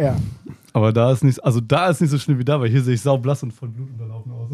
Ja. 0.00 0.16
Aber 0.72 0.92
da 0.92 1.12
ist 1.12 1.22
nicht, 1.22 1.44
also 1.44 1.60
da 1.60 1.90
ist 1.90 2.00
nicht 2.00 2.10
so 2.10 2.18
schlimm 2.18 2.38
wie 2.38 2.44
da, 2.44 2.58
weil 2.58 2.70
hier 2.70 2.82
sehe 2.82 2.94
ich 2.94 3.02
saublass 3.02 3.42
und 3.42 3.52
voll 3.52 3.68
Blut 3.68 3.90
unterlaufen 3.90 4.32
aus. 4.32 4.50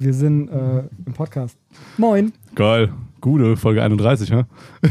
Wir 0.00 0.12
sind 0.12 0.48
äh, 0.48 0.84
im 1.06 1.12
Podcast. 1.12 1.56
Moin. 1.96 2.32
Geil. 2.54 2.92
Gute, 3.20 3.56
Folge 3.56 3.82
31, 3.82 4.30
hä? 4.30 4.44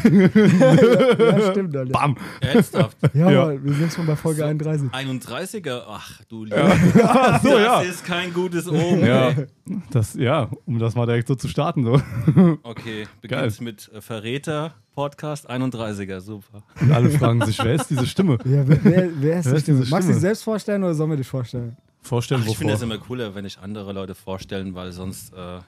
Ja, 0.03 1.51
stimmt, 1.51 1.75
Alter. 1.75 1.91
Bam! 1.93 2.17
Ernsthaft. 2.41 2.97
Ja, 3.13 3.31
Ja. 3.31 3.45
Mann, 3.45 3.63
wir 3.63 3.73
sind 3.73 3.93
schon 3.93 4.05
bei 4.05 4.15
Folge 4.15 4.45
31. 4.45 4.89
31er? 4.89 5.83
Ach 5.87 6.21
du 6.27 6.43
Liebe. 6.43 6.57
Ach 7.03 7.41
so, 7.41 7.49
das 7.49 7.61
ja. 7.61 7.81
ist 7.81 8.05
kein 8.05 8.33
gutes 8.33 8.67
Omen. 8.67 9.05
Ja, 9.05 9.29
ey. 9.29 9.47
das, 9.91 10.15
ja, 10.15 10.49
um 10.65 10.77
das 10.79 10.95
mal 10.95 11.05
direkt 11.05 11.27
so 11.27 11.35
zu 11.35 11.47
starten. 11.47 11.85
So. 11.85 12.01
Okay, 12.63 13.07
beginnt 13.21 13.61
mit 13.61 13.89
äh, 13.93 14.01
Verräter, 14.01 14.73
Podcast, 14.93 15.49
31er, 15.49 16.19
super. 16.19 16.63
Und 16.81 16.91
alle 16.91 17.09
fragen 17.09 17.45
sich, 17.45 17.57
wer 17.63 17.75
ist 17.75 17.89
diese 17.89 18.05
Stimme? 18.07 18.37
Ja, 18.45 18.67
wer, 18.67 18.83
wer, 18.83 19.09
wer 19.21 19.39
ist 19.39 19.45
Wer 19.45 19.51
die 19.53 19.57
ist 19.57 19.61
Stimme? 19.63 19.79
diese 19.79 19.91
Magst 19.91 19.91
du 19.91 19.97
Stimme? 19.99 20.13
dich 20.13 20.21
selbst 20.21 20.43
vorstellen 20.43 20.83
oder 20.83 20.93
sollen 20.93 21.09
wir 21.11 21.17
dich 21.17 21.27
vorstellen? 21.27 21.77
Vorstellen, 22.01 22.41
Ach, 22.45 22.49
ich 22.49 22.57
finde 22.57 22.73
das 22.73 22.81
immer 22.81 22.97
cooler, 22.97 23.35
wenn 23.35 23.45
ich 23.45 23.57
andere 23.59 23.91
Leute 23.93 24.15
vorstellen, 24.15 24.75
weil 24.75 24.91
sonst 24.91 25.33
äh, 25.33 25.59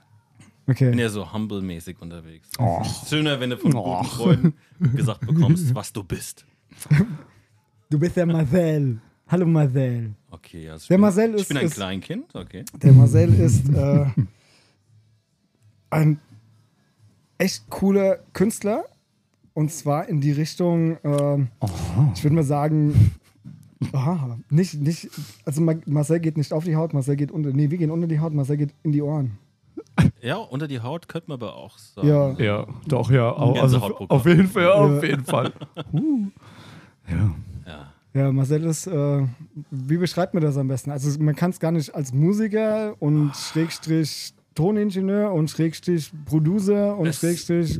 Okay. 0.70 0.90
bin 0.92 1.00
ja 1.00 1.10
so 1.10 1.32
humble-mäßig 1.34 2.00
unterwegs. 2.02 2.48
Och. 2.60 2.86
Schöner, 3.08 3.40
wenn 3.40 3.50
du 3.50 3.58
von 3.58 3.74
Och. 3.76 4.02
guten 4.04 4.10
Freunden 4.16 4.54
gesagt 4.96 5.22
bekommst, 5.26 5.74
was 5.76 5.92
du 5.94 6.04
bist. 6.04 6.46
Du 7.90 7.98
bist 7.98 8.16
der 8.16 8.26
Marcel. 8.26 9.00
Hallo 9.28 9.46
Marcel. 9.46 10.12
Okay, 10.32 10.70
also 10.70 10.84
ich 10.84 10.88
Der 10.88 10.96
bin, 10.96 11.02
Marcel 11.02 11.36
ich 11.36 11.42
ist- 11.42 11.48
bin 11.48 11.58
ein 11.58 11.66
ist- 11.66 11.74
Kleinkind, 11.76 12.36
okay. 12.36 12.66
Der 12.82 12.94
Marcel 12.94 13.34
ist 13.34 13.68
äh, 13.70 14.06
ein 15.90 16.20
echt 17.38 17.70
cooler 17.70 18.20
Künstler. 18.34 18.86
Und 19.54 19.72
zwar 19.72 20.08
in 20.08 20.22
die 20.22 20.32
Richtung, 20.32 20.98
ähm, 21.04 21.50
ich 22.16 22.24
würde 22.24 22.36
mal 22.36 22.44
sagen, 22.44 23.12
aha, 23.92 24.38
nicht, 24.50 24.76
nicht, 24.76 25.10
also 25.44 25.62
Ma- 25.62 25.74
Marcel 25.86 26.20
geht 26.20 26.38
nicht 26.38 26.54
auf 26.54 26.64
die 26.64 26.76
Haut, 26.78 26.94
Marcel 26.94 27.16
geht 27.18 27.32
unter, 27.32 27.52
nee, 27.52 27.70
wir 27.70 27.78
gehen 27.78 27.92
unter 27.92 28.08
die 28.08 28.20
Haut, 28.20 28.34
Marcel 28.34 28.56
geht 28.58 28.74
in 28.84 28.92
die 28.94 29.02
Ohren. 29.02 29.38
Ja, 30.22 30.38
unter 30.38 30.68
die 30.68 30.80
Haut 30.82 31.08
könnte 31.08 31.30
man 31.30 31.36
aber 31.42 31.56
auch 31.56 31.78
sagen. 31.78 32.08
Ja. 32.08 32.32
Ja, 32.40 32.68
doch, 32.88 33.10
ja. 33.12 33.32
au- 33.32 33.54
Also, 33.60 33.78
auf 33.80 34.26
jeden 34.26 34.48
Fall, 34.48 34.64
ja, 34.64 34.72
auf 34.74 35.04
jeden 35.04 35.24
Fall. 35.26 35.52
Uh. 35.94 36.28
Ja. 37.10 37.36
Ja. 37.66 37.94
Ja, 38.14 38.32
Marcel 38.32 38.64
ist, 38.66 38.88
äh, 38.88 39.26
wie 39.72 39.98
beschreibt 39.98 40.34
man 40.34 40.42
das 40.44 40.58
am 40.58 40.68
besten? 40.68 40.90
Also 40.92 41.20
man 41.22 41.36
kann 41.36 41.52
es 41.52 41.60
gar 41.60 41.72
nicht 41.72 41.94
als 41.94 42.12
Musiker 42.14 42.96
und 43.00 43.36
Schrägstrich 43.36 44.34
Toningenieur 44.56 45.32
und 45.32 45.50
Schrägstrich 45.50 46.12
Producer 46.26 46.98
und 46.98 47.08
Es- 47.08 47.20
Schrägstrich, 47.20 47.80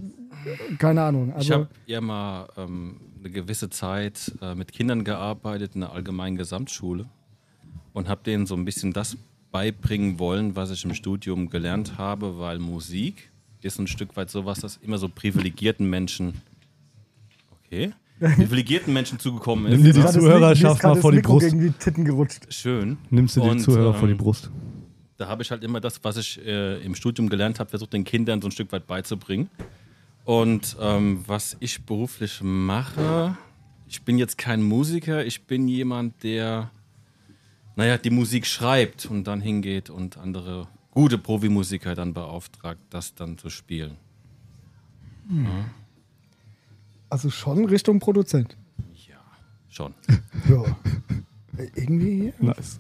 keine 0.78 1.02
Ahnung. 1.04 1.30
Ich 1.30 1.36
Also, 1.36 1.54
habe 1.56 1.68
ja 1.88 2.00
mal 2.00 2.48
ähm, 2.58 3.02
eine 3.20 3.32
gewisse 3.32 3.70
Zeit 3.70 4.32
äh, 4.42 4.56
mit 4.56 4.72
Kindern 4.72 5.04
gearbeitet 5.04 5.74
in 5.76 5.82
der 5.82 5.92
allgemeinen 5.92 6.38
Gesamtschule 6.38 7.06
und 7.94 8.08
habe 8.08 8.22
denen 8.24 8.46
so 8.46 8.56
ein 8.56 8.66
bisschen 8.66 8.94
das 8.94 9.18
beibringen 9.52 10.20
wollen, 10.20 10.56
was 10.56 10.72
ich 10.72 10.84
im 10.86 10.94
Studium 10.94 11.50
gelernt 11.50 11.98
habe, 11.98 12.40
weil 12.40 12.60
Musik 12.60 13.30
ist 13.62 13.80
ein 13.80 13.88
Stück 13.88 14.16
weit 14.16 14.30
sowas, 14.30 14.60
das 14.60 14.78
immer 14.78 14.98
so 14.98 15.10
privilegierten 15.10 15.90
Menschen, 15.90 16.42
okay, 17.52 17.92
privilegierten 18.20 18.94
Menschen 18.94 19.20
zugekommen 19.20 19.70
Nimm 19.70 19.84
dir 19.84 19.90
ist. 19.90 19.96
die 19.96 20.02
Gerade 20.02 20.14
das 20.14 20.24
Zuhörerschaft 20.24 20.78
ist 20.80 20.84
mal 20.84 20.96
vor 20.96 21.12
die 21.12 21.18
Mikro 21.18 21.34
Brust. 21.34 21.48
gegen 21.48 21.62
die 21.62 21.72
Titten 21.72 22.06
gerutscht. 22.06 22.54
Schön. 22.54 22.98
Nimmst 23.10 23.38
du 23.38 23.42
die 23.42 23.50
Und, 23.50 23.60
Zuhörer 23.60 23.94
vor 23.94 24.08
die 24.08 24.14
ähm, 24.14 24.18
Brust? 24.18 24.50
Da 25.18 25.28
habe 25.28 25.42
ich 25.44 25.52
halt 25.52 25.64
immer 25.64 25.80
das, 25.82 26.04
was 26.04 26.18
ich 26.18 26.40
äh, 26.46 26.82
im 26.84 26.96
Studium 26.96 27.30
gelernt 27.30 27.60
habe, 27.60 27.70
versucht 27.70 27.94
den 27.94 28.04
Kindern 28.04 28.42
so 28.42 28.48
ein 28.48 28.52
Stück 28.52 28.72
weit 28.72 28.88
beizubringen. 28.88 29.50
Und 30.26 30.78
ähm, 30.80 31.24
was 31.28 31.58
ich 31.60 31.86
beruflich 31.86 32.40
mache, 32.44 33.38
ich 33.88 34.04
bin 34.04 34.18
jetzt 34.18 34.38
kein 34.38 34.62
Musiker, 34.62 35.26
ich 35.26 35.44
bin 35.46 35.68
jemand, 35.68 36.24
der, 36.24 36.72
naja, 37.80 37.98
die 37.98 38.10
Musik 38.10 38.46
schreibt 38.46 39.06
und 39.06 39.24
dann 39.26 39.40
hingeht 39.40 39.90
und 39.90 40.18
andere 40.18 40.68
gute 40.92 41.18
Profimusiker 41.18 41.96
dann 41.96 42.14
beauftragt, 42.14 42.82
das 42.90 43.16
dann 43.16 43.38
zu 43.38 43.50
spielen. 43.50 43.96
Also 47.10 47.30
schon 47.30 47.66
Richtung 47.66 48.00
Produzent. 48.00 48.58
Ja, 49.08 49.16
schon. 49.70 49.94
Ja. 50.50 50.64
Irgendwie. 51.76 52.34
Nice. 52.40 52.58
Es- 52.58 52.78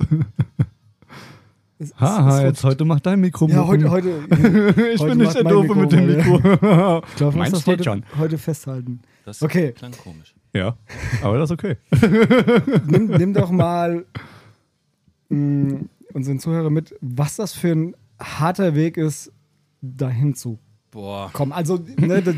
es- 1.91 1.95
Haha, 1.99 2.37
es 2.39 2.43
jetzt 2.43 2.63
heute 2.63 2.83
macht 2.85 3.05
dein 3.05 3.19
Mikro 3.21 3.47
Ja, 3.47 3.65
heute, 3.67 3.89
heute. 3.89 4.09
Ich 4.93 4.99
heute 5.01 5.09
bin 5.15 5.17
nicht 5.19 5.33
der 5.35 5.43
Doofe 5.43 5.75
mit 5.75 5.91
dem 5.91 6.07
Mikro. 6.07 6.35
Ich 6.37 7.15
glaube, 7.15 7.37
das 7.39 7.61
steht 7.61 7.65
heute, 7.67 7.83
schon. 7.83 8.05
heute 8.17 8.37
festhalten. 8.37 9.01
Das 9.25 9.41
Okay. 9.41 9.71
klang 9.73 9.91
komisch. 9.91 10.33
ja, 10.53 10.75
aber 11.21 11.37
das 11.37 11.51
ist 11.51 11.53
okay. 11.53 11.77
Nimm, 12.87 13.07
nimm 13.07 13.33
doch 13.33 13.51
mal 13.51 14.05
mh, 15.29 15.81
unseren 16.13 16.39
Zuhörer 16.39 16.69
mit, 16.69 16.95
was 17.01 17.35
das 17.35 17.53
für 17.53 17.71
ein 17.71 17.95
harter 18.19 18.75
Weg 18.75 18.97
ist, 18.97 19.31
dahin 19.81 20.35
zu 20.35 20.59
Boah. 20.91 21.29
kommen. 21.31 21.51
Also, 21.51 21.79
ne, 21.99 22.21
das, 22.21 22.35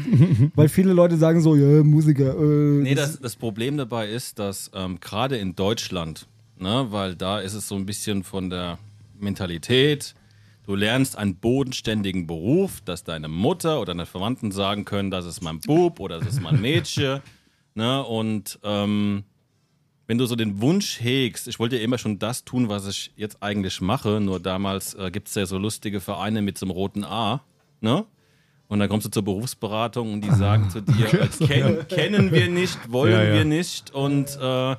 weil 0.55 0.69
viele 0.69 0.93
Leute 0.93 1.17
sagen 1.17 1.41
so, 1.41 1.55
ja, 1.55 1.83
Musiker. 1.83 2.35
Äh, 2.37 2.81
Nee, 2.83 2.95
das, 2.95 3.19
das 3.19 3.35
Problem 3.35 3.77
dabei 3.77 4.09
ist, 4.09 4.39
dass 4.39 4.69
ähm, 4.73 4.99
gerade 4.99 5.37
in 5.37 5.55
Deutschland, 5.55 6.27
ne, 6.59 6.87
weil 6.89 7.15
da 7.15 7.39
ist 7.39 7.53
es 7.53 7.67
so 7.67 7.75
ein 7.75 7.85
bisschen 7.85 8.23
von 8.23 8.49
der 8.49 8.77
Mentalität, 9.19 10.15
du 10.65 10.75
lernst 10.75 11.17
einen 11.17 11.35
bodenständigen 11.35 12.27
Beruf, 12.27 12.81
dass 12.81 13.03
deine 13.03 13.27
Mutter 13.29 13.77
oder 13.79 13.93
deine 13.93 14.05
Verwandten 14.05 14.51
sagen 14.51 14.85
können, 14.85 15.11
das 15.11 15.25
ist 15.25 15.41
mein 15.41 15.59
Bub 15.61 15.99
oder 15.99 16.19
das 16.19 16.27
ist 16.27 16.41
mein 16.41 16.59
Mädchen. 16.61 17.21
ne, 17.73 18.03
und 18.03 18.59
ähm, 18.63 19.23
wenn 20.11 20.17
du 20.17 20.25
so 20.25 20.35
den 20.35 20.59
Wunsch 20.59 20.99
hegst, 20.99 21.47
ich 21.47 21.57
wollte 21.57 21.77
ja 21.77 21.83
immer 21.83 21.97
schon 21.97 22.19
das 22.19 22.43
tun, 22.43 22.67
was 22.67 22.85
ich 22.85 23.13
jetzt 23.15 23.41
eigentlich 23.41 23.79
mache, 23.79 24.19
nur 24.19 24.41
damals 24.41 24.93
äh, 24.93 25.09
gibt 25.09 25.29
es 25.29 25.35
ja 25.35 25.45
so 25.45 25.57
lustige 25.57 26.01
Vereine 26.01 26.41
mit 26.41 26.57
so 26.57 26.65
einem 26.65 26.71
roten 26.71 27.05
A, 27.05 27.45
ne? 27.79 28.03
Und 28.67 28.79
dann 28.79 28.89
kommst 28.89 29.05
du 29.05 29.09
zur 29.09 29.23
Berufsberatung 29.23 30.11
und 30.11 30.19
die 30.21 30.29
sagen 30.31 30.69
zu 30.69 30.81
dir, 30.81 31.21
als 31.21 31.39
kennen, 31.39 31.87
kennen 31.87 32.33
wir 32.33 32.49
nicht, 32.49 32.77
wollen 32.91 33.13
Ja, 33.13 33.23
ja. 33.23 33.33
wir 33.35 33.45
nicht 33.45 33.91
und 33.91 34.37
äh, 34.37 34.75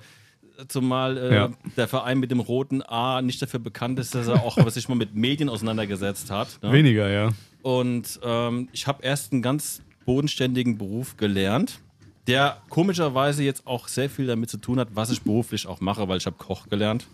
zumal 0.69 1.17
äh, 1.17 1.35
Ja. 1.35 1.51
der 1.79 1.89
Verein 1.89 2.21
mit 2.21 2.31
dem 2.31 2.41
roten 2.41 2.83
A 2.83 3.23
nicht 3.23 3.41
dafür 3.41 3.61
bekannt 3.61 3.99
ist, 4.01 4.15
dass 4.15 4.29
er 4.29 4.43
auch 4.43 4.59
sich 4.69 4.87
mal 4.91 4.97
mit 4.97 5.15
Medien 5.15 5.49
auseinandergesetzt 5.49 6.31
hat. 6.31 6.59
Ne? 6.63 6.73
Weniger, 6.73 7.09
ja. 7.09 7.31
Und 7.63 8.21
ähm, 8.23 8.69
ich 8.75 8.87
habe 8.87 9.03
erst 9.03 9.33
einen 9.33 9.41
ganz 9.41 9.81
bodenständigen 10.05 10.77
Beruf 10.77 11.17
gelernt, 11.17 11.81
der 12.27 12.59
komischerweise 12.69 13.43
jetzt 13.43 13.67
auch 13.67 13.89
sehr 13.89 14.09
viel 14.09 14.27
damit 14.27 14.51
zu 14.51 14.59
tun 14.59 14.79
hat, 14.79 14.89
was 14.95 15.11
ich 15.11 15.23
beruflich 15.23 15.67
auch 15.67 15.81
mache, 15.81 16.09
weil 16.09 16.19
ich 16.19 16.27
habe 16.27 16.37
Koch 16.39 16.69
gelernt. 16.69 17.07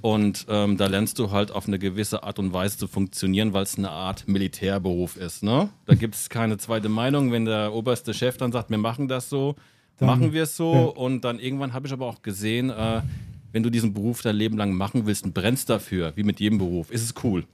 Und 0.00 0.46
ähm, 0.48 0.76
da 0.76 0.86
lernst 0.86 1.18
du 1.18 1.30
halt 1.32 1.50
auf 1.50 1.66
eine 1.66 1.78
gewisse 1.78 2.22
Art 2.22 2.38
und 2.38 2.52
Weise 2.52 2.78
zu 2.78 2.86
funktionieren, 2.86 3.52
weil 3.52 3.64
es 3.64 3.76
eine 3.76 3.90
Art 3.90 4.28
Militärberuf 4.28 5.16
ist. 5.16 5.42
Ne? 5.42 5.70
Da 5.86 5.94
gibt 5.94 6.14
es 6.14 6.28
keine 6.28 6.56
zweite 6.58 6.88
Meinung. 6.88 7.32
Wenn 7.32 7.46
der 7.46 7.72
oberste 7.72 8.14
Chef 8.14 8.36
dann 8.36 8.52
sagt, 8.52 8.70
wir 8.70 8.78
machen 8.78 9.08
das 9.08 9.28
so, 9.28 9.56
Dann- 9.98 10.06
machen 10.06 10.32
wir 10.32 10.44
es 10.44 10.56
so. 10.56 10.72
ja. 10.72 10.80
Und 10.82 11.22
dann 11.24 11.40
irgendwann 11.40 11.72
habe 11.72 11.86
ich 11.88 11.92
aber 11.92 12.06
auch 12.06 12.22
gesehen, 12.22 12.70
äh, 12.70 13.02
wenn 13.52 13.62
du 13.64 13.70
diesen 13.70 13.92
Beruf 13.94 14.22
dein 14.22 14.36
Leben 14.36 14.56
lang 14.56 14.72
machen 14.74 15.06
willst 15.06 15.24
und 15.24 15.34
brennst 15.34 15.68
dafür, 15.70 16.12
wie 16.14 16.22
mit 16.22 16.38
jedem 16.38 16.58
Beruf, 16.58 16.90
ist 16.92 17.02
es 17.02 17.14
cool. 17.24 17.44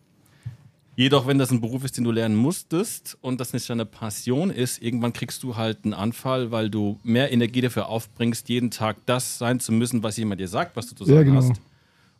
Jedoch, 0.94 1.26
wenn 1.26 1.38
das 1.38 1.50
ein 1.50 1.60
Beruf 1.62 1.84
ist, 1.84 1.97
den 1.97 2.04
du 2.04 2.10
lernen 2.10 2.36
musstest 2.36 3.16
und 3.22 3.41
das 3.41 3.54
nicht 3.54 3.69
deine 3.70 3.86
Passion 3.86 4.50
ist, 4.50 4.82
irgendwann 4.82 5.14
kriegst 5.14 5.42
du 5.42 5.56
halt 5.56 5.84
einen 5.84 5.94
Anfall, 5.94 6.50
weil 6.50 6.69
du 6.69 7.00
mehr 7.03 7.32
Energie 7.32 7.62
dafür 7.62 7.88
aufbringst, 7.88 8.48
jeden 8.50 8.70
Tag 8.70 8.98
das 9.06 9.38
sein 9.38 9.58
zu 9.58 9.72
müssen, 9.72 10.03
was 10.03 10.19
jemand 10.19 10.41
dir 10.41 10.48
sagt, 10.48 10.76
was 10.76 10.88
du 10.88 10.94
zu 10.94 11.04
sagen 11.04 11.16
Ja, 11.16 11.22
genau. 11.22 11.36
hast. 11.36 11.60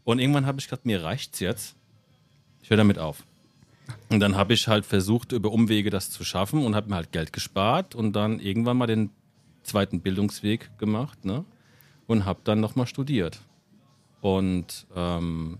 Und 0.05 0.19
irgendwann 0.21 0.47
habe 0.47 0.59
ich 0.59 0.67
gedacht, 0.69 0.87
mir 0.87 1.03
reicht's 1.03 1.41
jetzt. 1.41 1.77
Ich 2.63 2.71
höre 2.71 2.79
damit 2.79 2.99
auf. 2.99 3.25
Und 4.09 4.21
dann 4.21 4.37
habe 4.37 4.55
ich 4.55 4.69
halt 4.69 4.87
versucht, 4.87 5.33
über 5.33 5.53
Umwege 5.53 5.91
das 5.91 6.11
zu 6.11 6.25
schaffen 6.25 6.65
und 6.65 6.75
habe 6.75 6.89
mir 6.89 6.97
halt 6.97 7.13
Geld 7.13 7.33
gespart 7.33 7.95
und 7.95 8.15
dann 8.15 8.41
irgendwann 8.41 8.79
mal 8.79 8.87
den 8.87 9.11
zweiten 9.65 10.01
Bildungsweg 10.01 10.71
gemacht 10.79 11.25
ne? 11.25 11.45
und 12.07 12.25
habe 12.25 12.41
dann 12.45 12.61
nochmal 12.61 12.87
studiert. 12.87 13.41
Und 14.23 14.87
ähm, 14.97 15.59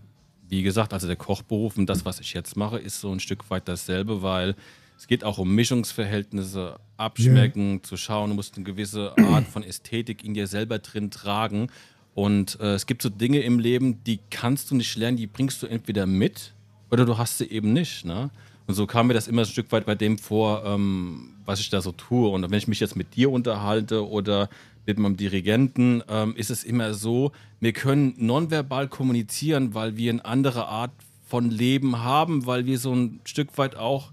wie 0.53 0.61
gesagt, 0.61 0.93
also 0.93 1.07
der 1.07 1.15
Kochberuf 1.15 1.77
und 1.77 1.87
das, 1.87 2.05
was 2.05 2.19
ich 2.19 2.33
jetzt 2.33 2.55
mache, 2.55 2.77
ist 2.77 3.01
so 3.01 3.11
ein 3.11 3.19
Stück 3.19 3.49
weit 3.49 3.67
dasselbe, 3.67 4.21
weil 4.21 4.55
es 4.99 5.07
geht 5.07 5.23
auch 5.23 5.39
um 5.39 5.53
Mischungsverhältnisse, 5.55 6.79
abschmecken, 6.95 7.81
zu 7.83 7.97
schauen, 7.97 8.29
du 8.29 8.35
musst 8.35 8.55
eine 8.55 8.63
gewisse 8.63 9.17
Art 9.17 9.47
von 9.47 9.63
Ästhetik 9.63 10.23
in 10.23 10.35
dir 10.35 10.45
selber 10.45 10.77
drin 10.77 11.09
tragen. 11.09 11.69
Und 12.13 12.59
äh, 12.59 12.75
es 12.75 12.85
gibt 12.85 13.01
so 13.01 13.09
Dinge 13.09 13.39
im 13.39 13.57
Leben, 13.57 14.03
die 14.03 14.19
kannst 14.29 14.69
du 14.69 14.75
nicht 14.75 14.95
lernen, 14.95 15.17
die 15.17 15.25
bringst 15.25 15.63
du 15.63 15.65
entweder 15.65 16.05
mit 16.05 16.53
oder 16.91 17.03
du 17.05 17.17
hast 17.17 17.39
sie 17.39 17.49
eben 17.49 17.73
nicht. 17.73 18.05
Ne? 18.05 18.29
Und 18.67 18.75
so 18.75 18.85
kam 18.85 19.07
mir 19.07 19.15
das 19.15 19.27
immer 19.27 19.41
ein 19.41 19.47
Stück 19.47 19.71
weit 19.71 19.87
bei 19.87 19.95
dem 19.95 20.19
vor, 20.19 20.63
ähm, 20.65 21.31
was 21.45 21.59
ich 21.61 21.71
da 21.71 21.81
so 21.81 21.91
tue. 21.93 22.29
Und 22.29 22.43
wenn 22.43 22.57
ich 22.57 22.67
mich 22.67 22.79
jetzt 22.79 22.95
mit 22.95 23.15
dir 23.15 23.31
unterhalte 23.31 24.07
oder 24.07 24.49
mit 24.85 24.99
meinem 24.99 25.17
Dirigenten, 25.17 26.03
ähm, 26.09 26.35
ist 26.35 26.49
es 26.51 26.63
immer 26.63 26.93
so, 26.93 27.31
wir 27.59 27.73
können 27.73 28.13
nonverbal 28.17 28.87
kommunizieren, 28.87 29.73
weil 29.73 29.95
wir 29.97 30.11
eine 30.11 30.25
andere 30.25 30.67
Art 30.67 30.91
von 31.27 31.49
Leben 31.49 32.03
haben, 32.03 32.45
weil 32.45 32.65
wir 32.65 32.77
so 32.77 32.93
ein 32.93 33.21
Stück 33.25 33.57
weit 33.57 33.75
auch 33.75 34.11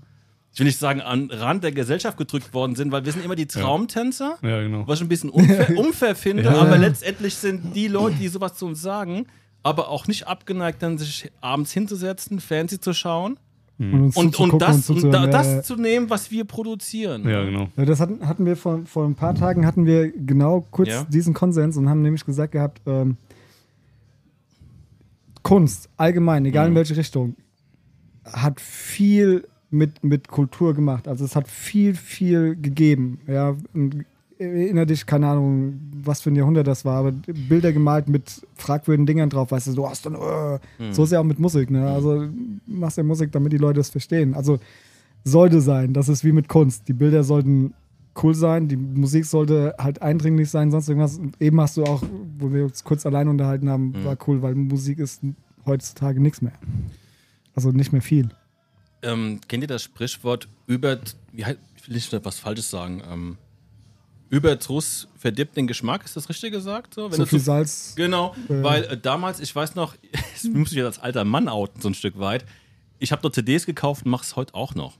ich 0.53 0.59
will 0.59 0.67
nicht 0.67 0.81
sagen, 0.81 1.01
an 1.01 1.31
Rand 1.31 1.63
der 1.63 1.71
Gesellschaft 1.71 2.19
gedrückt 2.19 2.53
worden 2.53 2.75
sind, 2.75 2.91
weil 2.91 3.05
wir 3.05 3.13
sind 3.13 3.25
immer 3.25 3.37
die 3.37 3.47
Traumtänzer, 3.47 4.37
Ja, 4.43 4.61
genau. 4.61 4.85
was 4.87 4.99
ich 4.99 5.05
ein 5.05 5.09
bisschen 5.09 5.31
unfair, 5.31 5.71
unfair 5.79 6.17
finde, 6.17 6.43
Ja. 6.43 6.51
aber 6.61 6.77
letztendlich 6.77 7.37
sind 7.37 7.77
die 7.77 7.87
Leute, 7.87 8.17
die 8.17 8.27
sowas 8.27 8.55
zu 8.57 8.67
uns 8.67 8.83
sagen, 8.83 9.27
aber 9.63 9.89
auch 9.89 10.09
nicht 10.09 10.27
abgeneigt, 10.27 10.83
dann 10.83 10.99
sich 10.99 11.31
abends 11.41 11.71
hinzusetzen, 11.73 12.41
Fernsehen 12.41 12.83
zu 12.83 12.93
schauen 12.95 13.39
uns 13.81 14.17
und, 14.17 14.35
zuzugucken 14.37 14.53
und 14.53 14.61
das, 14.63 14.91
und 14.91 15.11
da, 15.11 15.27
das 15.27 15.67
zu 15.67 15.75
nehmen, 15.77 16.11
was 16.11 16.31
wir 16.31 16.45
produzieren. 16.45 17.27
Ja, 17.27 17.43
genau. 17.45 17.69
Ja, 17.79 17.85
das 17.87 17.99
hatten, 17.99 18.29
hatten 18.29 18.45
wir 18.45 18.55
vor, 18.57 18.83
vor 18.85 19.07
ein 19.07 19.15
paar 19.15 19.35
Tagen 19.35 19.65
hatten 19.67 19.87
wir 19.87 20.13
genau 20.13 20.67
kurz 20.71 20.91
Ja. 20.91 21.05
diesen 21.05 21.33
Konsens 21.33 21.77
und 21.79 21.89
haben 21.89 22.03
nämlich 22.03 22.25
gesagt 22.27 22.53
gehabt, 22.53 22.83
ähm, 22.87 23.17
Kunst 25.43 25.89
allgemein, 25.97 26.45
egal 26.45 26.67
in 26.67 26.73
Mhm. 26.73 26.77
welche 26.77 26.97
Richtung, 26.97 27.35
hat 28.25 28.61
viel 28.61 29.47
mit, 29.71 30.05
mit 30.05 30.29
Kultur 30.29 30.75
gemacht. 30.75 31.09
Also 31.09 31.25
es 31.25 31.35
hat 31.35 31.49
viel, 31.49 31.95
viel 31.95 32.57
gegeben. 32.57 33.21
Ja, 33.27 33.57
Und 33.73 34.05
erinnere 34.41 34.87
dich, 34.87 35.05
keine 35.07 35.29
Ahnung, 35.29 35.81
was 36.03 36.21
für 36.23 36.31
ein 36.31 36.37
Jahrhundert 36.37 36.67
das 36.67 36.85
war, 36.85 36.97
aber 36.99 37.13
Bilder 37.13 37.73
gemalt 37.73 38.09
mit 38.09 38.41
fragwürdigen 38.55 39.07
Dingern 39.07 39.31
drauf, 39.31 39.51
weißt 39.51 39.69
du, 39.69 39.75
du 39.75 39.89
hast 39.89 40.07
dann, 40.07 40.15
äh, 40.15 40.59
Mhm. 40.83 40.93
so 40.93 41.05
ist 41.05 41.13
ja 41.13 41.21
auch 41.21 41.25
mit 41.25 41.39
Musik, 41.39 41.71
ne? 41.71 41.87
Also 41.89 42.27
machst 42.67 42.97
ja 42.97 43.03
Musik, 43.03 43.33
damit 43.33 43.53
die 43.53 43.59
Leute 43.59 43.81
es 43.81 43.91
verstehen. 43.91 44.35
Also 44.35 44.59
sollte 45.25 45.61
sein, 45.61 45.93
das 45.93 46.09
ist 46.09 46.25
wie 46.25 46.33
mit 46.33 46.49
Kunst. 46.49 46.89
Die 46.89 46.95
Bilder 46.95 47.23
sollten 47.23 47.75
cool 48.23 48.35
sein, 48.35 48.67
die 48.69 48.77
Musik 48.77 49.25
sollte 49.27 49.75
halt 49.79 50.01
eindringlich 50.03 50.51
sein, 50.51 50.71
sonst 50.71 50.89
irgendwas. 50.89 51.19
Und 51.19 51.41
eben 51.41 51.61
hast 51.61 51.77
du 51.77 51.85
auch, 51.85 52.03
wo 52.39 52.53
wir 52.53 52.65
uns 52.65 52.83
kurz 52.83 53.05
allein 53.07 53.29
unterhalten 53.29 53.69
haben, 53.69 53.91
Mhm. 53.93 54.05
war 54.05 54.17
cool, 54.27 54.41
weil 54.43 54.55
Musik 54.55 54.99
ist 54.99 55.21
heutzutage 55.67 56.21
nichts 56.21 56.41
mehr. 56.43 56.53
Also 57.55 57.71
nicht 57.73 57.93
mehr 57.93 58.03
viel. 58.03 58.31
Ähm, 59.03 59.41
kennt 59.49 59.63
ihr 59.65 59.69
das 59.69 59.83
Sprichwort 59.83 60.49
über, 60.67 60.99
wie 61.33 61.45
heißt, 61.45 61.59
ich 61.77 61.87
will 61.89 61.95
nicht 61.95 62.25
was 62.25 62.39
Falsches 62.39 62.71
sagen, 62.71 63.03
ähm, 63.11 63.37
Überdruss 64.31 65.09
verdirbt 65.19 65.57
den 65.57 65.67
Geschmack, 65.67 66.05
ist 66.05 66.17
das 66.17 66.29
richtig 66.29 66.53
gesagt? 66.53 66.95
So, 66.95 67.11
Wenn 67.11 67.17
so 67.19 67.25
du 67.25 67.29
viel 67.29 67.39
zu- 67.41 67.45
Salz. 67.45 67.93
Genau, 67.97 68.35
Äh. 68.49 68.63
weil 68.63 68.85
äh, 68.85 68.97
damals, 68.97 69.41
ich 69.41 69.55
weiß 69.55 69.75
noch, 69.75 69.95
ich 70.35 70.45
muss 70.45 70.71
mich 70.71 70.73
jetzt 70.73 70.87
als 70.87 70.99
alter 71.01 71.25
Mann 71.25 71.49
outen, 71.49 71.81
so 71.83 71.89
ein 71.89 71.95
Stück 71.95 72.19
weit. 72.19 72.45
Ich 73.01 73.13
habe 73.13 73.21
dort 73.23 73.35
CDs 73.35 73.67
gekauft 73.67 74.05
und 74.05 74.11
mach's 74.13 74.37
heute 74.37 74.55
auch 74.55 74.75
noch. 74.75 74.97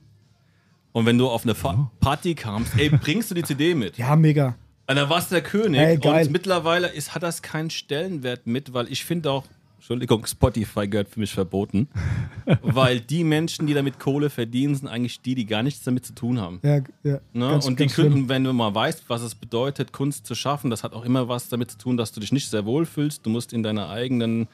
Und 0.93 1.07
wenn 1.07 1.17
du 1.19 1.29
auf 1.29 1.45
eine 1.45 1.55
Fa 1.55 1.91
Party 2.01 2.35
kamst, 2.35 2.73
ey, 2.77 2.91
bringst 2.91 3.31
du 3.31 3.35
die 3.35 3.45
CD 3.45 3.75
mit? 3.75 3.97
Ja, 3.97 4.17
mega. 4.17 4.57
Und 4.89 4.97
dann 4.97 5.09
warst 5.09 5.31
du 5.31 5.37
der 5.37 5.43
König. 5.45 5.81
Ey, 5.81 5.97
geil. 5.99 6.27
Und 6.27 6.33
mittlerweile 6.33 6.89
ist, 6.89 7.15
hat 7.15 7.23
das 7.23 7.43
keinen 7.43 7.71
Stellenwert 7.71 8.49
mit, 8.49 8.73
weil 8.75 8.91
ich 8.91 9.05
finde 9.05 9.31
auch, 9.31 9.45
Entschuldigung, 9.81 10.27
Spotify 10.27 10.87
gehört 10.87 11.09
für 11.09 11.21
mich 11.21 11.33
verboten. 11.33 11.89
weil 12.63 13.01
die 13.01 13.25
Menschen, 13.25 13.67
die 13.67 13.73
damit 13.73 13.99
Kohle 13.99 14.29
verdienen, 14.29 14.75
sind 14.75 14.89
eigentlich 14.89 15.23
die, 15.23 15.35
die 15.35 15.47
gar 15.47 15.63
nichts 15.63 15.83
damit 15.85 16.05
zu 16.05 16.15
tun 16.15 16.39
haben. 16.39 16.61
Ja, 16.63 16.83
ja. 17.03 17.21
Ne? 17.33 17.49
Ganz- 17.49 17.67
und 17.67 17.81
die. 17.81 17.87
Kunden, 17.87 18.29
wenn 18.29 18.45
du 18.45 18.53
mal 18.53 18.75
weißt, 18.75 19.05
was 19.09 19.23
es 19.23 19.35
bedeutet, 19.35 19.91
Kunst 19.93 20.27
zu 20.27 20.35
schaffen, 20.35 20.69
das 20.69 20.85
hat 20.85 20.93
auch 20.93 21.07
immer 21.07 21.29
was 21.29 21.49
damit 21.49 21.71
zu 21.71 21.79
tun, 21.79 21.97
dass 21.97 22.13
du 22.13 22.21
dich 22.21 22.31
nicht 22.31 22.51
sehr 22.51 22.67
wohl 22.67 22.85
fühlst. 22.85 23.25
Du 23.25 23.31
musst 23.31 23.55
in 23.55 23.63
deine 23.63 23.89
eigenen 23.89 24.49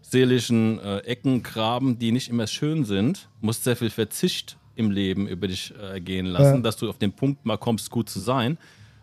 seelischen 0.00 0.78
äh, 0.78 0.98
Ecken 0.98 1.42
graben, 1.42 1.98
die 1.98 2.12
nicht 2.12 2.28
immer 2.28 2.46
schön 2.46 2.84
sind. 2.84 3.28
musst 3.40 3.64
sehr 3.64 3.74
viel 3.74 3.90
Verzicht 3.90 4.58
im 4.76 4.92
Leben 4.92 5.26
über 5.26 5.48
dich 5.48 5.74
äh, 5.76 5.94
ergehen 5.94 6.26
lassen, 6.26 6.54
Ja. 6.56 6.60
dass 6.60 6.76
du 6.76 6.88
auf 6.88 6.98
den 6.98 7.12
Punkt 7.12 7.44
mal 7.44 7.56
kommst, 7.58 7.90
gut 7.90 8.08
zu 8.08 8.20
sein. 8.20 8.58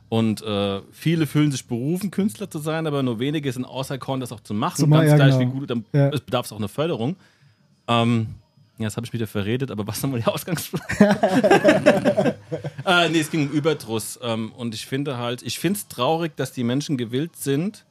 Und 0.07 0.41
äh, 0.43 0.81
viele 0.91 1.25
fühlen 1.27 1.51
sich 1.51 1.65
berufen, 1.65 2.11
Künstler 2.11 2.49
zu 2.49 2.59
sein, 2.59 2.85
aber 2.87 3.01
nur 3.03 3.19
wenige 3.19 3.51
sind 3.51 3.65
auserkoren, 3.65 4.19
das 4.19 4.31
auch 4.31 4.39
zu 4.39 4.53
machen. 4.53 4.77
Zumal- 4.77 5.07
Ganz 5.07 5.11
ja, 5.11 5.17
gleich 5.25 5.39
genau. 5.39 5.53
wie 5.53 5.59
gut, 5.59 5.69
dann 5.69 5.85
Ja. 5.93 6.09
es 6.09 6.21
bedarf 6.21 6.45
es 6.45 6.51
auch 6.51 6.57
eine 6.57 6.67
Förderung. 6.67 7.15
Ähm, 7.87 8.27
ja, 8.77 8.85
das 8.85 8.97
habe 8.97 9.05
ich 9.07 9.13
wieder 9.13 9.25
verredet, 9.27 9.71
aber 9.71 9.87
was 9.87 9.99
nochmal 10.03 10.19
die 10.21 10.27
Ausgangsfrage? 10.27 10.85
äh, 12.85 13.09
nee, 13.09 13.19
es 13.19 13.31
ging 13.31 13.47
um 13.47 13.53
Überdruss. 13.53 14.19
Ähm, 14.21 14.51
und 14.51 14.75
ich 14.75 14.85
finde 14.85 15.17
halt, 15.17 15.41
ich 15.41 15.57
finde 15.59 15.79
es 15.79 15.87
traurig, 15.87 16.35
dass 16.35 16.51
die 16.51 16.63
Menschen 16.63 16.97
gewillt 16.97 17.35
sind, 17.35 17.85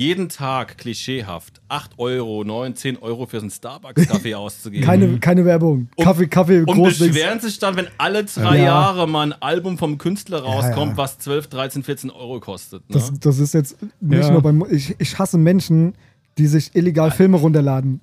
jeden 0.00 0.30
Tag 0.30 0.78
klischeehaft 0.78 1.60
8 1.68 1.98
Euro, 1.98 2.42
9, 2.42 2.74
10 2.74 2.96
Euro 3.02 3.26
für 3.26 3.36
so 3.38 3.42
einen 3.42 3.50
Starbucks-Kaffee 3.50 4.34
auszugeben. 4.34 4.86
Keine, 4.86 5.18
keine 5.20 5.44
Werbung. 5.44 5.88
Und- 5.94 6.04
Kaffee, 6.04 6.26
Kaffee, 6.26 6.60
und 6.60 6.66
groß 6.74 6.98
beschweren 6.98 7.38
sich 7.38 7.58
dann, 7.58 7.76
wenn 7.76 7.86
alle 7.98 8.24
drei 8.24 8.56
Ja. 8.58 8.64
Jahre 8.64 9.06
mal 9.06 9.24
ein 9.24 9.42
Album 9.42 9.76
vom 9.76 9.98
Künstler 9.98 10.40
rauskommt, 10.42 10.92
ja. 10.92 10.96
was 10.96 11.18
12, 11.18 11.48
13, 11.48 11.82
14 11.82 12.10
Euro 12.10 12.40
kostet. 12.40 12.80
Ne? 12.88 12.94
Das, 12.94 13.12
das 13.20 13.38
ist 13.38 13.52
jetzt 13.52 13.76
nicht 14.00 14.22
Ja. 14.24 14.30
nur 14.30 14.40
beim. 14.42 14.64
Ich, 14.70 14.94
ich 14.98 15.18
hasse 15.18 15.36
Menschen, 15.36 15.92
die 16.38 16.46
sich 16.46 16.74
illegal 16.74 17.10
Filme 17.10 17.36
runterladen. 17.36 18.00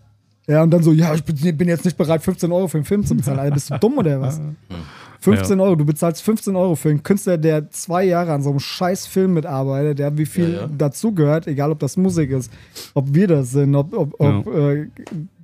Ja, 0.48 0.64
und 0.64 0.72
dann 0.72 0.82
so, 0.82 0.94
ja, 0.94 1.14
ich 1.14 1.24
bin, 1.24 1.68
jetzt 1.68 1.84
nicht 1.84 1.98
bereit, 1.98 2.24
15 2.24 2.52
Euro 2.52 2.68
für 2.68 2.78
einen 2.78 2.86
Film 2.86 3.06
zu 3.06 3.16
bezahlen. 3.16 3.40
Alter, 3.40 3.54
bist 3.54 3.70
du 3.70 3.78
dumm 3.80 3.98
oder 3.98 4.22
was? 4.22 4.40
15 5.20 5.60
Euro, 5.60 5.76
du 5.76 5.84
bezahlst 5.86 6.22
15 6.22 6.56
Euro 6.56 6.76
für 6.76 6.90
einen 6.90 7.04
Künstler, 7.04 7.38
der 7.38 7.70
zwei 7.72 8.06
Jahre 8.06 8.32
an 8.34 8.44
so 8.44 8.52
einem 8.52 8.60
scheiß 8.60 9.08
Film 9.08 9.34
mitarbeitet, 9.34 10.00
der 10.00 10.18
wie 10.18 10.26
viel 10.26 10.54
Ja, 10.54 10.62
ja. 10.62 10.68
dazugehört, 10.68 11.48
egal 11.48 11.72
ob 11.72 11.80
das 11.80 11.98
Musik 11.98 12.32
ist, 12.32 12.52
ob 12.94 13.14
wir 13.14 13.28
das 13.28 13.52
sind, 13.52 13.76
ob, 13.76 13.94
ob, 13.94 14.20
ob 14.20 14.48
äh, 14.56 14.88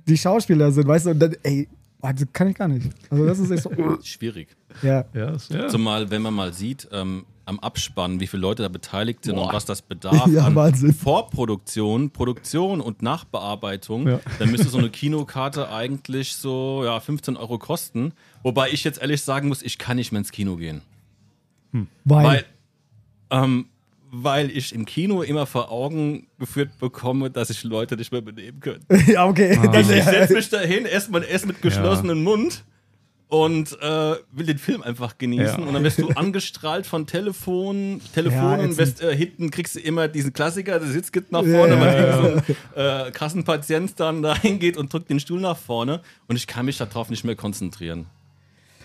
die 0.06 0.16
Schauspieler 0.16 0.70
sind, 0.72 0.86
weißt 0.86 1.06
du, 1.06 1.14
dann, 1.14 1.36
ey, 1.42 1.68
das 2.12 2.26
kann 2.32 2.48
ich 2.48 2.56
gar 2.56 2.68
nicht. 2.68 2.90
Also 3.10 3.26
das 3.26 3.38
ist 3.38 3.50
echt 3.50 3.62
so, 3.62 3.70
Schwierig. 4.02 4.48
ja. 4.82 5.04
Ja, 5.14 5.30
ist, 5.30 5.50
ja. 5.52 5.68
Zumal, 5.68 6.10
wenn 6.10 6.22
man 6.22 6.34
mal 6.34 6.52
sieht, 6.52 6.88
ähm, 6.92 7.24
am 7.46 7.60
Abspann, 7.60 8.20
wie 8.20 8.26
viele 8.26 8.40
Leute 8.40 8.62
da 8.62 8.68
beteiligt 8.68 9.24
sind 9.24 9.36
und 9.36 9.52
was 9.52 9.66
das 9.66 9.82
bedarf 9.82 10.26
Ja, 10.32 10.46
an 10.46 10.54
Wahnsinn. 10.54 10.94
Vorproduktion, 10.94 12.10
Produktion 12.10 12.80
und 12.80 13.02
Nachbearbeitung, 13.02 14.08
Ja. 14.08 14.20
dann 14.38 14.50
müsste 14.50 14.68
so 14.70 14.78
eine 14.78 14.88
Kinokarte 14.90 15.70
eigentlich 15.70 16.36
so 16.36 16.82
ja, 16.84 16.98
15 17.00 17.36
Euro 17.36 17.58
kosten. 17.58 18.12
Wobei 18.42 18.70
ich 18.70 18.82
jetzt 18.84 18.98
ehrlich 19.00 19.20
sagen 19.22 19.48
muss, 19.48 19.62
ich 19.62 19.76
kann 19.78 19.96
nicht 19.96 20.10
mehr 20.12 20.20
ins 20.20 20.32
Kino 20.32 20.56
gehen. 20.56 20.80
Weil, 21.72 21.86
Weil, 22.26 22.44
ähm, 23.30 23.66
weil 24.16 24.50
ich 24.56 24.72
im 24.74 24.84
Kino 24.86 25.22
immer 25.22 25.44
vor 25.46 25.72
Augen 25.72 26.28
geführt 26.38 26.78
bekomme, 26.78 27.30
dass 27.30 27.48
sich 27.48 27.64
Leute 27.64 27.96
nicht 27.96 28.12
mehr 28.12 28.20
benehmen 28.20 28.60
können. 28.60 28.84
ja, 29.08 29.26
okay. 29.26 29.58
Ah. 29.60 29.80
Ich 29.80 29.88
ja, 29.88 30.04
setze 30.04 30.34
mich 30.34 30.48
dahin, 30.50 30.84
erstmal 30.86 31.24
erst 31.24 31.46
mit 31.46 31.60
geschlossenem 31.60 32.22
Mund 32.22 32.64
und 33.28 33.72
äh, 33.80 34.14
will 34.30 34.46
den 34.46 34.58
Film 34.58 34.82
einfach 34.82 35.18
genießen. 35.18 35.60
Ja. 35.60 35.66
Und 35.66 35.74
dann 35.74 35.82
wirst 35.82 35.98
du 35.98 36.08
angestrahlt 36.10 36.86
von 36.86 37.06
Telefon, 37.06 37.94
Ja, 37.98 38.04
Telefonen, 38.14 38.60
ätzend. 38.70 38.78
wirst, 38.78 39.02
äh, 39.02 39.16
hinten 39.16 39.50
kriegst 39.50 39.74
du 39.74 39.80
immer 39.80 40.06
diesen 40.06 40.32
Klassiker, 40.32 40.78
der 40.78 40.88
sitzt 40.88 41.12
geht 41.12 41.32
nach 41.32 41.42
Ja, 41.42 41.58
vorne, 41.58 41.74
ja, 41.74 41.80
weil 41.80 41.96
ja. 42.06 42.16
so 42.22 42.78
ein 42.80 43.08
äh, 43.08 43.10
Kassenpatient 43.10 43.98
dann 43.98 44.22
da 44.22 44.36
hingeht 44.40 44.76
und 44.76 44.92
drückt 44.92 45.10
den 45.10 45.18
Stuhl 45.18 45.40
nach 45.40 45.56
vorne 45.56 46.02
und 46.28 46.36
ich 46.36 46.46
kann 46.46 46.66
mich 46.66 46.76
darauf 46.78 47.10
nicht 47.10 47.24
mehr 47.24 47.34
konzentrieren. 47.34 48.06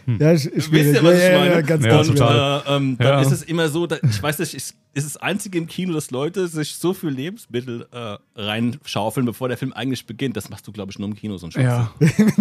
ja, 0.08 0.32
ich, 0.34 0.46
ich 0.48 0.72
Wisst 0.72 0.96
ihr, 0.96 1.04
was 1.04 1.18
ich 1.22 1.32
meine? 1.38 1.62
ganz, 1.64 1.86
Ja, 1.86 1.92
ganz 1.92 2.08
und 2.10 2.18
total. 2.18 2.64
äh, 2.66 2.76
ähm, 2.78 2.98
dann 2.98 3.08
Ja. 3.08 3.22
ist 3.22 3.32
es 3.32 3.44
immer 3.44 3.70
so, 3.70 3.86
dass, 3.86 4.00
ich 4.02 4.24
weiß 4.24 4.40
nicht, 4.40 4.56
ist, 4.56 4.74
ist 4.94 5.06
das 5.06 5.18
einzige 5.18 5.58
im 5.58 5.68
Kino, 5.68 5.94
dass 5.94 6.12
Leute 6.12 6.48
sich 6.48 6.76
so 6.76 6.94
viel 6.94 7.10
Lebensmittel 7.10 7.88
äh, 7.92 8.18
reinschaufeln, 8.36 9.26
bevor 9.26 9.48
der 9.48 9.58
Film 9.58 9.72
eigentlich 9.74 10.06
beginnt. 10.06 10.36
Das 10.36 10.50
machst 10.50 10.68
du, 10.68 10.72
glaube 10.72 10.92
ich, 10.92 11.00
nur 11.00 11.08
im 11.08 11.16
Kino, 11.16 11.38
so 11.38 11.48
ein 11.48 11.52
Scheiß. 11.52 11.64
Ja. 11.64 11.92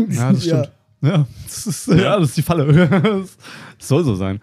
ja, 0.08 0.32
das 0.32 0.44
Ja. 0.44 0.64
stimmt. 0.64 0.72
Ja, 1.00 1.26
das 1.44 1.66
ist, 1.68 1.86
ja, 1.86 2.18
das 2.18 2.30
ist 2.30 2.36
die 2.38 2.42
Falle. 2.42 3.26
Das 3.78 3.86
soll 3.88 4.02
so 4.04 4.14
sein. 4.14 4.40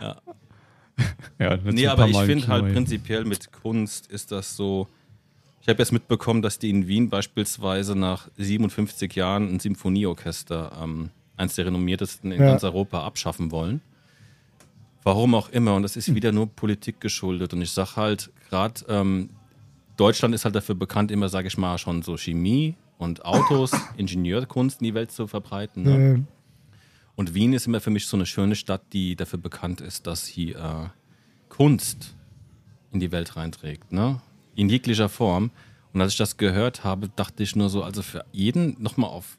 Ja. 0.00 0.16
Ja, 1.38 1.56
Nee, 1.62 1.86
aber 1.86 2.08
ich 2.08 2.16
finde 2.18 2.48
halt 2.48 2.72
prinzipiell 2.72 3.24
mit 3.24 3.52
Kunst 3.52 4.08
ist 4.08 4.32
das 4.32 4.56
so. 4.56 4.88
Ich 5.60 5.68
habe 5.68 5.78
jetzt 5.80 5.92
mitbekommen, 5.92 6.42
dass 6.42 6.58
die 6.58 6.70
in 6.70 6.88
Wien 6.88 7.08
beispielsweise 7.10 7.94
nach 7.94 8.28
57 8.38 9.14
Jahren 9.14 9.48
ein 9.54 9.60
Symphonieorchester, 9.60 10.72
ähm, 10.82 11.10
eines 11.36 11.54
der 11.54 11.66
renommiertesten 11.66 12.32
in 12.32 12.40
Ja. 12.40 12.48
ganz 12.48 12.64
Europa, 12.64 13.04
abschaffen 13.04 13.50
wollen. 13.52 13.80
Warum 15.02 15.34
auch 15.34 15.48
immer. 15.50 15.74
Und 15.74 15.82
das 15.82 15.96
ist 15.96 16.14
wieder 16.14 16.32
nur 16.32 16.48
Politik 16.48 17.00
geschuldet. 17.00 17.52
Und 17.52 17.62
ich 17.62 17.70
sage 17.70 17.96
halt, 17.96 18.30
gerade 18.50 18.80
ähm, 18.88 19.30
Deutschland 19.96 20.34
ist 20.34 20.44
halt 20.44 20.54
dafür 20.54 20.74
bekannt, 20.74 21.10
immer, 21.10 21.28
sage 21.28 21.48
ich 21.48 21.56
mal, 21.56 21.78
schon 21.78 22.02
so 22.02 22.16
Chemie 22.16 22.76
und 22.98 23.24
Autos, 23.24 23.72
Ingenieurkunst 23.96 24.80
in 24.80 24.86
die 24.86 24.94
Welt 24.94 25.12
zu 25.12 25.26
verbreiten. 25.26 25.82
Ne? 25.82 26.24
Und 27.16 27.34
Wien 27.34 27.52
ist 27.52 27.66
immer 27.66 27.80
für 27.80 27.90
mich 27.90 28.06
so 28.06 28.16
eine 28.16 28.26
schöne 28.26 28.54
Stadt, 28.54 28.82
die 28.92 29.16
dafür 29.16 29.40
bekannt 29.40 29.80
ist, 29.80 30.06
dass 30.06 30.26
sie 30.26 30.52
äh, 30.52 30.86
Kunst 31.48 32.14
in 32.92 33.00
die 33.00 33.10
Welt 33.10 33.36
reinträgt, 33.36 33.92
ne? 33.92 34.20
In 34.54 34.68
jeglicher 34.68 35.08
Form. 35.08 35.50
Und 35.92 36.00
als 36.00 36.12
ich 36.12 36.18
das 36.18 36.36
gehört 36.36 36.84
habe, 36.84 37.08
dachte 37.08 37.42
ich 37.42 37.56
nur 37.56 37.70
so, 37.70 37.82
also 37.82 38.02
für 38.02 38.24
jeden 38.32 38.80
nochmal 38.80 39.10
auf 39.10 39.36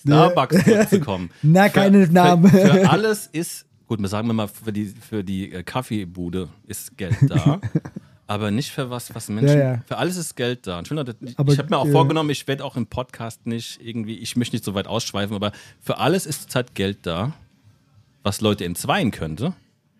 Starbucks 0.00 0.64
zurückzukommen. 0.64 1.30
Na, 1.42 1.68
keine 1.68 2.06
für, 2.06 2.12
Namen. 2.12 2.50
Für, 2.50 2.66
für 2.66 2.90
alles 2.90 3.28
ist, 3.28 3.66
gut, 3.86 4.00
wir 4.00 4.08
sagen 4.08 4.26
wir 4.28 4.34
mal, 4.34 4.48
für 4.48 4.72
die, 4.72 4.86
für 4.86 5.24
die 5.24 5.52
äh, 5.52 5.62
Kaffeebude 5.62 6.48
ist 6.66 6.96
Geld 6.96 7.16
da. 7.28 7.60
Aber 8.26 8.50
nicht 8.50 8.70
für 8.70 8.88
was, 8.88 9.14
was 9.14 9.28
Menschen. 9.28 9.58
Ja, 9.58 9.72
ja. 9.74 9.82
Für 9.86 9.98
alles 9.98 10.16
ist 10.16 10.34
Geld 10.34 10.66
da. 10.66 10.82
Finde, 10.82 11.14
ich, 11.20 11.38
Aber, 11.38 11.52
ich 11.52 11.58
habe 11.58 11.68
mir 11.68 11.76
auch 11.76 11.86
äh, 11.86 11.92
vorgenommen, 11.92 12.30
ich 12.30 12.46
werde 12.48 12.64
auch 12.64 12.76
im 12.76 12.86
Podcast 12.86 13.46
nicht 13.46 13.80
irgendwie, 13.82 14.16
ich 14.16 14.36
möchte 14.36 14.56
nicht 14.56 14.64
so 14.64 14.74
weit 14.74 14.86
ausschweifen, 14.86 15.36
aber 15.36 15.52
für 15.80 15.98
alles 15.98 16.24
ist 16.24 16.42
zurzeit 16.42 16.74
Geld 16.74 16.98
da, 17.02 17.32
was 18.22 18.40
Leute 18.40 18.64
entzweien 18.64 19.10
könnte, 19.10 19.52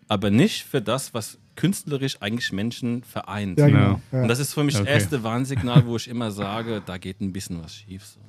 aber 0.07 0.31
nicht 0.31 0.63
für 0.63 0.81
das, 0.81 1.13
was 1.13 1.37
künstlerisch 1.55 2.17
eigentlich 2.21 2.51
Menschen 2.51 3.03
vereint. 3.03 3.59
ja, 3.59 3.67
genau. 3.67 4.01
Ja. 4.11 4.23
Und 4.23 4.27
das 4.27 4.39
ist 4.39 4.53
für 4.55 4.63
mich 4.63 4.75
Okay. 4.75 4.85
das 4.85 4.93
erste 5.03 5.23
Warnsignal, 5.23 5.85
wo 5.85 5.95
ich 5.95 6.07
immer 6.07 6.31
sage, 6.31 6.81
da 6.83 6.97
geht 6.97 7.21
ein 7.21 7.31
bisschen 7.31 7.61
was 7.63 7.75
schief. 7.75 8.03
So. 8.05 8.19
ne? 8.19 8.25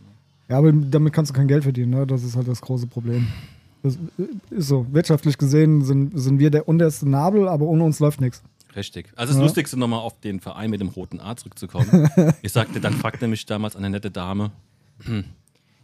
Ja, 0.51 0.59
aber 0.59 0.73
damit 0.73 1.15
kannst 1.15 1.31
du 1.31 1.35
kein 1.35 1.49
Geld 1.49 1.63
verdienen, 1.63 1.91
ne? 1.93 2.07
Das 2.07 2.23
ist 2.23 2.37
halt 2.37 2.47
das 2.47 2.61
große 2.61 2.87
Problem. 2.87 3.27
Das 3.87 3.99
ist 4.51 4.69
so. 4.69 4.87
Wirtschaftlich 4.91 5.39
gesehen 5.39 5.83
sind, 5.83 6.19
sind 6.19 6.39
wir 6.39 6.51
der 6.51 6.69
unterste 6.69 7.09
Nabel, 7.09 7.49
aber 7.49 7.67
ohne 7.67 7.85
uns 7.85 7.99
läuft 8.01 8.21
nichts. 8.21 8.43
Richtig. 8.75 9.07
Also 9.17 9.33
das 9.33 9.39
Ja. 9.39 9.45
Lustigste 9.45 9.79
nochmal 9.79 10.01
auf 10.01 10.21
den 10.21 10.41
Verein 10.41 10.71
mit 10.71 10.81
dem 10.81 10.89
roten 10.89 11.21
A 11.21 11.35
zurückzukommen. 11.37 12.11
ich 12.43 12.53
sagte, 12.53 12.81
dann 12.81 12.93
fragte 12.95 13.27
mich 13.27 13.47
damals 13.47 13.75
eine 13.77 13.89
nette 13.91 14.11
Dame, 14.11 14.51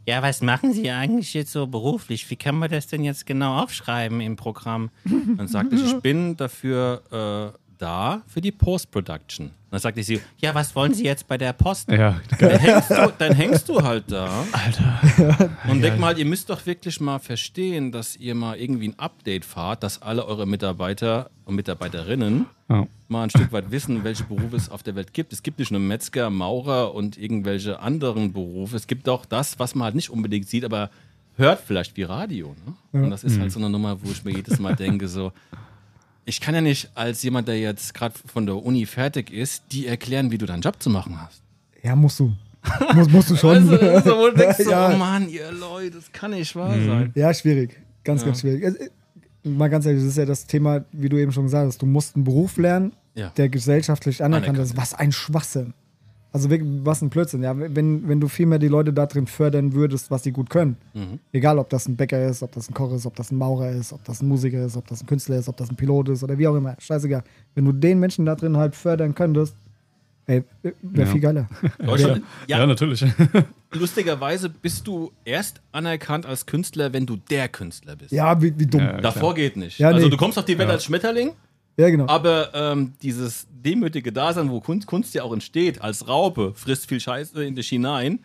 Ja, 0.07 0.21
was 0.23 0.43
machen 0.43 0.73
Sie 0.73 0.91
eigentlich 0.91 1.33
jetzt 1.33 1.53
so 1.53 1.67
beruflich? 1.67 2.29
Wie 2.29 2.37
kann 2.37 2.57
man 2.57 2.69
das 2.71 2.89
denn 2.89 3.05
jetzt 3.05 3.25
genau 3.25 3.63
aufschreiben 3.63 4.21
im 4.21 4.37
Programm? 4.37 4.91
dann 5.37 5.47
sagte 5.49 5.77
ich, 5.77 5.85
ich 5.85 6.01
bin 6.01 6.37
dafür 6.37 7.55
äh, 7.57 7.59
da 7.83 8.23
für 8.27 8.41
die 8.41 8.53
Post-Production. 8.53 9.51
Dann 9.71 9.81
sagte 9.81 10.03
sie, 10.03 10.21
Ja, 10.39 10.55
was 10.55 10.75
wollen 10.77 10.93
Sie 10.93 11.05
jetzt 11.05 11.27
bei 11.27 11.39
der 11.39 11.53
Post? 11.55 11.89
Ja, 11.91 12.21
dann 12.39 12.59
hängst 12.59 12.91
du, 12.91 13.13
dann 13.19 13.33
hängst 13.33 13.69
du 13.69 13.83
halt 13.83 14.05
da. 14.09 14.45
Alter. 14.53 15.51
Und 15.69 15.81
denk 15.83 15.99
mal, 15.99 16.19
ihr 16.19 16.27
müsst 16.27 16.51
doch 16.51 16.65
wirklich 16.67 17.01
mal 17.01 17.19
verstehen, 17.19 17.91
dass 17.91 18.17
ihr 18.17 18.35
mal 18.35 18.57
irgendwie 18.59 18.89
ein 18.89 18.99
Update 18.99 19.45
fahrt, 19.47 19.83
dass 19.83 20.01
alle 20.03 20.27
eure 20.27 20.47
Mitarbeiter 20.47 21.31
und 21.47 21.55
Mitarbeiterinnen 21.57 22.45
Ja. 22.69 22.87
mal 23.09 23.25
ein 23.25 23.31
Stück 23.31 23.51
weit 23.53 23.71
wissen, 23.71 24.05
welche 24.05 24.25
Berufe 24.25 24.57
es 24.57 24.69
auf 24.69 24.83
der 24.83 24.95
Welt 24.95 25.13
gibt. 25.15 25.33
Es 25.33 25.43
gibt 25.43 25.59
nicht 25.59 25.71
nur 25.71 25.81
Metzger, 25.81 26.29
Maurer 26.31 26.95
und 26.95 27.17
irgendwelche 27.17 27.81
anderen 27.81 28.33
Berufe. 28.35 28.77
Es 28.77 28.87
gibt 28.87 29.09
auch 29.09 29.25
das, 29.25 29.59
was 29.59 29.75
man 29.75 29.87
halt 29.87 29.95
nicht 29.95 30.11
unbedingt 30.11 30.47
sieht, 30.49 30.65
aber 30.67 30.91
hört 31.39 31.61
vielleicht 31.67 31.97
wie 31.97 32.03
Radio. 32.03 32.55
Ne? 32.93 33.05
Und 33.05 33.11
das 33.11 33.25
ist 33.25 33.41
halt 33.41 33.51
so 33.51 33.59
eine 33.59 33.71
Nummer, 33.71 33.97
wo 34.03 34.11
ich 34.11 34.23
mir 34.23 34.33
jedes 34.33 34.59
Mal 34.59 34.77
denke, 34.77 35.09
so, 35.09 35.33
ich 36.25 36.41
kann 36.41 36.55
ja 36.55 36.61
nicht 36.61 36.91
als 36.95 37.23
jemand, 37.23 37.49
der 37.49 37.59
jetzt 37.59 37.95
gerade 37.95 38.15
von 38.27 38.47
der 38.47 38.57
Uni 38.57 38.87
fertig 38.87 39.31
ist, 39.31 39.65
die 39.73 39.87
erklären, 39.87 40.31
wie 40.31 40.39
du 40.39 40.47
deinen 40.47 40.63
Job 40.63 40.81
zu 40.83 40.89
machen 40.91 41.21
hast. 41.21 41.43
Ja, 41.83 41.97
musst 41.97 42.21
du. 42.21 42.33
Muss, 42.95 43.09
musst 43.11 43.31
du 43.31 43.37
schon. 43.37 43.69
Weißt 43.71 44.07
du, 44.07 44.11
so, 44.11 44.17
wo 44.19 44.29
du 44.31 44.37
denkst, 44.37 44.59
so, 44.65 44.71
Ja. 44.71 44.93
oh 44.93 44.97
Mann, 44.97 45.29
ihr 45.29 45.51
Leute, 45.51 45.97
das 45.97 46.13
kann 46.13 46.31
nicht 46.31 46.55
wahr 46.55 46.71
sein. 46.71 47.11
Ja, 47.17 47.35
schwierig. 47.35 47.81
Ganz, 48.05 48.21
Ja. 48.21 48.27
ganz 48.29 48.41
schwierig. 48.41 48.91
Mal 49.43 49.69
ganz 49.69 49.85
ehrlich, 49.85 50.01
das 50.03 50.11
ist 50.13 50.19
ja 50.19 50.25
das 50.27 50.47
Thema, 50.47 50.85
wie 50.93 51.09
du 51.09 51.17
eben 51.19 51.33
schon 51.33 51.45
gesagt 51.45 51.67
hast. 51.67 51.83
Du 51.83 51.87
musst 51.87 52.15
einen 52.15 52.23
Beruf 52.25 52.57
lernen, 52.59 52.93
Ja. 53.17 53.31
der 53.37 53.49
gesellschaftlich 53.49 54.23
anerkannt 54.23 54.59
Anerkannt. 54.59 54.71
ist. 54.71 54.77
Was 54.77 54.95
ein 54.95 55.11
Schwachsinn. 55.11 55.75
Also 56.35 56.49
wirklich, 56.49 56.71
was 56.83 57.03
ein 57.03 57.11
Blödsinn. 57.11 57.43
Ja, 57.43 57.53
wenn, 57.57 58.09
wenn 58.09 58.19
du 58.19 58.27
viel 58.29 58.47
mehr 58.47 58.59
die 58.59 58.69
Leute 58.69 58.93
da 58.93 59.05
drin 59.07 59.27
fördern 59.27 59.75
würdest, 59.75 60.11
was 60.11 60.23
sie 60.23 60.33
gut 60.33 60.49
können. 60.49 60.77
Mhm. 60.95 61.19
Egal, 61.33 61.59
ob 61.59 61.69
das 61.69 61.87
ein 61.87 61.97
Bäcker 61.97 62.27
ist, 62.27 62.43
ob 62.43 62.53
das 62.53 62.71
ein 62.71 62.75
Koch 62.75 62.93
ist, 62.95 63.05
ob 63.05 63.15
das 63.17 63.31
ein 63.31 63.37
Maurer 63.37 63.71
ist, 63.71 63.93
ob 63.93 64.03
das 64.05 64.23
ein 64.23 64.29
Musiker 64.29 64.65
ist, 64.65 64.77
ob 64.77 64.87
das 64.87 65.03
ein 65.03 65.07
Künstler 65.07 65.37
ist, 65.37 65.49
ob 65.49 65.59
das 65.59 65.69
ein 65.69 65.77
Pilot 65.77 66.09
ist 66.09 66.23
oder 66.25 66.39
wie 66.39 66.49
auch 66.49 66.57
immer. 66.57 66.75
Scheißegal. 66.79 67.23
Wenn 67.55 67.67
du 67.67 67.73
den 67.73 68.01
Menschen 68.01 68.25
da 68.25 68.35
drin 68.35 68.57
halt 68.57 68.75
fördern 68.75 69.15
könntest, 69.15 69.55
ey, 70.27 70.43
wäre 70.63 71.07
Ja. 71.07 71.13
viel 71.13 71.21
geiler. 71.21 71.49
Deutschland, 71.85 72.23
Ja, 72.49 72.61
ja, 72.61 72.67
natürlich. 72.67 73.05
lustigerweise 73.73 74.49
bist 74.49 74.87
du 74.87 75.13
erst 75.25 75.61
anerkannt 75.73 76.27
als 76.27 76.47
Künstler, 76.47 76.93
wenn 76.93 77.07
du 77.07 77.17
der 77.17 77.49
Künstler 77.49 77.97
bist. 77.97 78.13
Ja, 78.13 78.41
wie, 78.41 78.59
wie 78.59 78.67
dumm. 78.67 78.81
Ja. 78.81 79.01
Davor 79.01 79.35
geht 79.35 79.57
nicht. 79.57 79.79
Ja, 79.79 79.89
also 79.89 80.05
nee. 80.05 80.11
du 80.11 80.17
kommst 80.17 80.39
auf 80.39 80.45
die 80.45 80.57
Welt 80.59 80.71
als 80.71 80.85
Schmetterling, 80.85 81.33
Ja, 81.77 81.89
genau. 81.89 82.07
aber 82.09 82.51
ähm, 82.55 82.93
dieses 83.03 83.47
demütige 83.51 84.13
Dasein, 84.13 84.51
wo 84.51 84.61
Kunst, 84.61 84.87
Kunst 84.87 85.15
ja 85.15 85.23
auch 85.23 85.33
entsteht, 85.33 85.81
als 85.81 86.07
Raupe, 86.09 86.53
frisst 86.55 86.89
viel 86.89 87.01
Scheiße 87.01 87.43
in 87.45 87.55
dich 87.55 87.69
hinein 87.69 88.21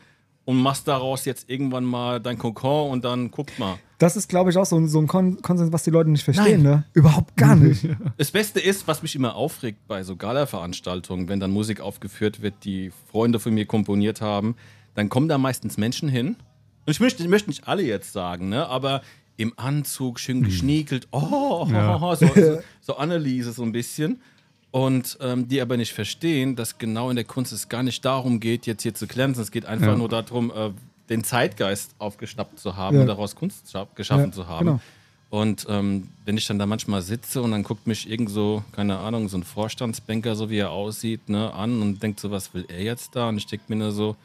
und 0.46 0.58
machst 0.62 0.88
daraus 0.88 1.26
jetzt 1.26 1.50
irgendwann 1.50 1.84
mal 1.86 2.20
dein 2.20 2.38
Kokon 2.38 2.92
und 2.92 3.06
dann 3.06 3.32
guck 3.32 3.58
mal. 3.60 3.76
Das 4.00 4.16
ist, 4.16 4.30
glaube 4.30 4.50
ich, 4.52 4.58
auch 4.58 4.66
so, 4.66 4.78
ein- 4.78 4.88
so 4.88 5.00
ein 5.00 5.08
Kon 5.08 5.42
Konsens, 5.42 5.72
was 5.74 5.84
die 5.84 5.90
Leute 5.90 6.10
nicht 6.10 6.24
verstehen, 6.24 6.62
ne? 6.62 6.84
Überhaupt 6.94 7.36
gar 7.36 7.56
nicht. 7.58 7.88
Das 8.18 8.32
Beste 8.32 8.60
ist, 8.60 8.88
was 8.88 9.02
mich 9.02 9.16
immer 9.16 9.36
aufregt 9.36 9.88
bei 9.88 10.04
so 10.04 10.16
Gala-Veranstaltungen, 10.16 11.30
wenn 11.30 11.40
dann 11.40 11.52
Musik 11.52 11.82
aufgeführt 11.82 12.42
wird, 12.42 12.64
die 12.64 12.92
Freunde 13.12 13.40
von 13.40 13.54
mir 13.54 13.66
komponiert 13.66 14.22
haben, 14.22 14.56
dann 14.96 15.10
kommen 15.10 15.28
da 15.28 15.38
meistens 15.38 15.78
Menschen 15.78 16.10
hin. 16.10 16.36
Und 16.86 16.92
ich 16.92 17.00
möchte, 17.00 17.24
ich 17.24 17.30
möchte 17.30 17.50
nicht 17.50 17.68
alle 17.68 17.84
jetzt 17.84 18.14
sagen, 18.14 18.50
ne? 18.50 18.68
aber 18.68 19.02
im 19.38 19.54
Anzug, 19.58 20.20
schön 20.20 20.44
geschniekelt, 20.44 21.08
oh, 21.12 21.68
Ja. 21.72 21.98
so, 22.16 22.28
so, 22.28 22.60
so 22.82 22.98
Anneliese 22.98 23.52
so 23.54 23.64
ein 23.64 23.72
bisschen. 23.72 24.20
Und 24.72 25.18
ähm, 25.22 25.48
die 25.48 25.62
aber 25.62 25.78
nicht 25.78 25.94
verstehen, 25.94 26.56
dass 26.56 26.78
genau 26.78 27.10
in 27.10 27.16
der 27.16 27.26
Kunst 27.26 27.54
es 27.54 27.70
gar 27.70 27.84
nicht 27.84 28.04
darum 28.04 28.40
geht, 28.40 28.66
jetzt 28.68 28.84
hier 28.84 28.94
zu 28.94 29.08
glänzen. 29.08 29.42
Es 29.42 29.52
geht 29.52 29.66
einfach 29.66 29.88
Ja. 29.88 29.96
nur 29.96 30.10
darum, 30.10 30.52
äh, 30.52 30.72
den 31.10 31.24
Zeitgeist 31.24 31.96
aufgeschnappt 32.00 32.60
zu 32.60 32.76
haben 32.76 32.96
Ja. 32.98 33.02
und 33.02 33.08
daraus 33.08 33.36
Kunst 33.36 33.68
scha- 33.74 33.88
geschaffen 33.96 34.34
zu 34.34 34.48
haben. 34.48 34.66
genau. 34.66 34.80
Und 35.30 35.66
ähm, 35.70 36.08
wenn 36.26 36.38
ich 36.38 36.46
dann 36.48 36.58
da 36.60 36.66
manchmal 36.66 37.02
sitze 37.02 37.42
und 37.42 37.52
dann 37.52 37.64
guckt 37.64 37.86
mich 37.86 38.10
irgend 38.10 38.30
so, 38.30 38.64
keine 38.72 38.98
Ahnung, 39.00 39.28
so 39.30 39.38
ein 39.38 39.44
Vorstandsbanker, 39.44 40.36
so 40.36 40.50
wie 40.50 40.58
er 40.58 40.72
aussieht, 40.72 41.28
ne, 41.30 41.54
an 41.54 41.82
und 41.82 42.02
denkt 42.02 42.20
so, 42.22 42.32
was 42.32 42.54
will 42.54 42.66
er 42.70 42.82
jetzt 42.82 43.14
da? 43.16 43.28
Und 43.30 43.38
ich 43.38 43.46
denke 43.46 43.66
mir 43.68 43.76
nur 43.76 43.92
so, 43.92 44.16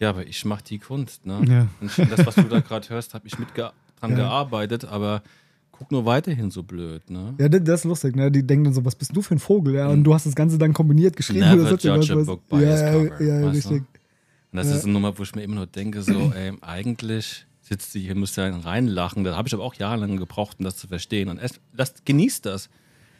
ja, 0.00 0.08
aber 0.10 0.26
ich 0.26 0.44
mache 0.46 0.64
die 0.64 0.78
Kunst, 0.78 1.26
ne? 1.26 1.42
Ja. 1.46 1.68
Und 1.82 2.10
das, 2.12 2.24
was 2.26 2.34
du 2.36 2.42
da 2.44 2.60
gerade 2.60 2.88
hörst, 2.88 3.12
habe 3.14 3.26
ich 3.26 3.38
mit 3.38 3.54
ge 3.54 3.68
dran 4.00 4.10
Ja. 4.12 4.16
gearbeitet, 4.18 4.84
aber 4.84 5.22
guck 5.72 5.92
nur 5.92 6.04
weiterhin 6.04 6.50
so 6.50 6.62
blöd, 6.62 7.08
ne? 7.10 7.34
Ja, 7.38 7.48
das, 7.48 7.62
das 7.64 7.80
ist 7.80 7.84
lustig, 7.84 8.16
ne? 8.16 8.30
Die 8.32 8.46
denken 8.46 8.64
dann 8.64 8.74
so, 8.74 8.84
was 8.84 8.94
bist 8.96 9.14
du 9.14 9.22
für 9.22 9.34
ein 9.34 9.38
Vogel, 9.38 9.74
ja? 9.74 9.88
Und 9.88 10.04
du 10.04 10.12
hast 10.14 10.26
das 10.26 10.34
Ganze 10.34 10.58
dann 10.58 10.72
kombiniert 10.72 11.16
geschrieben 11.16 11.40
Never 11.48 11.62
oder 11.62 11.70
judge 11.70 11.90
a 11.92 11.94
irgendwas, 11.96 12.26
book 12.26 12.42
was- 12.48 12.58
by 12.60 12.64
ja, 12.64 12.72
its 12.72 12.80
ja, 12.80 12.92
cover, 12.92 13.22
ja, 13.22 13.34
weißt 13.46 13.64
du? 13.66 13.74
richtig. 13.74 13.82
Und 14.50 14.56
das 14.56 14.68
ist 14.68 14.84
eine 14.84 14.92
Nummer, 14.94 15.16
wo 15.18 15.22
ich 15.22 15.34
mir 15.34 15.42
immer 15.42 15.56
nur 15.56 15.66
denke, 15.66 16.02
so, 16.02 16.32
ey, 16.34 16.52
eigentlich 16.62 17.46
sitzt 17.60 17.92
sie 17.92 18.00
hier, 18.00 18.14
müsst 18.14 18.38
ihr 18.38 18.44
einen 18.44 18.60
reinlachen. 18.60 19.22
Da 19.24 19.36
habe 19.36 19.46
ich 19.46 19.52
aber 19.54 19.62
auch 19.62 19.74
jahrelang 19.74 20.16
gebraucht, 20.16 20.56
um 20.58 20.64
das 20.64 20.76
zu 20.78 20.88
verstehen. 20.88 21.28
Und 21.28 21.38
erst, 21.38 21.60
das, 21.76 21.92
genießt 22.04 22.46
das, 22.46 22.70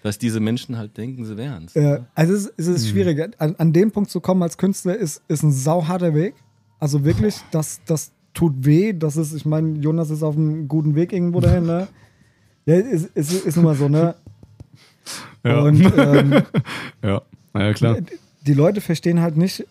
dass 0.02 0.16
diese 0.18 0.40
Menschen 0.40 0.78
halt 0.78 0.96
denken, 0.96 1.26
sie 1.26 1.36
wären 1.36 1.66
es. 1.66 1.74
Ja, 1.74 2.06
also 2.14 2.32
es, 2.32 2.46
ist- 2.46 2.54
es 2.58 2.66
Mhm. 2.68 2.74
ist 2.76 2.88
schwierig. 2.88 3.34
An, 3.38 3.56
an 3.56 3.72
dem 3.74 3.90
Punkt 3.92 4.10
zu 4.10 4.20
kommen 4.20 4.42
als 4.42 4.56
Künstler 4.56 4.96
ist, 4.96 5.22
ist 5.28 5.42
ein 5.42 5.52
sauharter 5.52 6.14
Weg. 6.14 6.34
Also 6.80 7.04
wirklich, 7.04 7.36
das, 7.50 7.80
das 7.84 8.10
tut 8.38 8.64
weh. 8.64 8.92
Das 8.92 9.16
ist, 9.16 9.32
ich 9.32 9.44
meine, 9.44 9.80
Jonas 9.80 10.10
ist 10.10 10.22
auf 10.22 10.36
einem 10.36 10.68
guten 10.68 10.94
Weg 10.94 11.12
irgendwo 11.12 11.40
dahin, 11.40 11.66
ne? 11.66 11.88
Ja, 12.66 12.74
ist, 12.74 13.06
ist, 13.16 13.46
ist 13.46 13.56
nun 13.56 13.64
mal 13.64 13.74
so, 13.74 13.88
ne? 13.88 14.14
Ja. 15.42 15.60
Und 15.62 15.80
ähm, 15.96 16.32
ja. 17.02 17.22
Na 17.54 17.64
ja, 17.64 17.72
klar. 17.72 17.96
die 18.46 18.52
Leute 18.52 18.82
verstehen 18.82 19.22
halt 19.22 19.38
nicht, 19.38 19.66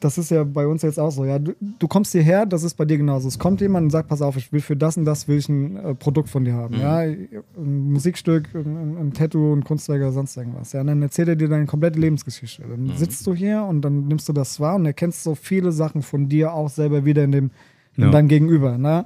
das 0.00 0.18
ist 0.18 0.30
ja 0.30 0.44
bei 0.44 0.66
uns 0.66 0.82
jetzt 0.82 0.98
auch 0.98 1.10
so, 1.10 1.24
ja, 1.24 1.38
du, 1.38 1.52
du 1.78 1.88
kommst 1.88 2.12
hierher, 2.12 2.46
das 2.46 2.62
ist 2.62 2.74
bei 2.74 2.84
dir 2.84 2.98
genauso. 2.98 3.28
Es 3.28 3.38
kommt 3.38 3.60
jemand 3.60 3.84
und 3.84 3.90
sagt, 3.90 4.08
pass 4.08 4.22
auf, 4.22 4.36
ich 4.36 4.52
will 4.52 4.60
für 4.60 4.76
das 4.76 4.96
und 4.96 5.04
das 5.04 5.28
will 5.28 5.38
ich 5.38 5.48
ein 5.48 5.76
äh, 5.76 5.94
Produkt 5.94 6.28
von 6.28 6.44
dir 6.44 6.54
haben, 6.54 6.78
ja, 6.78 6.98
ein 6.98 7.92
Musikstück, 7.92 8.48
ein, 8.54 8.96
ein 8.98 9.12
Tattoo, 9.12 9.52
ein 9.54 9.64
Kunstwerk 9.64 10.00
oder 10.02 10.12
sonst 10.12 10.36
irgendwas, 10.36 10.72
ja, 10.72 10.80
und 10.80 10.86
dann 10.88 11.02
erzählt 11.02 11.28
er 11.28 11.36
dir 11.36 11.48
deine 11.48 11.66
komplette 11.66 11.98
Lebensgeschichte. 11.98 12.62
Dann 12.68 12.92
sitzt 12.96 13.26
du 13.26 13.34
hier 13.34 13.64
und 13.64 13.82
dann 13.82 14.06
nimmst 14.08 14.28
du 14.28 14.32
das 14.32 14.60
wahr 14.60 14.76
und 14.76 14.86
erkennst 14.86 15.22
so 15.22 15.34
viele 15.34 15.72
Sachen 15.72 16.02
von 16.02 16.28
dir 16.28 16.52
auch 16.52 16.68
selber 16.70 17.04
wieder 17.04 17.24
in 17.24 17.32
dem 17.32 17.50
in 17.94 18.04
Ja. 18.04 18.10
deinem 18.10 18.28
Gegenüber, 18.28 18.78
ne? 18.78 19.04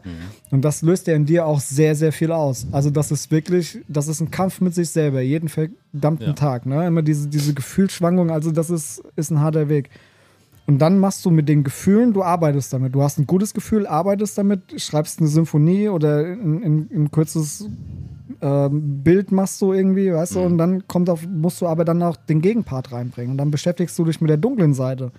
Und 0.53 0.65
das 0.65 0.81
löst 0.81 1.09
ja 1.09 1.15
in 1.17 1.27
dir 1.27 1.45
auch 1.45 1.59
sehr, 1.59 1.97
sehr 1.97 2.13
viel 2.13 2.31
aus. 2.31 2.69
Also 2.71 2.89
das 2.89 3.11
ist 3.11 3.33
wirklich, 3.33 3.81
das 3.89 4.07
ist 4.07 4.21
ein 4.21 4.31
Kampf 4.31 4.61
mit 4.61 4.75
sich 4.75 4.91
selber, 4.91 5.21
jeden 5.23 5.49
verdammten 5.49 6.29
Ja. 6.29 6.33
Tag, 6.35 6.67
ne? 6.67 6.87
Immer 6.87 7.03
diese, 7.03 7.27
diese 7.27 7.53
Gefühlsschwankung, 7.53 8.31
also 8.31 8.53
das 8.53 8.71
ist, 8.71 9.03
ist 9.17 9.33
ein 9.33 9.41
harter 9.41 9.69
Weg. 9.69 9.91
Und 10.67 10.79
dann 10.79 10.99
machst 10.99 11.25
du 11.25 11.31
mit 11.31 11.49
den 11.49 11.63
Gefühlen, 11.63 12.13
du 12.13 12.25
arbeitest 12.25 12.73
damit. 12.73 12.95
Du 12.95 13.03
hast 13.03 13.19
ein 13.19 13.27
gutes 13.27 13.55
Gefühl, 13.55 13.87
arbeitest 13.87 14.37
damit, 14.37 14.81
schreibst 14.81 15.21
eine 15.21 15.29
Symphonie 15.29 15.89
oder 15.89 16.19
ein, 16.19 16.63
ein, 16.63 16.91
ein 16.93 17.11
kurzes 17.11 17.69
ähm, 18.41 19.03
Bild 19.03 19.33
machst 19.33 19.63
du 19.63 19.73
irgendwie, 19.73 20.13
weißt 20.13 20.35
du, 20.35 20.41
und 20.41 20.59
dann 20.59 20.87
kommt 20.89 21.09
auf, 21.09 21.27
musst 21.27 21.61
du 21.61 21.67
aber 21.67 21.85
dann 21.85 22.03
auch 22.03 22.17
den 22.17 22.41
Gegenpart 22.41 22.93
reinbringen. 22.93 23.33
Und 23.33 23.39
dann 23.39 23.51
beschäftigst 23.51 23.99
du 23.99 24.05
dich 24.05 24.21
mit 24.21 24.29
der 24.29 24.37
dunklen 24.37 24.75
Seite. 24.75 25.13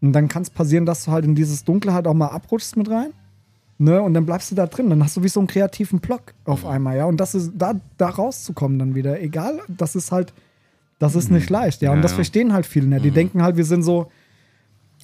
Und 0.00 0.12
dann 0.12 0.28
kann 0.28 0.42
es 0.42 0.50
passieren, 0.50 0.84
dass 0.84 1.06
du 1.06 1.12
halt 1.12 1.24
in 1.24 1.34
dieses 1.34 1.64
Dunkle 1.64 1.94
halt 1.94 2.06
auch 2.06 2.14
mal 2.14 2.28
abrutschst 2.28 2.76
mit 2.76 2.90
rein. 2.90 3.10
Ne? 3.78 4.00
Und 4.02 4.14
dann 4.14 4.26
bleibst 4.26 4.50
du 4.50 4.54
da 4.54 4.66
drin. 4.66 4.90
Dann 4.90 5.02
hast 5.02 5.16
du 5.16 5.22
wie 5.22 5.28
so 5.28 5.40
einen 5.40 5.46
kreativen 5.46 5.98
Block 5.98 6.34
auf 6.44 6.66
einmal, 6.66 6.96
ja. 6.96 7.06
Und 7.06 7.18
das 7.18 7.34
ist, 7.34 7.52
da, 7.56 7.74
da 7.96 8.10
rauszukommen 8.10 8.78
dann 8.78 8.94
wieder, 8.94 9.20
egal, 9.20 9.60
das 9.66 9.96
ist 9.96 10.12
halt, 10.12 10.32
das 10.98 11.16
ist 11.16 11.30
nicht 11.30 11.50
leicht, 11.50 11.82
ja. 11.82 11.92
Und 11.92 12.02
das 12.02 12.12
verstehen 12.12 12.52
halt 12.52 12.66
viele 12.66 12.86
nicht. 12.86 13.04
Die 13.04 13.10
denken 13.10 13.42
halt, 13.42 13.56
wir 13.56 13.64
sind 13.64 13.82
so, 13.82 14.10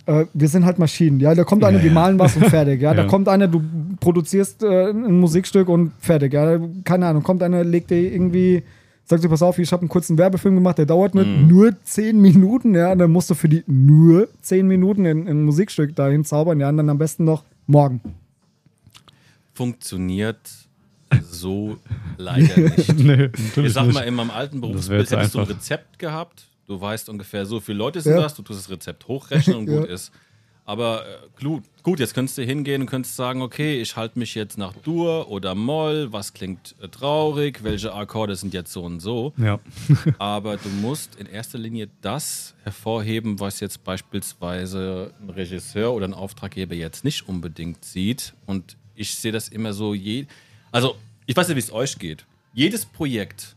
äh, 0.07 0.25
wir 0.33 0.49
sind 0.49 0.65
halt 0.65 0.79
Maschinen. 0.79 1.21
Ja, 1.21 1.35
da 1.35 1.45
kommt 1.45 1.65
einer, 1.65 1.79
Ja, 1.79 1.85
wir 1.85 1.91
malen 1.93 2.19
was 2.19 2.37
und 2.37 2.47
fertig. 2.47 2.81
Ja, 2.83 2.95
da 2.95 3.05
kommt 3.05 3.29
einer, 3.29 3.49
du 3.49 3.63
produzierst 4.01 4.63
äh, 4.63 4.91
ein 4.91 5.19
Musikstück 5.21 5.69
und 5.69 5.93
fertig. 6.01 6.33
Ja, 6.33 6.59
keine 6.85 7.07
Ahnung, 7.07 7.23
kommt 7.23 7.43
einer, 7.43 7.63
legt 7.65 7.91
dir 7.91 8.13
irgendwie, 8.13 8.63
sagt 9.05 9.23
dir, 9.25 9.29
pass 9.29 9.43
auf, 9.43 9.59
ich 9.59 9.71
habe 9.73 9.83
einen 9.83 9.89
kurzen 9.89 10.17
Werbefilm 10.19 10.55
gemacht, 10.55 10.79
der 10.79 10.87
dauert 10.87 11.15
Mhm. 11.15 11.47
nur 11.49 11.75
zehn 11.85 12.21
Minuten. 12.21 12.75
Ja, 12.75 12.93
und 12.93 12.99
dann 12.99 13.11
musst 13.11 13.29
du 13.31 13.35
für 13.35 13.49
die 13.49 13.63
nur 13.67 14.29
zehn 14.41 14.67
Minuten 14.67 15.07
ein, 15.07 15.27
ein 15.29 15.43
Musikstück 15.45 15.95
dahin 15.97 16.25
zaubern. 16.25 16.61
Ja, 16.61 16.69
und 16.71 16.77
dann 16.79 16.89
am 16.91 16.99
besten 16.99 17.25
noch 17.25 17.45
morgen. 17.67 18.01
Funktioniert 19.55 20.39
so 21.29 21.77
leider 22.17 22.57
nicht. 22.61 22.95
nee, 22.99 23.29
Ich 23.63 23.73
sag 23.73 23.87
nicht. 23.87 23.95
mal, 23.95 24.03
in 24.03 24.15
meinem 24.15 24.31
alten 24.31 24.61
Berufsbild 24.61 25.11
hättest 25.11 25.35
du 25.35 25.41
ein. 25.41 25.47
Rezept 25.47 25.99
gehabt. 25.99 26.47
Du 26.71 26.81
weißt 26.81 27.09
ungefähr, 27.09 27.47
so 27.47 27.59
viele 27.59 27.79
Leute 27.79 28.01
sind 28.01 28.13
Ja. 28.15 28.21
das, 28.21 28.35
du 28.35 28.43
tust 28.43 28.61
das 28.61 28.71
Rezept 28.71 29.09
hochrechnen 29.09 29.57
und 29.57 29.67
gut 29.67 29.89
Ja. 29.89 29.93
ist. 29.93 30.13
Aber 30.65 31.05
äh, 31.05 31.43
gut, 31.43 31.65
gut, 31.83 31.99
jetzt 31.99 32.15
könntest 32.15 32.39
du 32.39 32.43
hingehen 32.45 32.83
und 32.83 32.87
könntest 32.89 33.17
sagen, 33.17 33.43
okay, 33.43 33.81
ich 33.81 33.97
halte 33.97 34.21
mich 34.21 34.37
jetzt 34.37 34.57
nach 34.57 34.73
Dur 34.85 35.29
oder 35.29 35.57
Moll, 35.57 36.13
was 36.13 36.33
klingt 36.33 36.77
äh, 36.81 36.87
traurig, 36.89 37.65
welche 37.65 37.93
Akkorde 37.93 38.37
sind 38.37 38.55
jetzt 38.55 38.73
so 38.73 38.85
und 38.85 39.01
so. 39.01 39.33
Ja. 39.37 39.59
Aber 40.21 40.59
du 40.59 40.69
musst 40.69 41.17
in 41.17 41.27
erster 41.27 41.59
Linie 41.59 41.89
das 42.03 42.55
hervorheben, 42.63 43.41
was 43.41 43.59
jetzt 43.59 43.83
beispielsweise 43.83 45.13
ein 45.21 45.31
Regisseur 45.31 45.93
oder 45.93 46.07
ein 46.07 46.15
Auftraggeber 46.15 46.77
jetzt 46.77 47.03
nicht 47.05 47.29
unbedingt 47.29 47.85
sieht. 47.85 48.35
Und 48.47 48.77
ich 48.95 49.17
sehe 49.17 49.33
das 49.33 49.49
immer 49.49 49.73
so, 49.73 49.93
je, 49.93 50.27
also 50.71 50.95
ich 51.27 51.37
weiß 51.37 51.49
nicht, 51.49 51.57
wie 51.57 51.61
es 51.61 51.73
euch 51.73 51.99
geht. 51.99 52.27
Jedes 52.55 52.87
Projekt, 52.87 53.57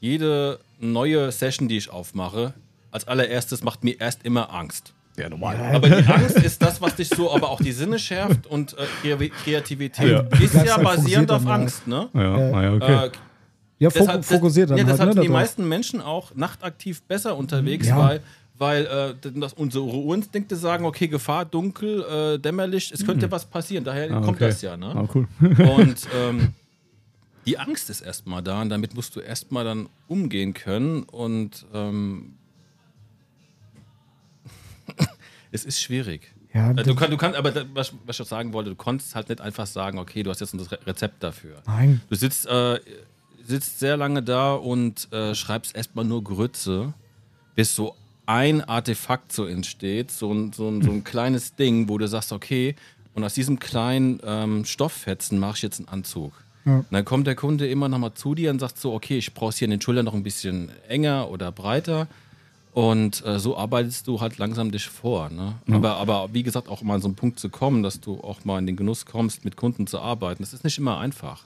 jede 0.00 0.58
neue 0.80 1.30
Session, 1.32 1.68
die 1.68 1.76
ich 1.76 1.90
aufmache, 1.90 2.54
als 2.90 3.06
allererstes 3.06 3.62
macht 3.62 3.84
mir 3.84 4.00
erst 4.00 4.24
immer 4.24 4.52
Angst. 4.52 4.92
Ja, 5.16 5.28
normal. 5.28 5.56
Aber 5.74 5.88
die 5.88 6.06
Angst 6.08 6.36
ist 6.38 6.62
das, 6.62 6.80
was 6.80 6.94
dich 6.96 7.08
so, 7.08 7.32
aber 7.32 7.50
auch 7.50 7.60
die 7.60 7.72
Sinne 7.72 7.98
schärft 7.98 8.46
und 8.46 8.74
äh, 9.04 9.28
Kreativität 9.44 10.10
Ja. 10.10 10.20
ist 10.38 10.54
ja 10.54 10.76
halt 10.76 10.84
basierend 10.84 11.30
auf 11.30 11.44
ja. 11.44 11.50
Angst, 11.50 11.86
ne? 11.86 12.08
Ja, 12.14 12.62
ja, 12.62 12.72
okay. 12.74 13.06
Äh, 13.06 13.10
Ja, 13.78 13.90
fok 13.90 14.00
deshalb- 14.02 14.24
fokussiert 14.24 14.70
dann 14.70 14.78
ja, 14.78 14.84
halt, 14.84 14.92
deshalb 14.94 15.08
ne, 15.08 15.14
sind 15.14 15.22
die 15.24 15.28
meisten 15.28 15.68
Menschen 15.68 16.00
auch 16.00 16.34
nachtaktiv 16.34 17.02
besser 17.02 17.36
unterwegs, 17.36 17.88
Ja. 17.88 17.98
weil, 17.98 18.20
weil 18.58 18.86
äh, 18.86 19.30
das, 19.40 19.52
unsere 19.54 19.84
Urinstinkte 19.84 20.54
sagen, 20.56 20.84
okay, 20.84 21.08
Gefahr, 21.08 21.44
dunkel, 21.44 22.02
äh, 22.04 22.38
dämmerlich, 22.38 22.90
es 22.92 23.04
könnte 23.04 23.30
was 23.30 23.44
passieren. 23.46 23.84
Daher 23.84 24.10
Ah, 24.10 24.20
kommt 24.20 24.36
okay. 24.36 24.48
das 24.48 24.62
ja. 24.62 24.76
Ne? 24.76 24.92
Ah, 24.94 25.08
cool. 25.14 25.26
Und 25.40 26.06
ähm, 26.18 26.54
die 27.50 27.58
Angst 27.58 27.90
ist 27.90 28.00
erstmal 28.00 28.42
da 28.42 28.62
und 28.62 28.68
damit 28.70 28.94
musst 28.94 29.14
du 29.16 29.20
erstmal 29.20 29.64
dann 29.64 29.88
umgehen 30.08 30.54
können 30.54 31.02
und 31.02 31.66
ähm, 31.74 32.36
es 35.52 35.64
ist 35.64 35.80
schwierig. 35.80 36.32
Ja, 36.54 36.70
Äh, 36.72 36.82
Du, 36.82 36.94
kann, 36.94 37.16
kannst, 37.16 37.38
aber 37.38 37.50
das, 37.50 37.66
was, 37.74 37.92
was 38.06 38.16
ich 38.16 38.22
auch 38.22 38.26
sagen 38.28 38.52
wollte, 38.52 38.70
du 38.70 38.76
konntest 38.76 39.14
halt 39.14 39.28
nicht 39.28 39.40
einfach 39.40 39.66
sagen, 39.66 39.98
okay, 39.98 40.22
du 40.22 40.30
hast 40.30 40.40
jetzt 40.40 40.54
ein 40.54 40.60
Re- 40.60 40.78
Rezept 40.86 41.22
dafür. 41.22 41.62
Nein. 41.66 42.00
Du 42.08 42.14
sitzt, 42.16 42.46
äh, 42.46 42.80
sitzt 43.44 43.78
sehr 43.78 43.96
lange 43.96 44.22
da 44.22 44.54
und 44.54 45.12
äh, 45.12 45.34
schreibst 45.34 45.74
erstmal 45.76 46.04
nur 46.04 46.22
Grütze, 46.24 46.92
bis 47.54 47.74
so 47.74 47.94
ein 48.26 48.62
Artefakt 48.62 49.32
so 49.32 49.44
entsteht, 49.46 50.10
so 50.10 50.32
ein, 50.32 50.52
so 50.52 50.68
ein, 50.68 50.82
so 50.82 50.90
ein 50.90 51.04
kleines 51.12 51.54
Ding, 51.56 51.88
wo 51.88 51.98
du 51.98 52.06
sagst, 52.08 52.32
okay, 52.32 52.74
und 53.14 53.24
aus 53.24 53.34
diesem 53.34 53.58
kleinen 53.58 54.20
ähm, 54.24 54.64
Stofffetzen 54.64 55.38
mache 55.38 55.56
ich 55.56 55.62
jetzt 55.62 55.78
einen 55.80 55.88
Anzug. 55.88 56.32
Und 56.64 56.86
dann 56.90 57.04
kommt 57.04 57.26
der 57.26 57.34
Kunde 57.34 57.68
immer 57.68 57.88
noch 57.88 57.98
mal 57.98 58.14
zu 58.14 58.34
dir 58.34 58.50
und 58.50 58.58
sagt 58.58 58.78
so, 58.78 58.92
okay, 58.92 59.18
ich 59.18 59.32
brauche 59.32 59.50
es 59.50 59.56
hier 59.56 59.66
in 59.66 59.70
den 59.70 59.80
Schultern 59.80 60.04
noch 60.04 60.14
ein 60.14 60.22
bisschen 60.22 60.70
enger 60.88 61.30
oder 61.30 61.52
breiter. 61.52 62.06
Und 62.72 63.24
äh, 63.26 63.38
so 63.38 63.56
arbeitest 63.56 64.06
du 64.06 64.20
halt 64.20 64.38
langsam 64.38 64.70
dich 64.70 64.88
vor. 64.88 65.28
Ne? 65.30 65.54
Aber, 65.72 65.96
aber 65.96 66.28
wie 66.32 66.42
gesagt, 66.42 66.68
auch 66.68 66.82
mal 66.82 66.94
an 66.94 67.00
so 67.00 67.08
einen 67.08 67.16
Punkt 67.16 67.40
zu 67.40 67.48
kommen, 67.48 67.82
dass 67.82 68.00
du 68.00 68.20
auch 68.20 68.44
mal 68.44 68.58
in 68.58 68.66
den 68.66 68.76
Genuss 68.76 69.06
kommst, 69.06 69.44
mit 69.44 69.56
Kunden 69.56 69.86
zu 69.86 69.98
arbeiten, 69.98 70.42
das 70.42 70.52
ist 70.52 70.62
nicht 70.62 70.78
immer 70.78 70.98
einfach. 70.98 71.42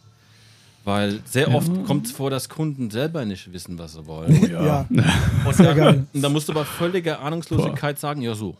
Weil 0.85 1.21
sehr 1.25 1.54
oft 1.54 1.87
kommt 1.87 2.06
es 2.06 2.12
vor, 2.12 2.28
dass 2.28 2.50
Kunden 2.50 2.90
selber 2.90 3.25
nicht 3.25 3.50
wissen, 3.54 3.78
was 3.78 3.94
sie 3.94 4.06
wollen. 4.06 4.50
Ja. 4.50 4.87
Und 5.47 5.59
dann, 5.59 6.06
und 6.12 6.23
dann 6.23 6.33
musst 6.33 6.49
du 6.50 6.52
bei 6.52 6.64
völliger 6.64 7.21
Ahnungslosigkeit 7.21 7.99
sagen, 7.99 8.21
ja 8.21 8.35
so. 8.35 8.54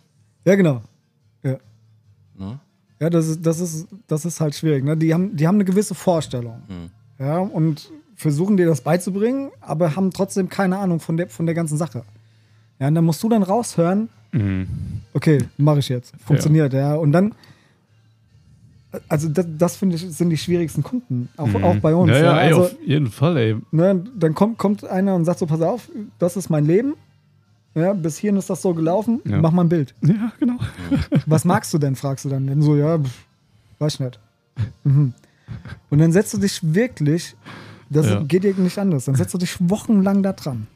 ja, 0.47 0.55
genau. 0.55 0.83
Ja. 1.43 1.59
Ne? 2.35 2.59
Ja, 3.01 3.11
das 3.11 3.29
ist, 3.29 3.45
das 3.45 3.61
ist, 3.61 3.87
das 4.07 4.25
ist 4.25 4.41
halt 4.41 4.55
schwierig. 4.55 4.85
Ne? 4.85 4.97
Die, 4.97 5.13
haben, 5.13 5.37
die 5.37 5.47
haben 5.47 5.57
eine 5.57 5.65
gewisse 5.65 5.95
Vorstellung. 5.95 6.63
Ja, 7.19 7.39
und 7.39 7.91
versuchen 8.17 8.57
dir 8.57 8.67
das 8.67 8.81
beizubringen, 8.81 9.51
aber 9.61 9.97
haben 9.97 10.11
trotzdem 10.13 10.49
keine 10.49 10.79
Ahnung 10.79 11.01
von 11.01 11.17
der, 11.17 11.29
von 11.29 11.47
der 11.47 11.55
ganzen 11.55 11.77
Sache. 11.77 12.05
Ja, 12.79 12.89
und 12.89 12.95
dann 12.95 13.05
musst 13.05 13.23
du 13.23 13.29
dann 13.29 13.43
raushören, 13.43 14.09
okay, 15.13 15.39
mache 15.57 15.79
ich 15.81 15.89
jetzt. 15.89 16.15
Funktioniert, 16.25 16.73
ja. 16.73 16.95
Und 16.95 17.13
dann, 17.13 17.35
also 19.09 19.29
das, 19.29 19.47
das 19.59 19.77
finde 19.77 19.97
ich, 19.97 20.03
sind 20.03 20.31
die 20.31 20.37
schwierigsten 20.37 20.83
Kunden, 20.83 21.29
auch, 21.37 21.53
auch 21.63 21.77
bei 21.77 21.95
uns. 21.95 22.11
ja, 22.11 22.19
ja, 22.19 22.39
ey, 22.41 22.49
Also, 22.49 22.63
auf 22.63 22.77
jeden 22.85 23.09
Fall, 23.09 23.37
ey. 23.37 23.57
ne, 23.73 24.05
dann 24.17 24.35
kommt, 24.35 24.59
kommt 24.59 24.85
einer 24.85 25.15
und 25.17 25.25
sagt 25.25 25.41
so, 25.41 25.47
pass 25.47 25.61
auf, 25.61 25.89
das 26.19 26.37
ist 26.37 26.49
mein 26.51 26.65
Leben. 26.65 26.95
Ja, 27.75 27.93
bis 27.93 28.19
hierhin 28.19 28.37
ist 28.39 28.49
das 28.51 28.63
so 28.63 28.73
gelaufen, 28.75 29.21
Ja. 29.25 29.41
mach 29.41 29.51
mal 29.51 29.65
ein 29.65 29.69
Bild. 29.69 29.95
Ja, 30.03 30.33
genau. 30.39 30.59
Was 31.27 31.45
magst 31.45 31.75
du 31.75 31.79
denn, 31.79 31.97
fragst 31.97 32.25
du 32.25 32.29
dann. 32.29 32.47
Dann 32.47 32.63
so, 32.63 32.77
ja, 32.77 32.99
pf, 32.99 33.11
weiß 33.81 33.95
ich 33.95 34.01
nicht. 34.01 34.21
Mhm. 34.85 35.13
Und 35.91 35.99
dann 35.99 36.13
setzt 36.13 36.33
du 36.35 36.39
dich 36.39 36.61
wirklich, 36.63 37.35
das 37.91 38.07
Ja. 38.07 38.23
geht 38.23 38.45
dir 38.45 38.55
nicht 38.55 38.79
anders, 38.79 39.07
dann 39.07 39.17
setzt 39.17 39.35
du 39.35 39.39
dich 39.39 39.57
wochenlang 39.69 40.23
da 40.23 40.33
dran. 40.33 40.67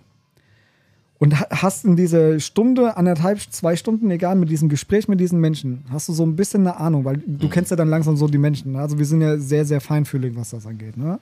Und 1.20 1.38
ha- 1.40 1.48
hast 1.50 1.84
in 1.84 1.96
dieser 1.96 2.38
Stunde, 2.38 2.96
anderthalb, 2.96 3.40
zwei 3.40 3.74
Stunden, 3.76 4.10
egal, 4.10 4.36
mit 4.36 4.50
diesem 4.50 4.68
Gespräch 4.68 5.08
mit 5.08 5.18
diesen 5.18 5.40
Menschen, 5.40 5.84
hast 5.90 6.08
du 6.08 6.12
so 6.12 6.24
ein 6.24 6.36
bisschen 6.36 6.60
eine 6.66 6.76
Ahnung, 6.78 7.04
weil 7.04 7.16
du 7.26 7.48
kennst 7.48 7.70
ja 7.70 7.76
dann 7.76 7.88
langsam 7.88 8.16
so 8.16 8.28
die 8.28 8.38
Menschen. 8.38 8.72
ne? 8.72 8.80
Also 8.80 8.98
wir 8.98 9.06
sind 9.06 9.20
ja 9.20 9.36
sehr, 9.38 9.64
sehr 9.64 9.80
feinfühlig, 9.80 10.36
was 10.36 10.50
das 10.50 10.64
angeht. 10.66 10.96
Ne? 10.96 11.18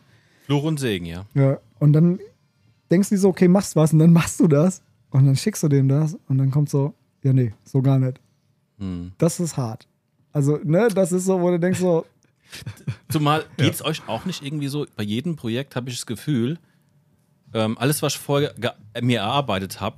Fluch 0.46 0.64
und 0.64 0.78
Segen, 0.80 1.06
ja. 1.06 1.24
Ja, 1.34 1.58
und 1.78 1.92
dann 1.94 2.18
denkst 2.90 3.08
du 3.08 3.14
dir 3.14 3.20
so, 3.20 3.28
okay, 3.28 3.48
machst 3.48 3.74
was 3.74 3.92
und 3.94 3.98
dann 3.98 4.12
machst 4.12 4.38
du 4.40 4.48
das 4.48 4.82
und 5.10 5.26
dann 5.26 5.36
schickst 5.36 5.62
du 5.62 5.68
dem 5.68 5.88
das 5.88 6.18
und 6.28 6.38
dann 6.38 6.50
kommt 6.50 6.68
so, 6.68 6.94
ja, 7.22 7.32
nee, 7.32 7.54
so 7.64 7.82
gar 7.82 7.98
nicht. 7.98 8.20
Hm. 8.78 9.12
Das 9.18 9.40
ist 9.40 9.56
hart. 9.56 9.86
Also, 10.32 10.58
ne, 10.62 10.88
das 10.94 11.12
ist 11.12 11.24
so, 11.24 11.40
wo 11.40 11.50
du 11.50 11.58
denkst 11.58 11.80
so, 11.80 12.04
Zumal 13.08 13.44
geht 13.56 13.74
es 13.74 13.84
euch 13.84 14.02
auch 14.08 14.24
nicht 14.24 14.42
irgendwie 14.42 14.68
so, 14.68 14.86
bei 14.96 15.02
jedem 15.02 15.36
Projekt 15.36 15.76
habe 15.76 15.90
ich 15.90 15.96
das 15.96 16.06
Gefühl, 16.06 16.58
ähm, 17.54 17.78
alles, 17.78 18.02
was 18.02 18.14
ich 18.14 18.20
vorher 18.20 18.54
mir 19.00 19.20
erarbeitet 19.20 19.80
habe, 19.80 19.96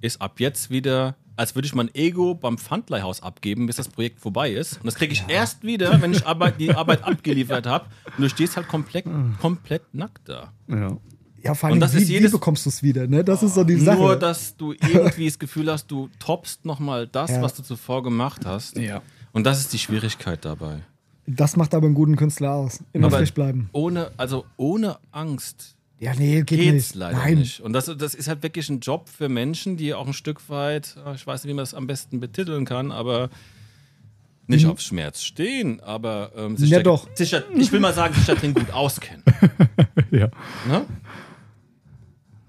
ist 0.00 0.20
ab 0.20 0.40
jetzt 0.40 0.70
wieder, 0.70 1.16
als 1.36 1.54
würde 1.54 1.66
ich 1.66 1.74
mein 1.74 1.94
Ego 1.94 2.34
beim 2.34 2.58
Pfandleihhaus 2.58 3.22
abgeben, 3.22 3.66
bis 3.66 3.76
das 3.76 3.88
Projekt 3.88 4.20
vorbei 4.20 4.50
ist. 4.50 4.78
Und 4.78 4.86
das 4.86 4.94
kriege 4.94 5.12
ich 5.12 5.24
erst 5.28 5.62
wieder, 5.62 6.00
wenn 6.00 6.12
ich 6.12 6.26
Arbeit, 6.26 6.60
die 6.60 6.72
Arbeit 6.72 7.04
abgeliefert 7.04 7.66
habe. 7.66 7.86
Und 8.16 8.22
du 8.22 8.28
stehst 8.28 8.56
halt 8.56 8.68
komplett, 8.68 9.06
komplett 9.40 9.82
nackt 9.92 10.28
da. 10.28 10.52
Ja. 10.68 10.96
Ja, 11.42 11.54
vor 11.54 11.68
Und 11.68 11.74
allem, 11.74 11.80
das 11.80 11.94
wie, 11.94 11.98
ist 12.02 12.08
jedes- 12.08 12.32
wie 12.32 12.36
bekommst 12.36 12.64
du 12.66 12.70
es 12.70 12.82
wieder, 12.82 13.06
ne? 13.06 13.22
Das 13.24 13.42
ist 13.42 13.54
so 13.54 13.64
die 13.64 13.76
Sache. 13.76 13.98
Nur, 13.98 14.16
dass 14.16 14.56
du 14.56 14.72
irgendwie 14.72 15.26
das 15.26 15.38
Gefühl 15.38 15.70
hast, 15.70 15.86
du 15.90 16.08
toppst 16.18 16.64
nochmal 16.64 17.06
das, 17.06 17.30
Ja. 17.30 17.42
was 17.42 17.54
du 17.54 17.62
zuvor 17.62 18.02
gemacht 18.02 18.44
hast. 18.46 18.76
Ja. 18.76 19.02
Und 19.32 19.44
das 19.44 19.60
ist 19.60 19.72
die 19.72 19.78
Schwierigkeit 19.78 20.44
dabei. 20.44 20.80
das 21.26 21.56
macht 21.56 21.74
aber 21.74 21.84
einen 21.86 21.94
guten 21.94 22.16
Künstler 22.16 22.52
aus. 22.52 22.80
Immer 22.94 23.08
Aber 23.08 23.18
frisch 23.18 23.32
bleiben. 23.34 23.68
Ohne, 23.72 24.10
also 24.16 24.46
ohne 24.56 24.96
Angst 25.12 25.76
Ja, 26.00 26.14
nee, 26.14 26.36
geht 26.42 26.46
geht's 26.58 26.72
nicht. 26.72 26.94
leider 26.94 27.18
Nein. 27.18 27.34
nicht. 27.38 27.60
Und 27.60 27.74
das, 27.74 27.84
das 27.98 28.14
ist 28.14 28.28
halt 28.28 28.42
wirklich 28.42 28.70
ein 28.70 28.80
Job 28.80 29.08
für 29.10 29.28
Menschen, 29.28 29.76
die 29.76 29.92
auch 29.92 30.06
ein 30.06 30.14
Stück 30.14 30.48
weit, 30.48 30.96
äh, 31.06 31.14
ich 31.14 31.26
weiß 31.26 31.44
nicht, 31.44 31.50
wie 31.50 31.54
man 31.54 31.62
das 31.64 31.74
am 31.74 31.86
besten 31.86 32.18
betiteln 32.20 32.64
kann, 32.64 32.90
aber 32.90 33.28
nicht 34.46 34.64
auf 34.66 34.80
Schmerz 34.80 35.20
stehen, 35.22 35.80
aber 35.80 36.32
ähm, 36.34 36.56
sich, 36.56 36.70
Mhm. 36.70 36.72
Ja, 36.72 36.78
da, 36.78 36.82
doch. 36.84 37.06
sich 37.14 37.28
da, 37.30 37.42
ich 37.54 37.70
will 37.70 37.80
mal 37.80 37.92
sagen, 37.92 38.14
sich 38.14 38.24
da 38.24 38.34
drin 38.34 38.54
gut 38.54 38.70
auskennen. 38.70 39.22
ja. 40.10 40.30
Ne? 40.66 40.86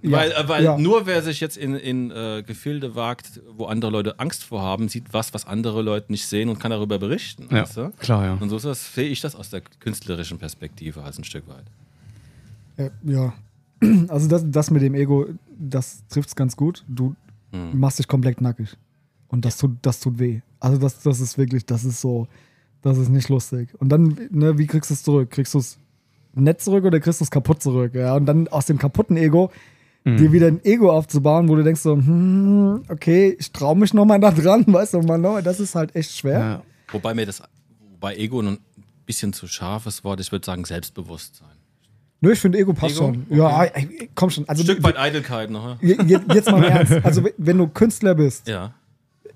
Ja, 0.01 0.11
Weil, 0.17 0.31
äh, 0.31 0.47
weil 0.47 0.63
ja. 0.63 0.77
nur 0.77 1.05
wer 1.05 1.21
sich 1.21 1.39
jetzt 1.41 1.57
in, 1.57 1.75
in 1.75 2.09
äh, 2.11 2.41
Gefilde 2.45 2.95
wagt, 2.95 3.41
wo 3.57 3.65
andere 3.65 3.91
Leute 3.91 4.19
Angst 4.19 4.43
vor 4.45 4.61
haben, 4.61 4.87
sieht 4.87 5.11
was, 5.11 5.33
was 5.33 5.45
andere 5.45 5.81
Leute 5.81 6.11
nicht 6.11 6.25
sehen 6.25 6.47
und 6.49 6.57
kann 6.59 6.71
darüber 6.71 6.99
berichten. 6.99 7.47
Ja, 7.51 7.63
Weißt 7.63 7.77
du? 7.77 7.89
klar, 7.99 8.23
ja. 8.25 8.33
Und 8.39 8.49
so 8.49 8.55
ist 8.55 8.65
das, 8.65 8.93
sehe 8.95 9.09
ich 9.09 9.19
das 9.19 9.35
aus 9.35 9.49
der 9.49 9.61
künstlerischen 9.79 10.37
Perspektive 10.37 11.03
als 11.03 11.17
ein 11.17 11.25
Stück 11.25 11.43
weit. 11.47 12.91
Ja. 13.03 13.33
Also 14.09 14.27
das, 14.27 14.43
das 14.45 14.71
mit 14.71 14.81
dem 14.81 14.93
Ego, 14.93 15.27
das 15.57 16.03
trifft 16.09 16.27
es 16.29 16.35
ganz 16.35 16.55
gut. 16.57 16.83
Du 16.87 17.15
Hm. 17.51 17.79
machst 17.79 17.97
dich 17.97 18.07
komplett 18.07 18.41
nackig. 18.41 18.75
Und 19.29 19.43
das 19.45 19.57
tut, 19.57 19.71
das 19.81 19.99
tut 20.01 20.19
weh. 20.19 20.41
Also 20.59 20.77
das, 20.77 20.99
das 21.01 21.19
ist 21.19 21.37
wirklich, 21.37 21.65
das 21.65 21.83
ist 21.85 21.99
so, 22.01 22.27
das 22.81 22.97
ist 22.97 23.09
nicht 23.09 23.29
lustig. 23.29 23.69
Und 23.79 23.89
dann, 23.89 24.19
ne, 24.31 24.57
wie 24.57 24.67
kriegst 24.67 24.89
du 24.89 24.93
es 24.93 25.01
zurück? 25.03 25.31
Kriegst 25.31 25.53
du 25.53 25.59
es 25.59 25.77
nett 26.35 26.61
zurück 26.61 26.83
oder 26.85 26.99
kriegst 26.99 27.21
du 27.21 27.23
es 27.23 27.31
kaputt 27.31 27.63
zurück? 27.63 27.95
Ja, 27.95 28.15
und 28.15 28.25
dann 28.25 28.47
aus 28.49 28.65
dem 28.67 28.77
kaputten 28.77 29.17
Ego 29.17 29.49
dir 30.05 30.31
wieder 30.31 30.47
ein 30.47 30.63
Ego 30.63 30.91
aufzubauen, 30.91 31.47
wo 31.49 31.55
du 31.55 31.63
denkst 31.63 31.81
so, 31.81 31.95
hm, 31.95 32.83
okay, 32.89 33.35
ich 33.39 33.51
traue 33.51 33.75
mich 33.77 33.93
nochmal 33.93 34.19
da 34.19 34.31
dran, 34.31 34.63
weißt 34.67 34.95
du, 34.95 35.01
man, 35.01 35.21
das 35.43 35.59
ist 35.59 35.75
halt 35.75 35.95
echt 35.95 36.15
schwer. 36.15 36.39
ja. 36.39 36.61
Wobei 36.91 37.13
mir 37.13 37.25
das, 37.27 37.43
wobei 37.91 38.15
Ego 38.15 38.41
ein 38.41 38.57
bisschen 39.05 39.33
zu 39.33 39.47
scharfes 39.47 40.03
Wort, 40.03 40.19
ich 40.19 40.31
würde 40.31 40.45
sagen 40.45 40.65
Selbstbewusstsein. 40.65 41.47
Nö, 42.21 42.31
ich 42.33 42.39
finde 42.39 42.57
Ego 42.57 42.73
passt 42.73 42.95
Ego? 42.95 43.05
schon. 43.13 43.25
Ja, 43.29 43.63
ey, 43.65 44.09
komm 44.15 44.29
schon. 44.29 44.47
Also, 44.49 44.63
Ein 44.63 44.65
Stück 44.65 44.83
weit 44.83 44.97
Eitelkeit 44.97 45.49
noch. 45.51 45.63
ja? 45.63 45.77
je- 45.81 45.97
je- 46.05 46.19
Jetzt 46.33 46.49
mal 46.51 46.57
im 46.57 46.63
ernst. 46.71 46.93
Also, 47.05 47.23
wenn 47.37 47.57
du 47.59 47.67
Künstler 47.67 48.15
bist, 48.15 48.47
Ja. 48.47 48.73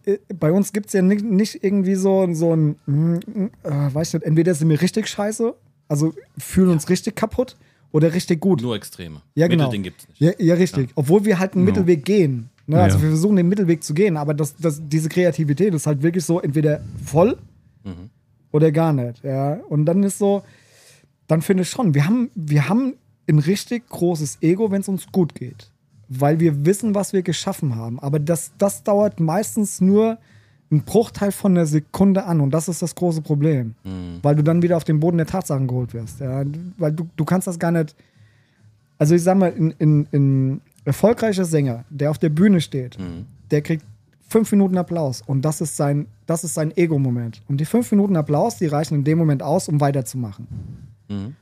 äh, 0.06 0.17
bei 0.38 0.52
uns 0.52 0.73
gibt 0.73 0.88
es 0.88 0.93
ja 0.93 1.02
nicht, 1.02 1.23
nicht 1.23 1.63
irgendwie 1.63 1.95
so, 1.95 2.28
so 2.34 2.56
ein, 2.56 2.76
mm, 2.88 2.93
mm, 3.13 3.52
äh, 3.63 3.93
weiß 3.93 4.13
nicht, 4.15 4.23
entweder 4.26 4.54
sind 4.56 4.67
wir 4.69 4.82
richtig 4.82 5.08
scheiße, 5.08 5.54
also 5.88 6.13
fühlen 6.38 6.69
uns 6.71 6.89
richtig 6.89 7.15
kaputt 7.15 7.56
oder 7.93 8.13
richtig 8.13 8.41
gut. 8.41 8.62
Nur 8.62 8.75
Extreme. 8.75 9.21
ja, 9.36 9.47
genau. 9.47 9.63
Mittelding 9.63 9.84
gibt's 9.84 10.08
nicht. 10.10 10.19
Ja, 10.19 10.32
ja 10.38 10.56
richtig. 10.56 10.89
Obwohl 10.95 11.23
wir 11.23 11.39
halt 11.39 11.53
einen 11.56 11.63
Mittelweg 11.63 12.03
gehen. 12.03 12.49
Ne? 12.67 12.82
Also 12.82 12.97
Ja. 12.97 13.03
wir 13.03 13.10
versuchen 13.12 13.38
den 13.38 13.47
Mittelweg 13.47 13.82
zu 13.84 13.93
gehen, 13.93 14.17
aber 14.17 14.34
das, 14.34 14.56
das, 14.58 14.82
diese 14.86 15.08
Kreativität 15.08 15.73
ist 15.73 15.88
halt 15.88 16.01
wirklich 16.03 16.25
so 16.25 16.41
entweder 16.41 16.82
voll 17.06 17.38
Mhm. 17.86 18.10
oder 18.51 18.71
gar 18.71 18.91
nicht. 18.93 19.23
Ja? 19.23 19.53
Und 19.69 19.86
dann 19.86 20.03
ist 20.03 20.17
so, 20.17 20.43
dann 21.27 21.41
finde 21.41 21.63
ich 21.63 21.69
schon, 21.69 21.93
wir 21.93 22.06
haben, 22.06 22.29
wir 22.36 22.67
haben 22.67 22.95
ein 23.29 23.39
richtig 23.39 23.88
großes 23.89 24.39
Ego, 24.41 24.71
wenn 24.71 24.82
es 24.82 24.88
uns 24.89 25.08
gut 25.12 25.36
geht. 25.36 25.69
Weil 26.10 26.39
wir 26.39 26.65
wissen, 26.65 26.93
was 26.95 27.13
wir 27.13 27.21
geschaffen 27.21 27.75
haben. 27.75 27.99
Aber 27.99 28.19
das, 28.19 28.51
das 28.58 28.84
dauert 28.84 29.19
meistens 29.19 29.79
nur 29.82 30.17
einen 30.73 30.83
Bruchteil 30.83 31.31
von 31.31 31.53
einer 31.53 31.65
Sekunde 31.65 32.25
an. 32.25 32.41
Und 32.41 32.51
das 32.51 32.67
ist 32.67 32.81
das 32.81 32.95
große 32.95 33.21
Problem. 33.21 33.75
Weil 34.21 34.36
du 34.36 34.43
dann 34.43 34.62
wieder 34.62 34.77
auf 34.77 34.83
den 34.83 34.99
Boden 34.99 35.17
der 35.17 35.27
Tatsachen 35.27 35.67
geholt 35.67 35.93
wirst. 35.93 36.19
Ja? 36.19 36.43
Weil 36.77 36.91
du, 36.91 37.07
du 37.15 37.25
kannst 37.25 37.47
das 37.47 37.59
gar 37.59 37.71
nicht. 37.71 37.95
Also 38.97 39.15
ich 39.15 39.23
sag 39.23 39.38
mal, 39.38 39.53
ein 39.53 39.73
in, 39.79 40.07
in 40.12 40.62
erfolgreicher 40.86 41.45
Sänger, 41.45 41.86
der 41.89 42.12
auf 42.12 42.17
der 42.17 42.29
Bühne 42.29 42.62
steht, 42.62 42.97
der 43.51 43.62
kriegt 43.62 43.83
fünf 44.27 44.51
Minuten 44.51 44.77
Applaus 44.77 45.21
und 45.21 45.43
das 45.43 45.62
ist 45.62 45.77
sein, 45.77 46.07
das 46.25 46.43
ist 46.43 46.53
sein 46.53 46.75
Ego-Moment. 46.75 47.41
Und 47.47 47.57
die 47.57 47.65
fünf 47.65 47.91
Minuten 47.91 48.15
Applaus, 48.15 48.57
die 48.57 48.67
reichen 48.67 48.95
in 48.95 49.03
dem 49.03 49.17
Moment 49.17 49.43
aus, 49.43 49.67
um 49.67 49.79
weiterzumachen. 49.79 50.47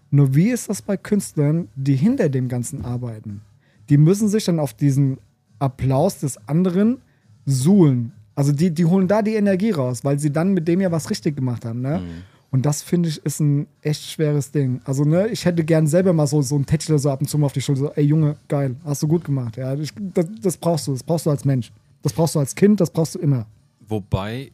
Nur 0.09 0.35
wie 0.35 0.49
ist 0.49 0.69
das 0.69 0.81
bei 0.81 0.97
Künstlern, 0.97 1.69
die 1.75 1.95
hinter 1.95 2.29
dem 2.29 2.49
Ganzen 2.49 2.83
arbeiten? 2.83 3.41
Die 3.89 3.97
müssen 3.97 4.27
sich 4.27 4.43
dann 4.45 4.59
auf 4.59 4.73
diesen 4.73 5.17
Applaus 5.59 6.19
des 6.19 6.37
anderen 6.47 6.97
suhlen. 7.45 8.11
Also 8.41 8.53
die, 8.53 8.71
die 8.71 8.85
holen 8.85 9.07
da 9.07 9.21
die 9.21 9.35
Energie 9.35 9.69
raus, 9.69 10.03
weil 10.03 10.17
sie 10.17 10.31
dann 10.31 10.53
mit 10.55 10.67
dem 10.67 10.81
ja 10.81 10.91
was 10.91 11.11
richtig 11.11 11.35
gemacht 11.35 11.63
haben. 11.63 11.79
Ne? 11.79 12.01
Und 12.49 12.65
das 12.65 12.81
finde 12.81 13.07
ich 13.07 13.23
ist 13.23 13.39
ein 13.39 13.67
echt 13.83 14.01
schweres 14.01 14.49
Ding. 14.51 14.81
Also 14.83 15.03
ne, 15.03 15.27
ich 15.27 15.45
hätte 15.45 15.63
gern 15.63 15.85
selber 15.85 16.11
mal 16.11 16.25
so, 16.25 16.41
so 16.41 16.55
ein 16.55 16.65
Tätschler 16.65 16.97
so 16.97 17.11
ab 17.11 17.21
und 17.21 17.27
zu 17.27 17.37
mal 17.37 17.45
auf 17.45 17.53
die 17.53 17.61
Schulter, 17.61 17.81
so, 17.81 17.91
ey 17.91 18.03
Junge, 18.03 18.37
geil, 18.47 18.75
hast 18.83 19.03
du 19.03 19.07
gut 19.07 19.23
gemacht. 19.23 19.57
Ja, 19.57 19.75
ich, 19.75 19.91
das, 19.95 20.25
das 20.41 20.57
brauchst 20.57 20.87
du, 20.87 20.93
das 20.93 21.03
brauchst 21.03 21.27
du 21.27 21.29
als 21.29 21.45
Mensch. 21.45 21.71
Das 22.01 22.13
brauchst 22.13 22.33
du 22.33 22.39
als 22.39 22.55
Kind, 22.55 22.81
das 22.81 22.89
brauchst 22.89 23.13
du 23.13 23.19
immer. 23.19 23.45
Wobei 23.87 24.51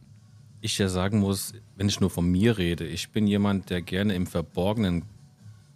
ich 0.60 0.76
ja 0.76 0.90
sagen 0.90 1.20
muss, 1.20 1.54
wenn 1.76 1.88
ich 1.88 1.98
nur 1.98 2.10
von 2.10 2.30
mir 2.30 2.58
rede, 2.58 2.86
ich 2.86 3.08
bin 3.08 3.26
jemand, 3.26 3.70
der 3.70 3.80
gerne 3.80 4.12
im 4.12 4.26
verborgenen 4.26 5.04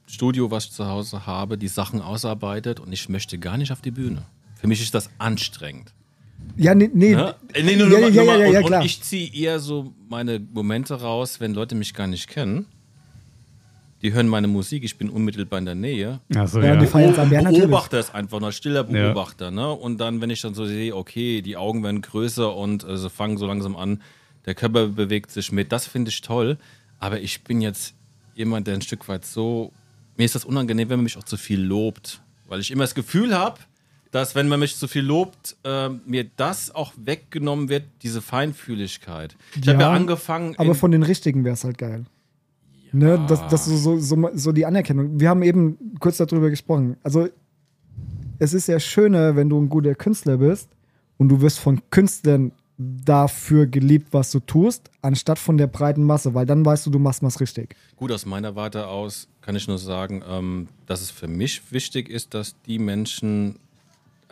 Studio, 0.06 0.50
was 0.50 0.66
ich 0.66 0.72
zu 0.72 0.86
Hause 0.86 1.24
habe, 1.24 1.56
die 1.56 1.68
Sachen 1.68 2.02
ausarbeitet 2.02 2.78
und 2.78 2.92
ich 2.92 3.08
möchte 3.08 3.38
gar 3.38 3.56
nicht 3.56 3.72
auf 3.72 3.80
die 3.80 3.90
Bühne. 3.90 4.22
Für 4.56 4.66
mich 4.66 4.82
ist 4.82 4.94
das 4.94 5.08
anstrengend. 5.16 5.94
Ja, 6.56 6.74
nee, 6.74 6.90
nee. 6.92 7.14
Ne? 7.14 7.34
Äh, 7.54 7.62
nee, 7.62 7.76
nur, 7.76 7.88
ja, 7.88 7.98
nur, 7.98 8.08
ja, 8.08 8.10
nur 8.10 8.10
ja, 8.10 8.24
mal- 8.24 8.40
ja, 8.40 8.46
ja, 8.52 8.58
und, 8.60 8.66
klar. 8.66 8.80
und 8.80 8.86
ich 8.86 9.02
ziehe 9.02 9.32
eher 9.32 9.58
so 9.58 9.92
meine 10.08 10.38
Momente 10.38 10.94
raus, 11.00 11.40
wenn 11.40 11.54
Leute 11.54 11.74
mich 11.74 11.94
gar 11.94 12.06
nicht 12.06 12.28
kennen. 12.28 12.66
Die 14.02 14.12
hören 14.12 14.26
meine 14.26 14.48
Musik, 14.48 14.82
ich 14.82 14.98
bin 14.98 15.08
unmittelbar 15.08 15.60
in 15.60 15.64
der 15.64 15.76
Nähe. 15.76 16.20
Achso, 16.34 16.58
Ja, 16.60 16.74
ja. 16.74 16.76
die 16.76 16.86
feiern 16.86 17.14
an. 17.14 17.30
Ja. 17.30 17.42
Beobachter 17.50 18.00
ist 18.00 18.12
einfach 18.12 18.40
nur 18.40 18.50
stiller 18.50 18.82
Beobachter, 18.82 19.52
ne? 19.52 19.70
Und 19.70 19.98
dann, 20.00 20.20
wenn 20.20 20.28
ich 20.28 20.40
dann 20.40 20.54
so 20.54 20.66
sehe, 20.66 20.94
okay, 20.96 21.40
die 21.40 21.56
Augen 21.56 21.84
werden 21.84 22.02
größer 22.02 22.54
und 22.54 22.84
sie 22.92 23.08
fangen 23.10 23.36
so 23.38 23.46
langsam 23.46 23.76
an, 23.76 24.02
der 24.44 24.54
Körper 24.56 24.88
bewegt 24.88 25.30
sich 25.30 25.52
mit, 25.52 25.70
das 25.70 25.86
finde 25.86 26.08
ich 26.10 26.20
toll. 26.20 26.58
Aber 26.98 27.20
ich 27.20 27.44
bin 27.44 27.60
jetzt 27.60 27.94
jemand, 28.34 28.66
der 28.66 28.74
ein 28.74 28.82
Stück 28.82 29.06
weit 29.08 29.24
so, 29.24 29.72
mir 30.16 30.24
ist 30.24 30.34
das 30.34 30.44
unangenehm, 30.44 30.88
wenn 30.88 30.98
man 30.98 31.04
mich 31.04 31.16
auch 31.16 31.22
zu 31.24 31.36
viel 31.36 31.60
lobt, 31.60 32.20
weil 32.48 32.58
ich 32.60 32.72
immer 32.72 32.82
das 32.84 32.96
Gefühl 32.96 33.36
habe, 33.38 33.60
dass 34.12 34.34
wenn 34.34 34.46
man 34.46 34.60
mich 34.60 34.76
zu 34.76 34.86
viel 34.86 35.02
lobt, 35.02 35.56
äh, 35.64 35.88
mir 35.88 36.24
das 36.36 36.72
auch 36.72 36.92
weggenommen 36.96 37.68
wird, 37.68 37.84
diese 38.02 38.22
Feinfühligkeit. 38.22 39.36
Ich 39.60 39.66
habe 39.68 39.80
ja 39.80 39.88
Ja, 39.88 39.92
angefangen, 39.92 40.54
Aber 40.58 40.74
von 40.76 40.92
den 40.92 41.02
Richtigen 41.02 41.44
wäre 41.44 41.54
es 41.54 41.64
halt 41.64 41.78
geil. 41.78 42.04
Ne, 42.92 43.24
das, 43.26 43.40
das 43.48 43.66
ist 43.66 43.82
so, 43.82 43.98
so, 43.98 44.30
so 44.34 44.52
die 44.52 44.66
Anerkennung. 44.66 45.18
Wir 45.18 45.30
haben 45.30 45.42
eben 45.42 45.78
kurz 45.98 46.18
darüber 46.18 46.50
gesprochen. 46.50 46.96
Also, 47.02 47.28
es 48.38 48.52
ist 48.52 48.68
ja 48.68 48.78
schöner, 48.78 49.34
wenn 49.34 49.48
du 49.48 49.58
ein 49.58 49.70
guter 49.70 49.94
Künstler 49.94 50.36
bist 50.36 50.68
und 51.16 51.30
du 51.30 51.40
wirst 51.40 51.58
von 51.58 51.80
Künstlern 51.88 52.52
dafür 52.76 53.66
geliebt, 53.66 54.08
was 54.10 54.30
du 54.30 54.40
tust, 54.40 54.90
anstatt 55.00 55.38
von 55.38 55.56
der 55.56 55.68
breiten 55.68 56.04
Masse, 56.04 56.34
weil 56.34 56.44
dann 56.44 56.66
weißt 56.66 56.84
du, 56.84 56.90
du 56.90 56.98
machst 56.98 57.22
was 57.22 57.40
richtig. 57.40 57.76
Gut, 57.96 58.12
aus 58.12 58.26
meiner 58.26 58.56
Warte 58.56 58.88
aus 58.88 59.28
kann 59.40 59.56
ich 59.56 59.68
nur 59.68 59.78
sagen, 59.78 60.22
ähm, 60.28 60.68
dass 60.86 61.00
es 61.00 61.10
für 61.10 61.28
mich 61.28 61.62
wichtig 61.70 62.10
ist, 62.10 62.34
dass 62.34 62.56
die 62.66 62.78
Menschen, 62.78 63.56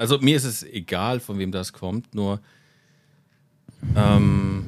also 0.00 0.18
mir 0.18 0.34
ist 0.34 0.44
es 0.44 0.62
egal, 0.62 1.20
von 1.20 1.38
wem 1.38 1.52
das 1.52 1.72
kommt, 1.74 2.14
nur 2.14 2.40
ähm, 3.94 4.64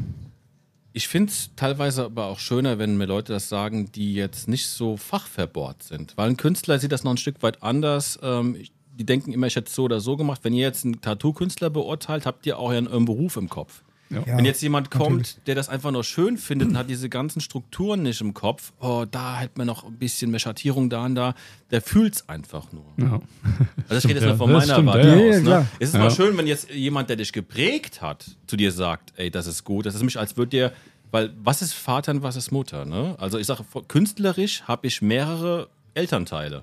ich 0.93 1.09
finde 1.09 1.33
es 1.33 1.51
teilweise 1.57 2.05
aber 2.05 2.27
auch 2.27 2.39
schöner, 2.39 2.79
wenn 2.79 2.99
mir 2.99 3.07
Leute 3.07 3.33
das 3.33 3.49
sagen, 3.49 3.91
die 3.93 4.15
jetzt 4.15 4.47
nicht 4.47 4.67
so 4.67 4.99
fachverbohrt 4.99 5.83
sind. 5.83 6.17
Weil 6.19 6.29
ein 6.29 6.37
Künstler 6.37 6.79
sieht 6.79 6.93
das 6.93 7.03
noch 7.03 7.13
ein 7.13 7.17
Stück 7.17 7.43
weit 7.43 7.63
anders. 7.63 8.19
Ähm, 8.23 8.59
die 8.99 9.07
denken 9.07 9.33
immer, 9.33 9.47
ich 9.47 9.57
hätte 9.57 9.69
es 9.69 9.75
so 9.75 9.85
oder 9.85 10.01
so 10.01 10.19
gemacht. 10.19 10.41
Wenn 10.43 10.53
ihr 10.53 10.67
jetzt 10.67 10.85
einen 10.85 11.01
Tattoo-Künstler 11.01 11.71
beurteilt, 11.71 12.27
habt 12.27 12.45
ihr 12.45 12.59
auch 12.59 12.71
ja 12.71 12.79
einen 12.79 13.07
Beruf 13.07 13.37
im 13.37 13.49
Kopf. 13.49 13.83
Ja, 14.13 14.37
Wenn 14.37 14.45
jetzt 14.45 14.63
jemand 14.63 14.91
kommt, 14.91 15.11
natürlich. 15.17 15.37
der 15.47 15.55
das 15.55 15.69
einfach 15.69 15.91
nur 15.91 16.05
schön 16.05 16.37
findet 16.39 16.69
und 16.69 16.77
hat 16.77 16.89
diese 16.91 17.09
ganzen 17.09 17.41
Strukturen 17.41 18.03
nicht 18.03 18.21
im 18.21 18.35
Kopf, 18.35 18.73
oh, 18.81 19.05
da 19.11 19.39
hätte 19.41 19.55
man 19.57 19.67
noch 19.67 19.85
ein 19.85 19.95
bisschen 19.97 20.31
mehr 20.31 20.41
Schattierung 20.41 20.91
da 20.91 21.05
und 21.05 21.15
da, 21.15 21.35
der 21.71 21.81
fühlt 21.83 22.15
es 22.17 22.29
einfach 22.29 22.67
nur. 22.73 22.85
Ja. 22.99 23.13
Also 23.15 23.95
das 23.95 24.03
geht 24.03 24.13
jetzt 24.13 24.23
ja. 24.23 24.29
nur 24.29 24.37
von 24.39 24.53
Das 24.53 24.67
meiner 24.67 24.75
stimmt, 24.75 24.89
Warte 24.89 25.09
ja, 25.09 25.15
aus. 25.15 25.35
ja, 25.47 25.59
Ne? 25.61 25.67
Es 25.79 25.89
ist 25.89 25.95
Ja. 25.95 26.01
mal 26.01 26.11
schön, 26.11 26.37
wenn 26.37 26.47
jetzt 26.47 26.71
jemand, 26.71 27.09
der 27.09 27.17
dich 27.17 27.33
geprägt 27.33 28.03
hat, 28.03 28.25
zu 28.47 28.57
dir 28.57 28.71
sagt, 28.73 29.13
ey, 29.17 29.31
das 29.31 29.47
ist 29.47 29.65
gut. 29.65 29.87
Das 29.87 29.95
ist 29.95 30.01
nämlich, 30.01 30.19
als 30.19 30.37
würde 30.37 30.51
dir, 30.51 30.73
weil 31.11 31.33
was 31.43 31.63
ist 31.63 31.73
Vater 31.75 32.13
und 32.13 32.23
was 32.23 32.37
ist 32.37 32.51
Mutter? 32.53 32.85
Ne? 32.85 33.15
Also 33.19 33.39
ich 33.39 33.47
sage, 33.47 33.65
künstlerisch 33.89 34.63
habe 34.63 34.87
ich 34.87 35.03
mehrere 35.03 35.69
Elternteile. 35.95 36.63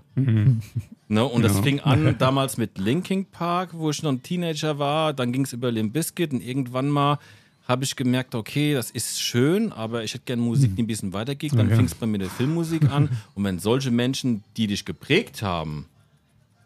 Ne? 1.07 1.25
Und 1.25 1.41
das 1.43 1.55
Ja. 1.57 1.61
fing 1.63 1.79
an 1.81 2.17
damals 2.17 2.57
mit 2.57 2.77
Linkin 2.77 3.25
Park, 3.25 3.69
wo 3.73 3.89
ich 3.89 4.03
noch 4.03 4.11
ein 4.11 4.23
Teenager 4.23 4.79
war. 4.79 5.13
Dann 5.13 5.31
ging 5.31 5.43
es 5.43 5.53
über 5.53 5.71
Limp 5.71 5.93
Bizkit 5.93 6.31
und 6.33 6.41
irgendwann 6.41 6.89
mal 6.89 7.19
habe 7.67 7.83
ich 7.83 7.95
gemerkt, 7.95 8.33
okay, 8.33 8.73
das 8.73 8.89
ist 8.89 9.21
schön, 9.21 9.71
aber 9.71 10.03
ich 10.03 10.13
hätte 10.15 10.23
gerne 10.25 10.41
Musik, 10.41 10.75
die 10.75 10.81
ein 10.81 10.87
bisschen 10.87 11.13
weitergeht. 11.13 11.53
Dann 11.55 11.69
Ja. 11.69 11.75
fing 11.75 11.85
es 11.85 11.93
bei 11.93 12.07
mir 12.07 12.17
der 12.17 12.29
Filmmusik 12.29 12.89
an. 12.89 13.09
Und 13.35 13.43
wenn 13.43 13.59
solche 13.59 13.91
Menschen, 13.91 14.43
die 14.57 14.65
dich 14.65 14.85
geprägt 14.85 15.43
haben, 15.43 15.85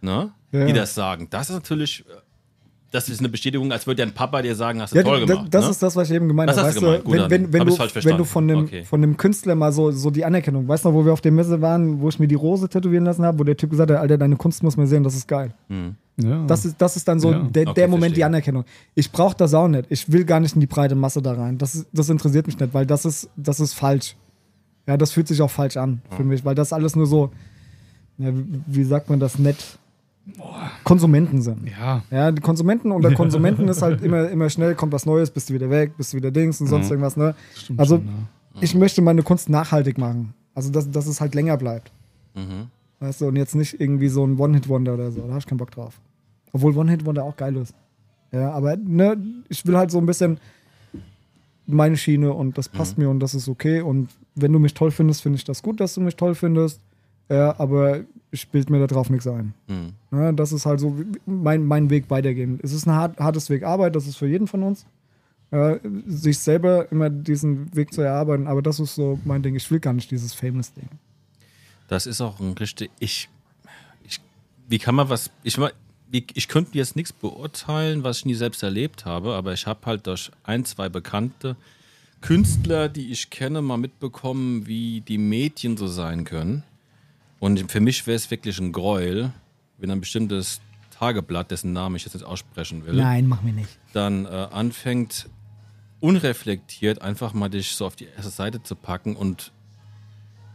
ne, 0.01 0.31
die 0.53 0.71
das 0.73 0.95
sagen, 0.95 1.27
das 1.29 1.49
ist 1.49 1.55
natürlich, 1.55 2.05
äh, 2.07 2.13
das 2.93 3.09
ist 3.09 3.19
eine 3.19 3.29
Bestätigung, 3.29 3.71
als 3.71 3.87
würde 3.87 4.03
dein 4.03 4.13
Papa 4.13 4.41
dir 4.43 4.55
sagen, 4.55 4.79
hast 4.79 4.93
du 4.93 4.97
Ja, 4.97 5.03
toll 5.03 5.25
gemacht. 5.25 5.47
das 5.49 5.65
ne? 5.65 5.71
ist 5.71 5.81
das, 5.81 5.95
was 5.95 6.09
ich 6.09 6.15
eben 6.15 6.27
gemeint 6.27 6.51
habe. 6.51 6.61
Weißt 6.61 6.77
du 6.77 6.81
gemeint. 6.81 7.03
Gut, 7.03 7.13
wenn, 7.15 7.29
wenn, 7.29 7.53
wenn, 7.53 7.65
du, 7.67 7.77
wenn 7.77 8.17
du 8.17 8.23
von 8.23 8.43
einem, 8.49 8.59
Okay. 8.65 8.83
von 8.83 9.01
einem 9.01 9.17
Künstler 9.17 9.55
mal 9.55 9.71
so, 9.71 9.91
so 9.91 10.11
die 10.11 10.23
Anerkennung, 10.23 10.67
weißt 10.67 10.85
du, 10.85 10.93
wo 10.93 11.03
wir 11.03 11.11
auf 11.11 11.21
der 11.21 11.31
Messe 11.31 11.59
waren, 11.61 11.99
wo 12.01 12.09
ich 12.09 12.19
mir 12.19 12.27
die 12.27 12.35
Rose 12.35 12.69
tätowieren 12.69 13.03
lassen 13.05 13.25
habe, 13.25 13.39
wo 13.39 13.43
der 13.43 13.57
Typ 13.57 13.71
gesagt 13.71 13.89
hat, 13.89 13.97
Alter, 13.97 14.17
deine 14.19 14.35
Kunst 14.35 14.61
muss 14.61 14.77
man 14.77 14.85
sehen, 14.85 15.03
das 15.03 15.15
ist 15.15 15.27
geil. 15.27 15.53
Ja. 16.17 16.45
Das 16.45 16.65
ist, 16.65 16.75
das 16.79 16.95
ist 16.95 17.07
dann 17.07 17.19
so 17.19 17.31
Ja. 17.31 17.39
der, 17.39 17.63
Okay, 17.69 17.73
der 17.73 17.87
Moment, 17.87 18.03
die 18.15 18.21
verstehe. 18.21 18.25
Anerkennung. 18.27 18.63
Ich 18.93 19.11
brauche 19.11 19.35
das 19.35 19.55
auch 19.55 19.67
nicht. 19.67 19.85
Ich 19.89 20.11
will 20.11 20.23
gar 20.23 20.39
nicht 20.39 20.53
in 20.53 20.61
die 20.61 20.67
breite 20.67 20.93
Masse 20.93 21.21
da 21.23 21.33
rein. 21.33 21.57
Das, 21.57 21.73
ist, 21.73 21.87
das 21.91 22.07
interessiert 22.09 22.45
mich 22.45 22.59
nicht, 22.59 22.73
weil 22.75 22.85
das 22.85 23.05
ist, 23.05 23.27
das 23.35 23.59
ist 23.59 23.73
falsch. 23.73 24.15
Ja, 24.87 24.97
das 24.97 25.11
fühlt 25.11 25.27
sich 25.27 25.41
auch 25.41 25.49
falsch 25.49 25.77
an 25.77 26.01
für 26.15 26.23
mich, 26.23 26.45
weil 26.45 26.53
das 26.53 26.71
alles 26.73 26.95
nur 26.95 27.07
so, 27.07 27.31
wie 28.17 28.83
sagt 28.83 29.09
man 29.09 29.19
das 29.19 29.39
nett? 29.39 29.79
Konsumenten 30.83 31.41
sind. 31.41 31.69
ja. 31.69 32.01
Ja, 32.09 32.31
die 32.31 32.41
Konsumenten 32.41 32.91
unter 32.91 33.11
Konsumenten 33.15 33.67
ist 33.67 33.81
halt 33.81 34.01
immer, 34.01 34.29
immer 34.29 34.49
schnell, 34.49 34.73
kommt 34.75 34.93
was 34.93 35.05
Neues, 35.05 35.31
bist 35.31 35.49
du 35.49 35.53
wieder 35.53 35.69
weg, 35.69 35.97
bist 35.97 36.13
du 36.13 36.17
wieder 36.17 36.31
Dings 36.31 36.61
und 36.61 36.67
sonst 36.67 36.89
irgendwas, 36.89 37.17
ne? 37.17 37.35
Stimmt 37.55 37.79
Also, 37.79 37.97
schon, 37.97 38.05
ja. 38.07 38.61
ich 38.61 38.73
möchte 38.75 39.01
meine 39.01 39.21
Kunst 39.23 39.49
nachhaltig 39.49 39.97
machen. 39.97 40.33
Also, 40.55 40.71
dass, 40.71 40.89
dass 40.89 41.07
es 41.07 41.19
halt 41.19 41.35
länger 41.35 41.57
bleibt. 41.57 41.91
Mhm. 42.35 42.67
Weißt 42.99 43.19
du, 43.21 43.27
und 43.27 43.35
jetzt 43.35 43.53
nicht 43.55 43.81
irgendwie 43.81 44.07
so 44.07 44.25
ein 44.25 44.39
One-Hit-Wonder 44.39 44.93
oder 44.93 45.11
so. 45.11 45.21
Da 45.21 45.29
habe 45.29 45.39
ich 45.39 45.45
keinen 45.45 45.57
Bock 45.57 45.71
drauf. 45.71 45.99
Obwohl 46.53 46.77
One-Hit-Wonder 46.77 47.23
auch 47.23 47.35
geil 47.35 47.55
ist. 47.57 47.73
Ja, 48.31 48.51
aber 48.51 48.77
ne, 48.77 49.17
ich 49.49 49.65
will 49.65 49.77
halt 49.77 49.91
so 49.91 49.97
ein 49.97 50.05
bisschen 50.05 50.39
meine 51.65 51.97
Schiene 51.97 52.33
und 52.33 52.57
das 52.57 52.69
passt 52.69 52.97
mir 52.97 53.09
und 53.09 53.19
das 53.19 53.35
ist 53.35 53.47
okay. 53.49 53.81
Und 53.81 54.09
wenn 54.35 54.53
du 54.53 54.59
mich 54.59 54.73
toll 54.73 54.91
findest, 54.91 55.21
finde 55.21 55.37
ich 55.37 55.43
das 55.43 55.61
gut, 55.61 55.79
dass 55.79 55.93
du 55.95 56.01
mich 56.01 56.15
toll 56.15 56.33
findest. 56.35 56.79
Ja, 57.33 57.59
aber 57.59 58.01
ich 58.29 58.47
bild 58.49 58.69
mir 58.69 58.77
da 58.77 58.85
drauf 58.85 59.09
nichts 59.09 59.25
ein. 59.25 59.55
Mhm. 59.67 59.93
Ja, 60.11 60.31
das 60.31 60.51
ist 60.51 60.67
halt 60.67 60.79
so 60.79 60.95
mein, 61.25 61.65
mein 61.65 61.89
Weg 61.89 62.11
weitergehen. 62.11 62.59
Es 62.61 62.73
ist 62.73 62.85
ein 62.85 62.93
hart, 62.93 63.19
hartes 63.19 63.49
Weg 63.49 63.63
Arbeit, 63.63 63.95
das 63.95 64.05
ist 64.05 64.17
für 64.17 64.27
jeden 64.27 64.45
von 64.45 64.61
uns. 64.61 64.85
Ja, 65.51 65.79
sich 66.05 66.37
selber 66.37 66.91
immer 66.91 67.09
diesen 67.09 67.75
Weg 67.75 67.91
zu 67.91 68.01
erarbeiten, 68.01 68.45
aber 68.45 68.61
das 68.61 68.79
ist 68.79 68.93
so 68.93 69.19
mein 69.25 69.41
Ding. 69.41 69.55
Ich 69.55 69.69
will 69.71 69.79
gar 69.79 69.93
nicht 69.93 70.11
dieses 70.11 70.35
Famous-Ding. 70.35 70.87
Das 71.87 72.05
ist 72.05 72.21
auch 72.21 72.39
ein 72.39 72.53
richtig. 72.53 72.91
Ich, 72.99 73.29
ich, 74.03 74.21
wie 74.69 74.77
kann 74.77 74.93
man 74.93 75.09
was. 75.09 75.31
Ich, 75.41 75.57
wie, 76.11 76.27
ich 76.35 76.47
könnte 76.47 76.77
jetzt 76.77 76.95
nichts 76.95 77.13
beurteilen, 77.13 78.03
was 78.03 78.19
ich 78.19 78.25
nie 78.25 78.35
selbst 78.35 78.61
erlebt 78.61 79.05
habe, 79.05 79.33
aber 79.33 79.53
ich 79.53 79.65
habe 79.65 79.79
halt 79.87 80.05
durch 80.05 80.29
ein, 80.43 80.65
zwei 80.65 80.87
bekannte 80.87 81.55
Künstler, 82.21 82.89
die 82.89 83.11
ich 83.11 83.31
kenne, 83.31 83.63
mal 83.63 83.77
mitbekommen, 83.77 84.67
wie 84.67 85.01
die 85.01 85.17
Mädchen 85.17 85.77
so 85.77 85.87
sein 85.87 86.25
können. 86.25 86.63
Und 87.43 87.69
für 87.69 87.81
mich 87.81 88.07
wäre 88.07 88.15
es 88.15 88.31
wirklich 88.31 88.57
ein 88.57 88.71
Gräuel, 88.71 89.33
wenn 89.77 89.91
ein 89.91 89.99
bestimmtes 89.99 90.61
Tageblatt, 90.97 91.51
dessen 91.51 91.73
Namen 91.73 91.97
ich 91.97 92.05
jetzt 92.05 92.13
nicht 92.13 92.23
aussprechen 92.25 92.85
will, 92.85 92.93
Nein, 92.95 93.27
mach 93.27 93.41
mir 93.41 93.51
nicht. 93.51 93.67
dann 93.91 94.25
äh, 94.25 94.29
anfängt, 94.29 95.27
unreflektiert 95.99 97.01
einfach 97.01 97.33
mal 97.33 97.49
dich 97.49 97.75
so 97.75 97.85
auf 97.85 97.97
die 97.97 98.05
erste 98.05 98.31
Seite 98.31 98.63
zu 98.63 98.77
packen 98.77 99.17
und 99.17 99.51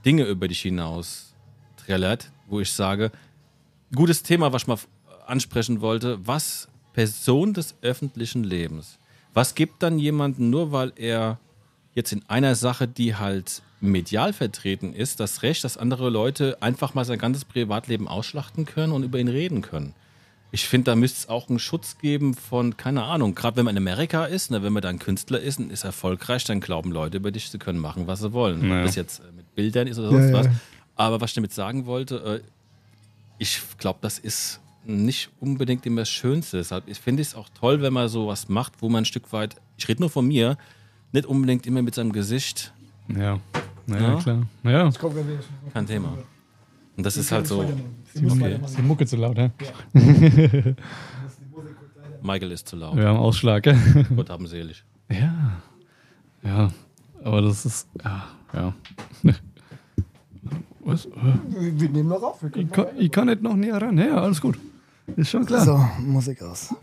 Dinge 0.06 0.24
über 0.24 0.48
dich 0.48 0.62
hinaus 0.62 1.34
trällert, 1.76 2.30
wo 2.46 2.58
ich 2.60 2.72
sage, 2.72 3.12
gutes 3.94 4.22
Thema, 4.22 4.54
was 4.54 4.62
ich 4.62 4.68
mal 4.68 4.74
f- 4.74 4.88
ansprechen 5.26 5.82
wollte, 5.82 6.26
was 6.26 6.68
Person 6.94 7.52
des 7.52 7.74
öffentlichen 7.82 8.44
Lebens, 8.44 8.98
was 9.34 9.54
gibt 9.54 9.82
dann 9.82 9.98
jemanden, 9.98 10.48
nur 10.48 10.72
weil 10.72 10.94
er 10.96 11.38
jetzt 11.98 12.12
in 12.12 12.22
einer 12.28 12.54
Sache, 12.54 12.86
die 12.88 13.16
halt 13.16 13.60
medial 13.80 14.32
vertreten 14.32 14.94
ist, 14.94 15.20
das 15.20 15.42
Recht, 15.42 15.64
dass 15.64 15.76
andere 15.76 16.10
Leute 16.10 16.56
einfach 16.60 16.94
mal 16.94 17.04
sein 17.04 17.18
ganzes 17.18 17.44
Privatleben 17.44 18.08
ausschlachten 18.08 18.64
können 18.64 18.92
und 18.92 19.02
über 19.02 19.18
ihn 19.18 19.28
reden 19.28 19.62
können. 19.62 19.94
Ich 20.50 20.66
finde, 20.66 20.92
da 20.92 20.96
müsste 20.96 21.18
es 21.18 21.28
auch 21.28 21.48
einen 21.48 21.58
Schutz 21.58 21.98
geben 21.98 22.34
von, 22.34 22.76
keine 22.76 23.02
Ahnung, 23.02 23.34
gerade 23.34 23.56
wenn 23.58 23.66
man 23.66 23.76
in 23.76 23.82
Amerika 23.82 24.24
ist, 24.24 24.50
ne, 24.50 24.62
wenn 24.62 24.72
man 24.72 24.82
dann 24.82 24.98
Künstler 24.98 25.40
ist 25.40 25.58
und 25.58 25.70
ist 25.70 25.84
erfolgreich, 25.84 26.44
dann 26.44 26.60
glauben 26.60 26.90
Leute 26.90 27.18
über 27.18 27.30
dich, 27.30 27.50
sie 27.50 27.58
können 27.58 27.80
machen, 27.80 28.06
was 28.06 28.20
sie 28.20 28.32
wollen. 28.32 28.66
Naja. 28.66 28.80
Ob 28.80 28.86
das 28.86 28.96
jetzt 28.96 29.18
äh, 29.18 29.32
mit 29.36 29.54
Bildern 29.54 29.88
ist 29.88 29.98
oder 29.98 30.10
Ja, 30.10 30.22
sonst 30.22 30.30
ja. 30.30 30.38
was. 30.38 30.48
Aber 30.96 31.20
was 31.20 31.30
ich 31.30 31.34
damit 31.34 31.52
sagen 31.52 31.84
wollte, 31.84 32.42
äh, 32.44 32.50
ich 33.38 33.60
glaube, 33.76 33.98
das 34.00 34.18
ist 34.18 34.60
nicht 34.84 35.28
unbedingt 35.40 35.84
immer 35.84 36.02
das 36.02 36.08
Schönste. 36.10 36.56
Deshalb 36.56 36.84
finde 36.96 37.20
ich 37.22 37.28
es 37.28 37.34
auch 37.34 37.48
toll, 37.50 37.82
wenn 37.82 37.92
man 37.92 38.08
sowas 38.08 38.48
macht, 38.48 38.74
wo 38.80 38.88
man 38.88 39.02
ein 39.02 39.04
Stück 39.04 39.32
weit 39.32 39.56
ich 39.78 39.88
rede 39.88 40.00
nur 40.00 40.10
von 40.10 40.26
mir, 40.26 40.58
nicht 41.12 41.26
unbedingt 41.26 41.66
immer 41.66 41.82
mit 41.82 41.94
seinem 41.94 42.12
Gesicht, 42.12 42.72
Ja. 43.08 43.38
Naja, 43.86 44.08
Ja? 44.14 44.16
klar. 44.20 44.42
Naja. 44.62 44.90
kein 45.72 45.86
Thema. 45.86 46.18
Und 46.96 47.04
das 47.06 47.16
ist 47.16 47.32
halt 47.32 47.46
so, 47.46 47.60
Okay. 47.60 48.58
Ist 48.64 48.76
die 48.78 48.82
Mucke 48.82 49.06
zu 49.06 49.16
laut, 49.16 49.38
hä? 49.38 49.50
Michael 52.22 52.52
ist 52.52 52.68
zu 52.68 52.76
laut. 52.76 52.96
Wir 52.96 53.06
haben 53.08 53.18
Ausschlag. 53.18 53.66
ja. 53.66 53.74
Gott 54.16 54.28
haben 54.30 54.46
selig. 54.46 54.84
Ja. 55.10 55.52
Ja. 56.42 56.70
Aber 57.22 57.42
das 57.42 57.64
ist. 57.64 57.88
Ja. 58.04 58.28
ja. 58.54 58.74
Was? 60.84 61.06
Wir 61.48 61.88
nehmen 61.90 62.08
noch 62.08 62.22
auf. 62.22 62.42
Wir 62.42 62.48
Ich 62.48 62.52
können 62.54 62.70
kann, 62.72 62.86
ich 62.98 63.10
kann 63.12 63.26
nicht 63.26 63.42
noch 63.42 63.54
näher 63.56 63.80
ran. 63.80 63.96
Ja, 63.98 64.20
alles 64.22 64.40
gut. 64.40 64.58
Ist 65.16 65.30
schon 65.30 65.44
klar. 65.46 65.64
so, 65.64 65.78
Musik 66.00 66.42
aus. 66.42 66.74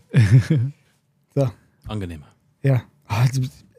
so, 1.36 1.50
Angenehmer. 1.88 2.28
ja. 2.64 2.82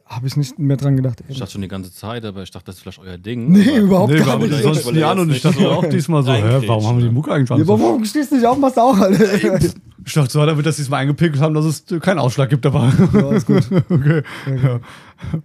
Habe 0.09 0.25
ich 0.27 0.37
nicht 0.37 0.57
mehr 0.57 0.77
dran 0.77 0.95
gedacht. 0.95 1.21
Ich 1.27 1.37
dachte 1.37 1.51
schon 1.51 1.61
die 1.61 1.67
ganze 1.67 1.91
Zeit, 1.93 2.23
aber 2.23 2.41
ich 2.41 2.49
dachte, 2.51 2.67
das 2.67 2.75
ist 2.75 2.81
vielleicht 2.81 2.99
euer 2.99 3.17
Ding. 3.17 3.51
Nee, 3.51 3.69
aber 3.69 3.77
überhaupt 3.77 4.13
Nee, 4.13 4.19
gar 4.19 4.37
nicht. 4.39 4.63
sonst 4.63 4.91
nie 4.93 5.03
an 5.03 5.19
und 5.19 5.29
ich 5.31 5.41
dachte 5.41 5.69
auch 5.69 5.85
diesmal 5.85 6.23
so, 6.23 6.31
hä, 6.31 6.61
warum 6.65 6.85
haben 6.87 6.97
wir 6.99 7.05
die? 7.05 7.11
Mucke 7.13 7.33
eigentlich 7.33 7.49
Ja, 7.49 7.55
an? 7.57 7.61
aber 7.63 7.79
warum 7.79 8.05
stehst 8.05 8.31
du 8.31 8.35
nicht 8.35 8.45
auf, 8.45 8.57
machst 8.57 8.77
du 8.77 8.81
auch 8.81 8.97
alle? 8.97 9.17
Ich 10.05 10.13
dachte 10.13 10.31
so, 10.31 10.45
damit 10.45 10.65
das 10.65 10.77
diesmal 10.77 11.01
eingepickelt 11.01 11.41
haben, 11.41 11.53
dass 11.53 11.65
es 11.65 11.83
keinen 11.99 12.19
Ausschlag 12.19 12.49
gibt, 12.49 12.65
aber. 12.65 12.93
Ja, 13.13 13.31
ist 13.33 13.45
gut. 13.45 13.67
okay. 13.89 14.23
Ja. 14.45 14.79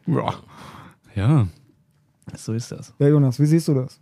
ja. 0.06 0.34
Ja. 1.16 1.48
So 2.36 2.52
ist 2.52 2.70
das. 2.70 2.94
Ja, 3.00 3.08
Jonas, 3.08 3.40
wie 3.40 3.46
siehst 3.46 3.66
du 3.66 3.74
das? 3.74 3.98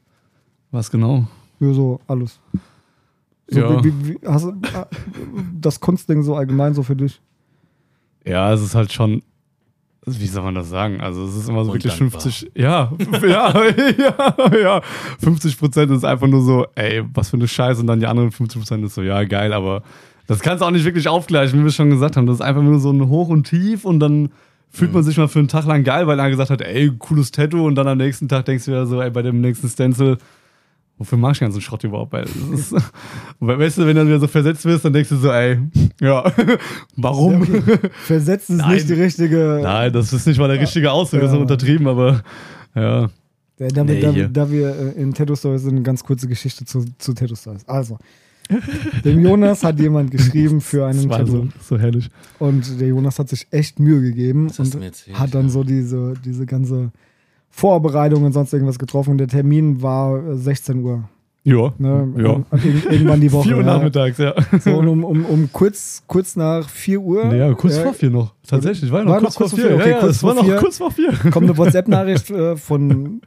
Was 0.70 0.90
genau? 0.90 1.26
Ja, 1.60 1.72
so 1.72 1.98
alles. 2.06 2.38
So, 3.48 3.58
Ja. 3.58 3.82
wie, 3.82 3.92
wie, 4.06 4.18
hast 4.26 4.44
du 4.44 4.50
äh, 4.50 4.84
das 5.58 5.80
Kunstding 5.80 6.22
so 6.22 6.36
allgemein 6.36 6.74
so 6.74 6.82
für 6.82 6.94
dich? 6.94 7.22
Ja, 8.26 8.52
es 8.52 8.60
ist 8.60 8.74
halt 8.74 8.92
schon. 8.92 9.22
Wie 10.06 10.26
soll 10.26 10.42
man 10.42 10.54
das 10.54 10.70
sagen? 10.70 11.00
Also, 11.00 11.24
es 11.24 11.36
ist 11.36 11.48
immer 11.48 11.64
so 11.64 11.74
wirklich 11.74 11.92
Undankbar. 11.92 12.22
50. 12.22 12.52
Ja, 12.54 12.92
ja, 13.22 13.52
ja, 13.98 14.56
ja. 14.60 14.82
50 15.20 15.58
Prozent 15.58 15.90
ist 15.92 16.04
einfach 16.04 16.26
nur 16.26 16.42
so, 16.42 16.66
ey, 16.74 17.02
was 17.12 17.30
für 17.30 17.36
eine 17.36 17.46
Scheiße. 17.46 17.82
Und 17.82 17.86
dann 17.86 18.00
die 18.00 18.06
anderen 18.06 18.32
50 18.32 18.60
Prozent 18.60 18.84
ist 18.84 18.94
so, 18.94 19.02
ja, 19.02 19.22
geil, 19.24 19.52
aber 19.52 19.82
das 20.26 20.40
kannst 20.40 20.62
du 20.62 20.66
auch 20.66 20.70
nicht 20.70 20.84
wirklich 20.84 21.08
aufgleichen, 21.08 21.60
wie 21.60 21.64
wir 21.64 21.70
schon 21.72 21.90
gesagt 21.90 22.16
haben. 22.16 22.26
Das 22.26 22.36
ist 22.36 22.40
einfach 22.40 22.62
nur 22.62 22.78
so 22.78 22.90
ein 22.90 23.08
Hoch 23.08 23.28
und 23.28 23.44
Tief 23.44 23.84
und 23.84 24.00
dann 24.00 24.30
fühlt 24.70 24.92
man 24.92 25.02
sich 25.02 25.16
mal 25.16 25.28
für 25.28 25.40
einen 25.40 25.48
Tag 25.48 25.66
lang 25.66 25.84
geil, 25.84 26.06
weil 26.06 26.18
er 26.18 26.30
gesagt 26.30 26.50
hat, 26.50 26.62
ey, 26.62 26.92
cooles 26.98 27.32
Tattoo. 27.32 27.66
Und 27.66 27.74
dann 27.74 27.88
am 27.88 27.98
nächsten 27.98 28.28
Tag 28.28 28.44
denkst 28.44 28.64
du 28.66 28.70
ja 28.70 28.86
so, 28.86 29.02
ey, 29.02 29.10
bei 29.10 29.22
dem 29.22 29.40
nächsten 29.40 29.68
Stencil, 29.68 30.18
wofür 31.00 31.18
mach 31.18 31.32
ich 31.32 31.38
den 31.38 31.46
ganzen 31.46 31.60
Schrott 31.60 31.82
überhaupt? 31.82 32.12
Weil 32.12 32.26
das 32.26 32.60
ist, 32.72 32.74
weil, 33.40 33.58
weißt 33.58 33.78
du, 33.78 33.80
wenn 33.82 33.88
du 33.88 33.94
dann 34.02 34.06
wieder 34.08 34.20
so 34.20 34.28
versetzt 34.28 34.64
wirst, 34.66 34.84
dann 34.84 34.92
denkst 34.92 35.08
du 35.08 35.16
so, 35.16 35.32
ey, 35.32 35.58
ja, 36.00 36.30
warum? 36.96 37.44
Versetzt 38.04 38.50
ist 38.50 38.56
Nein. 38.58 38.74
nicht 38.74 38.88
die 38.88 38.94
richtige. 38.94 39.58
Nein, 39.62 39.92
das 39.92 40.12
ist 40.12 40.26
nicht 40.26 40.38
mal 40.38 40.46
der 40.48 40.60
richtige 40.60 40.92
Ausdruck, 40.92 41.22
das 41.22 41.30
ist 41.30 41.36
Ja. 41.36 41.40
untertrieben, 41.42 41.88
aber 41.88 42.22
ja. 42.76 43.10
Da, 43.56 43.68
da, 43.68 43.86
wir- 43.88 43.94
Nee, 44.12 44.22
da, 44.22 44.28
da 44.28 44.50
wir 44.50 44.68
äh, 44.96 45.00
in 45.02 45.12
Tattoo 45.12 45.34
Stories 45.36 45.62
sind, 45.62 45.72
eine 45.72 45.82
ganz 45.82 46.04
kurze 46.04 46.28
Geschichte 46.28 46.64
zu, 46.64 46.84
zu 46.98 47.12
Tattoo 47.14 47.34
Stories. 47.34 47.66
Also, 47.68 47.98
dem 49.04 49.20
Jonas 49.22 49.62
hat 49.62 49.78
jemand 49.78 50.10
geschrieben 50.10 50.60
für 50.60 50.78
Das 50.88 50.96
einen 50.98 51.08
war 51.10 51.18
Tattoo. 51.18 51.32
so, 51.32 51.76
so 51.76 51.78
herrlich. 51.78 52.08
Und 52.38 52.80
der 52.80 52.88
Jonas 52.88 53.18
hat 53.18 53.28
sich 53.28 53.46
echt 53.50 53.78
Mühe 53.78 54.00
gegeben 54.00 54.48
Das 54.48 54.58
und 54.60 54.82
erzählt, 54.82 55.18
hat 55.18 55.34
dann 55.34 55.44
ja. 55.46 55.48
so 55.50 55.62
diese, 55.62 56.14
diese 56.24 56.46
ganze 56.46 56.90
Vorbereitung 57.50 58.24
und 58.24 58.32
sonst 58.32 58.52
irgendwas 58.52 58.78
getroffen. 58.78 59.18
Der 59.18 59.28
Termin 59.28 59.82
war 59.82 60.24
äh, 60.30 60.36
16 60.36 60.82
Uhr. 60.82 61.08
Ja. 61.42 61.72
Ne? 61.78 62.08
Ja. 62.18 62.42
Irgendwann 62.90 63.20
die 63.20 63.32
Woche. 63.32 63.48
4 63.48 63.56
Uhr 63.56 63.62
ja. 63.64 63.66
nachmittags, 63.76 64.18
ja. 64.18 64.34
So, 64.60 64.76
und 64.78 64.88
um, 64.88 65.04
um, 65.04 65.24
um 65.24 65.48
kurz, 65.52 66.02
kurz 66.06 66.36
nach 66.36 66.68
4 66.68 67.00
Uhr 67.00 67.34
Ja, 67.34 67.52
kurz 67.54 67.78
äh, 67.78 67.82
vor 67.82 67.94
4 67.94 68.10
noch. 68.10 68.34
Tatsächlich, 68.46 68.92
war 68.92 69.02
noch 69.04 69.12
War 69.12 69.20
kurz 69.20 69.40
noch 69.40 69.48
vor 69.48 69.58
4. 69.58 69.74
okay, 69.74 69.78
ja, 69.80 69.88
ja, 69.96 70.00
kurz 70.00 70.16
es 70.16 70.22
war 70.22 70.34
noch 70.34 70.44
vier. 70.44 70.56
kurz 70.56 70.78
vor 70.78 70.90
4. 70.90 71.12
kommt 71.30 71.46
eine 71.48 71.56
WhatsApp-Nachricht 71.58 72.30
äh, 72.30 72.56
von 72.56 73.22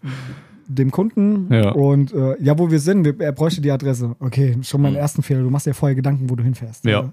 dem 0.68 0.92
Kunden 0.92 1.52
Ja. 1.54 1.72
und 1.72 2.14
äh, 2.14 2.42
ja, 2.42 2.58
wo 2.58 2.70
wir 2.72 2.80
sind, 2.80 3.04
wir, 3.04 3.20
er 3.20 3.32
bräuchte 3.34 3.62
die 3.62 3.72
Adresse. 3.72 4.16
Okay, 4.20 4.58
schon 4.62 4.82
mal 4.82 4.90
einen 4.90 4.98
ersten 4.98 5.22
Fehler. 5.24 5.42
Du 5.42 5.50
machst 5.50 5.66
ja 5.68 5.74
vorher 5.74 5.96
Gedanken, 5.96 6.30
wo 6.30 6.36
du 6.36 6.44
hinfährst. 6.44 6.86
Ja. 6.86 7.12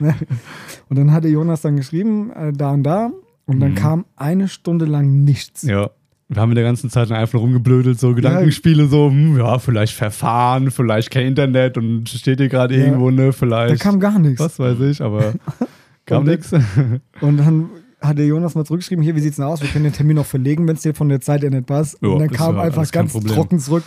Ne? 0.00 0.14
und 0.88 0.96
dann 0.98 1.12
hatte 1.12 1.28
Jonas 1.28 1.60
dann 1.60 1.76
geschrieben, 1.76 2.30
äh, 2.30 2.52
da 2.52 2.70
und 2.72 2.84
da. 2.84 3.10
Und 3.46 3.58
dann 3.60 3.72
Mhm. 3.72 3.74
kam 3.74 4.04
eine 4.16 4.46
Stunde 4.48 4.84
lang 4.84 5.24
nichts. 5.24 5.62
Ja. 5.62 5.90
Wir 6.32 6.40
haben 6.40 6.50
in 6.50 6.54
der 6.54 6.64
ganzen 6.64 6.90
Zeit 6.90 7.10
einfach 7.10 7.40
rumgeblödelt, 7.40 7.98
so 7.98 8.14
Gedankenspiele, 8.14 8.86
so, 8.86 9.10
hm, 9.10 9.36
ja, 9.36 9.58
vielleicht 9.58 9.94
Verfahren, 9.94 10.70
vielleicht 10.70 11.10
kein 11.10 11.26
Internet 11.26 11.76
und 11.76 12.08
steht 12.08 12.38
hier 12.38 12.48
gerade 12.48 12.76
Ja. 12.78 12.84
irgendwo, 12.84 13.10
ne, 13.10 13.26
Da 13.26 13.32
vielleicht. 13.32 13.80
kam 13.82 13.98
gar 13.98 14.16
nichts. 14.18 14.38
was 14.40 14.56
weiß 14.60 14.78
ich, 14.80 15.02
aber 15.02 15.34
kam 16.06 16.24
nichts. 16.24 16.52
Und 17.20 17.36
dann 17.36 17.70
hat 18.00 18.16
der 18.16 18.26
Jonas 18.26 18.54
mal 18.54 18.64
zurückgeschrieben, 18.64 19.02
hier, 19.02 19.16
wie 19.16 19.20
sieht's 19.20 19.36
denn 19.36 19.44
aus? 19.44 19.60
Wir 19.60 19.68
können 19.68 19.84
den 19.84 19.92
Termin 19.92 20.16
noch 20.16 20.24
verlegen, 20.26 20.66
wenn 20.68 20.76
es 20.76 20.82
dir 20.82 20.94
von 20.94 21.08
der 21.08 21.20
Zeit 21.20 21.42
her 21.42 21.50
nicht 21.50 21.66
passt. 21.66 21.98
Ja, 22.00 22.08
und 22.10 22.20
dann 22.20 22.30
kam 22.30 22.58
einfach 22.60 22.88
ganz 22.92 23.12
Problem. 23.12 23.34
trocken 23.34 23.58
zurück. 23.58 23.82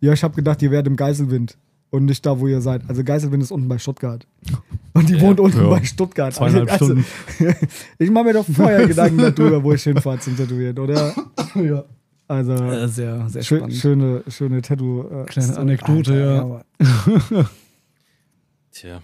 Ja, 0.00 0.14
ich 0.14 0.24
habe 0.24 0.34
gedacht, 0.34 0.62
ihr 0.62 0.70
werdet 0.70 0.86
im 0.88 0.96
Geiselwind 0.96 1.58
und 1.90 2.04
nicht 2.06 2.24
da, 2.24 2.38
wo 2.38 2.46
ihr 2.46 2.60
seid. 2.60 2.82
Also 2.88 3.02
Geiselwind 3.04 3.42
ist 3.42 3.50
unten 3.50 3.68
bei 3.68 3.78
Stuttgart. 3.78 4.26
Und 4.92 5.08
die 5.08 5.20
wohnt 5.20 5.38
unten 5.38 5.58
Ja. 5.58 5.68
bei 5.68 5.84
Stuttgart. 5.84 6.34
Zweieinhalb 6.34 6.70
also, 6.72 6.86
Stunden. 6.86 7.04
ich 7.98 8.10
mache 8.10 8.24
mir 8.24 8.32
doch 8.32 8.44
vorher 8.44 8.88
Gedanken 8.88 9.18
darüber, 9.18 9.62
wo 9.62 9.72
ich 9.72 9.84
hinfahre 9.84 10.18
zum 10.18 10.36
Tätowieren, 10.36 10.76
oder? 10.80 11.14
ja. 11.54 11.84
Also 12.26 12.56
sehr, 12.88 13.28
sehr 13.28 13.42
schö 13.42 13.70
schöne, 13.70 14.24
schöne 14.28 14.62
Tattoo. 14.62 15.02
Äh, 15.02 15.24
Kleine. 15.26 15.56
Anekdote, 15.56 16.64
ja. 16.80 17.44
Tja. 18.72 19.00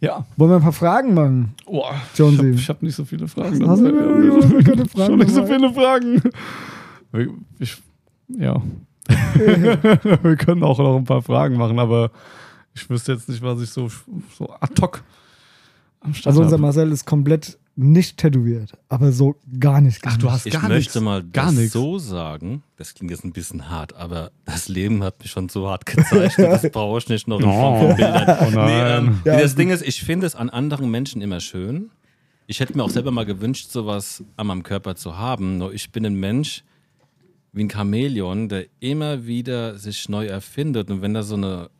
Ja. 0.00 0.26
Wollen 0.36 0.50
wir 0.50 0.56
ein 0.56 0.62
paar 0.62 0.72
Fragen 0.72 1.14
machen? 1.14 1.54
Boah, 1.64 1.94
Jonesy. 2.14 2.50
ich 2.50 2.68
habe 2.68 2.78
hab 2.78 2.82
nicht 2.82 2.96
so 2.96 3.04
viele 3.04 3.28
Fragen. 3.28 3.66
Hast 3.66 3.80
du- 3.82 3.88
Ich 3.88 4.90
Fragen 4.90 5.12
hab 5.12 5.18
nicht 5.18 5.34
so 5.34 5.46
viele 5.46 5.72
Fragen. 5.72 6.22
Ich, 7.58 7.82
ja. 8.28 8.62
Wir 10.22 10.36
können 10.36 10.62
auch 10.62 10.78
noch 10.78 10.96
ein 10.96 11.04
paar 11.04 11.22
Fragen 11.22 11.56
machen, 11.56 11.78
aber 11.78 12.10
ich 12.74 12.88
wüsste 12.90 13.12
jetzt 13.12 13.28
nicht, 13.28 13.42
was 13.42 13.60
ich 13.60 13.70
so, 13.70 13.88
so 14.36 14.50
ad 14.60 14.80
hoc 14.80 15.02
am 16.00 16.14
Start 16.14 16.28
Also 16.28 16.42
unser. 16.42 16.58
Marcel 16.58 16.92
ist 16.92 17.06
komplett 17.06 17.58
nicht 17.78 18.16
tätowiert, 18.16 18.72
aber 18.88 19.12
so 19.12 19.36
gar 19.60 19.80
nicht. 19.82 20.00
gar 20.00 20.14
Ach, 20.14 20.16
du 20.18 20.26
nicht. 20.26 20.32
hast 20.34 20.46
Ich 20.46 20.52
gar 20.54 20.62
möchte 20.62 20.74
nichts. 20.98 21.00
mal 21.00 21.22
Gar 21.24 21.52
das 21.52 21.72
so 21.72 21.98
sagen, 21.98 22.62
das 22.78 22.94
klingt 22.94 23.10
jetzt 23.10 23.24
ein 23.24 23.32
bisschen 23.32 23.68
hart, 23.68 23.94
aber 23.94 24.30
das 24.46 24.68
Leben 24.68 25.02
hat 25.04 25.18
mich 25.20 25.30
schon 25.30 25.48
so 25.50 25.68
hart 25.68 25.84
gezeichnet, 25.86 26.52
das 26.52 26.70
brauche 26.70 26.98
ich 26.98 27.08
nicht 27.10 27.28
noch 27.28 27.38
in 27.38 27.44
Form 27.44 27.78
von 27.88 27.96
Bildern. 27.96 28.38
Oh 28.40 28.50
nein. 28.50 28.66
Nee, 29.04 29.08
ähm, 29.10 29.20
Ja, 29.26 29.40
das. 29.40 29.54
Ding 29.56 29.68
ist, 29.70 29.82
ich 29.86 30.02
finde 30.02 30.26
es 30.26 30.34
an 30.34 30.48
anderen 30.48 30.90
Menschen 30.90 31.20
immer 31.20 31.40
schön. 31.40 31.90
Ich 32.46 32.60
hätte 32.60 32.74
mir 32.76 32.84
auch 32.84 32.90
selber 32.90 33.10
mal 33.10 33.26
gewünscht, 33.26 33.70
sowas 33.70 34.22
an 34.36 34.46
meinem 34.46 34.62
Körper 34.62 34.94
zu 34.96 35.18
haben. 35.18 35.58
Nur 35.58 35.74
ich 35.74 35.90
bin 35.92 36.06
ein 36.06 36.14
Mensch 36.14 36.62
wie 37.56 37.64
ein 37.64 37.70
Chamäleon, 37.70 38.48
der 38.48 38.66
immer 38.80 39.26
wieder 39.26 39.78
sich 39.78 40.08
neu 40.08 40.26
erfindet. 40.26 40.90
Und 40.90 41.02
wenn 41.02 41.14
da 41.14 41.22
so 41.22 41.34
eine, 41.36 41.70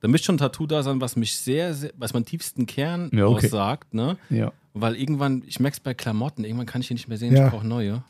da 0.00 0.08
müsste 0.08 0.26
schon 0.26 0.36
ein 0.36 0.38
Tattoo 0.38 0.66
da 0.66 0.82
sein, 0.82 1.00
was 1.00 1.16
mich 1.16 1.36
sehr, 1.36 1.74
sehr 1.74 1.90
was 1.98 2.14
meinen 2.14 2.24
tiefsten 2.24 2.66
Kern 2.66 3.10
Ja, 3.12 3.26
okay. 3.26 3.46
aussagt, 3.46 3.92
ne? 3.94 4.16
Ja. 4.30 4.52
Weil 4.72 4.96
irgendwann, 4.96 5.42
ich 5.46 5.60
merke 5.60 5.74
es 5.74 5.80
bei 5.80 5.92
Klamotten, 5.94 6.44
irgendwann 6.44 6.66
kann 6.66 6.80
ich 6.80 6.88
die 6.88 6.94
nicht 6.94 7.08
mehr 7.08 7.18
sehen, 7.18 7.34
Ja. 7.36 7.46
ich 7.46 7.50
brauche 7.52 7.66
neue. 7.66 8.02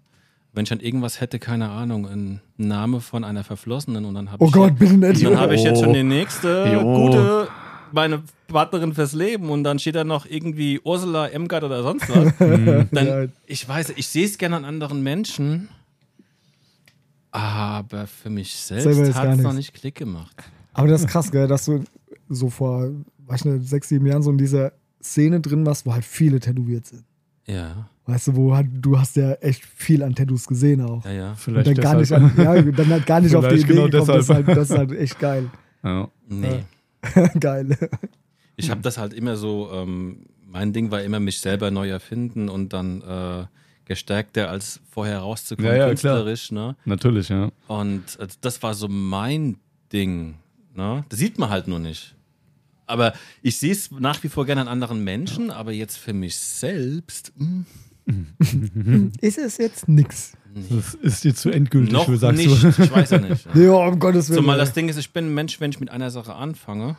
Wenn 0.52 0.62
ich 0.62 0.68
dann 0.68 0.80
irgendwas 0.80 1.20
hätte, 1.20 1.38
keine 1.40 1.68
Ahnung, 1.70 2.06
ein 2.06 2.40
Name 2.56 3.00
von 3.00 3.24
einer 3.24 3.42
Verflossenen 3.42 4.04
und 4.04 4.14
dann 4.14 4.30
habe 4.30 4.44
Oh 4.44 4.48
ich, 4.48 4.52
Gott, 4.52 4.78
bitte 4.78 4.94
nicht. 4.94 5.24
dann 5.24 5.38
habe 5.40 5.54
ich 5.56 5.64
jetzt 5.64 5.80
Oh. 5.80 5.84
schon 5.84 5.94
die 5.94 6.04
nächste 6.04 6.70
Jo. 6.72 6.82
gute, 6.82 7.48
meine 7.90 8.22
Partnerin 8.48 8.92
fürs 8.94 9.14
Leben 9.14 9.48
und 9.50 9.64
dann 9.64 9.78
steht 9.78 9.94
da 9.96 10.04
noch 10.04 10.26
irgendwie 10.26 10.80
Ursula 10.84 11.28
Emgard 11.28 11.64
oder 11.64 11.82
sonst 11.82 12.08
was. 12.08 12.32
Dann, 12.92 13.32
ich 13.46 13.66
weiß, 13.68 13.94
ich 13.96 14.06
sehe 14.08 14.26
es 14.26 14.36
gerne 14.38 14.56
an 14.56 14.64
anderen 14.64 15.02
Menschen, 15.02 15.68
aber 17.34 18.06
für 18.06 18.30
mich 18.30 18.54
selbst 18.54 19.14
hat 19.16 19.36
es 19.36 19.42
noch 19.42 19.52
nicht 19.52 19.74
Klick 19.74 19.96
gemacht. 19.96 20.36
Aber 20.72 20.86
das 20.86 21.02
ist 21.02 21.08
krass, 21.08 21.30
gell, 21.32 21.48
dass 21.48 21.64
du 21.64 21.82
so 22.28 22.48
vor, 22.48 22.90
weiß 23.26 23.44
nicht, 23.44 23.68
sechs, 23.68 23.88
sieben 23.88 24.06
Jahren 24.06 24.22
so 24.22 24.30
in 24.30 24.38
dieser 24.38 24.72
Szene 25.02 25.40
drin 25.40 25.66
warst, 25.66 25.84
wo 25.84 25.92
halt 25.92 26.04
viele 26.04 26.38
tätowiert 26.38 26.86
sind. 26.86 27.04
Ja, 27.46 27.88
Weißt 28.06 28.28
du, 28.28 28.36
wo 28.36 28.54
halt, 28.54 28.68
du 28.70 28.98
hast 28.98 29.16
ja 29.16 29.32
echt 29.34 29.64
viel 29.64 30.02
an 30.02 30.14
Tattoos 30.14 30.46
gesehen 30.46 30.82
auch. 30.82 31.04
ja, 31.06 31.12
ja. 31.12 31.30
Und 31.30 31.38
Vielleicht 31.38 31.68
dann 31.68 31.74
gar, 31.74 31.94
nicht 31.94 32.10
deshalb. 32.10 32.38
an, 32.38 32.44
ja, 32.44 32.62
dann 32.72 32.88
halt 32.90 33.06
gar 33.06 33.20
nicht 33.20 33.34
auf 33.34 33.48
die 33.48 33.54
Idee 33.54 33.64
genau 33.66 33.84
gekommen. 33.86 34.06
Das 34.06 34.18
ist, 34.18 34.28
deshalb. 34.28 34.46
halt, 34.46 34.56
das 34.58 34.70
ist 34.70 34.76
halt 34.76 34.92
echt 34.92 35.18
geil. 35.18 35.50
ja. 35.82 36.08
Nee. 36.28 36.64
geil. 37.40 37.76
Ich 38.56 38.70
habe 38.70 38.82
das 38.82 38.98
halt 38.98 39.14
immer 39.14 39.36
so, 39.36 39.70
ähm, 39.72 40.26
mein 40.46 40.72
Ding 40.72 40.90
war 40.90 41.02
immer 41.02 41.18
mich 41.18 41.40
selber 41.40 41.70
neu 41.70 41.88
erfinden 41.88 42.48
und 42.48 42.72
dann 42.72 43.00
äh, 43.00 43.46
gestärkter 43.86 44.50
als 44.50 44.80
vorher 44.90 45.18
rauszukommen, 45.18 45.70
Ja, 45.70 45.76
ja, 45.78 45.86
künstlerisch, 45.88 46.50
ne? 46.52 46.76
Natürlich, 46.84 47.28
ja. 47.28 47.50
Und 47.68 48.18
äh, 48.18 48.26
das 48.40 48.62
war 48.62 48.74
so 48.74 48.88
mein 48.88 49.56
Ding, 49.92 50.34
ne? 50.74 51.04
Das 51.08 51.18
sieht 51.18 51.38
man 51.38 51.50
halt 51.50 51.68
nur 51.68 51.78
nicht. 51.78 52.14
Aber 52.86 53.14
ich 53.42 53.58
sehe 53.58 53.72
es 53.72 53.90
nach 53.90 54.22
wie 54.22 54.28
vor 54.28 54.44
gerne 54.46 54.60
an 54.62 54.68
anderen 54.68 55.02
Menschen, 55.04 55.50
aber 55.50 55.72
jetzt 55.72 55.96
für 55.96 56.12
mich 56.12 56.36
selbst 56.36 57.32
hm, 57.38 57.64
Ist 59.20 59.38
es 59.38 59.56
jetzt 59.58 59.88
nix? 59.88 60.32
Das 60.70 60.94
ist 60.94 61.24
dir 61.24 61.34
zu 61.34 61.50
endgültig, 61.50 61.92
noch 61.92 62.08
wie 62.08 62.16
sagst 62.16 62.38
nicht. 62.38 62.62
du. 62.62 62.68
Ich 62.82 62.92
weiß 62.92 63.10
ja 63.10 63.18
nicht. 63.18 63.46
Ja, 63.54 63.72
um 63.72 63.98
Gottes 63.98 64.28
Willen. 64.28 64.40
Zumal 64.40 64.58
das 64.58 64.72
Ding 64.72 64.88
ist, 64.88 64.98
ich 64.98 65.12
bin 65.12 65.26
ein 65.26 65.34
Mensch, 65.34 65.60
wenn 65.60 65.70
ich 65.70 65.80
mit 65.80 65.90
einer 65.90 66.10
Sache 66.10 66.34
anfange, 66.34 66.96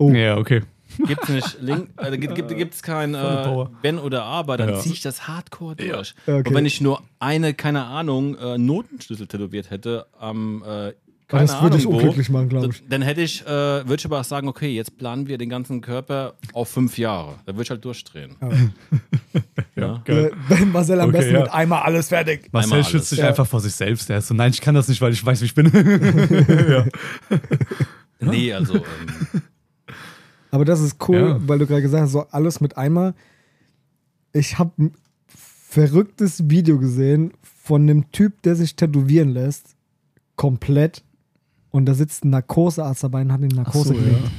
Oh. 0.00 0.12
Ja, 0.12 0.36
okay. 0.36 0.62
Gibt's 1.06 1.28
nicht 1.28 1.58
Link, 1.60 1.88
äh, 1.96 2.16
gibt, 2.18 2.34
gibt, 2.34 2.56
gibt's 2.56 2.82
kein 2.82 3.14
äh. 3.14 3.66
Wenn 3.82 3.98
oder 3.98 4.24
Aber, 4.24 4.56
dann 4.56 4.70
Ja. 4.70 4.78
ziehe 4.80 4.94
ich 4.94 5.02
das 5.02 5.28
Hardcore 5.28 5.76
durch. 5.76 6.14
Ja, 6.26 6.36
okay. 6.38 6.48
Und 6.48 6.54
wenn 6.54 6.66
ich 6.66 6.80
nur 6.80 7.02
eine, 7.18 7.54
keine 7.54 7.84
Ahnung, 7.84 8.36
äh, 8.36 8.58
Notenschlüssel 8.58 9.26
tätowiert 9.26 9.70
hätte 9.70 10.06
am 10.18 10.62
äh, 10.62 10.66
Aber 10.66 10.94
keine 11.28 11.46
das 11.46 11.62
würde 11.62 11.84
wo, 11.84 11.90
unglücklich 11.90 12.30
machen, 12.30 12.48
glaube 12.48 12.68
ich. 12.72 12.82
Dann 12.88 13.02
hätte 13.02 13.20
ich, 13.20 13.42
äh, 13.42 13.46
würde 13.46 13.96
ich 13.96 14.04
aber 14.06 14.20
auch 14.20 14.24
sagen, 14.24 14.48
okay, 14.48 14.74
jetzt 14.74 14.96
planen 14.96 15.28
wir 15.28 15.36
den 15.36 15.50
ganzen 15.50 15.82
Körper 15.82 16.34
auf 16.54 16.68
fünf 16.70 16.96
Jahre. 16.96 17.34
Da 17.44 17.52
würde 17.52 17.64
ich 17.64 17.70
halt 17.70 17.84
durchdrehen. 17.84 18.36
Ja. 19.76 20.00
Geil. 20.06 20.32
Äh, 20.50 20.64
Marcel 20.64 21.00
am 21.00 21.10
Okay, 21.10 21.18
besten 21.18 21.34
ja. 21.34 21.40
mit 21.42 21.52
einmal 21.52 21.82
alles 21.82 22.08
fertig. 22.08 22.48
Marcel 22.50 22.72
Einmal 22.72 22.90
schützt 22.90 23.10
sich 23.10 23.18
Ja. 23.18 23.28
einfach 23.28 23.46
vor 23.46 23.60
sich 23.60 23.74
selbst. 23.74 24.08
Der 24.08 24.18
ist 24.18 24.28
so, 24.28 24.34
nein, 24.34 24.50
ich 24.52 24.60
kann 24.62 24.74
das 24.74 24.88
nicht, 24.88 25.00
weil 25.02 25.12
ich 25.12 25.24
weiß, 25.24 25.42
wie 25.42 25.44
ich 25.44 25.54
bin. 25.54 25.66
ja. 26.70 26.86
Nee, 28.20 28.52
also 28.54 28.76
ähm, 28.76 28.82
Aber 30.50 30.64
das 30.64 30.80
ist 30.80 30.96
cool, 31.08 31.16
Ja. 31.18 31.48
weil 31.48 31.58
du 31.58 31.66
gerade 31.66 31.82
gesagt 31.82 32.02
hast, 32.04 32.12
so 32.12 32.26
alles 32.30 32.60
mit 32.60 32.76
einmal. 32.76 33.14
Ich 34.32 34.58
habe 34.58 34.70
ein 34.78 34.92
verrücktes 35.26 36.48
Video 36.48 36.78
gesehen 36.78 37.32
von 37.42 37.82
einem 37.82 38.10
Typ, 38.12 38.42
der 38.42 38.56
sich 38.56 38.76
tätowieren 38.76 39.30
lässt. 39.30 39.76
Komplett. 40.36 41.02
Und 41.70 41.86
da 41.86 41.94
sitzt 41.94 42.24
ein 42.24 42.30
Narkosearzt 42.30 43.04
dabei 43.04 43.20
und 43.22 43.32
hat 43.32 43.40
ihn 43.42 43.48
Narkose 43.48 43.88
so, 43.88 43.94
gelegt. 43.94 44.30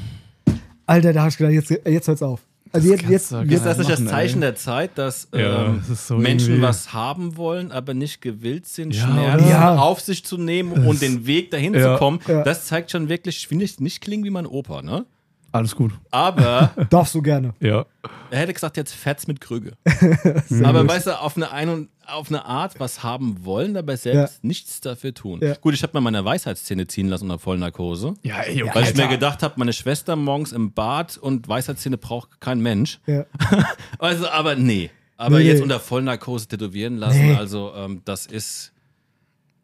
Alter, 0.87 1.13
da 1.13 1.19
habe 1.21 1.29
ich 1.29 1.37
gedacht, 1.37 1.53
jetzt, 1.53 1.69
jetzt 1.69 2.07
hört's 2.07 2.23
auf. 2.23 2.41
Also 2.71 2.87
jetzt, 2.89 2.99
kannst 3.01 3.11
jetzt, 3.11 3.31
du 3.31 3.35
gar 3.35 3.45
jetzt 3.45 3.53
ist 3.53 3.65
das 3.65 3.77
nicht 3.79 3.89
das 3.89 3.99
machen, 3.99 4.09
Zeichen 4.11 4.35
ey. 4.35 4.41
der 4.41 4.55
Zeit, 4.55 4.97
dass 4.97 5.27
Ja, 5.33 5.65
ähm, 5.67 5.81
das 5.87 6.07
so 6.07 6.17
Menschen 6.17 6.49
irgendwie- 6.53 6.67
was 6.67 6.93
haben 6.93 7.35
wollen, 7.37 7.71
aber 7.71 7.93
nicht 7.95 8.21
gewillt 8.21 8.67
sind, 8.67 8.93
Ja, 8.95 9.07
Schmerzen? 9.07 9.47
Ja. 9.49 9.75
auf 9.77 10.01
sich 10.01 10.23
zu 10.23 10.37
nehmen 10.37 10.85
und 10.87 11.01
den 11.01 11.25
Weg 11.25 11.49
dahin 11.51 11.73
Ja. 11.73 11.93
zu 11.95 11.99
kommen? 11.99 12.19
Ja. 12.27 12.43
Das 12.43 12.65
zeigt 12.65 12.91
schon 12.91 13.09
wirklich, 13.09 13.37
ich 13.37 13.47
finde 13.47 13.65
es 13.65 13.79
nicht 13.79 14.01
klingen 14.01 14.23
wie 14.23 14.29
mein 14.29 14.45
Opa, 14.45 14.81
ne? 14.83 15.05
Alles 15.51 15.75
gut. 15.75 15.91
Aber 16.11 16.71
darfst 16.89 17.15
du 17.15 17.21
gerne. 17.21 17.53
Ja. 17.59 17.85
er 18.29 18.39
hätte 18.39 18.53
gesagt, 18.53 18.77
jetzt 18.77 18.93
Fetz 18.93 19.27
mit 19.27 19.41
Krüge. 19.41 19.73
aber 20.63 20.87
weißt 20.87 21.07
du, 21.07 21.19
auf 21.19 21.35
eine, 21.37 21.51
ein 21.51 21.69
und, 21.69 21.89
auf 22.05 22.29
eine 22.29 22.45
Art 22.45 22.79
was 22.79 23.03
haben 23.03 23.45
wollen, 23.45 23.77
aber 23.77 23.95
selbst 23.97 24.43
nichts 24.43 24.81
dafür 24.81 25.13
tun. 25.13 25.39
Ja. 25.41 25.55
Gut, 25.55 25.73
ich 25.73 25.83
habe 25.83 25.93
mal 25.93 26.01
meine 26.01 26.23
Weisheitszähne 26.25 26.87
ziehen 26.87 27.07
lassen 27.07 27.25
unter 27.25 27.39
Vollnarkose. 27.39 28.13
Ja, 28.23 28.41
ey, 28.41 28.63
okay. 28.63 28.71
Weil 28.73 28.83
ich 28.83 28.95
mir 28.95 29.07
gedacht 29.07 29.43
habe, 29.43 29.55
meine 29.57 29.73
Schwester 29.73 30.15
morgens 30.15 30.51
im 30.51 30.73
Bad 30.73 31.17
und 31.17 31.47
Weisheitszähne 31.47 31.97
braucht 31.97 32.39
kein 32.41 32.61
Mensch. 32.61 32.99
Ja. 33.05 33.25
Also, 33.99 34.27
aber 34.29 34.55
nee. 34.55 34.89
Aber 35.17 35.39
Nee, 35.39 35.45
jetzt 35.45 35.57
nee. 35.57 35.63
unter 35.63 35.79
Vollnarkose 35.79 36.47
tätowieren 36.47 36.97
lassen, 36.97 37.19
Nee. 37.19 37.35
also 37.35 37.73
ähm, 37.75 38.01
das 38.05 38.25
ist. 38.25 38.71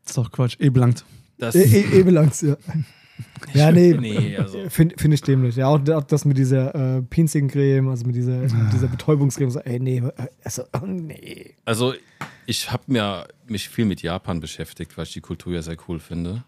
ist 0.06 0.18
doch 0.18 0.30
Quatsch. 0.32 0.58
Eh 0.60 0.70
blankt. 0.70 1.06
Das, 1.38 1.56
E 1.56 1.62
e 1.64 2.00
Ebelangs, 2.00 2.42
ja. 2.42 2.56
Ja, 3.54 3.72
nee. 3.74 3.94
nee, 3.94 4.38
also. 4.38 4.70
Finde 4.70 4.96
find 4.98 5.14
ich 5.14 5.22
dämlich. 5.22 5.56
Ja, 5.56 5.68
auch, 5.68 5.80
das 5.80 6.26
mit 6.26 6.38
dieser 6.38 6.98
äh, 6.98 7.02
Pinzing-Creme, 7.02 7.90
also 7.90 8.06
mit 8.06 8.16
dieser, 8.16 8.40
mit 8.42 8.74
dieser 8.74 8.88
Betäubungscreme. 8.88 9.52
So, 9.52 9.60
ey, 9.60 9.80
nee, 9.80 10.04
also, 10.44 10.64
oh, 10.74 10.86
nee. 10.86 11.56
Also, 11.66 11.94
ich 12.46 12.72
habe 12.72 12.84
mir 12.88 13.28
mich 13.48 13.70
viel 13.70 13.86
mit 13.86 14.02
Japan 14.02 14.40
beschäftigt, 14.40 14.98
weil 14.98 15.06
ich 15.06 15.14
die 15.14 15.22
Kultur 15.22 15.54
ja 15.54 15.62
sehr 15.62 15.78
cool 15.88 16.00
finde. 16.00 16.44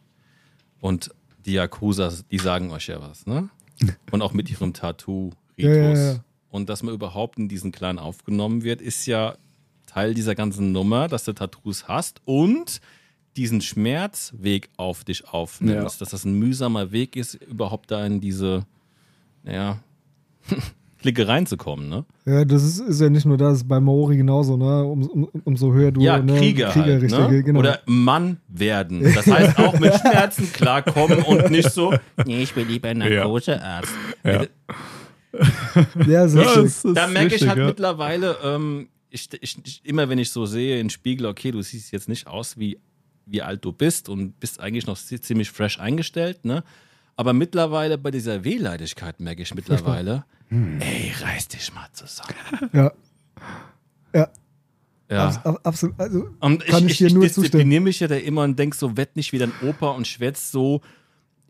Und 0.80 1.12
die 1.46 1.54
Yakuza, 1.54 2.12
die 2.32 2.40
sagen 2.40 2.72
euch 2.72 2.88
ja 2.88 3.02
was, 3.02 3.26
ne? 3.26 3.50
Und 4.12 4.22
auch 4.22 4.34
mit 4.34 4.50
ihrem 4.50 4.74
Tattoo-Ritus. 4.74 5.38
Ja, 5.58 5.94
ja, 5.94 6.14
ja. 6.14 6.20
Und 6.50 6.70
dass 6.70 6.84
man 6.84 6.94
überhaupt 6.94 7.38
in 7.38 7.48
diesen 7.48 7.72
Clan 7.72 8.00
aufgenommen 8.00 8.64
wird, 8.64 8.82
ist 8.82 9.06
ja 9.06 9.38
Teil 9.86 10.14
dieser 10.14 10.36
ganzen 10.36 10.72
Nummer, 10.72 11.08
dass 11.08 11.24
du 11.24 11.34
Tattoos 11.34 11.88
hast 11.88 12.22
und 12.26 12.82
diesen 13.38 13.62
Schmerzweg 13.62 14.70
auf 14.78 15.04
dich 15.04 15.28
aufnimmst. 15.30 16.00
Ja. 16.00 16.06
Dass 16.06 16.10
das 16.10 16.26
ein 16.26 16.34
mühsamer 16.34 16.92
Weg 16.92 17.16
ist, 17.16 17.36
überhaupt 17.36 17.92
da 17.92 18.06
in 18.06 18.20
diese, 18.20 18.66
naja, 19.44 19.80
Clique 21.00 21.28
reinzukommen, 21.28 21.90
ne? 21.90 22.06
Ja, 22.26 22.44
das 22.44 22.64
ist, 22.64 22.80
ist 22.80 23.02
ja 23.02 23.10
nicht 23.10 23.26
nur 23.26 23.38
das, 23.38 23.68
bei 23.68 23.80
Maori 23.80 24.18
genauso, 24.18 24.58
ne? 24.58 24.84
Um, 24.84 25.04
um, 25.04 25.30
umso 25.44 25.72
höher 25.72 25.92
du. 25.92 26.02
Ja, 26.02 26.20
ne? 26.20 26.38
Krieger, 26.38 26.74
halt, 26.74 27.02
richtig, 27.04 27.20
ne? 27.20 27.44
genau. 27.44 27.60
Oder 27.60 27.82
Mann 27.86 28.40
werden. 28.48 29.04
Das 29.16 29.28
heißt 29.28 29.60
auch 29.60 29.80
mit 29.80 29.94
Schmerzen 29.94 30.52
klarkommen 30.52 31.22
und 31.22 31.52
nicht 31.52 31.72
so, 31.72 31.94
Nee, 32.26 32.44
ich 32.44 32.54
bin 32.54 32.68
lieber 32.68 32.94
Narkosearzt. 32.94 33.94
Ja. 34.24 34.46
ja, 36.08 36.28
sehr 36.28 36.44
Ja, 36.44 36.56
das 36.56 36.86
ist 36.86 36.98
Da 36.98 37.08
merke 37.08 37.28
ich 37.28 37.34
wichtig, 37.34 37.50
halt 37.50 37.60
ja. 37.60 37.66
mittlerweile, 37.68 38.38
ähm, 38.44 38.90
ich, 39.10 39.30
ich, 39.40 39.58
ich, 39.64 39.82
immer 39.86 40.10
wenn 40.10 40.18
ich 40.18 40.32
so 40.32 40.46
sehe 40.46 40.80
in 40.80 40.90
Spiegel, 40.90 41.28
okay, 41.28 41.52
du 41.52 41.62
siehst 41.62 41.92
jetzt 41.92 42.10
nicht 42.10 42.28
aus, 42.28 42.58
wie, 42.58 42.80
wie 43.30 43.42
alt 43.42 43.64
du 43.66 43.72
bist 43.72 44.10
und 44.10 44.40
bist 44.40 44.60
eigentlich 44.60 44.88
noch 44.88 44.98
zi- 44.98 45.20
ziemlich 45.22 45.52
fresh 45.52 45.80
eingestellt, 45.80 46.46
ne? 46.46 46.64
Aber 47.16 47.34
mittlerweile 47.34 47.98
bei 47.98 48.12
dieser 48.12 48.44
Wehleidigkeit 48.44 49.20
merke 49.20 49.42
ich 49.42 49.54
mittlerweile, 49.54 50.26
Hm. 50.50 50.80
ey, 50.80 51.12
reiß 51.20 51.50
dich 51.50 51.74
mal 51.74 51.88
zusammen. 51.92 52.34
Ja. 52.72 52.92
Ja, 54.14 54.30
Ja. 55.10 55.26
abs 55.28 55.38
ab, 55.46 55.60
absolut. 55.64 56.00
Also, 56.00 56.24
Kann 56.24 56.36
Und 56.40 56.64
ich, 56.64 56.70
ich 56.76 56.86
ich, 56.86 56.98
dir 57.00 57.08
ich 57.08 57.14
nur 57.14 57.24
diszipliniere 57.24 57.82
mich 57.82 58.00
ja 58.00 58.08
da 58.08 58.16
immer 58.16 58.44
und 58.44 58.58
denke 58.58 58.76
so, 58.78 58.96
werd 58.98 59.16
nicht 59.18 59.32
wie 59.34 59.40
dein 59.40 59.52
Opa 59.62 59.90
und 59.92 60.08
schwätz 60.08 60.52
so 60.52 60.82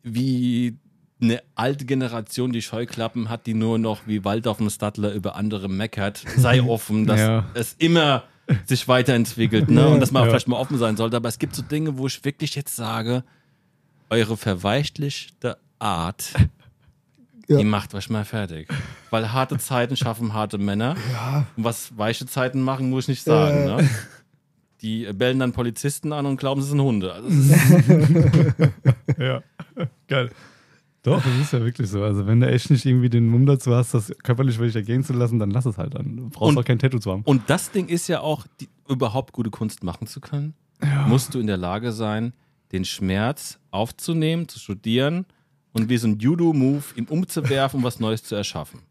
wie 0.04 0.78
eine 1.22 1.42
alte 1.56 1.86
Generation, 1.86 2.52
die 2.52 2.62
Scheuklappen 2.62 3.30
hat, 3.30 3.48
die 3.48 3.54
nur 3.56 3.78
noch 3.80 4.06
wie 4.08 4.24
Wald 4.24 4.48
auf 4.48 4.58
dem 4.58 4.70
Stadler 4.70 5.13
über 5.13 5.36
andere 5.36 5.68
meckert. 5.68 6.24
Sei 6.38 6.62
offen, 6.68 7.06
dass 7.08 7.20
Ja. 7.20 7.46
es 7.56 7.74
immer 7.80 8.24
sich 8.65 8.88
weiterentwickelt 8.88 9.69
ne? 9.69 9.81
Ja. 9.81 9.88
und 9.88 9.99
dass 9.99 10.12
man 10.12 10.23
Ja. 10.23 10.29
vielleicht 10.29 10.47
mal 10.47 10.57
offen 10.57 10.77
sein 10.77 10.95
sollte. 10.97 11.17
Aber 11.17 11.29
es 11.29 11.39
gibt 11.39 11.55
so 11.55 11.62
Dinge, 11.62 11.97
wo 11.97 12.07
ich 12.07 12.23
wirklich 12.25 12.55
jetzt 12.55 12.75
sage, 12.75 13.23
eure 14.10 14.38
verweichlichte 14.38 15.57
Art, 15.79 16.33
Ja. 17.49 17.57
die 17.60 17.63
macht 17.63 17.93
euch 17.95 18.10
mal 18.10 18.25
fertig. 18.25 18.67
Weil 19.10 19.31
harte 19.31 19.57
Zeiten 19.57 19.95
schaffen 19.95 20.33
harte 20.33 20.57
Männer. 20.57 20.95
Und 21.55 21.63
was 21.63 21.97
weiche 21.97 22.25
Zeiten 22.25 22.62
machen, 22.62 22.89
muss 22.89 23.05
ich 23.05 23.10
nicht 23.10 23.23
sagen. 23.23 23.67
Ja. 23.67 23.77
Ne? 23.77 23.89
Die 24.81 25.05
äh, 25.05 25.13
bellen 25.13 25.39
dann 25.39 25.53
Polizisten 25.53 26.12
an 26.13 26.25
und 26.25 26.38
glauben, 26.38 26.62
sie 26.62 26.67
sind 26.69 26.81
Hunde. 26.81 27.13
Also, 27.13 27.29
Ja. 29.17 29.41
Geil. 30.07 30.29
Doch, 31.08 31.24
das 31.24 31.34
ist 31.39 31.54
ja 31.54 31.60
wirklich 31.63 31.89
so. 31.89 32.04
Also, 32.04 32.28
wenn 32.28 32.39
du 32.39 32.48
echt 32.52 32.70
nicht 32.70 32.86
irgendwie 32.86 33.10
den 33.10 33.28
Mumm 33.28 33.46
dazu 33.46 33.74
hast, 33.76 33.93
das 33.93 34.13
körperlich 34.24 34.58
wirklich 34.58 34.76
ergehen 34.76 35.04
zu 35.04 35.13
lassen, 35.13 35.39
dann 35.39 35.52
lass 35.52 35.65
es 35.65 35.78
halt 35.78 35.96
dann. 35.96 36.17
Du 36.17 36.30
brauchst 36.30 36.50
Und- 36.56 36.58
auch 36.58 36.65
kein 36.65 36.80
Tattoo 36.80 37.00
zu 37.00 37.12
haben. 37.12 37.22
und 37.24 37.43
das 37.50 37.72
Ding 37.72 37.88
ist 37.88 38.08
ja 38.08 38.22
auch, 38.22 38.46
die, 38.60 38.67
überhaupt 38.89 39.34
gute 39.34 39.50
Kunst 39.50 39.84
machen 39.84 40.08
zu 40.08 40.20
können, 40.22 40.54
musst 41.08 41.34
du 41.34 41.39
in 41.39 41.48
der 41.48 41.58
Lage 41.58 41.91
sein, 41.91 42.34
den 42.72 42.86
Schmerz 42.86 43.60
aufzunehmen, 43.72 44.48
zu 44.48 44.60
studieren 44.60 45.26
und 45.74 45.89
wie 45.89 45.98
so 45.98 46.08
ein 46.08 46.20
Judo-Move 46.20 46.84
ihn 46.96 47.06
umzuwerfen, 47.06 47.80
um 47.80 47.84
was 47.84 48.00
Neues 48.00 48.24
zu 48.24 48.36
erschaffen. 48.36 48.82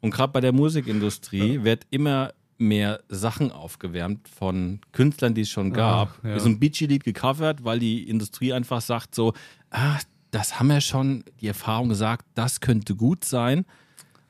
Und 0.00 0.10
gerade 0.12 0.32
bei 0.32 0.40
der 0.40 0.52
Musikindustrie 0.52 1.62
wird 1.64 1.86
immer 1.90 2.32
mehr 2.58 3.00
Sachen 3.08 3.50
aufgewärmt 3.52 4.28
von 4.28 4.80
Künstlern, 4.92 5.34
die 5.34 5.42
es 5.42 5.50
schon 5.50 5.72
gab. 5.72 6.24
ja. 6.24 6.38
So 6.38 6.48
ein 6.48 6.58
Beachy-Lied 6.58 7.04
gecovert, 7.04 7.64
weil 7.64 7.78
die 7.80 8.08
Industrie 8.08 8.52
einfach 8.52 8.80
sagt 8.80 9.14
so, 9.14 9.34
ah, 9.70 9.98
das 10.36 10.60
haben 10.60 10.66
wir 10.68 10.82
schon, 10.82 11.24
die 11.40 11.46
Erfahrung 11.46 11.88
gesagt, 11.88 12.26
das 12.34 12.60
könnte 12.60 12.94
gut 12.94 13.24
sein, 13.24 13.64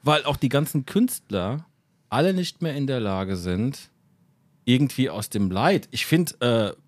weil 0.04 0.24
auch 0.24 0.36
die 0.36 0.48
ganzen 0.48 0.86
Künstler 0.86 1.66
alle 2.08 2.32
nicht 2.32 2.62
mehr 2.62 2.76
in 2.76 2.86
der 2.86 3.00
Lage 3.00 3.36
sind, 3.36 3.90
irgendwie 4.64 5.10
aus 5.10 5.30
dem 5.30 5.50
Leid. 5.50 5.88
Ich 5.90 6.06
finde, 6.06 6.74
äh, 6.78 6.80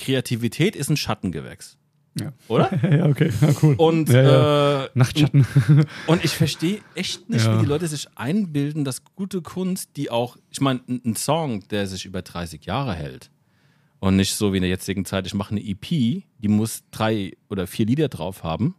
Kreativität 0.00 0.76
ist 0.76 0.88
ein 0.88 0.96
Schattengewächs. 0.96 1.76
Ja. 2.18 2.32
Oder? 2.48 2.72
ja, 2.90 3.04
okay. 3.04 3.30
Ja, 3.38 3.48
cool. 3.62 3.74
Und, 3.76 4.08
ja, 4.08 4.22
ja. 4.22 4.84
Äh, 4.84 4.90
Nachtschatten. 4.94 5.46
und 6.06 6.24
ich 6.24 6.34
verstehe 6.34 6.80
echt 6.94 7.28
nicht, 7.28 7.44
Ja. 7.44 7.56
wie 7.56 7.64
die 7.64 7.68
Leute 7.68 7.86
sich 7.86 8.08
einbilden, 8.16 8.84
dass 8.84 9.04
gute 9.04 9.42
Kunst, 9.42 9.90
die 9.96 10.10
auch, 10.10 10.38
ich 10.50 10.62
meine, 10.62 10.80
ein, 10.88 11.02
ein 11.04 11.16
Song, 11.16 11.68
der 11.68 11.86
sich 11.86 12.06
über 12.06 12.22
30 12.22 12.64
Jahre 12.64 12.94
hält 12.94 13.30
und 14.08 14.16
nicht 14.16 14.34
so 14.34 14.52
wie 14.52 14.58
in 14.58 14.62
der 14.62 14.70
jetzigen 14.70 15.04
Zeit, 15.04 15.26
ich 15.26 15.34
mache 15.34 15.52
eine 15.52 15.60
EP, 15.64 15.80
die 15.88 16.48
muss 16.48 16.82
drei 16.90 17.32
oder 17.48 17.66
vier 17.66 17.86
Lieder 17.86 18.08
drauf 18.08 18.42
haben, 18.42 18.74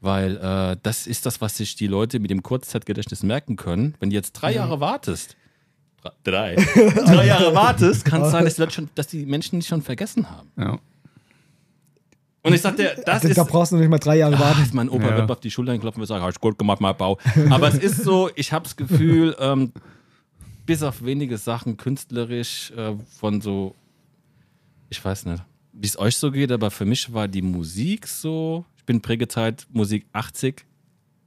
weil 0.00 0.36
äh, 0.36 0.76
das 0.82 1.06
ist 1.06 1.26
das, 1.26 1.40
was 1.40 1.56
sich 1.56 1.76
die 1.76 1.86
Leute 1.86 2.20
mit 2.20 2.30
dem 2.30 2.42
Kurzzeitgedächtnis 2.42 3.22
merken 3.22 3.56
können. 3.56 3.94
Wenn 4.00 4.10
du 4.10 4.16
jetzt 4.16 4.32
drei 4.32 4.54
Jahre 4.54 4.80
wartest, 4.80 5.36
drei, 6.24 6.54
drei 6.74 7.26
Jahre 7.26 7.54
wartest, 7.54 8.04
kann 8.04 8.22
es 8.22 8.30
sein, 8.30 8.44
dass 8.44 8.54
die, 8.54 8.60
Leute 8.62 8.72
schon, 8.74 8.88
dass 8.94 9.06
die 9.08 9.26
Menschen 9.26 9.58
nicht 9.58 9.68
schon 9.68 9.82
vergessen 9.82 10.30
haben. 10.30 10.50
ja. 10.58 10.78
Und 12.42 12.52
ich 12.54 12.60
sagte, 12.62 12.94
das 13.04 13.22
da, 13.22 13.28
ist 13.28 13.36
da 13.36 13.42
brauchst 13.42 13.72
du 13.72 13.76
nicht 13.76 13.88
mal 13.88 13.98
drei 13.98 14.18
Jahre 14.18 14.36
Ah, 14.36 14.40
warten. 14.40 14.70
mein 14.72 14.88
Opa 14.88 15.08
Ja. 15.08 15.16
wird 15.16 15.30
auf 15.32 15.40
die 15.40 15.50
Schultern 15.50 15.80
klopfen 15.80 16.00
und 16.00 16.06
sagen, 16.06 16.22
hast 16.24 16.40
gut 16.40 16.56
gemacht, 16.56 16.80
mein 16.80 16.96
Bau. 16.96 17.18
Aber 17.50 17.66
es 17.66 17.74
ist 17.74 18.04
so, 18.04 18.30
ich 18.36 18.52
habe 18.52 18.62
das 18.62 18.76
Gefühl, 18.76 19.34
ähm, 19.40 19.72
bis 20.64 20.84
auf 20.84 21.04
wenige 21.04 21.38
Sachen 21.38 21.76
künstlerisch 21.76 22.70
äh, 22.70 22.94
von 23.18 23.40
so, 23.40 23.74
ich 24.88 25.04
weiß 25.04 25.26
nicht, 25.26 25.42
wie 25.72 25.86
es 25.86 25.98
euch 25.98 26.16
so 26.16 26.30
geht, 26.30 26.52
aber 26.52 26.70
für 26.70 26.84
mich 26.84 27.12
war 27.12 27.28
die 27.28 27.42
Musik 27.42 28.06
so, 28.06 28.64
ich 28.76 28.84
bin 28.84 29.00
Prägezeit 29.02 29.66
Musik 29.70 30.06
80, 30.12 30.64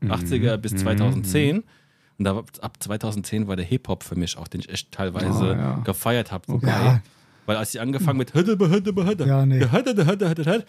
Mhm. 0.02 0.12
80er 0.14 0.56
bis 0.58 0.76
2010. 0.78 1.64
Und 2.18 2.26
da, 2.26 2.38
ab 2.38 2.78
2010 2.80 3.48
war 3.48 3.56
der 3.58 3.66
Hip-Hop 3.66 4.04
für 4.04 4.16
mich 4.16 4.38
auch, 4.38 4.48
den 4.48 4.62
ich 4.62 4.70
echt 4.70 4.92
teilweise 4.94 5.28
Oh, 5.44 5.52
ja. 5.52 5.76
gefeiert 5.80 6.32
habe. 6.32 6.52
Okay. 6.54 6.68
Ja. 6.68 7.02
Weil 7.46 7.58
als 7.58 7.72
sie 7.74 7.80
angefangen 7.82 8.18
mit 8.18 8.34
Hütte, 8.34 8.58
Hütte, 8.60 8.94
Hütte, 9.06 9.26
Ja, 9.26 9.46
nee. 9.46 9.60
Hütte, 9.60 10.06
Hütte, 10.06 10.06
Hütte, 10.30 10.30
Hütte, 10.52 10.66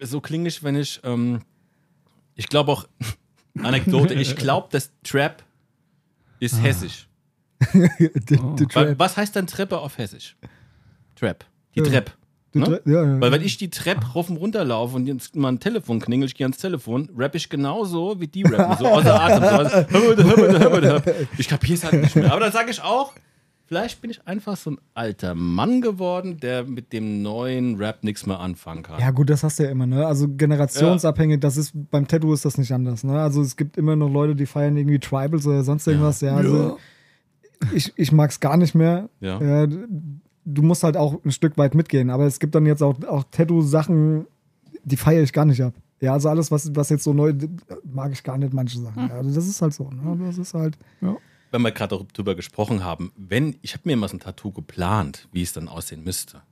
so 0.00 0.20
klinge 0.20 0.48
ich, 0.48 0.62
wenn 0.64 0.74
ich, 0.76 1.00
ähm, 1.04 1.42
ich 2.34 2.48
glaube 2.48 2.72
auch, 2.72 2.88
Anekdote, 3.62 4.14
ich 4.14 4.34
glaube, 4.36 4.68
dass 4.72 4.90
Trap 5.04 5.44
ist 6.40 6.60
hessisch. 6.62 7.08
Die- 7.72 7.78
die 8.28 8.38
Weil, 8.74 8.86
Trap. 8.88 8.98
was 8.98 9.16
heißt 9.16 9.34
denn 9.36 9.46
Treppe 9.46 9.78
auf 9.78 9.96
hessisch? 9.98 10.36
Trap. 11.14 11.44
Die 11.76 11.80
Ja. 11.80 11.86
Treppe. 11.86 12.12
Die 12.54 12.58
ne? 12.60 12.80
Ja, 12.86 13.04
ja. 13.04 13.20
Weil 13.20 13.32
wenn 13.32 13.42
ich 13.42 13.58
die 13.58 13.68
Treppe 13.70 14.06
rauf 14.14 14.30
und 14.30 14.36
runter 14.38 14.64
laufe 14.64 14.96
und 14.96 15.06
jetzt 15.06 15.36
mal 15.36 15.48
ein 15.48 15.60
Telefon 15.60 16.00
klingel, 16.00 16.26
ich 16.26 16.34
gehe 16.34 16.46
ans 16.46 16.58
Telefon, 16.58 17.10
rapp 17.16 17.34
ich 17.34 17.48
genauso 17.48 18.18
wie 18.20 18.28
die 18.28 18.42
rappen. 18.44 18.76
So 18.78 18.86
außer 18.86 19.20
Atem. 19.20 19.86
So, 19.90 21.12
ich 21.38 21.48
kapier's 21.48 21.84
halt 21.84 22.02
nicht 22.02 22.16
mehr. 22.16 22.30
Aber 22.32 22.40
dann 22.40 22.52
sage 22.52 22.70
ich 22.70 22.82
auch, 22.82 23.12
vielleicht 23.66 24.00
bin 24.00 24.10
ich 24.10 24.26
einfach 24.26 24.56
so 24.56 24.70
ein 24.70 24.78
alter 24.94 25.34
Mann 25.34 25.82
geworden, 25.82 26.38
der 26.40 26.64
mit 26.64 26.92
dem 26.92 27.20
neuen 27.20 27.76
Rap 27.76 28.02
nichts 28.04 28.24
mehr 28.24 28.40
anfangen 28.40 28.82
kann. 28.82 29.00
Ja, 29.00 29.10
gut, 29.10 29.28
das 29.28 29.42
hast 29.42 29.58
du 29.58 29.64
ja 29.64 29.70
immer, 29.70 29.86
ne? 29.86 30.06
Also 30.06 30.26
generationsabhängig, 30.28 31.40
das 31.40 31.56
ist 31.56 31.72
beim 31.90 32.08
Tattoo 32.08 32.32
ist 32.32 32.44
das 32.44 32.56
nicht 32.56 32.72
anders, 32.72 33.04
ne? 33.04 33.20
Also 33.20 33.42
es 33.42 33.56
gibt 33.56 33.76
immer 33.76 33.96
noch 33.96 34.08
Leute, 34.08 34.34
die 34.34 34.46
feiern 34.46 34.76
irgendwie 34.76 34.98
Tribals 34.98 35.46
oder 35.46 35.62
sonst 35.62 35.86
irgendwas, 35.86 36.20
ja. 36.20 36.36
also 36.36 36.78
ich, 37.74 37.92
ich 37.96 38.12
mag 38.12 38.30
es 38.30 38.40
gar 38.40 38.56
nicht 38.56 38.74
mehr. 38.74 39.08
Ja. 39.20 39.40
Ja, 39.40 39.66
du 40.46 40.62
musst 40.62 40.82
halt 40.84 40.96
auch 40.96 41.22
ein 41.24 41.32
Stück 41.32 41.58
weit 41.58 41.74
mitgehen, 41.74 42.08
aber 42.08 42.24
es 42.24 42.38
gibt 42.40 42.54
dann 42.54 42.64
jetzt 42.64 42.82
auch, 42.82 42.96
auch 43.04 43.24
Tattoo-Sachen, 43.30 44.26
die 44.84 44.96
feiere 44.96 45.22
ich 45.22 45.32
gar 45.32 45.44
nicht 45.44 45.60
ab. 45.62 45.74
Ja, 46.00 46.12
also 46.12 46.28
alles, 46.28 46.50
was, 46.50 46.74
was 46.74 46.88
jetzt 46.90 47.04
so 47.04 47.12
neu, 47.12 47.34
mag 47.84 48.12
ich 48.12 48.22
gar 48.22 48.38
nicht, 48.38 48.52
manche 48.54 48.78
Sachen. 48.78 49.08
Ja, 49.08 49.16
also 49.16 49.34
das 49.34 49.46
ist 49.46 49.60
halt 49.60 49.74
so, 49.74 49.90
ne? 49.90 50.16
Das 50.26 50.38
ist 50.38 50.54
halt. 50.54 50.78
Wenn 51.50 51.62
wir 51.62 51.72
gerade 51.72 51.98
darüber 52.12 52.34
gesprochen 52.34 52.84
haben, 52.84 53.12
wenn, 53.16 53.56
ich 53.62 53.72
habe 53.74 53.82
mir 53.86 53.96
mal 53.96 54.08
so 54.08 54.16
ein 54.16 54.20
Tattoo 54.20 54.52
geplant, 54.52 55.28
wie 55.32 55.42
es 55.42 55.52
dann 55.52 55.68
aussehen 55.68 56.04
müsste. 56.04 56.42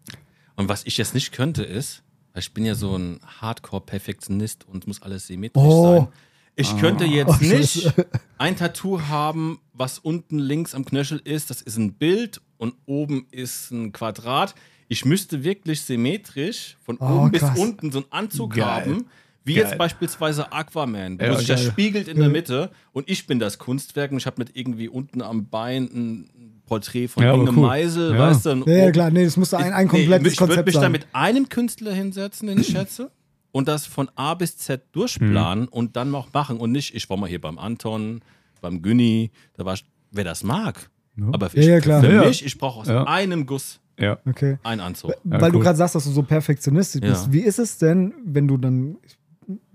Und 0.56 0.68
was 0.68 0.84
ich 0.86 0.96
jetzt 0.96 1.14
nicht 1.14 1.32
könnte, 1.32 1.62
ist, 1.62 2.02
weil 2.32 2.40
ich 2.40 2.54
bin 2.54 2.64
ja 2.64 2.74
so 2.74 2.96
ein 2.96 3.20
Hardcore-Perfektionist 3.40 4.66
und 4.66 4.86
muss 4.86 5.02
alles 5.02 5.26
symmetrisch 5.26 5.62
Oh. 5.64 5.96
sein. 5.98 6.08
Ich 6.56 6.76
könnte 6.78 7.04
jetzt 7.04 7.40
Oh, 7.42 7.44
nicht 7.44 7.92
ein 8.38 8.56
Tattoo 8.56 9.00
haben, 9.02 9.58
was 9.72 9.98
unten 9.98 10.38
links 10.38 10.74
am 10.74 10.84
Knöchel 10.84 11.20
ist, 11.24 11.50
das 11.50 11.60
ist 11.60 11.76
ein 11.76 11.94
Bild 11.94 12.40
und 12.58 12.74
oben 12.86 13.26
ist 13.30 13.70
ein 13.70 13.92
Quadrat. 13.92 14.54
Ich 14.88 15.04
müsste 15.04 15.44
wirklich 15.44 15.80
symmetrisch 15.82 16.76
von 16.84 16.98
Oh, 17.00 17.06
oben 17.18 17.30
bis 17.30 17.40
krass. 17.40 17.58
unten 17.58 17.90
so 17.90 17.98
einen 18.00 18.06
Anzug 18.12 18.54
Geil. 18.54 18.64
haben, 18.64 19.06
wie 19.44 19.54
Geil. 19.54 19.64
jetzt 19.64 19.78
beispielsweise 19.78 20.52
Aquaman, 20.52 21.18
wo 21.18 21.24
Ja, 21.24 21.36
sich 21.36 21.48
das 21.48 21.64
spiegelt 21.64 22.08
in 22.08 22.18
der 22.18 22.28
Mitte 22.28 22.70
und 22.92 23.08
ich 23.10 23.26
bin 23.26 23.38
das 23.38 23.58
Kunstwerk 23.58 24.10
und 24.12 24.18
ich 24.18 24.26
habe 24.26 24.36
mit 24.38 24.56
irgendwie 24.56 24.88
unten 24.88 25.20
am 25.22 25.48
Bein 25.48 25.84
ein 25.84 26.60
Porträt 26.66 27.08
von 27.08 27.22
Ja, 27.22 27.30
irgendeinem 27.32 27.58
cool. 27.58 27.66
Meisel, 27.66 28.12
Ja. 28.14 28.18
weißt 28.20 28.46
du? 28.46 28.50
Ja, 28.66 28.72
ja 28.84 28.90
klar, 28.92 29.10
nee, 29.10 29.22
es 29.24 29.36
musste 29.36 29.58
ein, 29.58 29.72
ein 29.72 29.88
komplettes 29.88 30.22
nee, 30.22 30.28
ich 30.28 30.40
würde 30.40 30.48
Konzept 30.48 30.66
mich 30.66 30.74
da 30.74 30.80
sein. 30.82 30.92
mit 30.92 31.06
einem 31.12 31.48
Künstler 31.50 31.92
hinsetzen, 31.92 32.48
den 32.48 32.58
ich 32.60 32.68
schätze, 32.68 33.10
und 33.52 33.68
das 33.68 33.86
von 33.86 34.10
A 34.16 34.34
bis 34.34 34.56
Z 34.56 34.82
durchplanen 34.92 35.68
und 35.68 35.96
dann 35.96 36.10
noch 36.10 36.32
machen 36.32 36.56
und 36.58 36.72
nicht, 36.72 36.94
ich 36.94 37.08
war 37.10 37.16
mal 37.18 37.28
hier 37.28 37.40
beim 37.40 37.58
Anton, 37.58 38.20
beim 38.62 38.80
Günni, 38.82 39.30
da 39.54 39.64
war 39.66 39.74
ich, 39.74 39.84
wer 40.10 40.24
das 40.24 40.42
mag. 40.42 40.90
Aber 41.32 41.50
für, 41.50 41.60
Ja, 41.60 41.74
ja, 41.74 41.80
klar. 41.80 42.00
für 42.02 42.08
Ja, 42.12 42.22
ja. 42.22 42.28
mich, 42.28 42.44
ich 42.44 42.58
brauche 42.58 42.80
aus 42.80 42.88
Ja. 42.88 43.04
einem 43.04 43.46
Guss 43.46 43.80
Ja. 43.98 44.18
Okay. 44.26 44.58
einen 44.64 44.80
Anzug. 44.80 45.10
Ja, 45.10 45.16
Weil 45.40 45.52
du 45.52 45.58
cool. 45.58 45.64
gerade 45.64 45.76
sagst, 45.78 45.94
dass 45.94 46.04
du 46.04 46.10
so 46.10 46.22
perfektionistisch 46.24 47.00
bist. 47.00 47.26
Ja. 47.26 47.32
Wie 47.32 47.40
ist 47.40 47.58
es 47.58 47.78
denn, 47.78 48.12
wenn 48.24 48.48
du 48.48 48.56
dann 48.56 48.96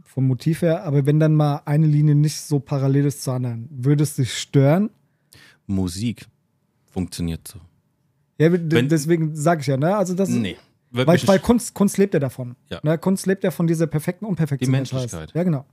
vom 0.04 0.28
Motiv 0.28 0.62
her, 0.64 0.84
aber 0.84 1.06
wenn 1.06 1.20
dann 1.20 1.34
mal 1.36 1.62
eine 1.66 1.88
Linie 1.88 2.16
nicht 2.16 2.42
so 2.42 2.60
parallel 2.60 3.06
ist 3.06 3.24
zur 3.24 3.36
anderen, 3.36 3.70
würde 3.72 4.04
es 4.04 4.16
dich 4.16 4.34
stören? 4.38 4.90
Musik 5.68 6.26
funktioniert 6.92 7.48
so. 7.48 7.60
Ja, 8.38 8.52
Wenn- 8.52 8.90
deswegen 8.90 9.36
sage 9.36 9.62
ich 9.62 9.68
ja, 9.68 9.78
ne? 9.78 9.96
Also 9.96 10.16
das, 10.16 10.30
Nee. 10.30 10.58
weil, 10.92 11.06
weil. 11.08 11.40
Kunst, 11.40 11.74
Kunst 11.74 11.98
lebt 11.98 12.14
ja 12.14 12.20
davon. 12.20 12.56
Ja. 12.70 12.80
Ne? 12.84 12.98
Kunst 12.98 13.26
lebt 13.28 13.44
ja 13.44 13.52
von 13.52 13.68
dieser 13.68 13.86
perfekten 13.88 14.26
Unperfektion. 14.26 14.68
Die. 14.72 14.72
Menschlichkeit. 14.78 15.32
Ja, 15.34 15.44
genau. 15.44 15.66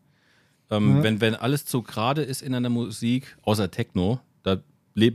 Ähm, 0.70 0.96
Ja. 0.98 1.02
wenn, 1.04 1.20
wenn 1.20 1.34
alles 1.36 1.64
zu 1.64 1.82
gerade 1.82 2.22
ist 2.22 2.42
in 2.42 2.54
einer 2.54 2.68
Musik, 2.68 3.36
außer 3.42 3.70
Techno, 3.70 4.18
da 4.42 4.58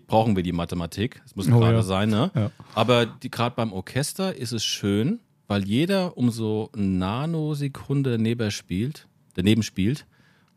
brauchen 0.08 0.36
wir 0.36 0.44
die 0.44 0.52
Mathematik. 0.52 1.22
Es 1.26 1.36
muss 1.36 1.48
Oh, 1.48 1.60
gerade 1.60 1.78
ja. 1.78 1.82
sein, 1.82 2.10
ne? 2.10 2.32
Ja. 2.36 2.52
Aber 2.76 3.08
gerade 3.20 3.56
beim 3.56 3.74
Orchester 3.74 4.36
ist 4.36 4.52
es 4.52 4.64
schön, 4.64 5.20
weil 5.48 5.64
jeder 5.64 6.18
um 6.18 6.30
so 6.32 6.70
eine 6.74 6.86
Nanosekunde 6.86 8.12
daneben 8.12 8.52
spielt, 8.52 9.08
daneben 9.34 9.64
spielt. 9.64 10.06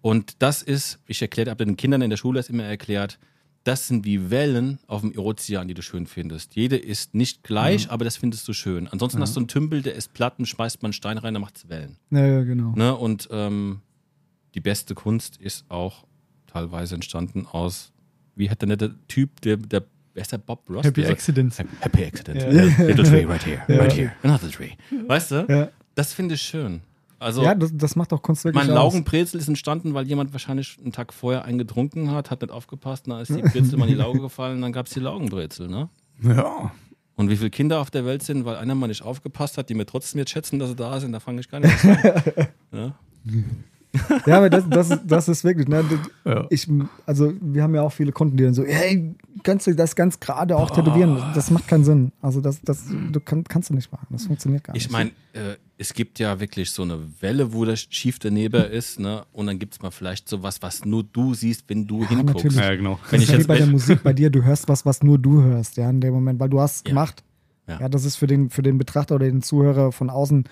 Und 0.03 0.43
das 0.43 0.62
ist, 0.62 0.99
ich 1.07 1.22
erkläre, 1.22 1.51
habe 1.51 1.64
den 1.64 1.77
Kindern 1.77 2.03
in 2.03 2.11
der 2.11 2.16
Schule 2.18 2.39
das 2.39 2.51
immer 2.51 2.64
erklärt, 2.64 3.18
das 3.64 3.89
sind 3.89 4.05
wie 4.05 4.29
Wellen 4.31 4.79
auf 4.87 5.01
dem 5.01 5.16
Ozean, 5.18 5.68
die 5.68 5.72
du 5.75 5.81
schön 5.81 6.07
findest. 6.07 6.55
Jede 6.55 6.77
ist 6.77 7.14
nicht 7.14 7.43
gleich, 7.43 7.91
aber 7.91 8.05
das 8.05 8.18
findest 8.18 8.47
du 8.47 8.53
schön. 8.53 8.89
Ansonsten 8.89 9.22
hast 9.22 9.35
du 9.37 9.41
einen 9.41 9.49
Tümpel, 9.49 9.81
der 9.81 9.95
ist 9.95 10.12
Platten, 10.12 10.45
schmeißt 10.45 10.83
man 10.83 10.89
einen 10.91 10.93
Stein 10.93 11.16
rein, 11.16 11.33
dann 11.33 11.41
macht's 11.41 11.66
Wellen. 11.70 11.97
Ja, 12.11 12.27
ja, 12.27 12.43
genau. 12.43 12.72
Ne? 12.77 12.95
Und 12.95 13.27
ähm, 13.33 13.81
die 14.55 14.61
beste 14.61 14.95
Kunst 14.95 15.39
ist 15.39 15.64
auch 15.70 16.05
teilweise 16.47 16.95
entstanden 16.95 17.47
aus, 17.51 17.93
wie 18.37 18.51
hat 18.51 18.61
der 18.61 18.68
nette 18.68 18.95
Typ, 19.09 19.41
der, 19.43 19.57
der 19.57 19.85
wer 20.14 20.22
ist 20.22 20.32
der 20.32 20.39
Bob 20.39 20.68
Ross? 20.70 20.85
Happy 20.85 21.05
Accidents. 21.05 21.59
Happy 21.80 22.05
Accident. 22.05 22.78
Little 22.78 23.05
tree 23.05 23.24
right 23.24 23.45
here, 23.45 23.62
right 23.68 23.93
here, 23.93 24.12
another 24.22 24.51
tree. 24.51 24.70
Weißt 25.07 25.30
du? 25.30 25.47
Ja, 25.49 25.68
Das 25.95 26.12
finde 26.12 26.35
ich 26.35 26.43
schön. 26.43 26.80
Also 27.18 27.43
ja 27.43 27.55
das, 27.55 27.70
das 27.72 27.97
macht 27.97 28.12
auch 28.12 28.20
Kunst 28.20 28.45
wirklich 28.45 28.62
mein 28.66 28.76
aus. 28.76 28.93
Laugenbrezel 28.93 29.41
ist 29.41 29.49
entstanden, 29.49 29.95
weil 29.95 30.07
jemand 30.07 30.32
wahrscheinlich 30.32 30.76
einen 30.82 30.93
Tag 30.93 31.12
vorher 31.12 31.45
einen 31.45 31.59
getrunken 31.59 32.11
hat, 32.11 32.30
hat 32.30 32.43
nicht 32.43 32.51
aufgepasst, 32.51 33.07
dann 33.09 33.20
ist 33.20 33.35
die 33.35 33.41
Brezel 33.41 33.78
mal 33.78 33.87
in 33.87 33.93
die 33.93 33.99
Lauge 33.99 34.20
gefallen, 34.20 34.61
dann 34.61 34.72
gab 34.72 34.87
es 34.87 34.93
die 34.93 35.01
Laugenbrezel, 35.01 35.68
ne? 35.68 35.89
Ja. 36.22 36.72
Und 37.16 37.30
wie 37.30 37.37
viele 37.37 37.51
Kinder 37.51 37.80
auf 37.80 37.91
der 37.91 38.05
Welt 38.05 38.22
sind, 38.22 38.45
weil 38.45 38.57
einer 38.57 38.74
mal 38.74 38.89
nicht 38.89 39.03
aufgepasst 39.03 39.57
hat, 39.57 39.70
die 39.70 39.74
mir 39.74 39.87
trotzdem 39.87 40.18
jetzt 40.18 40.30
schätzen, 40.32 40.59
dass 40.59 40.70
sie 40.70 40.76
da 40.76 40.99
sind, 41.01 41.12
da 41.12 41.20
fange 41.20 41.41
ich 41.41 41.49
gar 41.49 41.61
nicht 41.61 41.85
an. 41.85 41.99
ja? 42.72 42.95
Ja, 44.26 44.38
aber 44.38 44.51
das, 44.51 44.64
das, 44.68 44.90
ist- 44.90 45.03
das 45.07 45.28
ist 45.28 45.45
wirklich, 45.45 45.68
ne? 45.68 45.84
Ja. 46.24 46.47
Ich, 46.51 46.68
also, 47.07 47.32
wir 47.40 47.62
haben 47.62 47.74
ja 47.74 47.82
auch 47.82 47.92
viele 47.92 48.12
Kunden, 48.12 48.36
die 48.36 48.45
dann 48.45 48.55
so, 48.55 48.64
hey, 48.64 49.14
kannst 49.42 49.66
du 49.66 49.74
das 49.74 49.95
ganz 49.97 50.18
gerade 50.20 50.57
auch 50.57 50.70
tätowieren? 50.70 51.16
Das 51.34 51.51
macht 51.51 51.68
keinen 51.68 51.84
Sinn. 51.84 52.12
Also, 52.20 52.40
das, 52.40 52.61
das 52.62 52.84
du 53.12 53.20
kann, 53.20 53.45
kannst 53.45 53.70
du 53.70 53.74
nicht 53.74 53.90
machen. 53.92 54.07
Das 54.11 54.26
funktioniert 54.26 54.64
gar 54.64 54.72
nicht. 54.74 54.86
Ich 54.86 54.90
meine, 54.92 55.11
äh, 55.32 55.57
es 55.78 55.92
gibt 55.95 56.18
ja 56.18 56.38
wirklich 56.40 56.70
so 56.70 56.82
eine 56.82 56.99
Welle, 57.20 57.53
wo 57.53 57.64
das 57.64 57.80
schief 57.90 58.18
daneben 58.18 58.64
ist, 58.64 58.99
ne? 59.01 59.24
Und 59.32 59.47
dann 59.47 59.59
gibt 59.59 59.74
es 59.74 59.82
mal 59.82 59.90
vielleicht 59.90 60.28
sowas, 60.28 60.62
was 60.62 60.84
nur 60.84 61.03
du 61.05 61.34
siehst, 61.34 61.64
wenn 61.68 61.86
du 61.86 62.07
hinguckst. 62.07 62.34
natürlich. 62.45 62.57
Ja, 62.57 62.74
genau. 62.74 62.99
Wenn 63.11 63.20
das 63.20 63.28
ich 63.28 63.28
ist 63.28 63.28
ja 63.28 63.34
wie 63.34 63.38
jetzt 63.38 63.49
bei 63.49 63.57
der 63.59 63.66
Musik 63.68 64.03
bei 64.03 64.12
dir, 64.12 64.30
du 64.30 64.42
hörst 64.45 64.68
was, 64.68 64.84
was 64.86 65.03
nur 65.03 65.18
du 65.18 65.42
hörst, 65.42 65.76
ja, 65.76 65.88
in 65.90 66.01
dem 66.01 66.14
Moment, 66.14 66.40
weil 66.40 66.49
du 66.49 66.61
hast 66.61 66.76
es 66.76 66.82
Ja. 66.84 66.88
gemacht. 66.90 67.22
Ja. 67.66 67.80
Ja. 67.80 67.88
das 67.88 68.05
ist 68.05 68.16
für 68.16 68.26
den, 68.26 68.51
für 68.51 68.62
den 68.62 68.76
Betrachter 68.76 69.14
oder 69.14 69.24
den 69.26 69.40
Zuhörer 69.42 69.90
von 69.90 70.11
außen. 70.11 70.45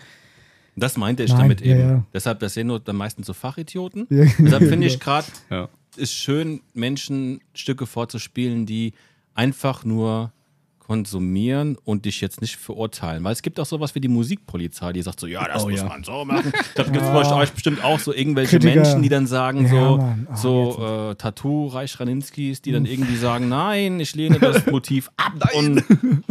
Das 0.76 0.96
meinte 0.96 1.22
ich 1.22 1.30
Nein, 1.32 1.40
damit 1.40 1.60
ja, 1.60 1.76
eben. 1.76 1.88
ja. 1.88 2.04
Deshalb, 2.14 2.40
das 2.40 2.54
sehen 2.54 2.66
nur 2.68 2.80
dann 2.80 2.96
meistens 2.96 3.26
so 3.26 3.32
Fachidioten. 3.34 4.06
Ja, 4.10 4.24
Deshalb 4.38 4.62
finde 4.62 4.70
genau. 4.70 4.86
ich 4.86 5.00
gerade, 5.00 5.26
Ja. 5.50 5.68
ist 5.96 6.12
schön, 6.14 6.60
Menschen 6.74 7.40
Stücke 7.54 7.86
vorzuspielen, 7.86 8.64
die 8.66 8.94
einfach 9.34 9.84
nur 9.84 10.32
konsumieren 10.78 11.78
und 11.84 12.04
dich 12.06 12.20
jetzt 12.20 12.40
nicht 12.42 12.56
verurteilen. 12.56 13.22
Weil 13.24 13.32
es 13.32 13.40
gibt 13.42 13.58
auch 13.60 13.64
sowas 13.66 13.94
wie 13.94 14.00
die 14.00 14.08
Musikpolizei, 14.08 14.92
die 14.92 15.00
sagt 15.00 15.20
so, 15.20 15.26
ja, 15.26 15.46
das 15.46 15.64
Oh, 15.64 15.68
muss 15.70 15.78
ja. 15.80 15.86
man 15.86 16.02
so 16.04 16.24
machen. 16.24 16.52
Da 16.74 16.82
gibt 16.82 16.96
es 16.96 17.02
bei 17.02 17.34
euch 17.34 17.52
bestimmt 17.52 17.84
auch 17.84 17.98
so 18.00 18.12
irgendwelche 18.12 18.58
Kritiker. 18.58 18.80
Menschen, 18.82 19.02
die 19.02 19.08
dann 19.08 19.26
sagen 19.26 19.64
Ja, 19.64 19.70
so. 19.70 19.98
Ah, 20.00 20.36
so 20.36 21.10
äh, 21.10 21.14
Tattoo, 21.14 21.68
Reich 21.68 21.98
Raninskis, 22.00 22.62
die 22.62 22.72
dann 22.72 22.84
irgendwie 22.84 23.16
sagen, 23.16 23.48
nein, 23.48 24.00
ich 24.00 24.14
lehne 24.16 24.38
das 24.38 24.66
Motiv 24.70 25.10
ab 25.16 25.34
und 25.54 25.82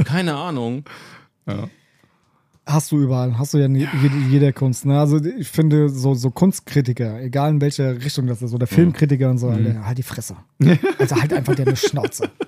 keine 0.06 0.36
Ahnung. 0.36 0.84
Hast 2.66 2.92
du 2.92 3.00
überall, 3.00 3.38
hast 3.40 3.54
du 3.54 3.58
ja 3.58 3.66
in 3.66 3.76
je- 3.76 3.88
jede, 4.02 4.16
jeder 4.30 4.54
Kunst. 4.54 4.86
Ne? 4.86 5.00
Also 5.00 5.18
ich 5.24 5.48
finde, 5.48 5.90
so, 5.90 6.14
so 6.14 6.30
Kunstkritiker, 6.30 7.20
egal 7.20 7.50
in 7.50 7.60
welcher 7.62 7.96
Richtung 7.96 8.28
das 8.28 8.42
ist, 8.44 8.54
oder 8.54 8.68
Filmkritiker 8.68 9.30
und 9.32 9.40
so, 9.40 9.48
Mhm. 9.48 9.66
Alter, 9.66 9.86
halt 9.88 9.98
die 9.98 10.04
Fresse. 10.04 10.36
Also 11.00 11.16
halt 11.16 11.34
einfach 11.34 11.56
deine 11.56 11.76
Schnauze. 11.76 12.30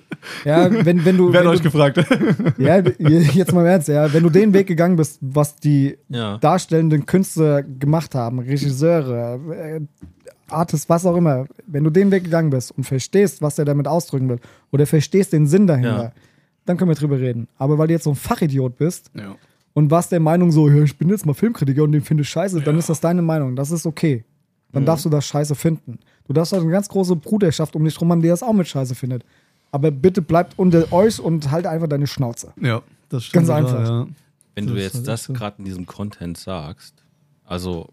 Ja, 0.46 0.70
wenn, 0.86 1.04
wenn 1.04 1.18
du. 1.18 1.30
Wer 1.34 1.40
hat 1.40 1.44
wenn 1.46 1.52
euch 1.52 1.58
du 1.58 1.64
gefragt? 1.64 1.98
ja, 2.58 2.78
jetzt 2.78 3.52
mal 3.52 3.60
im 3.60 3.66
Ernst, 3.66 3.88
ja, 3.88 4.10
wenn 4.10 4.22
du 4.22 4.30
den 4.30 4.54
Weg 4.54 4.66
gegangen 4.66 4.96
bist, 4.96 5.18
was 5.20 5.56
die 5.56 5.98
Ja. 6.08 6.38
darstellenden 6.38 7.04
Künstler 7.04 7.62
gemacht 7.62 8.14
haben, 8.14 8.38
Regisseure, 8.38 9.38
äh, 9.52 9.80
Artists, 10.48 10.88
was 10.88 11.04
auch 11.04 11.16
immer, 11.16 11.44
wenn 11.66 11.84
du 11.84 11.90
den 11.90 12.10
Weg 12.10 12.24
gegangen 12.24 12.48
bist 12.48 12.70
und 12.70 12.84
verstehst, 12.84 13.42
was 13.42 13.58
er 13.58 13.66
damit 13.66 13.86
ausdrücken 13.86 14.30
will, 14.30 14.38
oder 14.72 14.86
verstehst 14.86 15.34
den 15.34 15.46
Sinn 15.46 15.66
dahinter, 15.66 16.02
Ja. 16.04 16.12
dann 16.64 16.78
können 16.78 16.90
wir 16.90 16.96
drüber 16.96 17.18
reden. 17.20 17.46
Aber 17.58 17.76
weil 17.76 17.88
du 17.88 17.92
jetzt 17.92 18.04
so 18.04 18.10
ein 18.10 18.16
Fachidiot 18.16 18.78
bist 18.78 19.10
Ja. 19.14 19.34
Und 19.74 19.90
warst 19.90 20.10
der 20.12 20.20
Meinung 20.20 20.50
so, 20.52 20.68
ja, 20.68 20.82
ich 20.82 20.96
bin 20.96 21.08
jetzt 21.10 21.26
mal 21.26 21.34
Filmkritiker 21.34 21.82
und 21.82 21.92
den 21.92 22.00
finde 22.02 22.22
ich 22.22 22.28
scheiße, 22.30 22.60
dann 22.62 22.78
ist 22.78 22.88
das 22.88 23.00
deine 23.00 23.22
Meinung, 23.22 23.54
das 23.56 23.70
ist 23.70 23.84
okay. 23.86 24.24
Dann 24.72 24.84
darfst 24.84 25.04
du 25.04 25.08
das 25.10 25.24
scheiße 25.26 25.54
finden. 25.54 26.00
Du 26.26 26.32
darfst 26.32 26.52
halt 26.52 26.62
eine 26.62 26.72
ganz 26.72 26.88
große 26.88 27.14
Bruderschaft 27.14 27.76
um 27.76 27.84
dich 27.84 28.00
rum 28.00 28.10
haben, 28.10 28.22
die 28.22 28.26
das 28.28 28.42
auch 28.42 28.52
mit 28.52 28.66
scheiße 28.66 28.96
findet. 28.96 29.24
Aber 29.70 29.92
bitte 29.92 30.20
bleibt 30.20 30.58
unter 30.58 30.92
euch 30.92 31.20
und 31.20 31.50
halt 31.52 31.66
einfach 31.66 31.86
deine 31.86 32.06
Schnauze. 32.08 32.52
ja, 32.60 32.82
das 33.08 33.24
stimmt. 33.24 33.46
Ganz 33.46 33.50
einfach. 33.50 33.88
Ja. 33.88 34.06
Wenn 34.56 34.66
Das 34.66 34.74
du 34.74 34.80
jetzt 34.80 35.06
das 35.08 35.28
gerade 35.28 35.56
in 35.58 35.64
diesem 35.64 35.86
Content 35.86 36.38
sagst, 36.38 37.04
also 37.44 37.88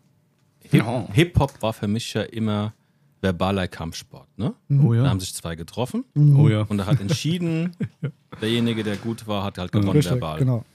Hip- 0.59 0.73
Ja. 0.83 1.05
Hip-Hop 1.11 1.61
war 1.61 1.73
für 1.73 1.87
mich 1.87 2.13
ja 2.15 2.21
immer 2.23 2.73
verbaler 3.21 3.67
Kampfsport. 3.67 4.27
Ne? 4.37 4.53
Oh 4.83 4.93
Da 4.93 5.03
ja. 5.03 5.09
haben 5.09 5.19
sich 5.19 5.33
zwei 5.35 5.55
getroffen 5.55 6.03
Oh 6.35 6.49
ja. 6.49 6.61
und 6.63 6.77
da 6.79 6.87
hat 6.87 6.99
entschieden, 6.99 7.75
derjenige, 8.41 8.83
der 8.83 8.95
gut 8.95 9.27
war, 9.27 9.43
hat 9.43 9.57
halt 9.59 9.71
gewonnen 9.71 9.91
Richtig, 9.91 10.13
verbal. 10.13 10.39
genau. 10.39 10.65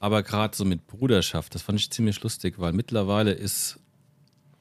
Aber 0.00 0.22
gerade 0.24 0.56
so 0.56 0.64
mit 0.64 0.86
Bruderschaft, 0.88 1.54
das 1.54 1.62
fand 1.62 1.78
ich 1.78 1.90
ziemlich 1.90 2.20
lustig, 2.22 2.54
weil 2.58 2.72
mittlerweile 2.72 3.32
ist 3.32 3.78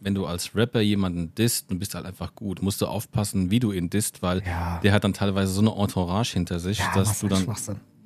wenn 0.02 0.16
du 0.16 0.26
als 0.26 0.56
Rapper 0.56 0.80
jemanden 0.80 1.36
disst 1.36 1.70
und 1.70 1.80
bist 1.80 1.94
halt 1.94 2.06
einfach 2.06 2.34
gut, 2.34 2.62
musst 2.62 2.82
du 2.82 2.86
aufpassen, 2.88 3.52
wie 3.52 3.60
du 3.60 3.74
ihn 3.74 3.90
disst, 3.90 4.22
weil 4.22 4.42
Ja. 4.46 4.80
der 4.82 4.94
hat 4.94 5.04
dann 5.04 5.14
teilweise 5.14 5.52
so 5.52 5.60
eine 5.60 5.72
Entourage 5.76 6.32
hinter 6.34 6.60
sich, 6.60 6.80
Ja, 6.80 6.94
dass 6.96 7.20
du 7.20 7.28
dann, 7.28 7.46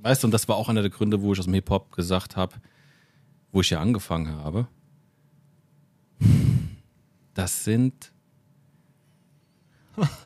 weißt 0.01 0.23
du, 0.23 0.27
und 0.27 0.31
das 0.31 0.47
war 0.47 0.55
auch 0.55 0.69
einer 0.69 0.81
der 0.81 0.89
Gründe, 0.89 1.21
wo 1.21 1.34
ich 1.34 1.39
aus 1.39 1.45
dem 1.45 1.53
Hip-Hop 1.53 1.91
gesagt 1.91 2.36
habe, 2.36 2.55
wo 3.51 3.61
ich 3.61 3.69
ja 3.69 3.79
angefangen 3.79 4.27
habe. 4.36 4.67
Das 7.36 7.63
sind 7.63 8.11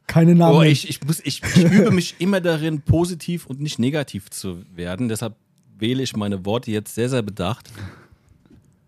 Keine 0.08 0.36
Namen. 0.36 0.58
Oh, 0.58 0.62
ich, 0.62 0.88
ich, 0.90 1.04
muss, 1.04 1.20
ich, 1.20 1.42
ich 1.44 1.64
übe 1.66 1.92
mich 1.92 2.16
immer 2.20 2.40
darin, 2.40 2.80
positiv 2.82 3.46
und 3.46 3.60
nicht 3.60 3.78
negativ 3.80 4.30
zu 4.30 4.64
werden. 4.74 5.10
Deshalb 5.10 5.36
wähle 5.80 6.04
ich 6.04 6.16
meine 6.16 6.46
Worte 6.46 6.72
jetzt 6.72 6.96
sehr, 6.96 7.10
sehr 7.10 7.22
bedacht. 7.22 7.70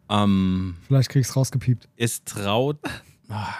Ähm, 0.09 0.75
Vielleicht 0.87 1.09
krieg's 1.09 1.35
rausgepiept. 1.35 1.87
es 1.97 2.23
traut. 2.23 2.77
Ah, 3.29 3.53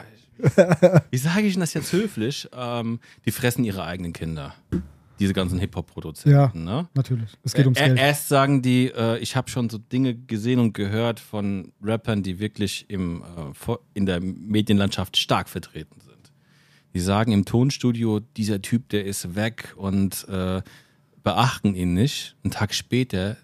Wie 1.12 1.18
sage 1.18 1.42
ich 1.42 1.54
denn 1.54 1.60
das 1.62 1.74
jetzt 1.74 1.92
höflich? 1.94 2.48
Ähm, 2.54 3.00
die 3.26 3.32
fressen 3.32 3.64
ihre 3.66 3.84
eigenen 3.84 4.14
Kinder. 4.14 4.56
Diese 5.20 5.34
ganzen 5.34 5.60
Hip-Hop-Produzenten. 5.60 6.32
Ja. 6.32 6.52
Ne? 6.56 6.88
Natürlich. 6.94 7.32
Es 7.44 7.54
geht 7.54 7.66
ums 7.66 7.78
Ä- 7.78 7.88
Geld. 7.88 8.00
Erst 8.00 8.30
sagen 8.30 8.62
die, 8.62 8.86
äh, 8.88 9.18
ich 9.20 9.36
habe 9.36 9.50
schon 9.50 9.70
so 9.70 9.78
Dinge 9.78 10.16
gesehen 10.16 10.60
und 10.60 10.74
gehört 10.74 11.20
von 11.20 11.74
Rappern, 11.84 12.24
die 12.24 12.40
wirklich 12.40 12.86
im, 12.90 13.22
äh, 13.68 13.76
in 13.94 14.06
der 14.06 14.22
Medienlandschaft 14.22 15.18
stark 15.18 15.50
vertreten 15.50 16.00
sind. 16.00 16.32
Die 16.94 17.02
sagen 17.02 17.34
im 17.34 17.44
Tonstudio, 17.46 18.22
dieser 18.38 18.62
Typ, 18.62 18.88
der 18.90 19.06
ist 19.06 19.36
weg 19.36 19.74
und 19.76 20.26
äh, 20.30 20.62
beachten 21.24 21.76
ihn 21.76 21.94
nicht. 21.94 22.36
Einen 22.44 22.52
Tag 22.52 22.74
später 22.74 23.38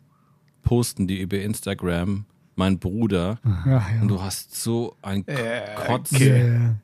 posten 0.62 1.08
die 1.08 1.20
über 1.22 1.40
Instagram, 1.40 2.26
mein 2.56 2.80
Bruder, 2.80 3.40
Ja, 3.66 3.66
ja. 3.94 4.02
und 4.02 4.08
du 4.08 4.22
hast 4.22 4.56
so 4.56 4.96
ein 5.02 5.26
Kotz. 5.86 6.12
Ja, 6.20 6.36
ja. 6.38 6.76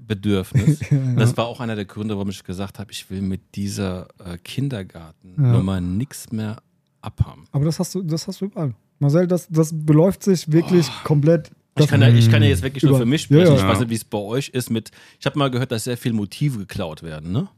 Bedürfnis. 0.00 0.80
Das 1.16 1.36
war 1.36 1.46
auch 1.46 1.60
einer 1.60 1.74
der 1.74 1.86
Gründe, 1.86 2.14
warum 2.14 2.28
ich 2.28 2.44
gesagt 2.44 2.78
habe, 2.78 2.92
ich 2.92 3.08
will 3.10 3.22
mit 3.22 3.40
dieser 3.54 4.08
äh, 4.24 4.36
Kindergartennummer 4.36 5.80
nichts 5.80 6.30
mehr 6.30 6.58
abhaben. 7.00 7.44
Aber 7.52 7.64
das 7.64 7.78
hast 7.78 7.94
du, 7.94 8.02
das 8.02 8.26
hast 8.28 8.40
du 8.42 8.46
überall. 8.46 8.74
Marcel, 8.98 9.26
das, 9.26 9.48
das 9.48 9.70
beläuft 9.74 10.22
sich 10.22 10.50
wirklich 10.52 10.88
komplett. 11.04 11.50
Ich 11.78 11.86
kann, 11.86 12.02
ja, 12.02 12.08
ich 12.08 12.30
kann 12.30 12.42
ja 12.42 12.48
jetzt 12.48 12.62
wirklich 12.62 12.82
nur 12.82 12.92
Über- 12.92 12.98
für 13.00 13.06
mich 13.06 13.22
Ja, 13.22 13.26
sprechen. 13.40 13.52
ja. 13.56 13.56
Ich 13.56 13.62
weiß 13.66 13.80
nicht, 13.80 13.90
wie 13.90 13.94
es 13.94 14.04
bei 14.04 14.18
euch 14.18 14.48
ist 14.50 14.68
mit. 14.70 14.90
Ich 15.20 15.26
habe 15.26 15.38
mal 15.38 15.50
gehört, 15.50 15.72
dass 15.72 15.84
sehr 15.84 15.96
viele 15.96 16.14
Motive 16.14 16.58
geklaut 16.58 17.02
werden, 17.02 17.32
ne? 17.32 17.48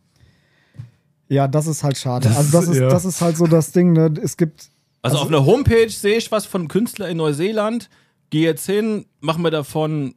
Ja, 1.31 1.47
das 1.49 1.67
ist 1.69 1.83
halt 1.85 1.97
schade. 1.97 2.29
Das 2.29 2.37
also 2.37 2.53
das 2.53 2.65
ist- 2.65 2.71
ist, 2.75 2.81
ja. 2.81 2.89
das 2.89 3.05
ist 3.05 3.21
halt 3.23 3.37
so 3.37 3.47
das 3.47 3.73
Ding, 3.73 3.93
ne? 3.93 4.13
Es 4.23 4.37
gibt. 4.37 4.69
Also, 5.01 5.19
auf 5.19 5.29
einer 5.29 5.47
Homepage 5.47 5.89
sehe 5.89 6.19
ich 6.19 6.31
was 6.31 6.45
von 6.45 6.69
Künstler 6.69 7.09
in 7.09 7.17
Neuseeland. 7.17 7.89
Gehe 8.29 8.43
jetzt 8.45 8.67
hin, 8.67 9.07
mach 9.21 9.39
mir 9.39 9.51
davon 9.51 10.15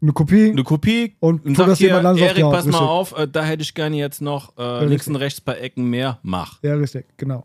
Eine 0.00 0.12
Kopie. 0.12 0.50
eine 0.50 0.62
Kopie 0.62 1.16
Und 1.18 1.42
tu 1.44 1.54
sag 1.54 1.66
das 1.66 1.78
hier, 1.78 1.90
Erik, 1.90 2.44
pass 2.44 2.66
mal 2.66 2.78
auf, 2.78 3.16
äh, 3.18 3.26
da 3.26 3.42
hätte 3.42 3.62
ich 3.62 3.74
gerne 3.74 3.96
jetzt 3.96 4.22
noch 4.22 4.56
äh, 4.56 4.62
richtig. 4.62 4.88
links 4.90 5.08
und 5.08 5.16
rechts 5.16 5.40
bei 5.40 5.54
Ecken 5.54 5.90
mehr. 5.90 6.20
Mach. 6.22 6.62
Ja, 6.62 6.74
richtig, 6.74 7.06
genau. 7.16 7.44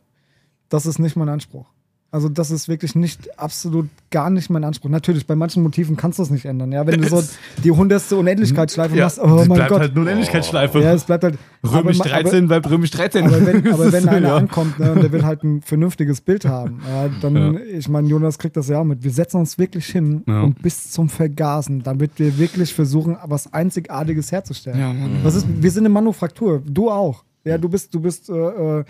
Das 0.69 0.85
ist 0.85 0.99
nicht 0.99 1.15
mein 1.15 1.29
Anspruch. 1.29 1.65
Also 2.13 2.29
das 2.29 2.51
ist 2.51 2.67
wirklich 2.69 2.93
nicht, 2.93 3.39
absolut 3.39 3.89
gar 4.11 4.29
nicht 4.29 4.51
mein 4.51 4.63
Anspruch. 4.63 4.87
Natürlich, 4.91 5.25
bei 5.25 5.35
manchen 5.35 5.63
Motiven 5.63 5.97
kannst 5.97 6.19
du 6.19 6.23
es 6.23 6.29
nicht 6.29 6.45
ändern. 6.45 6.71
Ja, 6.71 6.85
wenn 6.85 7.01
du 7.01 7.07
so 7.09 7.23
die 7.63 7.71
hundertste 7.71 8.17
Unendlichkeitsschleife 8.17 8.95
Ja, 8.95 9.05
machst, 9.05 9.19
oh 9.19 9.25
mein 9.27 9.47
bleibt 9.49 9.69
Gott. 9.69 9.79
halt 9.79 9.95
nur 9.95 10.03
Unendlichkeitsschleife. 10.03 10.79
ja, 10.79 10.93
es 10.93 11.05
bleibt 11.05 11.23
halt. 11.23 11.39
Römisch 11.65 11.99
aber, 12.01 12.09
13 12.09 12.47
bleibt 12.47 12.69
Römisch 12.69 12.91
13. 12.91 13.25
Aber, 13.25 13.35
aber 13.37 13.45
wenn, 13.47 13.73
aber 13.73 13.91
wenn 13.91 14.07
einer 14.09 14.27
ja. 14.27 14.35
ankommt 14.37 14.77
ne, 14.77 14.91
und 14.91 15.01
der 15.01 15.11
will 15.11 15.23
halt 15.25 15.41
ein 15.43 15.63
vernünftiges 15.63 16.21
Bild 16.21 16.45
haben, 16.45 16.81
ja, 16.87 17.09
dann, 17.19 17.59
ich 17.75 17.89
meine, 17.89 18.07
Jonas 18.07 18.37
kriegt 18.37 18.57
das 18.57 18.67
ja 18.67 18.79
auch 18.79 18.83
mit. 18.83 19.03
Wir 19.03 19.09
setzen 19.09 19.37
uns 19.37 19.57
wirklich 19.57 19.87
hin 19.87 20.21
Ja. 20.27 20.41
und 20.41 20.61
bis 20.61 20.91
zum 20.91 21.09
Vergasen, 21.09 21.81
damit 21.81 22.19
wir 22.19 22.37
wirklich 22.37 22.75
versuchen, 22.75 23.17
was 23.25 23.51
Einzigartiges 23.51 24.31
herzustellen. 24.31 24.79
Ja, 24.79 24.93
Mann. 24.93 25.21
Das 25.23 25.33
ist, 25.33 25.47
wir 25.49 25.71
sind 25.71 25.81
eine 25.85 25.89
Manufaktur, 25.89 26.61
du 26.63 26.91
auch. 26.91 27.23
Ja, 27.43 27.57
du 27.57 27.69
bist, 27.69 27.91
du 27.95 27.99
bist 28.01 28.29
äh, 28.29 28.33
äh, 28.33 28.83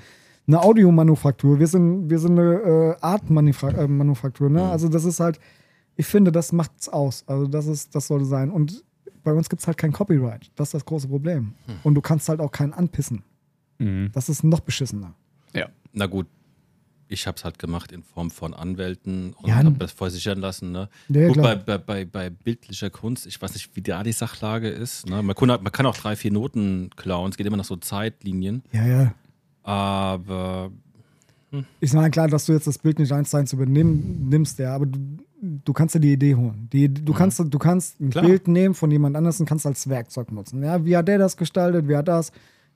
eine 0.46 0.62
Audiomanufaktur, 0.62 1.60
wir 1.60 1.68
sind, 1.68 2.10
wir 2.10 2.20
sind 2.20 2.38
eine 2.38 2.54
äh, 2.54 2.96
Artmanufaktur. 3.02 3.84
Äh, 3.84 3.88
Manufaktur, 3.88 4.50
ne? 4.50 4.70
Also 4.70 4.90
das 4.90 5.06
ist 5.06 5.20
halt, 5.20 5.40
ich 5.96 6.06
finde, 6.06 6.32
das 6.32 6.52
macht's 6.52 6.90
aus. 6.90 7.24
Also 7.28 7.48
das 7.48 7.68
ist, 7.68 7.96
das 7.96 8.08
sollte 8.08 8.26
sein. 8.26 8.50
Und 8.50 8.84
bei 9.24 9.32
uns 9.32 9.50
gibt's 9.50 9.68
halt 9.68 9.78
kein 9.78 9.94
Copyright. 9.94 10.52
Das 10.56 10.70
ist 10.70 10.74
das 10.74 10.86
große 10.86 11.08
Problem. 11.08 11.54
Und 11.84 11.96
du 11.96 12.02
kannst 12.02 12.28
halt 12.28 12.42
auch 12.42 12.52
keinen 12.52 12.74
anpissen. 12.74 13.24
Mhm. 13.80 14.10
Das 14.14 14.28
ist 14.28 14.44
noch 14.44 14.60
beschissener. 14.60 15.14
Ja. 15.54 15.70
Na 15.94 16.08
gut, 16.08 16.28
ich 17.08 17.28
habe 17.28 17.38
es 17.38 17.46
halt 17.46 17.60
gemacht 17.60 17.92
in 17.92 18.04
Form 18.04 18.32
von 18.32 18.54
Anwälten 18.54 19.34
und 19.34 19.48
Ja, 19.48 19.56
habe 19.56 19.72
das 19.72 19.92
versichern 19.92 20.40
lassen. 20.40 20.72
Ne? 20.72 20.90
Ja, 21.10 21.28
Guck, 21.28 21.42
bei, 21.42 21.56
bei, 21.56 21.78
bei, 21.78 22.06
bei 22.06 22.30
bildlicher 22.30 22.90
Kunst, 22.90 23.28
ich 23.28 23.42
weiß 23.42 23.54
nicht, 23.54 23.76
wie 23.76 23.82
da 23.82 24.04
die 24.04 24.12
Sachlage 24.12 24.68
ist. 24.68 25.08
Ne? 25.08 25.22
Man, 25.22 25.36
kann, 25.36 25.48
man 25.48 25.72
kann 25.72 25.86
auch 25.86 25.96
drei, 25.96 26.16
vier 26.16 26.32
Noten 26.32 26.90
klauen, 26.96 27.30
es 27.30 27.38
geht 27.38 27.46
immer 27.46 27.58
nach 27.58 27.66
so 27.66 27.76
Zeitlinien. 27.76 28.64
Ja, 28.72 28.86
ja. 28.86 29.14
Aber 29.64 30.72
Ich 31.80 31.94
meine, 31.94 32.10
klar, 32.12 32.28
dass 32.28 32.46
du 32.46 32.54
jetzt 32.54 32.68
das 32.68 32.78
Bild 32.78 33.00
nicht 33.00 33.12
eins 33.12 33.30
zu 33.30 33.38
eins 33.38 33.54
übernehmen 33.54 34.28
nimmst, 34.30 34.60
ja, 34.60 34.76
aber 34.76 34.86
du, 34.88 35.00
du 35.42 35.74
kannst 35.74 35.96
dir 35.96 36.00
die 36.00 36.14
Idee 36.14 36.36
holen. 36.36 36.68
Die, 36.74 36.94
du, 36.94 37.14
kannst, 37.14 37.40
du 37.40 37.60
kannst 37.60 38.00
ein 38.00 38.10
Klar. 38.10 38.26
Bild 38.26 38.48
nehmen 38.48 38.74
von 38.74 38.90
jemand 38.92 39.16
anderes 39.16 39.40
und 39.40 39.46
kannst 39.46 39.66
als 39.66 39.88
Werkzeug 39.88 40.32
nutzen. 40.32 40.64
Ja, 40.64 40.84
wie 40.86 40.98
hat 40.98 41.08
der 41.08 41.18
das 41.18 41.38
gestaltet, 41.38 41.88
wie 41.88 41.96
hat 41.96 42.08
das? 42.08 42.32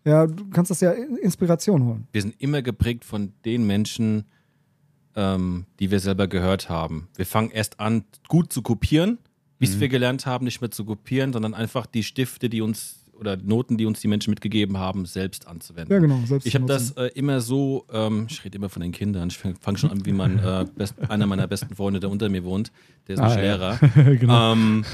Ja, 0.05 0.25
du 0.27 0.49
kannst 0.51 0.71
das 0.71 0.79
ja 0.81 0.91
Inspiration 0.91 1.83
holen. 1.83 2.07
wir 2.11 2.21
sind 2.21 2.35
immer 2.39 2.61
geprägt 2.61 3.03
von 3.03 3.33
den 3.43 3.67
Menschen, 3.67 4.25
ähm, 5.15 5.65
die 5.79 5.91
wir 5.91 5.99
selber 5.99 6.27
gehört 6.27 6.69
haben. 6.69 7.07
Wir 7.15 7.25
fangen 7.25 7.49
erst 7.51 7.79
an, 7.79 8.03
gut 8.27 8.53
zu 8.53 8.61
kopieren, 8.61 9.17
bis 9.59 9.79
wir 9.79 9.89
gelernt 9.89 10.27
haben, 10.27 10.45
nicht 10.45 10.61
mehr 10.61 10.69
zu 10.69 10.85
kopieren, 10.85 11.33
sondern 11.33 11.55
einfach 11.55 11.87
die 11.87 12.03
Stifte, 12.03 12.47
die 12.47 12.61
uns 12.61 13.06
oder 13.19 13.37
Noten, 13.37 13.77
die 13.77 13.85
uns 13.85 13.99
die 13.99 14.07
Menschen 14.07 14.29
mitgegeben 14.31 14.77
haben, 14.77 15.05
selbst 15.05 15.47
anzuwenden. 15.47 15.93
Ja, 15.93 15.99
genau. 15.99 16.19
Selbst 16.25 16.45
Ich 16.45 16.55
habe 16.55 16.65
das 16.65 16.91
äh, 16.91 17.07
immer 17.15 17.41
so, 17.41 17.85
ähm, 17.91 18.27
ich 18.29 18.43
rede 18.45 18.57
immer 18.57 18.69
von 18.69 18.81
den 18.81 18.91
Kindern, 18.91 19.29
ich 19.29 19.37
fange 19.37 19.55
fang 19.59 19.77
schon 19.77 19.91
an, 19.91 20.05
wie 20.05 20.13
mein, 20.13 20.39
äh, 20.39 20.65
best, 20.75 20.95
einer 21.09 21.25
meiner 21.27 21.47
besten 21.47 21.75
Freunde, 21.75 21.99
der 21.99 22.09
unter 22.09 22.29
mir 22.29 22.43
wohnt, 22.43 22.71
der 23.07 23.15
ist 23.15 23.21
Ah, 23.21 23.27
ein 23.29 23.37
ja. 23.37 23.43
Lehrer. 23.43 23.79
genau. 24.19 24.53
ähm, 24.53 24.85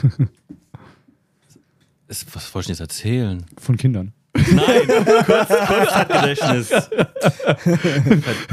es, 2.07 2.25
was 2.33 2.53
wollte 2.53 2.65
ich 2.67 2.69
jetzt 2.69 2.81
erzählen? 2.81 3.45
Von 3.57 3.77
Kindern. 3.77 4.13
Nein, 4.35 4.81
kurz, 5.25 5.47
Kurzzeitgedächtnis. 5.47 6.67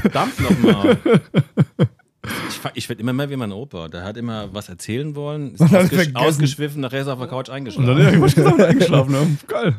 Verdammt 0.03 0.41
nochmal. 0.41 0.99
Ich, 2.49 2.61
ich 2.75 2.89
werde 2.89 3.01
immer 3.01 3.13
mehr 3.15 3.31
wie 3.31 3.37
mein 3.37 3.53
Opa. 3.53 3.89
Der 3.89 4.05
hat 4.05 4.17
immer 4.17 4.53
was 4.53 4.69
erzählen 4.69 5.15
wollen, 5.15 5.55
ist 5.55 5.61
Und 5.61 5.71
hat 5.71 5.81
ausgesch 5.85 5.97
vergessen. 5.97 6.17
ausgeschwiffen, 6.17 6.81
nachher 6.83 7.01
ist 7.01 7.07
er 7.07 7.15
auf 7.15 7.19
der 7.19 7.29
Couch 7.29 7.49
Und 7.49 7.55
eingeschlafen. 7.55 7.87
dann 7.97 7.99
ja, 8.21 8.27
ich 8.27 8.35
gesagt, 8.35 8.61
eingeschlafen. 8.61 9.13
Ne? 9.13 9.37
Geil. 9.49 9.77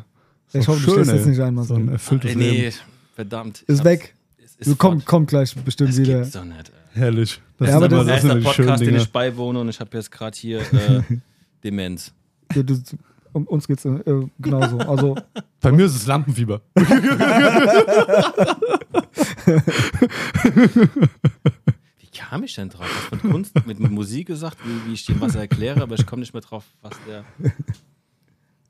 Ich 0.52 0.66
hoffe, 0.68 0.80
du 0.80 0.84
Schön, 0.84 0.94
stehst 1.04 1.10
ey. 1.10 1.16
jetzt 1.18 1.26
nicht 1.26 1.40
einmal 1.40 1.64
So 1.64 1.74
ein 1.74 1.88
erfülltes 1.88 2.34
nee, 2.34 2.50
Leben. 2.50 2.76
verdammt. 3.14 3.62
Ich 3.62 3.68
Ist 3.68 3.84
weg. 3.84 4.14
Ist 4.58 4.66
Du 4.68 4.76
kommt, 4.76 5.06
kommt 5.06 5.28
gleich 5.28 5.54
bestimmt 5.56 5.90
Das 5.90 5.98
wieder. 5.98 6.14
gibt's 6.16 6.32
doch 6.32 6.44
nicht. 6.44 6.68
ey. 6.94 7.00
Herrlich. 7.00 7.40
Das 7.58 7.68
Ja, 7.70 7.76
aber 7.76 7.84
sind 7.88 7.92
immer, 7.92 8.04
das- 8.04 8.22
Das 8.22 8.24
ist 8.24 8.34
der 8.44 8.50
Podcast, 8.50 8.82
den 8.84 8.96
ich 8.96 9.10
beiwohne 9.12 9.60
und 9.60 9.68
ich 9.68 9.80
habe 9.80 9.96
jetzt 9.96 10.10
gerade 10.10 10.36
hier 10.36 10.60
äh, 10.60 11.02
Demenz. 11.64 12.12
Du, 12.52 12.62
du, 12.64 12.74
um 13.32 13.46
uns 13.46 13.66
geht's 13.66 13.84
äh, 13.86 13.98
genauso. 14.40 14.78
Also, 14.78 15.16
Bei 15.60 15.72
mir 15.72 15.86
ist 15.86 15.94
es 15.94 16.06
Lampenfieber. 16.06 16.60
Wie 22.22 22.28
kam 22.28 22.44
ich 22.44 22.54
denn 22.54 22.68
drauf? 22.68 22.86
Was 23.10 23.22
mit 23.22 23.32
Kunst, 23.32 23.66
mit, 23.66 23.80
mit 23.80 23.90
Musik 23.90 24.28
gesagt, 24.28 24.58
wie, 24.64 24.88
wie 24.88 24.94
ich 24.94 25.04
dem 25.06 25.20
was 25.20 25.34
erkläre, 25.34 25.82
aber 25.82 25.94
ich 25.96 26.06
komme 26.06 26.20
nicht 26.20 26.32
mehr 26.32 26.42
drauf, 26.42 26.64
was 26.80 26.92
der. 27.08 27.24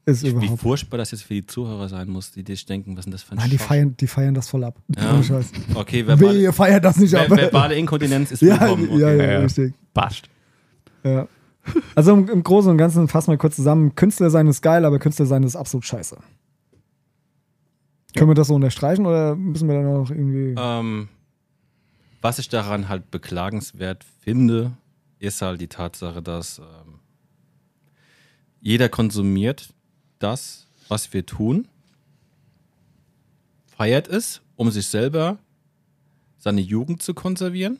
ist 0.04 0.24
Wie 0.24 0.30
überhaupt. 0.30 0.60
furchtbar 0.60 0.98
das 0.98 1.10
jetzt 1.12 1.22
für 1.24 1.34
die 1.34 1.46
Zuhörer 1.46 1.88
sein 1.88 2.08
muss, 2.08 2.32
die 2.32 2.42
sich 2.44 2.66
denken, 2.66 2.96
was 2.96 3.04
denn 3.04 3.12
das 3.12 3.22
für 3.22 3.32
ein 3.32 3.38
Nein, 3.38 3.50
die 3.50 3.58
feiern, 3.58 3.96
die 3.98 4.06
feiern 4.06 4.34
das 4.34 4.48
voll 4.48 4.64
ab. 4.64 4.76
Ja. 4.96 5.14
Ohne 5.14 5.22
Scheiß. 5.22 5.52
Okay, 5.74 6.02
Weh, 6.02 6.08
verbale, 6.08 6.40
ihr 6.40 6.52
feiert 6.52 6.84
das 6.84 6.96
nicht 6.96 7.14
ab. 7.14 7.28
ver 7.28 7.36
verbale 7.36 7.76
Inkontinenz 7.76 8.32
ist 8.32 8.42
ja, 8.42 8.60
willkommen. 8.60 8.88
Okay. 8.90 9.00
ja, 9.00 9.10
ja, 9.12 9.22
Ja, 9.24 9.32
ja. 9.32 9.38
richtig. 9.40 9.74
Passt. 9.94 10.28
Ja. 11.04 11.28
Also 11.94 12.14
im, 12.14 12.28
im 12.28 12.42
Großen 12.42 12.70
und 12.70 12.78
Ganzen 12.78 13.06
fassen 13.06 13.30
wir 13.32 13.38
kurz 13.38 13.54
zusammen. 13.56 13.94
Künstler 13.94 14.30
sein 14.30 14.48
ist 14.48 14.62
geil, 14.62 14.84
aber 14.84 14.98
Künstler 14.98 15.26
sein 15.26 15.44
ist 15.44 15.54
absolut 15.54 15.84
scheiße. 15.84 16.16
Können 18.16 18.30
wir 18.30 18.34
das 18.34 18.48
so 18.48 18.54
unterstreichen 18.54 19.06
oder 19.06 19.36
müssen 19.36 19.68
wir 19.68 19.76
da 19.76 19.82
noch 19.82 20.10
irgendwie. 20.10 20.54
Ähm, 20.58 21.08
was 22.22 22.38
ich 22.38 22.48
daran 22.48 22.88
halt 22.88 23.10
beklagenswert 23.10 24.04
finde, 24.20 24.72
ist 25.18 25.42
halt 25.42 25.60
die 25.60 25.68
Tatsache, 25.68 26.22
dass 26.22 26.58
ähm, 26.60 27.00
jeder 28.60 28.88
konsumiert 28.88 29.74
das, 30.20 30.66
was 30.88 31.12
wir 31.12 31.26
tun, 31.26 31.66
feiert 33.66 34.06
es, 34.08 34.40
um 34.56 34.70
sich 34.70 34.86
selber 34.86 35.38
seine 36.38 36.60
Jugend 36.60 37.02
zu 37.02 37.12
konservieren, 37.14 37.78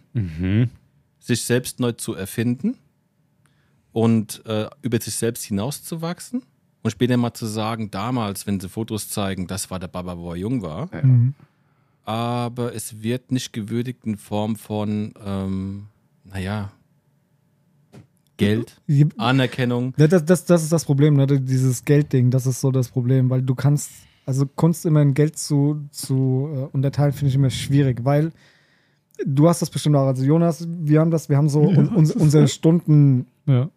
sich 1.21 1.45
selbst 1.45 1.79
neu 1.79 1.93
zu 1.93 2.15
erfinden 2.15 2.77
und 3.93 4.45
äh, 4.47 4.69
über 4.83 5.01
sich 5.01 5.15
selbst 5.15 5.45
hinauszuwachsen. 5.45 6.43
Und 6.83 6.91
später 6.91 7.17
mal 7.17 7.33
zu 7.33 7.47
sagen, 7.47 7.93
damals, 7.93 8.49
wenn 8.49 8.59
sie 8.59 8.69
Fotos 8.69 9.09
zeigen, 9.09 9.47
das 9.47 9.71
war 9.71 9.79
der 9.79 9.87
Baba, 9.87 10.19
wo 10.19 10.31
er 10.33 10.37
jung 10.37 10.63
war. 10.63 10.89
Mhm. 11.05 11.35
Aber 12.05 12.75
es 12.75 13.03
wird 13.03 13.33
nicht 13.33 13.53
gewürdigt 13.53 14.05
in 14.05 14.17
Form 14.17 14.57
von, 14.57 15.15
ähm, 15.25 15.87
naja, 16.25 16.73
Geld, 18.37 18.81
Anerkennung. 19.19 19.95
Ja, 19.99 20.09
das, 20.09 20.25
das, 20.25 20.45
das 20.47 20.63
ist 20.65 20.73
das 20.73 20.85
Problem, 20.85 21.15
ne? 21.15 21.27
dieses 21.27 21.85
Geldding, 21.85 22.31
das 22.31 22.47
ist 22.47 22.61
so 22.61 22.71
das 22.71 22.89
Problem, 22.89 23.31
weil 23.31 23.43
du 23.43 23.55
kannst, 23.55 23.91
also 24.27 24.47
Kunst 24.47 24.85
immer 24.85 25.03
in 25.03 25.15
Geld 25.15 25.39
zu, 25.39 25.87
zu 25.91 26.49
äh, 26.53 26.77
unterteilen, 26.77 27.13
finde 27.13 27.29
ich 27.29 27.35
immer 27.37 27.51
schwierig, 27.51 28.05
weil 28.05 28.33
du 29.25 29.49
hast 29.49 29.63
das 29.63 29.71
bestimmt 29.71 29.95
auch, 29.97 30.07
also 30.07 30.25
Jonas, 30.25 30.67
wir 30.69 30.99
haben 31.01 31.11
das, 31.11 31.29
wir 31.29 31.37
haben 31.37 31.49
so 31.49 31.61
un, 31.61 31.89
uns, 31.89 32.11
unsere 32.13 32.49
Stunden, 32.49 33.27
Ja. 33.47 33.71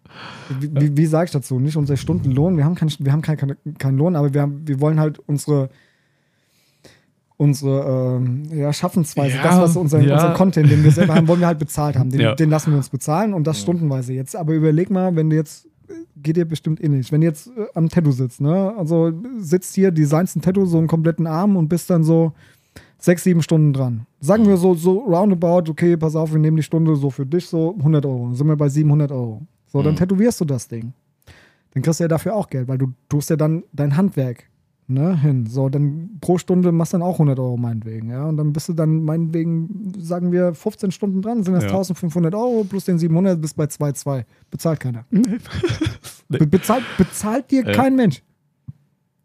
wie, 0.59 0.71
wie, 0.73 0.97
wie 0.97 1.05
sage 1.05 1.25
ich 1.25 1.31
dazu, 1.31 1.59
nicht 1.59 1.75
unser 1.77 1.97
Stundenlohn, 1.97 2.57
wir 2.57 2.65
haben 2.65 2.75
keinen 2.75 2.91
wir 2.99 3.11
haben 3.11 3.21
kein, 3.21 3.37
kein, 3.37 3.55
keinen 3.77 3.97
Lohn, 3.97 4.15
aber 4.15 4.33
wir, 4.33 4.41
haben, 4.41 4.67
wir 4.67 4.79
wollen 4.79 4.99
halt 4.99 5.19
unsere 5.19 5.69
unsere 7.37 8.17
ähm, 8.17 8.43
ja, 8.51 8.71
Schaffensweise, 8.71 9.37
Ja, 9.37 9.43
das, 9.43 9.57
was 9.59 9.77
unser, 9.77 9.99
ja. 10.01 10.13
unser 10.15 10.33
Content, 10.33 10.71
den 10.71 10.83
wir 10.83 10.91
selber 10.91 11.15
haben, 11.15 11.27
wollen 11.27 11.41
wir 11.41 11.47
halt 11.47 11.59
bezahlt 11.59 11.97
haben. 11.97 12.09
Den, 12.09 12.21
Ja. 12.21 12.35
den 12.35 12.49
lassen 12.49 12.71
wir 12.71 12.77
uns 12.77 12.89
bezahlen 12.89 13.33
und 13.33 13.45
das 13.45 13.59
stundenweise 13.59 14.13
jetzt. 14.13 14.35
Aber 14.35 14.53
überleg 14.53 14.89
mal, 14.89 15.15
wenn 15.15 15.29
du 15.29 15.35
jetzt, 15.35 15.65
äh, 15.89 15.93
geht 16.15 16.37
dir 16.37 16.45
bestimmt 16.45 16.81
eh 16.81 16.87
nicht, 16.87 17.11
wenn 17.11 17.21
du 17.21 17.27
jetzt 17.27 17.47
äh, 17.47 17.65
am 17.73 17.89
Tattoo 17.89 18.11
sitzt, 18.11 18.39
ne? 18.41 18.73
Also 18.77 19.11
sitzt 19.37 19.75
hier, 19.75 19.91
designst 19.91 20.35
ein 20.37 20.41
Tattoo, 20.41 20.65
so 20.65 20.77
einen 20.77 20.87
kompletten 20.87 21.27
Arm 21.27 21.57
und 21.57 21.67
bist 21.67 21.89
dann 21.89 22.03
so 22.03 22.31
sechs, 22.97 23.23
sieben 23.23 23.41
Stunden 23.41 23.73
dran. 23.73 24.05
Sagen 24.21 24.47
wir 24.47 24.55
so, 24.57 24.73
so 24.73 24.99
roundabout, 24.99 25.69
okay, 25.69 25.97
pass 25.97 26.15
auf, 26.15 26.31
wir 26.31 26.39
nehmen 26.39 26.57
die 26.57 26.63
Stunde 26.63 26.95
so 26.95 27.09
für 27.09 27.25
dich 27.25 27.45
so 27.47 27.75
100 27.77 28.05
Euro. 28.05 28.27
Dann 28.27 28.35
sind 28.35 28.47
wir 28.47 28.55
bei 28.55 28.69
700 28.69 29.11
Euro. 29.11 29.41
So, 29.67 29.81
dann 29.83 29.93
Mhm. 29.93 29.97
tätowierst 29.97 30.39
du 30.41 30.45
das 30.45 30.67
Ding. 30.69 30.93
Dann 31.73 31.83
kriegst 31.83 31.99
du 31.99 32.05
ja 32.05 32.07
dafür 32.07 32.33
auch 32.33 32.49
Geld, 32.49 32.69
weil 32.69 32.77
du 32.77 32.93
tust 33.09 33.29
ja 33.29 33.35
dann 33.35 33.63
dein 33.73 33.97
Handwerk 33.97 34.45
ne, 34.87 35.19
hin. 35.19 35.45
So, 35.47 35.69
dann 35.69 36.17
pro 36.21 36.37
Stunde 36.37 36.71
machst 36.71 36.93
du 36.93 36.97
dann 36.97 37.07
auch 37.07 37.13
100 37.15 37.39
Euro 37.39 37.57
meinetwegen, 37.57 38.09
ja. 38.09 38.25
Und 38.25 38.37
dann 38.37 38.53
bist 38.53 38.69
du 38.69 38.73
dann 38.73 39.03
meinetwegen, 39.03 39.93
sagen 39.99 40.31
wir, 40.31 40.53
15 40.53 40.91
Stunden 40.91 41.21
dran, 41.21 41.43
sind 41.43 41.53
das 41.53 41.63
Ja. 41.63 41.69
1500 41.69 42.33
Euro 42.35 42.63
plus 42.63 42.85
den 42.85 42.97
700, 42.99 43.39
bist 43.41 43.55
bei 43.57 43.65
2,2. 43.65 44.25
Bezahlt 44.51 44.79
keiner. 44.79 45.05
Be 46.29 46.47
bezahlt, 46.47 46.83
bezahlt 46.97 47.51
dir 47.51 47.63
Ja. 47.65 47.73
kein 47.73 47.95
Mensch. 47.95 48.21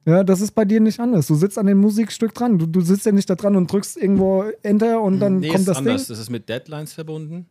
Ja, 0.07 0.25
das 0.25 0.41
ist 0.41 0.53
bei 0.53 0.65
dir 0.65 0.81
nicht 0.81 0.99
anders. 0.99 1.27
Du 1.27 1.35
sitzt 1.35 1.59
an 1.59 1.67
dem 1.67 1.79
Musikstück 1.79 2.35
dran. 2.35 2.59
Du, 2.59 2.67
du 2.67 2.81
sitzt 2.81 3.05
ja 3.05 3.13
nicht 3.13 3.29
da 3.29 3.35
dran 3.35 3.55
und 3.55 3.71
drückst 3.71 3.99
irgendwo 3.99 4.45
Enter 4.63 5.01
und 5.03 5.21
dann 5.21 5.41
nee, 5.41 5.49
kommt 5.49 5.61
ist 5.61 5.69
das 5.69 5.77
anders. 5.77 6.07
Ding. 6.07 6.15
Das 6.15 6.19
ist 6.19 6.31
mit 6.31 6.49
Deadlines 6.49 6.95
verbunden. 6.95 7.47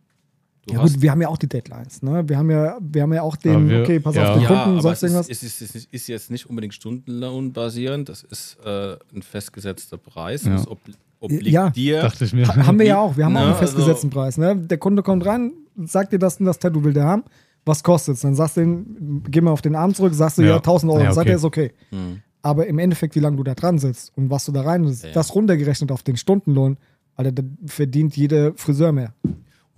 Du 0.68 0.74
Ja 0.74 0.82
gut, 0.82 1.02
wir 1.02 1.12
haben 1.12 1.22
ja 1.22 1.28
auch 1.30 1.38
die 1.38 1.48
Deadlines. 1.48 2.02
Ne? 2.02 2.28
Wir, 2.28 2.38
haben 2.38 2.52
ja, 2.52 2.78
wir 2.82 3.02
haben 3.02 3.14
ja 3.14 3.22
auch 3.22 3.36
den, 3.36 3.70
wir- 3.70 3.82
okay, 3.82 4.00
pass 4.00 4.16
ja. 4.16 4.32
auf, 4.34 4.38
die 4.38 4.44
ja, 4.44 4.50
Kunden, 4.50 4.80
aber 4.80 4.82
sonst 4.82 4.98
es 4.98 5.04
ist, 5.04 5.10
irgendwas. 5.12 5.30
ist, 5.30 5.44
ist, 5.62 5.76
ist, 5.76 5.94
ist 5.94 6.08
jetzt 6.08 6.32
nicht 6.32 6.50
unbedingt 6.50 6.74
Stundenlohn 6.74 7.54
basierend. 7.54 8.10
Das 8.10 8.24
ist 8.24 8.58
äh, 8.66 8.98
ein 9.16 9.22
festgesetzter 9.22 9.98
Preis. 9.98 10.44
Ja. 10.44 10.52
Das 10.52 10.68
ob, 10.68 10.80
obliegt 11.20 11.48
Ja. 11.48 11.70
dir. 11.70 12.02
Dachte 12.02 12.26
ich 12.26 12.34
mir. 12.34 12.48
Ha- 12.48 12.66
haben 12.68 12.78
wir 12.80 12.86
ja 12.86 13.00
auch. 13.00 13.16
Wir 13.18 13.26
haben 13.26 13.36
auch 13.38 13.42
Ne, 13.42 13.48
einen 13.48 13.56
festgesetzten 13.56 14.10
also- 14.10 14.20
Preis. 14.20 14.38
Ne? 14.38 14.56
Der 14.58 14.78
Kunde 14.78 15.02
kommt 15.02 15.26
rein, 15.26 15.54
sagt 15.86 16.12
dir 16.14 16.20
das 16.20 16.38
und 16.40 16.46
das 16.46 16.60
Tattoo 16.60 16.84
will 16.84 16.94
der 16.94 17.06
haben. 17.06 17.24
Was 17.66 17.84
kostet's? 17.84 18.22
Dann 18.22 18.36
sagst 18.36 18.58
du 18.58 18.62
ihm, 18.62 19.24
geh 19.30 19.42
mal 19.42 19.52
auf 19.52 19.62
den 19.62 19.76
Arm 19.76 19.94
zurück, 19.94 20.14
sagst 20.14 20.38
du, 20.38 20.42
ja, 20.44 20.50
Ja. 20.50 20.56
1000 20.58 20.92
Euro. 20.92 21.04
Ja, 21.04 21.12
Sagt 21.14 21.26
okay. 21.26 21.32
er, 21.34 21.36
ist 21.38 21.44
okay. 21.46 21.72
Hm. 21.90 22.22
Aber 22.42 22.68
im 22.68 22.80
Endeffekt, 22.80 23.16
wie 23.16 23.20
lange 23.20 23.36
du 23.38 23.44
da 23.44 23.54
dran 23.54 23.78
sitzt 23.80 24.12
und 24.16 24.30
was 24.30 24.46
du 24.46 24.52
da 24.52 24.62
rein 24.62 24.84
Ja. 24.86 25.12
das 25.14 25.36
runtergerechnet 25.36 25.92
auf 25.92 26.04
den 26.04 26.16
Stundenlohn, 26.18 26.78
Alter, 27.16 27.32
da 27.34 27.44
verdient 27.66 28.16
jeder 28.16 28.54
Friseur 28.56 28.92
mehr. 28.94 29.14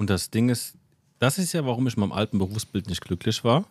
Und 0.02 0.10
das 0.10 0.32
Ding 0.32 0.50
ist, 0.50 0.76
das 1.20 1.38
ist 1.38 1.54
ja, 1.54 1.64
warum 1.64 1.86
ich 1.86 1.94
in 1.96 2.00
meinem 2.00 2.12
alten 2.12 2.40
Berufsbild 2.40 2.90
nicht 2.90 3.02
glücklich 3.02 3.44
war. 3.44 3.68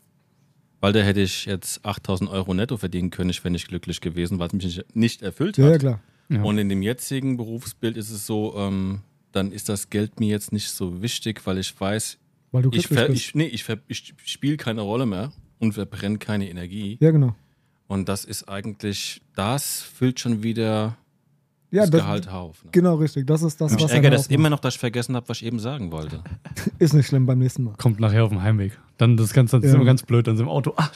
Weil 0.81 0.93
da 0.93 1.01
hätte 1.01 1.21
ich 1.23 1.45
jetzt 1.47 1.85
8000 1.85 2.31
Euro 2.31 2.55
netto 2.55 2.77
verdienen 2.77 3.11
können, 3.11 3.31
ich 3.31 3.43
wäre 3.43 3.51
nicht 3.51 3.67
glücklich 3.67 4.01
gewesen, 4.01 4.39
weil 4.39 4.47
es 4.47 4.53
mich 4.53 4.65
nicht, 4.65 4.95
nicht 4.95 5.23
erfüllt 5.23 5.59
Ja, 5.59 5.65
hat. 5.65 5.73
ja, 5.73 5.79
klar. 5.79 6.01
Ja. 6.29 6.43
Und 6.45 6.57
in 6.59 6.69
dem 6.69 6.83
jetzigen 6.83 7.37
Berufsbild 7.37 7.97
ist 7.97 8.11
es 8.11 8.27
so, 8.29 8.55
ähm, 8.57 9.01
dann 9.33 9.51
ist 9.51 9.69
das 9.69 9.91
Geld 9.91 10.21
mir 10.21 10.29
jetzt 10.29 10.53
nicht 10.53 10.71
so 10.71 11.03
wichtig, 11.03 11.45
weil 11.49 11.59
ich 11.59 11.79
weiß, 11.81 12.17
Weil 12.53 12.63
du 12.63 12.71
ich, 12.75 12.87
ver, 12.87 13.11
ich, 13.11 13.35
nee, 13.35 13.47
ich, 13.47 13.65
ich 13.89 14.15
spiele 14.25 14.57
keine 14.57 14.83
Rolle 14.83 15.07
mehr 15.07 15.33
und 15.59 15.73
verbrenne 15.73 16.19
keine 16.19 16.49
Energie. 16.49 16.97
ja, 17.01 17.11
genau. 17.11 17.35
Und 17.89 18.09
das 18.09 18.25
ist 18.25 18.45
eigentlich, 18.49 19.21
das 19.35 19.81
füllt 19.83 20.21
schon 20.21 20.45
wieder 20.45 20.97
Ja, 21.71 21.83
das, 21.83 21.91
das, 21.91 22.01
Gehalt 22.01 22.29
auf. 22.29 22.65
Ne? 22.65 22.71
genau 22.73 22.97
richtig. 22.97 23.27
Das 23.27 23.43
ist 23.43 23.61
das, 23.61 23.73
Ich 23.73 23.83
was 23.83 23.93
ärgere 23.93 24.09
einen 24.09 24.17
das 24.17 24.27
immer 24.27 24.51
noch, 24.51 24.59
dass 24.61 24.75
ich 24.75 24.81
vergessen 24.81 25.15
habe, 25.15 25.29
was 25.29 25.39
ich 25.39 25.47
eben 25.47 25.61
sagen 25.61 25.93
wollte. 25.93 26.23
Ist 26.79 26.95
nicht 26.95 27.07
schlimm 27.07 27.27
beim 27.27 27.39
nächsten 27.39 27.63
Mal. 27.65 27.75
Kommt 27.79 28.01
nachher 28.01 28.25
auf 28.25 28.31
dem 28.31 28.43
Heimweg. 28.43 28.79
Dann 28.99 29.17
das 29.17 29.33
Ganze 29.33 29.57
das 29.57 29.65
ist 29.67 29.71
Ja. 29.71 29.77
immer 29.77 29.85
ganz 29.85 30.03
blöd. 30.03 30.27
Dann 30.27 30.37
sind 30.37 30.47
wir 30.47 30.51
im 30.51 30.57
Auto. 30.57 30.75
Ach, 30.77 30.91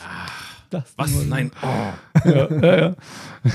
das. 0.71 0.93
Was? 0.97 1.25
Nein. 1.27 1.53
Oh. 1.63 2.29
Ja, 2.29 2.51
ja, 2.51 2.77
ja. 2.79 2.95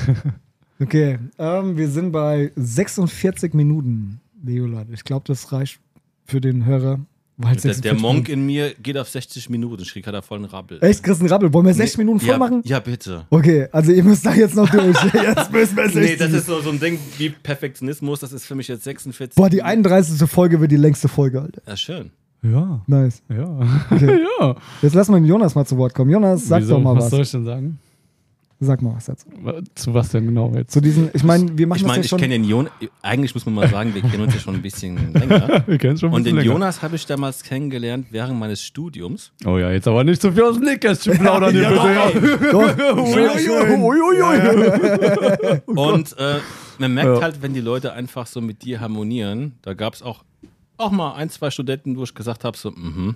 Okay, 0.81 1.19
ähm, 1.37 1.75
wir 1.75 1.89
sind 1.89 2.13
bei 2.13 2.53
46 2.55 3.53
Minuten, 3.53 4.21
Leola. 4.41 4.85
Ich 4.93 5.03
glaube, 5.03 5.25
das 5.27 5.51
reicht 5.51 5.81
für 6.25 6.39
den 6.39 6.63
Hörer. 6.63 7.01
Weil 7.41 7.53
Der, 7.55 7.61
der 7.61 7.73
46 7.73 8.01
Monk 8.01 8.13
Minuten- 8.27 8.31
in 8.33 8.45
mir 8.45 8.73
geht 8.83 8.97
auf 8.97 9.07
60 9.07 9.49
Minuten. 9.49 9.81
Ich 9.81 9.93
krieg 9.93 10.03
gerade 10.03 10.21
vollen 10.21 10.43
Rabbel. 10.43 10.77
Echt, 10.83 11.01
Chris, 11.03 11.21
ein 11.21 11.27
Rabbel. 11.27 11.53
Wollen 11.53 11.67
wir 11.67 11.73
60 11.73 11.97
Nee, 11.97 12.03
Minuten 12.03 12.19
voll 12.19 12.29
ja, 12.29 12.37
machen? 12.37 12.61
Ja, 12.65 12.79
bitte. 12.81 13.25
Okay, 13.29 13.67
also 13.71 13.93
ihr 13.93 14.03
müsst 14.03 14.25
da 14.25 14.33
jetzt 14.33 14.55
noch 14.55 14.69
durch. 14.69 14.97
Jetzt 15.13 15.51
müssen 15.53 15.77
wir 15.77 15.83
60. 15.89 16.01
Nee, 16.01 16.15
das 16.17 16.33
ist 16.33 16.47
so, 16.47 16.59
so 16.61 16.69
ein 16.69 16.79
Ding 16.81 16.99
wie 17.17 17.29
Perfektionismus. 17.29 18.19
Das 18.19 18.33
ist 18.33 18.45
für 18.45 18.55
mich 18.55 18.67
jetzt 18.67 18.83
46. 18.83 19.35
Boah, 19.35 19.49
die 19.49 19.63
31. 19.63 20.29
Folge 20.29 20.59
wird 20.59 20.71
die 20.71 20.75
längste 20.77 21.07
Folge, 21.07 21.41
Alter. 21.41 21.61
Ja, 21.65 21.77
schön. 21.77 22.11
Ja. 22.43 22.81
Nice. 22.87 23.21
Ja. 23.29 23.57
Okay. 23.89 24.19
ja. 24.41 24.55
Jetzt 24.81 24.93
lassen 24.95 25.13
wir 25.13 25.19
den 25.21 25.25
Jonas 25.25 25.55
mal 25.55 25.65
zu 25.65 25.77
Wort 25.77 25.93
kommen. 25.93 26.11
Jonas, 26.11 26.45
sag 26.45 26.61
Wieso? 26.61 26.75
doch 26.75 26.81
mal 26.81 26.95
was. 26.95 27.05
was. 27.05 27.09
soll 27.11 27.21
ich 27.21 27.31
denn 27.31 27.45
sagen? 27.45 27.79
Sag 28.61 28.81
mal 28.81 28.93
was 28.93 29.05
dazu. 29.05 29.25
Zu 29.73 29.93
was 29.93 30.09
denn 30.09 30.25
genau 30.25 30.51
jetzt? 30.53 30.71
Zu 30.73 30.81
diesen, 30.81 31.09
ich 31.13 31.23
meine, 31.23 31.57
wir 31.57 31.65
machen 31.65 31.77
Ich 31.79 31.83
meine, 31.85 31.99
das 31.99 32.07
ich 32.07 32.11
ja 32.11 32.17
schon. 32.17 32.19
kenne 32.19 32.33
den 32.33 32.43
Jonas. 32.43 32.71
Eigentlich 33.01 33.33
muss 33.33 33.45
man 33.45 33.55
mal 33.55 33.69
sagen, 33.69 33.95
wir 33.95 34.01
kennen 34.01 34.21
uns 34.23 34.33
ja 34.33 34.39
schon 34.41 34.55
ein 34.55 34.61
bisschen 34.61 35.13
länger. 35.13 35.63
Wir 35.65 35.77
kennen 35.77 35.97
schon 35.97 36.09
ein 36.09 36.15
Und 36.15 36.25
den 36.25 36.35
länger. 36.35 36.45
Jonas 36.47 36.81
habe 36.81 36.97
ich 36.97 37.05
damals 37.05 37.41
kennengelernt 37.43 38.07
während 38.11 38.37
meines 38.37 38.61
Studiums. 38.61 39.31
Oh 39.45 39.57
ja, 39.57 39.71
jetzt 39.71 39.87
aber 39.87 40.03
nicht 40.03 40.21
so 40.21 40.29
viel 40.33 40.43
aus 40.43 40.55
dem 40.55 40.65
Nähkästchen 40.65 41.17
plaudern 41.19 41.51
hier 41.53 41.61
Ja, 41.71 42.09
bitte. 42.09 42.93
Uiuiui. 43.79 45.61
Und 45.65 46.17
äh, 46.17 46.39
man 46.79 46.93
merkt 46.93 47.15
Ja. 47.15 47.21
halt, 47.21 47.41
wenn 47.41 47.53
die 47.53 47.61
Leute 47.61 47.93
einfach 47.93 48.27
so 48.27 48.41
mit 48.41 48.63
dir 48.63 48.81
harmonieren, 48.81 49.53
da 49.61 49.73
gab 49.73 49.93
es 49.93 50.01
auch, 50.01 50.23
auch 50.77 50.91
mal 50.91 51.13
ein, 51.15 51.29
zwei 51.29 51.49
Studenten, 51.49 51.97
wo 51.97 52.03
ich 52.03 52.13
gesagt 52.13 52.43
habe, 52.43 52.57
so, 52.57 52.71
mhm, 52.71 53.15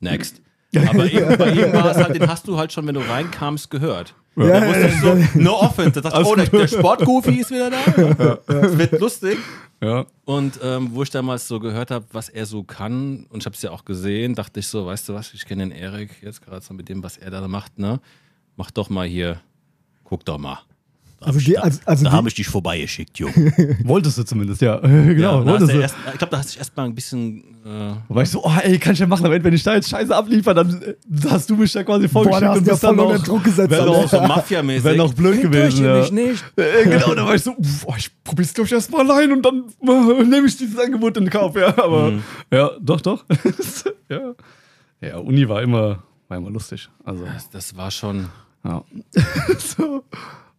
next. 0.00 0.40
Aber 0.88 1.04
eben, 1.10 1.36
bei 1.38 1.50
ihm 1.50 1.72
war 1.72 1.90
es 1.92 1.98
halt, 1.98 2.16
den 2.16 2.28
hast 2.28 2.48
du 2.48 2.56
halt 2.58 2.72
schon, 2.72 2.86
wenn 2.86 2.94
du 2.94 3.00
reinkamst, 3.00 3.70
gehört. 3.70 4.14
Ja, 4.36 4.66
wusste 4.66 4.86
ich 4.86 5.00
so, 5.00 5.38
no 5.38 5.60
offense. 5.60 6.00
Da 6.00 6.10
dachte 6.10 6.22
ich, 6.22 6.26
oh, 6.26 6.34
der, 6.34 6.46
der 6.46 6.68
Sportgoofy 6.68 7.40
ist 7.40 7.50
wieder 7.50 7.70
da. 7.70 8.38
Es 8.46 8.76
wird 8.78 9.00
lustig. 9.00 9.38
Ja. 9.80 10.06
Und 10.24 10.58
ähm, 10.62 10.90
wo 10.92 11.02
ich 11.02 11.10
damals 11.10 11.46
so 11.46 11.60
gehört 11.60 11.90
habe, 11.90 12.06
was 12.12 12.28
er 12.28 12.46
so 12.46 12.62
kann, 12.62 13.26
und 13.30 13.40
ich 13.40 13.46
habe 13.46 13.54
es 13.54 13.62
ja 13.62 13.70
auch 13.70 13.84
gesehen, 13.84 14.34
dachte 14.34 14.60
ich 14.60 14.66
so, 14.66 14.86
weißt 14.86 15.08
du 15.08 15.14
was, 15.14 15.34
ich 15.34 15.44
kenne 15.44 15.68
den 15.68 15.72
Erik 15.72 16.10
jetzt 16.22 16.42
gerade 16.42 16.62
so 16.62 16.74
mit 16.74 16.88
dem, 16.88 17.02
was 17.02 17.16
er 17.16 17.30
da 17.30 17.46
macht, 17.46 17.78
ne? 17.78 18.00
Mach 18.56 18.70
doch 18.70 18.88
mal 18.88 19.06
hier, 19.06 19.40
guck 20.04 20.24
doch 20.24 20.38
mal. 20.38 20.58
Da 21.24 21.28
Also 21.30 21.40
die- 21.40 21.58
also- 21.58 21.80
also 21.84 22.04
da 22.04 22.12
habe 22.12 22.28
ich 22.28 22.34
dich 22.34 22.46
vorbeigeschickt, 22.46 23.18
Junge. 23.18 23.32
Wolltest 23.84 24.18
du 24.18 24.22
zumindest, 24.24 24.60
ja. 24.62 24.74
ja, 24.82 25.12
genau, 25.12 25.38
hast 25.38 25.46
wolltest 25.46 25.72
du 25.72 25.80
erst, 25.80 25.94
ich 26.12 26.18
glaube, 26.18 26.30
da 26.30 26.38
hast 26.38 26.46
du 26.48 26.50
dich 26.52 26.58
erstmal 26.58 26.86
ein 26.86 26.94
bisschen. 26.94 27.42
Äh, 27.64 27.94
Wobei 28.08 28.22
ich 28.22 28.28
so, 28.30 28.44
oh 28.44 28.52
ey, 28.62 28.78
kann 28.78 28.92
ich 28.92 28.98
ja 28.98 29.06
machen, 29.06 29.24
aber 29.24 29.42
wenn 29.42 29.54
ich 29.54 29.62
da 29.62 29.74
jetzt 29.74 29.88
Scheiße 29.88 30.14
abliefer, 30.14 30.52
dann 30.52 30.82
äh, 30.82 30.94
hast 31.30 31.48
du 31.48 31.56
mich 31.56 31.72
da 31.72 31.82
quasi 31.82 32.08
vorgeschickt 32.08 32.42
und 32.42 32.54
du 32.60 32.66
ja 32.66 32.72
bist 32.72 32.84
dann 32.84 32.96
noch, 32.96 33.22
Druck 33.24 33.42
gesetzt. 33.44 33.70
wär 33.70 33.80
Alter. 33.82 33.92
noch, 34.02 34.08
so 34.08 34.20
Mafia-mäßig. 34.20 34.84
wär 34.84 34.94
noch 34.96 35.14
blöd 35.14 35.40
gewesen. 35.40 35.84
Ja. 35.84 35.98
mich 36.00 36.12
nicht. 36.12 36.44
Äh, 36.56 36.84
genau, 36.84 37.14
da 37.14 37.24
war 37.26 37.34
ich 37.34 37.42
so, 37.42 37.54
oh, 37.86 37.94
ich 37.96 38.10
probier's 38.22 38.52
glaube 38.52 38.66
ich 38.66 38.72
erstmal 38.72 39.00
allein 39.10 39.32
und 39.32 39.42
dann 39.42 39.64
äh, 39.82 40.24
nehme 40.24 40.46
ich 40.46 40.56
dieses 40.56 40.78
Angebot 40.78 41.16
in 41.16 41.28
Kauf, 41.30 41.56
ja. 41.56 41.68
Aber 41.78 42.10
Mhm. 42.10 42.22
ja, 42.52 42.70
doch, 42.80 43.00
doch. 43.00 43.24
ja. 44.10 44.34
ja, 45.00 45.16
Uni 45.18 45.48
war 45.48 45.62
immer, 45.62 46.02
war 46.28 46.36
immer 46.36 46.50
lustig. 46.50 46.88
Also, 47.04 47.24
Das, 47.24 47.48
das 47.50 47.76
war 47.76 47.90
schon. 47.90 48.28
ja. 48.64 48.82
so. 49.58 50.04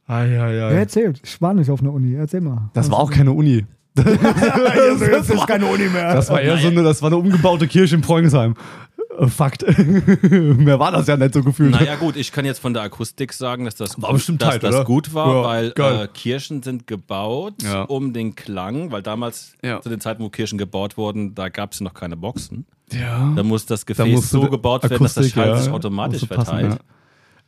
Ai, 0.08 0.40
ai, 0.40 0.54
Wer 0.54 0.66
ai. 0.68 0.74
erzählt? 0.76 1.20
Ich 1.24 1.42
war 1.42 1.54
nicht 1.54 1.70
auf 1.70 1.82
einer 1.82 1.92
Uni. 1.94 2.14
Erzähl 2.16 2.42
mal. 2.42 2.70
Das 2.74 2.90
war 2.92 3.00
auch 3.00 3.12
keine 3.12 3.32
Uni. 3.32 3.66
Also 3.98 5.06
jetzt 5.06 5.30
ist 5.30 5.48
keine 5.48 5.66
Uni 5.68 5.88
mehr. 5.88 6.14
Das 6.14 6.30
war 6.30 6.42
eher 6.42 6.58
so 6.58 6.68
eine, 6.68 6.84
das 6.84 7.02
war 7.02 7.08
eine 7.08 7.18
umgebaute 7.18 7.68
Kirche 7.68 7.96
in 7.96 8.02
Preungsheim. 8.02 8.56
Äh, 9.18 9.28
Fakt. 9.28 9.66
Mehr 10.32 10.80
war 10.80 10.92
das 10.92 11.08
ja 11.08 11.16
nicht 11.18 11.34
so 11.34 11.42
gefühlt. 11.44 11.72
Naja, 11.72 11.96
gut, 11.96 12.16
ich 12.18 12.32
kann 12.32 12.44
jetzt 12.46 12.60
von 12.60 12.74
der 12.74 12.84
Akustik 12.84 13.32
sagen, 13.34 13.66
dass 13.66 13.76
das, 13.76 14.02
War 14.02 14.12
bestimmt 14.14 14.42
dass 14.42 14.50
tight, 14.56 14.64
das 14.64 14.76
oder? 14.76 14.84
gut 14.86 15.14
war, 15.14 15.36
Ja, 15.36 15.44
weil 15.80 16.04
äh, 16.04 16.08
Kirchen 16.14 16.62
sind 16.62 16.88
gebaut 16.88 17.64
Ja. 17.64 17.84
um 17.84 18.12
den 18.14 18.36
Klang, 18.36 18.92
weil 18.92 19.02
damals, 19.02 19.54
Ja. 19.64 19.80
zu 19.82 19.90
den 19.90 20.02
Zeiten, 20.02 20.22
wo 20.24 20.30
Kirchen 20.30 20.58
gebaut 20.58 20.98
wurden, 20.98 21.34
da 21.34 21.50
gab 21.50 21.72
es 21.72 21.82
noch 21.82 21.94
keine 21.94 22.18
Boxen. 22.18 22.66
Ja. 22.92 23.32
Da 23.36 23.44
muss 23.44 23.66
das 23.66 23.86
Gefäß 23.86 24.30
so 24.30 24.50
gebaut 24.50 24.84
werden, 24.84 25.02
dass 25.02 25.14
das 25.16 25.30
Schall 25.30 25.48
ja, 25.50 25.58
sich 25.58 25.72
automatisch 25.72 26.22
musste 26.22 26.36
passen, 26.36 26.78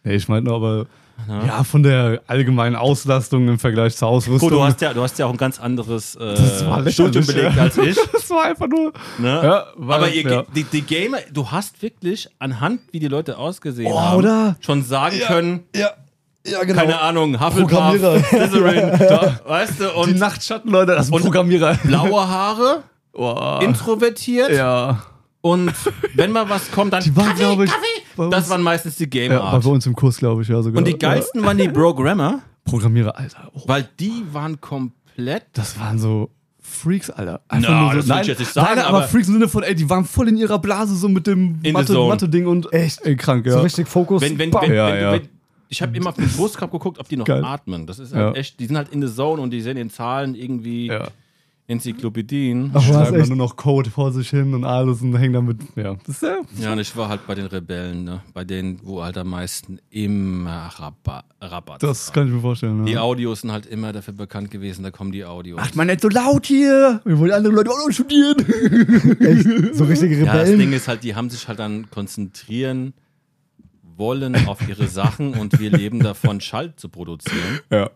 Ja. 0.07 0.11
Ja, 0.11 0.17
ich 0.17 0.27
meine 0.27 0.51
aber, 0.51 0.85
ja. 1.27 1.63
von 1.63 1.83
der 1.83 2.21
allgemeinen 2.27 2.75
Auslastung 2.75 3.47
im 3.47 3.59
Vergleich 3.59 3.95
zur 3.95 4.07
Ausrüstung. 4.07 4.49
Gut, 4.49 4.57
du 4.57 4.63
hast 4.63 4.81
ja, 4.81 4.93
du 4.93 5.01
hast 5.01 5.17
ja 5.19 5.25
auch 5.25 5.31
ein 5.31 5.37
ganz 5.37 5.59
anderes 5.59 6.15
äh, 6.15 6.91
Studium 6.91 7.25
belegt 7.25 7.55
ja. 7.55 7.63
als 7.63 7.77
ich. 7.77 7.97
das 8.13 8.29
war 8.29 8.43
einfach 8.45 8.67
nur. 8.67 8.93
Ne? 9.17 9.41
Ja, 9.43 9.65
Aber 9.81 10.09
ihr, 10.09 10.21
ja. 10.29 10.43
die, 10.55 10.63
die 10.63 10.81
Gamer, 10.83 11.17
du 11.33 11.49
hast 11.49 11.81
wirklich 11.81 12.29
anhand, 12.39 12.81
wie 12.91 12.99
die 12.99 13.07
Leute 13.07 13.37
ausgesehen 13.37 13.91
Oh, 13.91 13.99
haben, 13.99 14.17
oder? 14.17 14.55
schon 14.59 14.83
sagen 14.83 15.19
können, 15.27 15.63
Ja, 15.75 15.89
ja, 16.45 16.63
genau. 16.63 16.79
keine 16.79 16.99
Ahnung. 17.01 17.39
Hufflepuff, 17.39 18.25
Slytherin, 18.29 18.99
da, 18.99 19.39
weißt 19.45 19.79
du, 19.79 19.83
Die 19.85 19.89
und 19.99 20.17
Nachtschatten, 20.19 20.71
Leute, 20.71 20.93
das 20.95 21.07
sind 21.07 21.19
Programmierer. 21.21 21.75
blaue 21.83 22.27
Haare, 22.27 22.83
Oh, 23.13 23.57
introvertiert, 23.61 24.51
ja. 24.51 25.01
Und 25.41 25.73
wenn 26.13 26.31
mal 26.31 26.47
was 26.49 26.71
kommt, 26.71 26.93
dann 26.93 27.03
Die 27.03 27.15
waren, 27.15 27.35
glaube 27.35 27.65
ich, 27.65 27.71
bei 28.17 28.29
das 28.29 28.43
uns, 28.43 28.49
waren 28.49 28.61
meistens 28.61 28.95
die 28.97 29.09
Game 29.09 29.31
ja, 29.31 29.39
war 29.39 29.59
bei 29.59 29.69
uns 29.69 29.85
im 29.85 29.95
Kurs, 29.95 30.17
glaube 30.17 30.41
ich, 30.41 30.47
ja 30.49 30.61
sogar. 30.61 30.79
Und 30.79 30.85
die 30.87 30.97
geilsten 30.97 31.43
waren 31.43 31.57
die 31.57 31.69
Programmer. 31.69 32.41
Programmierer, 32.65 33.17
Alter. 33.17 33.49
Oh, 33.53 33.61
weil 33.67 33.87
die 33.99 34.23
waren 34.33 34.59
komplett. 34.59 35.45
das 35.53 35.79
waren 35.79 35.97
so 35.99 36.29
Freaks, 36.59 37.09
Alter. 37.09 37.39
No, 37.53 37.93
das 37.93 38.09
will 38.09 38.17
ich 38.21 38.27
jetzt 38.27 38.39
nicht 38.39 38.51
sagen, 38.51 38.75
nein, 38.75 38.85
aber, 38.85 38.97
aber- 38.97 39.07
Freaks 39.07 39.27
im 39.29 39.35
Sinne 39.35 39.47
von, 39.47 39.63
ey, 39.63 39.73
die 39.73 39.89
waren 39.89 40.03
voll 40.03 40.27
in 40.27 40.35
ihrer 40.35 40.59
Blase 40.59 40.95
so 40.97 41.07
mit 41.07 41.25
dem 41.25 41.61
Mathe-. 41.71 41.93
Mathe-Ding 41.97 42.45
und 42.45 42.71
Echt? 42.73 43.05
ey, 43.05 43.15
krank, 43.15 43.45
ja. 43.45 43.53
So 43.53 43.59
richtig 43.61 43.87
Fokus. 43.87 44.21
Wenn, 44.21 44.37
wenn, 44.37 44.53
wenn, 44.53 44.73
Ja, 44.73 44.87
wenn, 44.91 45.01
ja. 45.01 45.11
wenn, 45.13 45.29
ich 45.69 45.81
habe 45.81 45.95
immer 45.95 46.09
auf 46.09 46.15
den 46.15 46.27
Brustkorb 46.29 46.71
geguckt, 46.71 46.99
ob 46.99 47.07
die 47.07 47.15
noch 47.17 47.25
Geil. 47.25 47.43
atmen. 47.43 47.87
Das 47.87 47.99
ist 47.99 48.13
halt 48.13 48.35
Ja. 48.35 48.39
echt, 48.39 48.59
die 48.59 48.65
sind 48.65 48.75
halt 48.75 48.89
in 48.89 49.01
the 49.05 49.13
zone 49.13 49.41
und 49.41 49.51
die 49.51 49.61
sehen 49.61 49.77
in 49.77 49.89
Zahlen 49.89 50.35
irgendwie 50.35 50.87
ja. 50.87 51.07
Enzyklopädien. 51.69 52.71
Ach, 52.73 52.81
Schreiben 52.81 53.19
dann 53.19 53.27
nur 53.27 53.37
noch 53.37 53.55
Code 53.57 53.89
vor 53.89 54.11
sich 54.13 54.29
hin 54.29 54.53
und 54.53 54.63
alles 54.63 55.01
und 55.01 55.13
hängen 55.17 55.33
damit, 55.33 55.57
ja. 55.75 55.95
Das 56.05 56.15
ist 56.15 56.21
ja 56.23 56.37
Ja, 56.61 56.71
und 56.73 56.79
ich 56.79 56.95
war 56.95 57.09
halt 57.09 57.27
bei 57.27 57.35
den 57.35 57.45
Rebellen, 57.47 58.05
ne? 58.05 58.21
bei 58.33 58.43
denen, 58.45 58.79
wo 58.83 59.03
halt 59.03 59.17
am 59.17 59.29
meisten 59.29 59.79
immer 59.89 60.69
Rabatt, 60.77 61.25
Rabatt 61.41 61.83
Das 61.83 62.07
war. 62.07 62.13
kann 62.13 62.27
ich 62.27 62.33
mir 62.33 62.39
vorstellen. 62.41 62.85
Die 62.85 62.93
Ja. 62.93 63.01
Audios 63.01 63.41
sind 63.41 63.51
halt 63.51 63.65
immer 63.65 63.91
dafür 63.91 64.13
bekannt 64.13 64.49
gewesen, 64.49 64.83
da 64.83 64.91
kommen 64.91 65.11
die 65.11 65.25
Audios. 65.25 65.57
Macht 65.59 65.75
man 65.75 65.87
nicht 65.87 66.01
so 66.01 66.07
laut 66.09 66.45
hier! 66.45 67.01
Wir 67.03 67.19
wollen 67.19 67.31
andere 67.31 67.53
Leute 67.53 67.69
auch 67.71 67.85
noch 67.85 67.91
studieren! 67.93 68.37
Echt? 69.19 69.75
So 69.75 69.83
richtige 69.85 70.17
ja, 70.19 70.33
das 70.33 70.45
Ding 70.49 70.53
Rebellen. 70.59 70.73
ist 70.73 70.87
halt, 70.87 71.03
die 71.03 71.15
haben 71.15 71.29
sich 71.29 71.47
halt 71.47 71.59
dann 71.59 71.89
konzentrieren 71.91 72.93
wollen 73.97 74.47
auf 74.47 74.67
ihre 74.67 74.87
Sachen 74.87 75.33
und 75.33 75.59
wir 75.59 75.71
leben 75.71 75.99
davon, 75.99 76.41
Schall 76.41 76.75
zu 76.75 76.89
produzieren. 76.89 77.37
Ja. 77.69 77.89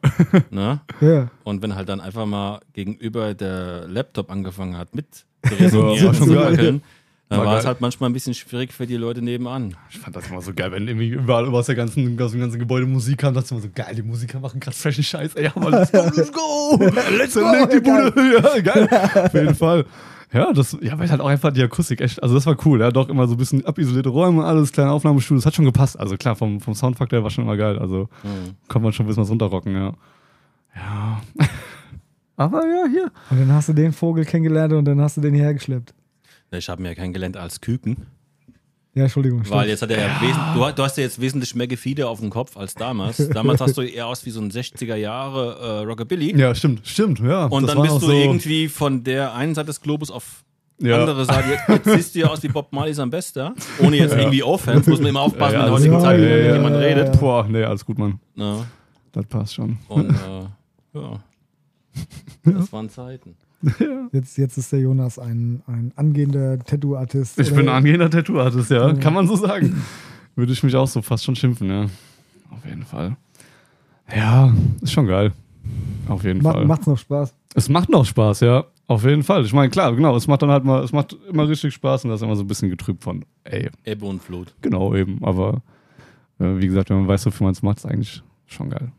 Ne? 0.50 0.82
Ja. 1.00 1.32
Und 1.44 1.62
wenn 1.62 1.76
halt 1.76 1.90
dann 1.90 2.02
einfach 2.02 2.26
mal 2.26 2.60
gegenüber 2.74 3.34
der 3.34 3.88
Laptop 3.88 4.30
angefangen 4.30 4.78
hat 4.78 4.96
mit 4.96 5.26
zu 5.48 5.54
resonieren, 5.56 6.14
schon 6.14 6.28
zu 6.28 6.36
wackeln, 6.36 6.82
dann 7.30 7.40
War 7.40 7.46
war 7.46 7.60
es 7.60 7.66
halt 7.66 7.80
manchmal 7.80 8.10
ein 8.10 8.14
bisschen 8.14 8.34
schwierig 8.34 8.74
für 8.74 8.86
die 8.86 8.98
Leute 8.98 9.22
nebenan. 9.22 9.78
Ich 9.90 10.00
fand 10.00 10.14
das 10.16 10.28
immer 10.30 10.42
so 10.42 10.54
geil, 10.54 10.74
wenn 10.74 10.86
irgendwie 10.86 11.08
überall 11.08 11.48
aus, 11.48 11.68
der 11.68 11.76
ganzen, 11.76 12.22
aus 12.22 12.32
dem 12.32 12.42
ganzen 12.42 12.60
Gebäude 12.60 12.86
Musik 12.86 13.20
kam, 13.20 13.34
dachte 13.34 13.46
ich 13.46 13.52
immer 13.52 13.62
so, 13.62 13.70
geil, 13.74 13.96
die 13.96 14.02
Musiker 14.02 14.42
machen 14.42 14.60
gerade 14.60 14.76
freshen 14.76 15.04
Scheiß, 15.04 15.36
ey, 15.36 15.50
aber 15.56 15.72
let's 15.72 15.92
go, 15.94 16.00
let's 16.16 16.32
go! 16.32 16.78
let's 17.18 17.34
go, 17.34 17.66
die 17.72 17.80
Bude! 17.80 18.14
Ja, 18.34 18.60
geil, 18.60 18.90
auf 19.26 19.34
jeden 19.34 19.56
Fall. 19.56 19.86
Ja, 20.34 20.54
das, 20.54 20.78
ja, 20.82 20.98
weil 20.98 21.10
halt 21.12 21.20
auch 21.20 21.28
einfach 21.28 21.52
die 21.52 21.62
Akustik 21.62 22.00
echt, 22.00 22.24
also 22.24 22.36
das 22.36 22.46
war 22.46 22.56
cool, 22.66 22.80
ja, 22.80 22.90
doch 22.92 23.10
immer 23.10 23.28
so 23.28 23.34
ein 23.34 23.38
bisschen 23.38 23.66
abisolierte 23.66 24.08
Räume, 24.10 24.46
alles, 24.46 24.72
kleine 24.72 24.92
Aufnahmestudio, 24.92 25.40
das 25.40 25.46
hat 25.46 25.56
schon 25.56 25.66
gepasst, 25.66 26.00
also 26.00 26.16
klar, 26.16 26.36
vom, 26.38 26.62
vom 26.62 26.74
Soundfaktor 26.74 27.18
her 27.20 27.24
war 27.24 27.30
schon 27.32 27.44
immer 27.44 27.58
geil, 27.58 27.78
also 27.80 28.08
Mhm. 28.24 28.56
konnte 28.70 28.84
man 28.86 28.94
schon 28.94 29.06
ein 29.06 29.08
bisschen 29.08 29.24
was 29.24 29.30
runterrocken, 29.30 29.74
ja. 29.76 29.94
Ja. 30.76 31.22
Aber 32.38 32.66
ja, 32.66 32.86
hier. 32.90 33.12
Und 33.30 33.40
dann 33.42 33.52
hast 33.52 33.70
du 33.70 33.74
den 33.74 33.92
Vogel 33.92 34.24
kennengelernt 34.26 34.74
und 34.74 34.86
dann 34.86 35.02
hast 35.02 35.18
du 35.18 35.22
den 35.22 35.34
hierher 35.34 35.54
geschleppt. 35.54 35.94
Ich 36.52 36.70
habe 36.70 36.82
mir 36.82 36.90
ja 36.90 36.96
kennengelernt 36.96 37.36
als 37.38 37.60
Küken, 37.62 37.98
Ja, 38.94 39.04
Entschuldigung. 39.04 39.42
weil 39.50 39.70
jetzt 39.70 39.82
hat 39.82 39.90
er 39.92 40.00
ja, 40.00 40.20
du, 40.54 40.66
hast- 40.66 40.78
du 40.78 40.84
hast 40.84 40.98
ja 40.98 41.04
jetzt 41.04 41.22
wesentlich 41.22 41.56
mehr 41.56 41.68
Gefieder 41.68 42.10
auf 42.10 42.20
dem 42.20 42.30
Kopf 42.30 42.58
als 42.58 42.74
damals. 42.76 43.26
Damals 43.34 43.62
hast 43.62 43.78
du 43.78 43.82
eher 43.84 44.08
aus 44.08 44.26
wie 44.26 44.32
so 44.32 44.42
ein 44.42 44.52
60er 44.52 44.96
Jahre 44.96 45.58
äh, 45.82 45.86
Rockabilly. 45.86 46.38
Ja, 46.38 46.54
stimmt, 46.54 46.86
stimmt, 46.86 47.20
ja. 47.20 47.46
Und 47.46 47.68
dann 47.68 47.82
bist 47.82 47.96
du 47.96 48.00
so, 48.08 48.12
irgendwie 48.12 48.68
von 48.68 49.04
der 49.04 49.34
einen 49.34 49.56
Seite 49.56 49.68
des 49.68 49.80
Globus 49.82 50.12
auf 50.12 50.44
Ja. 50.80 51.00
andere 51.00 51.24
Seite. 51.24 51.52
Jetzt, 51.52 51.70
jetzt 51.70 51.86
siehst 51.86 52.16
du 52.16 52.20
ja 52.20 52.28
aus 52.28 52.44
wie 52.44 52.50
Bob 52.50 52.74
Marley 52.74 52.94
sein 52.94 53.10
Bester. 53.10 53.54
Ohne 53.80 53.96
jetzt 53.96 54.14
irgendwie 54.14 54.44
Offense, 54.44 54.90
muss 54.90 55.00
man 55.00 55.08
immer 55.10 55.22
aufpassen 55.22 55.54
ja, 55.54 55.60
in 55.62 55.66
der 55.68 55.74
heutigen 55.74 55.94
ja, 55.94 56.00
Zeit, 56.02 56.20
ja, 56.20 56.26
wenn 56.26 56.46
ja, 56.48 56.54
jemand 56.56 56.76
ja, 56.76 56.82
redet. 56.82 57.14
ja. 57.16 57.20
Boah, 57.22 57.46
nee, 57.48 57.64
alles 57.64 57.86
gut, 57.86 57.98
Mann. 57.98 58.20
Ja. 58.36 58.66
Das 59.14 59.26
passt 59.26 59.54
schon. 59.54 59.78
Und 59.88 60.10
äh, 60.10 61.00
ja. 61.00 61.20
Das 62.44 62.74
waren 62.74 62.90
Zeiten. 62.90 63.36
Jetzt, 64.14 64.38
jetzt 64.38 64.58
ist 64.58 64.72
der 64.74 64.82
Jonas 64.82 65.18
ein, 65.18 65.62
ein 65.68 65.94
angehender 65.96 66.60
Tattoo-Artist. 66.60 67.40
Ich 67.40 67.50
bin 67.54 67.70
ein 67.70 67.76
angehender 67.76 68.10
Tattoo-Artist, 68.10 68.70
ja. 68.70 68.92
Kann 68.96 69.14
man 69.14 69.26
so 69.26 69.38
sagen. 69.38 69.82
Würde 70.36 70.52
ich 70.52 70.62
mich 70.64 70.76
auch 70.76 70.88
so 70.88 71.02
fast 71.02 71.24
schon 71.24 71.36
schimpfen, 71.36 71.70
ja. 71.70 71.84
Auf 72.50 72.66
jeden 72.68 72.84
Fall. 72.84 73.16
Ja, 74.14 74.54
ist 74.82 74.92
schon 74.92 75.08
geil. 75.08 75.32
Auf 76.10 76.24
jeden 76.26 76.42
Macht, 76.42 76.56
Fall. 76.56 76.66
macht's 76.66 76.88
noch 76.88 76.98
Spaß. 76.98 77.34
Es 77.56 77.70
macht 77.70 77.90
noch 77.90 78.06
Spaß, 78.06 78.42
ja. 78.42 78.66
Auf 78.88 79.06
jeden 79.06 79.24
Fall. 79.24 79.46
Ich 79.46 79.54
meine, 79.54 79.70
klar, 79.70 79.96
genau, 79.96 80.14
es 80.18 80.28
macht 80.28 80.42
dann 80.42 80.52
halt 80.52 80.66
mal, 80.66 80.84
es 80.84 80.92
macht 80.92 81.16
immer 81.30 81.48
richtig 81.48 81.74
Spaß 81.74 82.04
und 82.04 82.10
das 82.12 82.20
ist 82.20 82.26
immer 82.26 82.36
so 82.36 82.44
ein 82.44 82.48
bisschen 82.48 82.70
getrübt 82.70 83.04
von, 83.04 83.24
ey, 83.46 83.70
Ebbe 83.86 84.06
und 84.06 84.22
Flut. 84.22 84.54
genau 84.62 84.94
eben. 84.94 85.24
Aber 85.24 85.62
äh, 86.40 86.58
wie 86.58 86.68
gesagt, 86.68 86.90
wenn 86.90 86.98
man 86.98 87.08
weiß, 87.08 87.26
wofür 87.28 87.46
man 87.46 87.54
es 87.54 87.62
macht, 87.62 87.78
ist 87.78 87.86
eigentlich 87.86 88.22
schon 88.48 88.70
geil. 88.70 88.92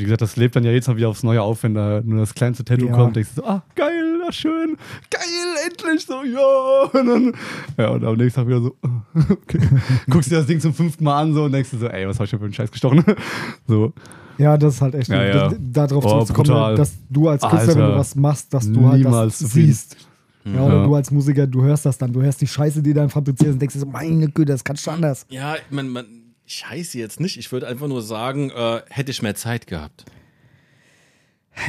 Wie 0.00 0.04
gesagt, 0.04 0.22
das 0.22 0.36
lebt 0.36 0.56
dann 0.56 0.64
ja 0.64 0.70
jetzt 0.72 0.88
mal 0.88 0.96
wieder 0.96 1.08
aufs 1.08 1.22
Neue 1.22 1.42
auf, 1.42 1.62
wenn 1.62 1.74
da 1.74 2.00
nur 2.04 2.18
das 2.20 2.34
kleinste 2.34 2.64
Tattoo 2.64 2.86
Ja. 2.86 2.92
kommt, 2.92 3.16
denkst 3.16 3.30
du 3.34 3.42
so, 3.42 3.46
ah, 3.46 3.62
geil, 3.76 4.20
ah, 4.26 4.32
schön, 4.32 4.76
geil, 5.10 5.22
endlich, 5.66 6.06
so, 6.06 6.22
ja. 6.24 6.90
Und 7.00 7.06
dann, 7.06 7.34
ja, 7.76 7.88
und 7.90 8.04
am 8.04 8.16
nächsten 8.16 8.40
Tag 8.40 8.48
wieder 8.48 8.60
so, 8.60 8.76
okay. 9.14 9.60
Guckst 10.08 10.30
dir 10.30 10.36
das 10.36 10.46
Ding 10.46 10.60
zum 10.60 10.74
fünften 10.74 11.04
Mal 11.04 11.20
an 11.20 11.34
so 11.34 11.44
und 11.44 11.52
denkst 11.52 11.70
du 11.70 11.78
so, 11.78 11.86
ey, 11.88 12.06
was 12.08 12.18
hab 12.18 12.24
ich 12.24 12.30
denn 12.30 12.38
für 12.40 12.44
einen 12.46 12.54
Scheiß 12.54 12.70
gestochen? 12.70 13.04
so, 13.68 13.92
Ja, 14.38 14.56
das 14.56 14.74
ist 14.74 14.80
halt 14.80 14.94
echt. 14.94 15.08
Ja, 15.08 15.22
ja. 15.24 15.52
Darauf 15.58 16.04
Oh, 16.04 16.08
zurückzukommen, 16.08 16.48
brutal. 16.48 16.74
dass 16.76 16.94
du 17.10 17.28
als 17.28 17.42
Künstler, 17.42 17.76
wenn 17.76 17.86
du 17.92 17.96
was 17.96 18.14
machst, 18.16 18.52
dass 18.54 18.70
du 18.70 18.88
halt 18.88 18.98
Niemals 19.02 19.38
das 19.38 19.52
siehst. 19.52 19.96
Ja, 20.44 20.62
oder 20.62 20.76
Ja. 20.78 20.84
du 20.86 20.94
als 20.94 21.10
Musiker, 21.10 21.46
du 21.46 21.62
hörst 21.62 21.84
das 21.84 21.98
dann, 21.98 22.12
du 22.14 22.22
hörst 22.22 22.40
die 22.40 22.46
Scheiße, 22.46 22.80
die 22.82 22.94
dann 22.94 23.10
fabrizierst 23.10 23.52
und 23.52 23.58
denkst 23.60 23.74
dir 23.74 23.80
so, 23.80 23.86
meine 23.86 24.26
Güte, 24.28 24.52
das 24.52 24.64
kannst 24.64 24.86
du 24.86 24.90
anders. 24.90 25.26
Ja, 25.28 25.56
man, 25.68 25.88
man, 25.90 26.06
ich 26.50 26.68
heiße 26.68 26.98
jetzt 26.98 27.20
nicht. 27.20 27.38
Ich 27.38 27.52
würde 27.52 27.68
einfach 27.68 27.86
nur 27.86 28.02
sagen, 28.02 28.50
äh, 28.50 28.82
hätte 28.90 29.12
ich 29.12 29.22
mehr 29.22 29.36
Zeit 29.36 29.68
gehabt. 29.68 30.04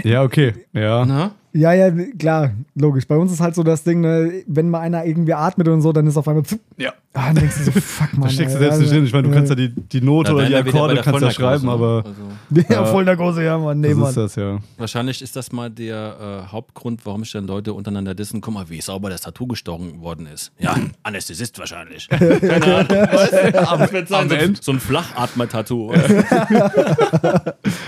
ja, 0.03 0.23
okay, 0.23 0.65
ja. 0.73 1.05
Na? 1.05 1.35
Ja, 1.53 1.73
ja, 1.73 1.91
klar, 2.17 2.51
logisch. 2.75 3.05
Bei 3.07 3.17
uns 3.17 3.31
ist 3.31 3.41
halt 3.41 3.55
so 3.55 3.63
das 3.63 3.83
Ding, 3.83 4.01
ne, 4.01 4.43
wenn 4.47 4.69
mal 4.69 4.79
einer 4.79 5.05
irgendwie 5.05 5.33
atmet 5.33 5.67
und 5.67 5.81
so, 5.81 5.91
dann 5.91 6.07
ist 6.07 6.15
auf 6.15 6.27
einmal, 6.27 6.43
pf, 6.45 6.57
Ja. 6.77 6.93
ah, 7.13 7.25
dann 7.27 7.35
denkst 7.35 7.57
du 7.57 7.63
so, 7.65 7.71
fuck, 7.81 8.13
Mann. 8.13 8.21
Da 8.23 8.29
steckst 8.29 8.55
du 8.55 8.59
selbst 8.59 8.79
nicht 8.79 8.87
Alter. 8.87 8.95
hin. 8.95 9.05
Ich 9.05 9.13
meine, 9.13 9.27
du 9.27 9.33
kannst 9.33 9.49
ja 9.49 9.55
die, 9.55 9.69
die 9.69 9.99
Note 10.01 10.29
Da 10.29 10.35
oder 10.37 10.45
die 10.45 10.55
Akkorde 10.55 11.01
kannst 11.01 11.21
ja 11.21 11.31
schreiben, 11.31 11.67
aber 11.67 12.05
Also, 12.05 12.63
Ja, 12.73 12.85
voll 12.85 13.03
Narkose, 13.03 13.43
ja, 13.43 13.57
Mann, 13.57 13.81
nee, 13.81 13.89
das 13.89 13.97
Mann. 13.97 14.09
ist 14.09 14.17
das 14.17 14.35
ja. 14.35 14.59
wahrscheinlich 14.77 15.21
ist 15.21 15.35
das 15.35 15.51
mal 15.51 15.69
der 15.69 16.43
äh, 16.47 16.51
Hauptgrund, 16.51 17.05
warum 17.05 17.23
sich 17.23 17.33
dann 17.33 17.47
Leute 17.47 17.73
untereinander 17.73 18.15
dissen. 18.15 18.39
Guck 18.39 18.53
mal, 18.53 18.69
wie 18.69 18.79
sauber 18.79 19.09
das 19.09 19.21
Tattoo 19.21 19.47
gestochen 19.47 19.99
worden 20.01 20.27
ist. 20.27 20.53
Ja, 20.57 20.77
Anästhesist 21.03 21.59
wahrscheinlich. 21.59 22.07
Keine 22.07 22.63
Ahnung. 22.63 22.87
Das 23.51 23.91
wird 23.91 24.07
sein, 24.07 24.21
am 24.23 24.29
so, 24.29 24.35
Ende. 24.35 24.59
so 24.61 24.71
ein 24.71 24.79
Flachatmer-Tattoo. 24.79 25.91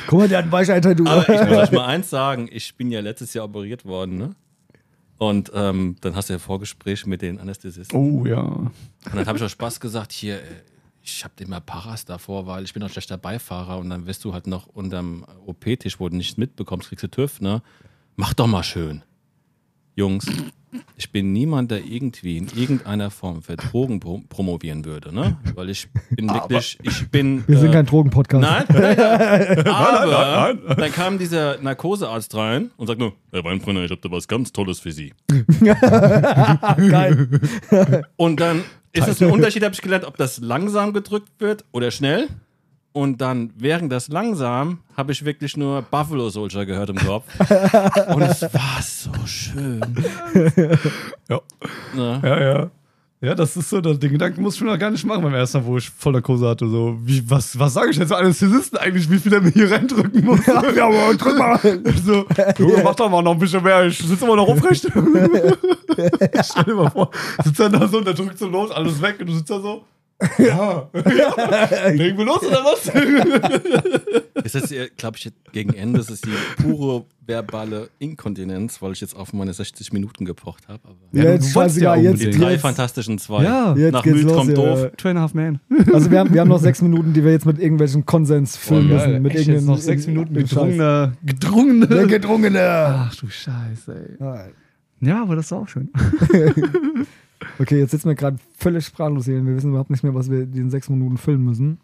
Guck 0.08 0.20
mal, 0.20 0.28
der 0.28 0.38
hat 0.40 0.46
ein 0.46 0.52
Weichheit-Tattoo. 0.52 1.06
Aber 1.08 1.22
ich 1.30 1.48
muss 1.50 1.58
euch 1.58 1.72
mal 1.72 1.86
eins 1.86 2.10
sagen, 2.10 2.50
ich 2.52 2.76
bin 2.76 2.92
ja 2.92 3.00
letztes 3.00 3.34
Jahr 3.34 3.46
operiert 3.54 3.86
worden, 3.86 4.18
ne? 4.18 4.36
Und 5.20 5.52
ähm, 5.54 5.96
dann 6.02 6.16
hast 6.16 6.30
du 6.30 6.34
ja 6.34 6.40
Vorgespräch 6.40 7.06
mit 7.06 7.22
den 7.22 7.40
Anästhesisten. 7.40 7.98
Oh 7.98 8.26
ja. 8.26 8.42
Und 8.42 8.72
dann 9.14 9.26
habe 9.26 9.38
ich 9.38 9.44
auch 9.44 9.50
Spaß 9.50 9.80
gesagt, 9.80 10.12
hier, 10.12 10.42
äh, 10.42 10.64
ich 11.02 11.24
habe 11.24 11.34
immer 11.40 11.62
Paras 11.62 12.04
davor, 12.04 12.48
weil 12.48 12.64
ich 12.64 12.74
bin 12.74 12.82
auch 12.84 12.90
schlechter 12.90 13.18
Beifahrer 13.18 13.78
und 13.78 13.90
dann 13.90 14.06
wirst 14.06 14.26
du 14.26 14.34
halt 14.34 14.48
noch 14.48 14.68
unterm 14.68 15.26
OP-Tisch, 15.46 16.00
wo 16.00 16.10
du 16.10 16.16
nicht 16.16 16.38
mitbekommst, 16.38 16.90
kriegst 16.90 17.04
du 17.04 17.08
TÜV, 17.08 17.42
ne? 17.42 17.62
Mach 18.16 18.34
doch 18.34 18.48
mal 18.48 18.64
schön. 18.64 19.04
Jungs, 19.96 20.26
ich 20.96 21.12
bin 21.12 21.34
niemand, 21.34 21.72
der 21.72 21.84
irgendwie 21.84 22.38
in 22.38 22.48
irgendeiner 22.56 23.12
Form 23.12 23.42
für 23.42 23.56
Drogen 23.56 24.00
pro 24.00 24.22
promovieren 24.30 24.86
würde, 24.86 25.14
ne? 25.14 25.38
Weil 25.56 25.70
ich 25.70 25.88
bin 26.12 26.30
wirklich, 26.30 26.78
ich 26.82 27.10
bin. 27.10 27.44
Wir 27.48 27.58
sind 27.58 27.70
äh, 27.70 27.74
kein 27.74 27.86
Drogenpodcast. 27.86 28.42
Nein, 28.42 28.66
aber 29.68 30.76
dann 30.76 30.92
kam 30.92 31.18
dieser 31.18 31.62
Narkosearzt 31.62 32.36
rein 32.36 32.72
und 32.78 32.88
sagt 32.88 33.00
nur, 33.00 33.14
Herr 33.32 33.44
Weinbrenner, 33.44 33.84
ich 33.84 33.92
habe 33.92 34.02
da 34.02 34.12
was 34.12 34.28
ganz 34.28 34.52
Tolles 34.52 34.80
für 34.80 34.92
Sie. 34.92 35.14
Geil. 36.90 37.42
Und 38.16 38.40
dann 38.40 38.64
ist 38.94 39.08
es 39.08 39.22
ein 39.22 39.32
Unterschied, 39.32 39.64
habe 39.64 39.74
ich 39.74 39.82
gelernt, 39.82 40.06
ob 40.06 40.18
das 40.18 40.40
langsam 40.40 40.94
gedrückt 40.94 41.32
wird 41.40 41.66
oder 41.72 41.92
schnell. 41.92 42.28
Und 42.94 43.22
dann 43.22 43.52
während 43.58 43.92
das 43.92 44.08
langsam 44.08 44.80
habe 44.96 45.12
ich 45.12 45.26
wirklich 45.26 45.58
nur 45.58 45.82
Buffalo 45.82 46.30
Soldier 46.30 46.66
gehört 46.66 46.92
im 46.92 46.98
Kopf. 46.98 47.26
Und 48.14 48.22
es 48.22 48.44
war 48.44 48.82
so 48.82 49.12
schön. 49.26 49.82
Ja. 51.28 51.42
Ne? 51.96 52.22
Ja, 52.24 52.42
ja. 52.42 52.72
Ja, 53.24 53.34
das 53.34 53.56
ist 53.56 53.70
so, 53.70 53.80
das, 53.80 53.98
den 54.00 54.12
Gedanken 54.12 54.42
muss 54.42 54.56
ich 54.56 54.60
schon 54.60 54.68
noch 54.68 54.78
gar 54.78 54.92
nicht 54.92 55.06
machen 55.06 55.24
beim 55.24 55.34
ersten 55.34 55.60
Mal, 55.60 55.66
wo 55.66 55.78
ich 55.78 55.90
voll 55.90 56.12
Narkose 56.12 56.46
hatte. 56.46 56.68
So, 56.68 56.98
wie, 57.04 57.24
was, 57.30 57.58
was 57.58 57.74
sage 57.74 57.92
ich 57.92 57.96
jetzt 57.96 58.12
Anästhesisten 58.12 58.78
eigentlich, 58.78 59.10
wie 59.10 59.18
viel 59.18 59.32
er 59.32 59.40
mir 59.40 59.50
hier 59.50 59.72
reindrücken 59.72 60.26
muss? 60.26 60.46
ja, 60.46 60.88
aber 60.88 61.16
drück 61.16 61.38
mal. 61.38 61.58
So, 62.04 62.26
Junge, 62.58 62.84
mach 62.84 62.96
doch 62.96 63.10
mal 63.10 63.22
noch 63.22 63.32
ein 63.32 63.40
bisschen 63.40 63.64
mehr, 63.64 63.86
ich 63.86 63.98
sitze 63.98 64.26
immer 64.26 64.36
noch 64.36 64.50
aufrecht. 64.50 64.86
Stell 64.92 66.64
dir 66.66 66.76
mal 66.76 66.90
vor, 66.90 67.12
sitzt 67.46 67.62
dann 67.62 67.72
da 67.72 67.88
so 67.88 68.00
und 68.00 68.08
der 68.08 68.14
drückt 68.14 68.38
so 68.38 68.50
los, 68.50 68.72
alles 68.72 69.02
weg 69.02 69.16
und 69.22 69.30
du 69.30 69.34
sitzt 69.34 69.50
da 69.50 69.62
so. 69.62 69.86
Ja, 70.38 70.90
ja. 70.94 71.88
Legen 71.90 72.18
wir 72.18 72.26
los 72.26 72.44
oder 72.44 72.64
was? 72.64 72.88
Ist 74.44 74.56
das, 74.56 74.74
glaube 74.98 75.18
ich, 75.18 75.32
gegen 75.54 75.74
Ende, 75.74 76.00
das 76.00 76.10
ist 76.10 76.26
die 76.26 76.34
pure 76.62 77.06
verbale 77.26 77.90
Inkontinenz, 78.00 78.82
weil 78.82 78.92
ich 78.92 79.00
jetzt 79.02 79.16
auf 79.16 79.32
meine 79.32 79.54
60 79.54 79.94
Minuten 79.94 80.26
gepocht 80.26 80.68
habe. 80.68 80.82
Ja, 81.14 81.24
du 81.24 81.30
jetzt 81.32 81.56
wolltest 81.56 81.76
scheißegal, 81.78 82.02
ja 82.04 82.12
jetzt, 82.12 82.24
die 82.24 82.32
drei 82.32 82.58
fantastischen 82.60 83.18
zwei. 83.20 83.44
Ja. 83.44 83.74
Jetzt 83.76 83.94
Nach 83.94 84.04
geht's 84.04 84.18
Müd 84.18 84.26
los, 84.26 84.36
kommt 84.36 84.50
ja. 84.50 84.56
doof. 84.56 84.92
Two 84.98 85.08
and 85.10 85.18
a 85.20 85.22
half 85.22 85.34
man. 85.34 85.60
Also 85.94 86.12
wir 86.12 86.20
haben, 86.20 86.34
wir 86.34 86.42
haben 86.42 86.50
noch 86.50 86.60
sechs 86.60 86.82
Minuten, 86.82 87.14
die 87.14 87.24
wir 87.24 87.32
jetzt 87.32 87.46
mit 87.46 87.58
irgendwelchen 87.60 88.06
Konsens 88.06 88.58
füllen 88.58 88.90
Oh, 88.92 88.94
müssen. 88.96 89.22
Mit 89.22 89.32
Echt, 89.32 89.40
jetzt 89.40 89.48
irgendeinem- 89.48 89.68
noch 89.68 89.78
sechs 89.78 90.08
Minuten 90.08 90.34
gedrungener. 90.34 91.14
Scheiß. 91.24 91.88
Der 91.90 92.08
Gedrungene. 92.08 92.62
Ach 92.62 93.16
du 93.16 93.30
Scheiße, 93.30 93.94
ey. 93.96 94.18
Ja. 94.20 94.46
Ja, 95.00 95.22
aber 95.22 95.36
das 95.38 95.46
ist 95.46 95.54
auch 95.54 95.68
schön. 95.68 95.90
Okay, 97.60 97.80
jetzt 97.80 97.92
sitzen 97.92 98.08
wir 98.10 98.16
gerade 98.16 98.38
völlig 98.58 98.86
sprachlos 98.86 99.26
hier. 99.26 99.46
Wir 99.46 99.56
wissen 99.56 99.70
überhaupt 99.70 99.90
nicht 99.90 100.04
mehr, 100.04 100.14
was 100.14 100.30
wir 100.30 100.42
in 100.42 100.52
diesen 100.52 100.70
sechs 100.72 100.90
Minuten 100.90 101.18
füllen 101.18 101.44
müssen. 101.44 101.80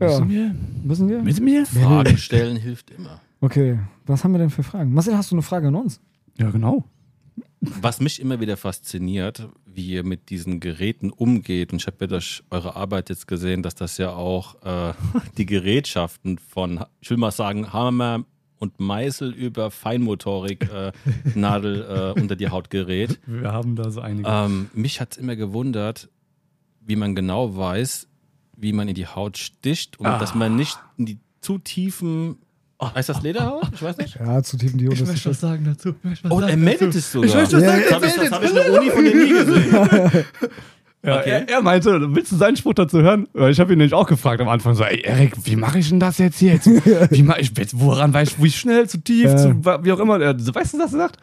Ja, 0.00 0.06
Müssen 0.06 0.30
wir? 0.30 0.54
müssen 0.84 1.08
wir? 1.08 1.22
Mit 1.22 1.40
mir? 1.40 1.66
Fragen 1.66 2.16
stellen 2.18 2.56
hilft 2.56 2.90
immer. 2.90 3.20
Okay, 3.40 3.78
was 4.06 4.22
haben 4.24 4.32
wir 4.32 4.38
denn 4.38 4.50
für 4.50 4.62
Fragen? 4.62 4.92
Marcel, 4.92 5.16
hast 5.16 5.30
du 5.30 5.34
eine 5.34 5.42
Frage 5.42 5.68
an 5.68 5.74
uns? 5.74 6.00
Ja, 6.38 6.50
genau. 6.50 6.84
Was 7.60 8.00
mich 8.00 8.20
immer 8.20 8.38
wieder 8.40 8.56
fasziniert, 8.56 9.48
wie 9.66 9.88
ihr 9.88 10.04
mit 10.04 10.30
diesen 10.30 10.60
Geräten 10.60 11.10
umgeht, 11.10 11.72
und 11.72 11.80
ich 11.80 11.86
habe 11.88 11.96
ja 12.00 12.06
durch 12.06 12.44
eure 12.50 12.76
Arbeit 12.76 13.10
jetzt 13.10 13.26
gesehen, 13.26 13.62
dass 13.64 13.74
das 13.74 13.98
ja 13.98 14.10
auch 14.10 14.62
äh, 14.62 14.94
die 15.36 15.46
Gerätschaften 15.46 16.38
von, 16.38 16.84
ich 17.00 17.10
will 17.10 17.16
mal 17.16 17.32
sagen, 17.32 17.72
Hammer 17.72 18.24
und 18.58 18.80
Meißel 18.80 19.32
über 19.32 19.70
Feinmotorik 19.70 20.68
äh, 20.72 20.92
Nadel 21.34 22.14
äh, 22.16 22.20
unter 22.20 22.36
die 22.36 22.48
Haut 22.50 22.70
gerät. 22.70 23.18
Wir 23.26 23.52
haben 23.52 23.76
da 23.76 23.90
so 23.90 24.00
einige. 24.00 24.28
Ähm, 24.28 24.70
mich 24.74 25.00
hat 25.00 25.12
es 25.12 25.18
immer 25.18 25.36
gewundert, 25.36 26.08
wie 26.84 26.96
man 26.96 27.14
genau 27.14 27.56
weiß, 27.56 28.08
wie 28.56 28.72
man 28.72 28.88
in 28.88 28.94
die 28.94 29.06
Haut 29.06 29.38
sticht 29.38 29.98
und 30.00 30.06
dass 30.06 30.34
man 30.34 30.56
nicht 30.56 30.78
in 30.96 31.06
die 31.06 31.18
zu 31.40 31.58
tiefen. 31.58 32.36
Heißt 32.80 33.08
das 33.08 33.22
Lederhaut? 33.22 33.68
Ich 33.74 33.82
weiß 33.82 33.96
nicht. 33.98 34.16
Ja, 34.20 34.40
zu 34.42 34.56
tiefen 34.56 34.78
Dioden 34.78 35.02
ist 35.08 35.26
was 35.26 35.40
sagen 35.40 35.64
dazu. 35.64 35.90
Ich 35.90 36.04
möchte 36.04 36.30
was 36.30 36.32
Oh, 36.32 36.40
er 36.40 36.56
meldet 36.56 36.92
sich 36.92 37.04
sogar. 37.04 37.28
Ich 37.28 37.34
möchte 37.34 37.56
was 37.56 37.62
Ja, 37.64 37.70
sagen. 37.70 37.82
das 37.88 37.92
habe 37.92 38.06
ich, 38.06 38.30
hab 38.32 38.42
ich 38.44 38.78
Uni 38.78 38.90
von 38.90 39.04
dem 39.04 39.18
nie 39.18 39.30
gesehen. 39.30 40.24
Ja, 41.04 41.20
Okay. 41.20 41.30
er, 41.30 41.48
er 41.48 41.62
meinte, 41.62 42.14
willst 42.14 42.32
du 42.32 42.36
seinen 42.36 42.56
Spruch 42.56 42.74
dazu 42.74 43.00
hören? 43.00 43.28
Ich 43.48 43.60
habe 43.60 43.72
ihn 43.72 43.78
nämlich 43.78 43.94
auch 43.94 44.06
gefragt 44.08 44.40
am 44.40 44.48
Anfang 44.48 44.74
so, 44.74 44.82
ey 44.84 45.00
Erik, 45.02 45.34
wie 45.44 45.54
mache 45.56 45.78
ich 45.78 45.88
denn 45.90 46.00
das 46.00 46.18
jetzt 46.18 46.38
hier? 46.38 46.54
Jetzt, 46.54 46.66
wie 47.12 47.22
mach 47.22 47.38
ich, 47.38 47.52
woran 47.74 48.12
weiß 48.12 48.30
ich, 48.30 48.42
wie 48.42 48.50
schnell, 48.50 48.88
zu 48.88 48.98
tief, 48.98 49.26
Ja. 49.26 49.36
zu, 49.36 49.54
wie 49.84 49.92
auch 49.92 50.00
immer. 50.00 50.20
Er, 50.20 50.34
weißt 50.34 50.74
du, 50.74 50.78
was 50.78 50.92
er 50.92 50.98
sagt? 50.98 51.18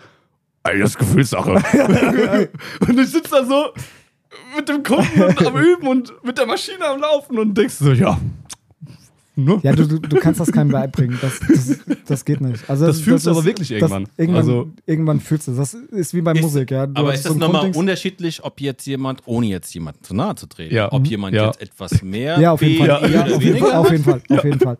Ey, 0.63 0.80
das 0.80 0.91
ist 0.91 0.97
Gefühlssache. 0.97 1.51
und 2.88 2.99
ich 2.99 3.07
sitze 3.09 3.30
da 3.32 3.43
so 3.45 3.65
mit 4.55 4.67
dem 4.69 4.82
Kunden 4.82 5.21
und 5.23 5.45
am 5.45 5.57
Üben 5.57 5.88
und 5.88 6.13
mit 6.23 6.38
der 6.38 6.45
Maschine 6.45 6.86
am 6.86 7.01
Laufen 7.01 7.38
und 7.38 7.53
denkst 7.55 7.76
so, 7.76 7.91
ja. 7.91 8.17
Ne? 9.38 9.59
Ja, 9.63 9.73
du, 9.73 9.86
du, 9.88 9.99
du 9.99 10.15
kannst 10.17 10.39
das 10.39 10.51
keinem 10.51 10.71
beibringen. 10.71 11.17
Das, 11.21 11.39
das, 11.47 11.79
das 12.07 12.25
geht 12.25 12.39
nicht. 12.41 12.69
Also 12.69 12.86
Das 12.88 13.01
fühlst 13.01 13.25
du 13.25 13.31
ist- 13.31 13.38
aber 13.38 13.45
wirklich 13.45 13.67
das- 13.69 13.77
irgendwann. 13.79 14.07
Irgendwann, 14.17 14.41
Also- 14.41 14.69
irgendwann 14.86 15.19
fühlst 15.19 15.47
du 15.47 15.51
es. 15.51 15.57
Das 15.57 15.73
ist 15.73 16.13
wie 16.13 16.21
bei 16.21 16.31
Ist- 16.33 16.41
Musik, 16.41 16.71
ja. 16.71 16.88
Du 16.88 16.93
Aber 16.95 17.13
ist 17.13 17.23
so 17.23 17.29
das 17.29 17.38
nochmal 17.38 17.71
unterschiedlich, 17.75 18.43
ob 18.43 18.61
jetzt 18.61 18.86
jemand, 18.86 19.21
ohne 19.25 19.47
jetzt 19.47 19.73
jemanden 19.73 20.03
zu 20.03 20.13
nahe 20.15 20.36
zu 20.36 20.47
treten, 20.47 20.73
Ja. 20.73 20.91
ob 20.91 21.01
Mhm. 21.01 21.05
jemand 21.05 21.36
Ja. 21.36 21.47
jetzt 21.47 21.61
etwas 21.61 22.01
mehr 22.01 22.39
Ja, 22.39 22.51
auf 22.53 22.61
jeden 22.61 22.77
Fall. 22.77 22.88
Ja, 22.88 22.97
oder 22.99 23.23
auf, 23.36 23.41
jeden 23.41 23.41
weniger 23.41 23.65
Fall 23.67 23.75
auf 23.75 23.91
jeden 23.91 24.03
Fall. 24.03 24.21
Auf 24.29 24.43
jeden 24.43 24.59
Fall. 24.59 24.77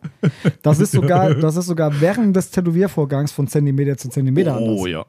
Das 0.62 0.80
ist 0.80 0.92
sogar, 0.92 1.34
das 1.34 1.56
ist 1.56 1.66
sogar 1.66 2.00
während 2.00 2.34
des 2.34 2.50
Tätowiervorgangs 2.50 3.32
von 3.32 3.46
Zentimeter 3.48 3.96
zu 3.96 4.08
Zentimeter 4.08 4.58
Oh 4.60 4.84
anders. 4.84 4.86
ja, 4.90 5.06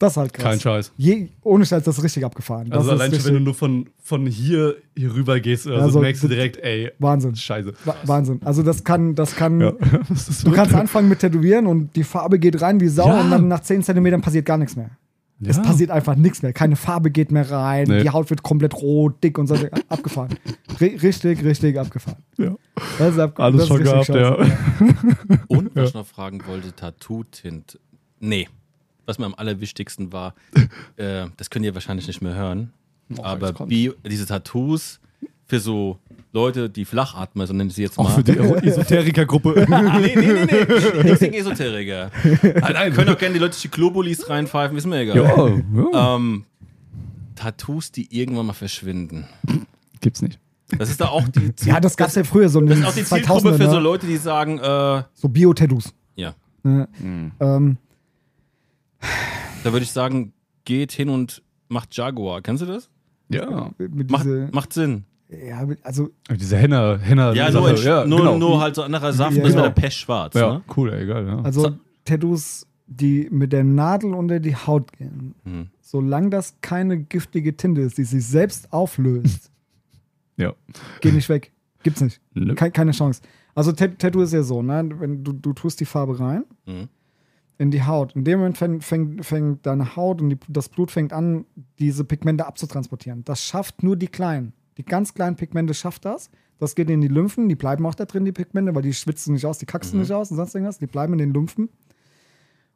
Das 0.00 0.12
ist 0.12 0.16
halt 0.16 0.32
krass. 0.32 0.44
kein 0.44 0.60
Scheiß. 0.60 0.92
Je, 0.96 1.28
ohne 1.42 1.66
Scheiß, 1.66 1.82
das 1.82 1.98
ist 1.98 2.04
richtig 2.04 2.24
abgefahren. 2.24 2.70
Das 2.70 2.78
Also 2.78 2.92
ist 2.92 3.00
allein 3.00 3.14
schon, 3.14 3.24
wenn 3.26 3.34
du 3.34 3.40
nur 3.40 3.54
von, 3.54 3.88
von 4.00 4.26
hier, 4.26 4.76
hier 4.96 5.12
rüber 5.12 5.40
gehst, 5.40 5.66
also 5.66 5.80
Also, 5.80 6.00
merkst 6.00 6.22
du 6.22 6.28
das- 6.28 6.36
direkt, 6.36 6.56
ey, 6.58 6.92
Wahnsinn. 7.00 7.34
scheiße. 7.34 7.72
Wa- 7.84 7.96
Wahnsinn. 8.04 8.40
Also 8.44 8.62
das 8.62 8.84
kann, 8.84 9.14
das 9.16 9.34
kann, 9.34 9.60
Ja. 9.60 9.72
Das 10.08 10.26
du 10.26 10.50
kannst 10.52 10.70
wirklich- 10.70 10.74
anfangen 10.76 11.08
mit 11.08 11.18
Tätowieren 11.18 11.66
und 11.66 11.96
die 11.96 12.04
Farbe 12.04 12.38
geht 12.38 12.62
rein 12.62 12.80
wie 12.80 12.86
Sau 12.88 13.08
Ja. 13.08 13.20
und 13.22 13.30
dann 13.30 13.48
nach 13.48 13.60
10 13.60 13.82
Zentimetern 13.82 14.20
passiert 14.20 14.46
gar 14.46 14.56
nichts 14.56 14.76
mehr. 14.76 14.90
Es 15.40 15.56
Ja. 15.56 15.62
passiert 15.62 15.90
einfach 15.90 16.14
nichts 16.16 16.42
mehr. 16.42 16.52
Keine 16.52 16.74
Farbe 16.76 17.10
geht 17.12 17.30
mehr 17.32 17.48
rein, 17.50 17.86
Nee. 17.88 18.02
die 18.02 18.10
Haut 18.10 18.28
wird 18.30 18.42
komplett 18.44 18.74
rot, 18.74 19.22
dick 19.22 19.36
und 19.38 19.46
so. 19.48 19.56
Abgefahren. 19.88 20.30
Ri- 20.80 21.00
richtig, 21.02 21.44
richtig 21.44 21.78
abgefahren. 21.78 22.18
Ja. 22.36 22.54
Das 22.98 23.14
ist 23.14 23.18
abge 23.20 23.42
Alles 23.42 23.54
das 23.54 23.62
ist 23.62 23.68
schon 23.68 23.76
richtig 23.78 24.06
gehabt, 24.06 24.46
scheiße. 24.46 25.28
ja. 25.28 25.38
Und 25.48 25.74
was 25.74 25.88
ich 25.90 25.94
noch 25.94 26.06
fragen 26.06 26.40
wollte, 26.46 26.72
Tattoo-Tint. 26.74 27.78
Nee, 28.20 28.48
was 29.08 29.18
mir 29.18 29.26
am 29.26 29.34
allerwichtigsten 29.34 30.12
war, 30.12 30.34
äh, 30.96 31.26
das 31.36 31.50
könnt 31.50 31.64
ihr 31.64 31.74
wahrscheinlich 31.74 32.06
nicht 32.06 32.20
mehr 32.20 32.34
hören, 32.34 32.72
aber 33.22 33.48
jetzt 33.48 33.56
kommt's. 33.56 33.70
Bio, 33.70 33.94
diese 34.06 34.26
Tattoos 34.26 35.00
für 35.46 35.58
so 35.60 35.98
Leute, 36.32 36.68
die 36.68 36.84
Flachatmer, 36.84 37.46
so 37.46 37.54
nenne 37.54 37.70
ich 37.70 37.76
sie 37.76 37.82
jetzt 37.82 37.96
mal. 37.96 38.04
Auch 38.04 38.14
für 38.16 38.22
die 38.22 38.32
Esoterikergruppe. 38.68 39.66
Ah, 39.70 39.98
nee, 39.98 40.14
nee, 40.14 40.26
nee, 40.26 40.44
nee. 40.44 41.02
Nichts 41.04 41.20
gegen 41.20 41.34
Esoteriker. 41.34 42.10
Nein. 42.60 42.92
Können 42.92 43.08
auch 43.08 43.18
gerne 43.18 43.32
die 43.32 43.40
Leute 43.40 43.58
die 43.58 43.68
Globulis 43.68 44.28
reinpfeifen, 44.28 44.76
ist 44.76 44.86
mir 44.86 45.00
egal. 45.00 45.16
Ja, 45.16 45.48
ja. 45.92 46.16
Ähm, 46.16 46.44
Tattoos, 47.34 47.92
die 47.92 48.14
irgendwann 48.14 48.44
mal 48.46 48.52
verschwinden. 48.52 49.26
Gibt's 50.02 50.20
nicht. 50.20 50.38
Das 50.76 50.90
ist 50.90 51.00
da 51.00 51.06
auch 51.08 51.26
die, 51.28 51.50
Ja, 51.64 51.80
das 51.80 51.96
gab 51.96 52.08
es 52.08 52.14
ja 52.14 52.24
früher 52.24 52.50
so 52.50 52.60
das 52.60 52.78
ist 52.78 52.84
auch 52.84 52.92
die 52.92 53.04
Zielgruppe 53.04 53.48
2000ern, 53.48 53.56
für 53.56 53.70
so 53.70 53.76
ne? 53.76 53.80
Leute, 53.80 54.06
die 54.06 54.18
sagen, 54.18 54.58
äh, 54.58 55.02
so 55.14 55.28
Bio-Tattoos. 55.28 55.94
ja? 56.14 56.34
Mhm. 56.62 57.32
Ähm, 57.40 57.76
da 59.64 59.72
würde 59.72 59.84
ich 59.84 59.92
sagen, 59.92 60.32
geht 60.64 60.92
hin 60.92 61.08
und 61.08 61.42
macht 61.68 61.96
Jaguar. 61.96 62.42
Kennst 62.42 62.62
du 62.62 62.66
das? 62.66 62.90
Ja. 63.30 63.70
mit 63.78 64.10
Macht, 64.10 64.24
diese, 64.24 64.48
macht 64.52 64.72
Sinn. 64.72 65.04
ja, 65.28 65.66
also 65.82 66.10
Diese 66.34 66.56
Henna, 66.56 66.96
Henna 66.98 67.34
Ja, 67.34 67.52
Sache. 67.52 67.62
nur, 67.62 67.70
in, 67.78 67.82
ja, 67.84 68.06
nur, 68.06 68.18
genau. 68.20 68.38
nur 68.38 68.60
halt 68.60 68.74
so 68.74 68.82
anderer 68.82 69.12
Saft, 69.12 69.36
Ja, 69.36 69.42
das 69.42 69.54
war 69.54 69.62
genau. 69.64 69.74
der 69.74 69.80
Pech 69.82 69.94
schwarz. 69.94 70.34
Ja, 70.34 70.54
Ne? 70.54 70.62
cool, 70.76 70.92
ey, 70.92 71.06
geil, 71.06 71.26
ja. 71.26 71.40
Also 71.42 71.60
So- 71.62 71.76
Tattoos, 72.06 72.66
die 72.86 73.28
mit 73.30 73.52
der 73.52 73.64
Nadel 73.64 74.14
unter 74.14 74.40
die 74.40 74.56
Haut 74.56 74.92
gehen, 74.96 75.34
Mhm. 75.44 75.66
solange 75.82 76.30
das 76.30 76.54
keine 76.62 76.96
giftige 76.98 77.54
Tinte 77.54 77.82
ist, 77.82 77.98
die 77.98 78.04
sich 78.04 78.26
selbst 78.26 78.72
auflöst, 78.72 79.50
ja. 80.38 80.54
geh 81.02 81.12
nicht 81.12 81.28
weg. 81.28 81.52
Gibt's 81.82 82.00
nicht. 82.00 82.20
Nö. 82.32 82.54
Kei- 82.54 82.70
keine 82.70 82.92
Chance. 82.92 83.20
Also 83.54 83.72
Tat- 83.72 83.98
Tattoo 83.98 84.22
ist 84.22 84.32
ja 84.32 84.42
so, 84.42 84.62
ne? 84.62 84.88
Wenn 84.98 85.22
du, 85.22 85.32
du 85.32 85.52
tust 85.52 85.80
die 85.80 85.84
Farbe 85.84 86.18
rein 86.18 86.44
Mhm. 86.64 86.88
In 87.58 87.70
die 87.70 87.82
Haut. 87.82 88.14
In 88.14 88.24
dem 88.24 88.38
Moment 88.38 88.56
fängt, 88.56 88.84
fängt, 88.84 89.24
fängt 89.26 89.66
deine 89.66 89.96
Haut 89.96 90.22
und 90.22 90.30
die, 90.30 90.38
das 90.48 90.68
Blut 90.68 90.90
fängt 90.90 91.12
an, 91.12 91.44
diese 91.78 92.04
Pigmente 92.04 92.46
abzutransportieren. 92.46 93.24
Das 93.24 93.42
schafft 93.44 93.82
nur 93.82 93.96
die 93.96 94.06
kleinen. 94.08 94.52
Die 94.76 94.84
ganz 94.84 95.12
kleinen 95.12 95.34
Pigmente 95.36 95.74
schafft 95.74 96.04
das. 96.04 96.30
Das 96.60 96.74
geht 96.74 96.88
in 96.90 97.00
die 97.00 97.08
Lymphen, 97.08 97.48
die 97.48 97.54
bleiben 97.56 97.84
auch 97.86 97.94
da 97.94 98.04
drin, 98.04 98.24
die 98.24 98.32
Pigmente, 98.32 98.74
weil 98.74 98.82
die 98.82 98.94
schwitzen 98.94 99.32
nicht 99.34 99.44
aus, 99.46 99.58
die 99.58 99.66
kacksten 99.66 100.00
nicht 100.00 100.12
aus 100.12 100.30
und 100.30 100.36
sonst 100.36 100.54
irgendwas. 100.54 100.78
Die 100.78 100.86
bleiben 100.86 101.12
in 101.14 101.18
den 101.18 101.32
Lymphen. 101.34 101.68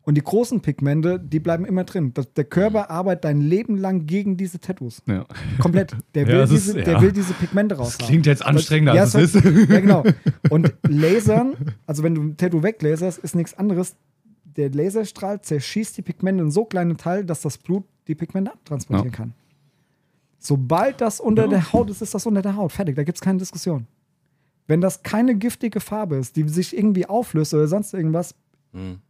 Und 0.05 0.17
die 0.17 0.23
großen 0.23 0.61
Pigmente, 0.63 1.21
die 1.21 1.39
bleiben 1.39 1.65
immer 1.65 1.85
drin. 1.85 2.13
Das, 2.13 2.33
der 2.33 2.43
Körper 2.45 2.91
arbeitet 2.91 3.25
dein 3.25 3.41
Leben 3.41 3.77
lang 3.77 4.07
gegen 4.07 4.37
diese 4.37 4.59
Tattoos. 4.59 5.01
ja. 5.07 5.25
Komplett. 5.61 5.97
Der 6.17 6.23
Ja, 6.25 6.29
will, 6.29 6.39
das 6.39 6.51
ist- 6.51 6.67
diese, 6.67 6.79
ja. 6.81 6.85
der 6.85 7.01
will 7.03 7.13
diese 7.13 7.35
Pigmente 7.35 7.77
raus. 7.77 7.97
Das 7.99 8.09
klingt 8.09 8.27
jetzt 8.27 8.45
anstrengender, 8.45 8.95
ja, 8.97 9.03
als 9.03 9.15
es 9.15 9.37
ist. 9.37 9.45
Ja, 9.45 9.79
genau. 9.81 10.03
Und 10.51 10.75
Lasern, 10.89 11.55
also 11.87 12.03
wenn 12.03 12.17
du 12.17 12.23
ein 12.23 12.37
Tattoo 12.37 12.65
weglaserst, 12.65 13.19
ist 13.21 13.37
nichts 13.37 13.55
anderes. 13.57 13.95
Der 14.57 14.71
Laserstrahl 14.71 15.41
zerschießt 15.41 15.97
die 15.97 16.03
Pigmente 16.03 16.43
in 16.45 16.51
so 16.51 16.65
kleine 16.65 16.97
Teile, 16.97 17.25
dass 17.25 17.41
das 17.43 17.57
Blut 17.59 17.85
die 18.07 18.15
Pigmente 18.15 18.53
abtransportieren 18.53 19.11
Ja. 19.11 19.17
kann. 19.17 19.35
Sobald 20.39 21.01
das 21.01 21.21
unter 21.21 21.45
Ja. 21.45 21.49
der 21.49 21.73
Haut 21.73 21.89
ist, 21.91 22.03
ist 22.03 22.15
das 22.15 22.27
unter 22.27 22.43
der 22.43 22.57
Haut. 22.57 22.73
Fertig, 22.73 22.97
da 22.97 23.05
gibt 23.05 23.17
es 23.17 23.23
keine 23.23 23.39
Diskussion. 23.39 23.87
Wenn 24.67 24.81
das 24.81 25.03
keine 25.03 25.35
giftige 25.37 25.81
Farbe 25.81 26.17
ist, 26.17 26.37
die 26.37 26.49
sich 26.49 26.77
irgendwie 26.77 27.07
auflöst 27.07 27.55
oder 27.55 27.69
sonst 27.69 27.95
irgendwas, 27.95 28.35
Mhm. 28.73 29.01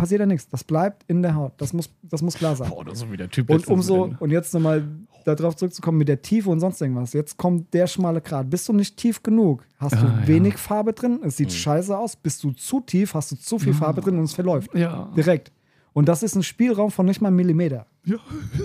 Passiert 0.00 0.20
da 0.20 0.26
nichts. 0.26 0.48
Das 0.48 0.64
bleibt 0.64 1.04
in 1.08 1.22
der 1.22 1.34
Haut. 1.34 1.52
Das 1.58 1.72
muss, 1.72 1.88
das 2.02 2.22
muss 2.22 2.34
klar 2.34 2.56
sein. 2.56 2.68
Boah, 2.70 2.84
das 2.84 2.94
ist 2.94 3.00
so 3.00 3.12
wie 3.12 3.16
der 3.16 3.30
Typ 3.30 3.48
Und 3.50 3.66
umso, 3.68 4.14
und 4.18 4.30
jetzt 4.30 4.52
nochmal 4.54 4.82
darauf 5.24 5.54
zurückzukommen 5.54 5.98
mit 5.98 6.08
der 6.08 6.22
Tiefe 6.22 6.48
und 6.50 6.60
sonst 6.60 6.80
irgendwas. 6.80 7.12
Jetzt 7.12 7.36
kommt 7.36 7.72
der 7.74 7.86
schmale 7.86 8.20
Grat. 8.20 8.48
Bist 8.50 8.68
du 8.68 8.72
nicht 8.72 8.96
tief 8.96 9.22
genug? 9.22 9.62
Hast 9.78 9.94
du 9.94 9.98
Ah, 9.98 10.18
ja. 10.22 10.26
wenig 10.26 10.56
Farbe 10.56 10.92
drin? 10.94 11.18
Es 11.22 11.34
Mhm. 11.34 11.44
sieht 11.44 11.52
scheiße 11.52 11.96
aus. 11.96 12.16
Bist 12.16 12.42
du 12.42 12.52
zu 12.52 12.80
tief? 12.80 13.14
Hast 13.14 13.30
du 13.32 13.36
zu 13.36 13.58
viel 13.58 13.74
Farbe 13.74 14.00
drin 14.00 14.16
und 14.18 14.24
es 14.24 14.32
verläuft. 14.34 14.74
Ja. 14.74 15.10
Direkt. 15.16 15.52
Und 15.92 16.08
das 16.08 16.22
ist 16.22 16.36
ein 16.36 16.42
Spielraum 16.42 16.90
von 16.90 17.04
nicht 17.04 17.20
mal 17.20 17.28
einem 17.28 17.36
Millimeter. 17.36 17.86
Ja. 18.04 18.16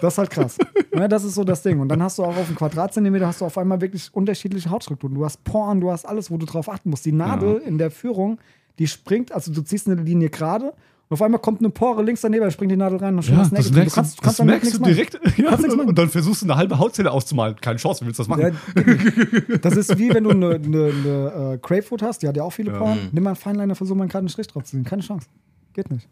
Das 0.00 0.14
ist 0.14 0.18
halt 0.18 0.30
krass. 0.30 0.58
ja, 0.94 1.08
das 1.08 1.24
ist 1.24 1.34
so 1.34 1.44
das 1.44 1.62
Ding. 1.62 1.80
Und 1.80 1.88
dann 1.88 2.02
hast 2.02 2.18
du 2.18 2.24
auch 2.24 2.36
auf 2.36 2.46
einem 2.46 2.56
Quadratzentimeter 2.56 3.26
hast 3.26 3.40
du 3.40 3.46
auf 3.46 3.56
einmal 3.56 3.80
wirklich 3.80 4.12
unterschiedliche 4.12 4.68
Hautstrukturen. 4.68 5.14
Du 5.14 5.24
hast 5.24 5.42
Poren, 5.44 5.80
du 5.80 5.90
hast 5.90 6.04
alles, 6.04 6.30
wo 6.30 6.36
du 6.36 6.44
drauf 6.44 6.68
achten 6.68 6.90
musst. 6.90 7.06
Die 7.06 7.12
Nadel 7.12 7.58
in 7.64 7.78
der 7.78 7.90
Führung, 7.90 8.38
die 8.78 8.86
springt, 8.86 9.32
also 9.32 9.52
du 9.52 9.62
ziehst 9.62 9.88
eine 9.88 10.00
Linie 10.00 10.30
gerade 10.30 10.72
und 11.08 11.14
auf 11.14 11.22
einmal 11.22 11.40
kommt 11.40 11.60
eine 11.60 11.68
Pore 11.70 12.02
links 12.02 12.22
daneben, 12.22 12.44
da 12.44 12.50
springt 12.50 12.72
die 12.72 12.76
Nadel 12.76 12.98
rein 12.98 13.14
und 13.14 13.22
schon 13.22 13.36
Ja, 13.36 13.42
das 13.42 13.52
merkst, 13.52 13.70
du 13.70 13.74
kannst, 13.74 14.18
du, 14.18 14.22
kannst 14.22 14.38
das 14.38 14.46
merkst 14.46 14.74
du 14.74 14.78
direkt. 14.78 15.20
Ja. 15.36 15.50
Kannst 15.50 15.68
machen. 15.76 15.88
Und 15.88 15.98
dann 15.98 16.08
versuchst 16.08 16.42
du 16.42 16.46
eine 16.46 16.56
halbe 16.56 16.78
Hautzelle 16.78 17.10
auszumalen. 17.10 17.56
Keine 17.60 17.78
Chance, 17.78 18.00
wie 18.00 18.06
willst 18.06 18.18
du 18.20 18.22
das 18.22 18.28
machen? 18.28 18.56
Ja, 18.76 19.58
das 19.58 19.76
ist 19.76 19.98
wie 19.98 20.14
wenn 20.14 20.24
du 20.24 20.30
eine, 20.30 20.54
eine, 20.54 20.86
eine 20.86 21.52
äh, 21.54 21.58
Grapefruit 21.58 22.02
hast, 22.02 22.22
die 22.22 22.28
hat 22.28 22.36
ja 22.36 22.42
auch 22.42 22.52
viele 22.52 22.72
Poren. 22.72 23.10
Nimm 23.12 23.22
mal 23.22 23.30
einen 23.30 23.36
Feinliner, 23.36 23.74
versuch 23.74 23.94
mal 23.94 24.04
einen 24.04 24.08
geraden 24.08 24.28
Strich 24.30 24.46
drauf 24.46 24.64
zu 24.64 24.70
ziehen. 24.72 24.84
Keine 24.84 25.02
Chance. 25.02 25.26
Geht 25.74 25.90
nicht. 25.90 26.08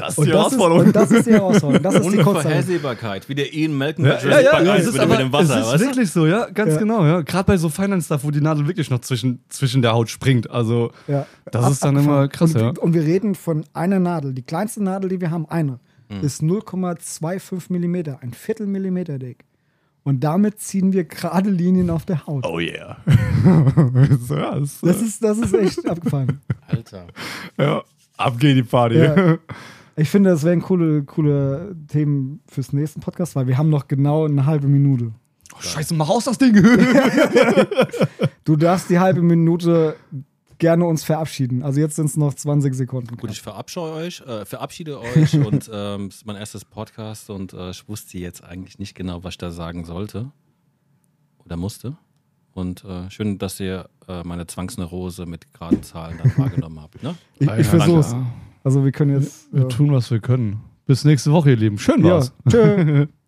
Das 0.00 0.10
ist 0.12 0.18
Und 0.18 0.26
die 0.26 0.30
das 0.32 0.38
ist, 0.46 0.52
Herausforderung. 0.58 0.86
und 0.86 0.96
das 0.96 1.10
ist 1.10 1.26
die 1.26 1.32
Herausforderung. 1.32 1.82
Das 1.82 1.94
ist 1.94 2.12
die. 2.12 2.18
Unvorhersehbarkeit, 2.18 3.28
wie 3.28 3.34
der 3.34 3.54
Ian 3.54 3.74
Malcolm 3.74 4.06
Ja, 4.06 4.18
ja, 4.18 4.40
ja, 4.40 4.40
Jurassic 4.40 4.50
Park 4.50 4.64
ja, 4.66 4.72
1 4.72 4.80
es 4.82 4.86
ist, 4.88 4.92
mit, 4.94 5.02
aber, 5.02 5.16
dem 5.16 5.32
Wasser. 5.32 5.60
es 5.60 5.74
ist 5.74 5.80
wirklich 5.86 6.10
so, 6.10 6.26
ja, 6.26 6.46
ganz 6.50 6.72
Ja. 6.72 6.78
genau, 6.78 7.04
ja. 7.06 7.20
Gerade 7.22 7.44
bei 7.44 7.56
so 7.56 7.68
Finance 7.68 8.06
Stuff, 8.06 8.24
wo 8.24 8.30
die 8.30 8.40
Nadel 8.40 8.66
wirklich 8.66 8.90
noch 8.90 9.00
zwischen, 9.00 9.40
zwischen 9.48 9.82
der 9.82 9.92
Haut 9.92 10.08
springt. 10.10 10.50
Also, 10.50 10.90
Ja. 11.06 11.26
das 11.52 11.64
Ab- 11.64 11.72
ist 11.72 11.84
dann 11.84 11.96
abgefahren. 11.96 12.18
immer 12.20 12.28
krass, 12.28 12.54
und, 12.54 12.60
ja. 12.60 12.72
Und 12.80 12.94
wir 12.94 13.02
reden 13.02 13.34
von 13.34 13.64
einer 13.72 13.98
Nadel. 14.00 14.32
Die 14.32 14.42
kleinste 14.42 14.82
Nadel, 14.82 15.08
die 15.10 15.20
wir 15.20 15.30
haben, 15.30 15.46
eine, 15.48 15.78
Hm. 16.08 16.20
ist 16.22 16.42
0,25 16.42 17.70
Millimeter, 17.70 18.18
ein 18.22 18.32
Viertel 18.32 18.66
Millimeter 18.66 19.18
dick. 19.18 19.44
Und 20.02 20.24
damit 20.24 20.58
ziehen 20.60 20.92
wir 20.94 21.04
gerade 21.04 21.50
Linien 21.50 21.90
auf 21.90 22.06
der 22.06 22.26
Haut. 22.26 22.46
Oh 22.46 22.58
yeah. 22.58 22.96
das, 24.28 24.80
Das 24.80 25.02
ist, 25.02 25.22
das 25.22 25.38
ist 25.38 25.54
echt 25.54 25.88
abgefahren. 25.88 26.40
Alter. 26.66 27.06
ja, 27.58 27.82
ab 28.16 28.38
geht 28.38 28.56
die 28.56 28.62
Party. 28.62 28.96
Ja. 28.98 29.36
Ich 30.00 30.08
finde, 30.08 30.30
das 30.30 30.44
wären 30.44 30.62
coole, 30.62 31.02
coole 31.04 31.76
Themen 31.88 32.40
fürs 32.46 32.72
nächsten 32.72 33.00
Podcast, 33.00 33.36
weil 33.36 33.46
wir 33.46 33.58
haben 33.58 33.68
noch 33.68 33.86
genau 33.86 34.24
eine 34.24 34.46
halbe 34.46 34.66
Minute. 34.66 35.12
Oh, 35.54 35.60
scheiße, 35.60 35.92
mach 35.94 36.08
aus 36.08 36.24
das 36.24 36.38
Ding. 36.38 36.54
Du 38.44 38.56
darfst 38.56 38.88
die 38.88 38.98
halbe 38.98 39.20
Minute 39.20 39.94
gerne 40.58 40.86
uns 40.86 41.04
verabschieden. 41.04 41.62
Also 41.62 41.80
jetzt 41.80 41.96
sind 41.96 42.06
es 42.06 42.16
noch 42.16 42.32
20 42.32 42.74
Sekunden. 42.74 43.16
Gut, 43.18 43.30
ich 43.30 43.42
verabscheue 43.42 43.92
euch, 43.92 44.22
äh, 44.22 44.44
verabschiede 44.46 44.98
euch 45.00 45.34
und 45.46 45.70
ähm, 45.72 46.06
es 46.06 46.16
ist 46.16 46.26
mein 46.26 46.36
erstes 46.36 46.64
Podcast 46.64 47.28
und 47.28 47.52
äh, 47.52 47.70
ich 47.70 47.86
wusste 47.86 48.16
jetzt 48.18 48.42
eigentlich 48.42 48.78
nicht 48.78 48.94
genau, 48.94 49.22
was 49.22 49.34
ich 49.34 49.38
da 49.38 49.50
sagen 49.50 49.84
sollte 49.84 50.32
oder 51.44 51.56
musste. 51.56 51.96
Und 52.54 52.84
äh, 52.84 53.10
schön, 53.10 53.38
dass 53.38 53.60
ihr 53.60 53.90
äh, 54.08 54.22
meine 54.24 54.46
Zwangsneurose 54.46 55.26
mit 55.26 55.52
geraden 55.52 55.82
Zahlen 55.82 56.18
dann 56.22 56.36
wahrgenommen 56.38 56.80
habt. 56.80 57.02
Ne? 57.02 57.14
Ich, 57.38 57.46
Ja, 57.46 57.58
ich 57.58 57.66
versuch's. 57.66 58.10
danke. 58.12 58.26
Also 58.64 58.84
wir 58.84 58.92
können 58.92 59.18
jetzt. 59.20 59.52
Wir 59.52 59.62
ja. 59.62 59.68
tun, 59.68 59.92
was 59.92 60.10
wir 60.10 60.20
können. 60.20 60.60
Bis 60.86 61.04
nächste 61.04 61.32
Woche, 61.32 61.50
ihr 61.50 61.56
Lieben. 61.56 61.78
Schön 61.78 62.04
Ja. 62.04 62.14
war's. 62.14 62.32
Tschö. 62.48 63.06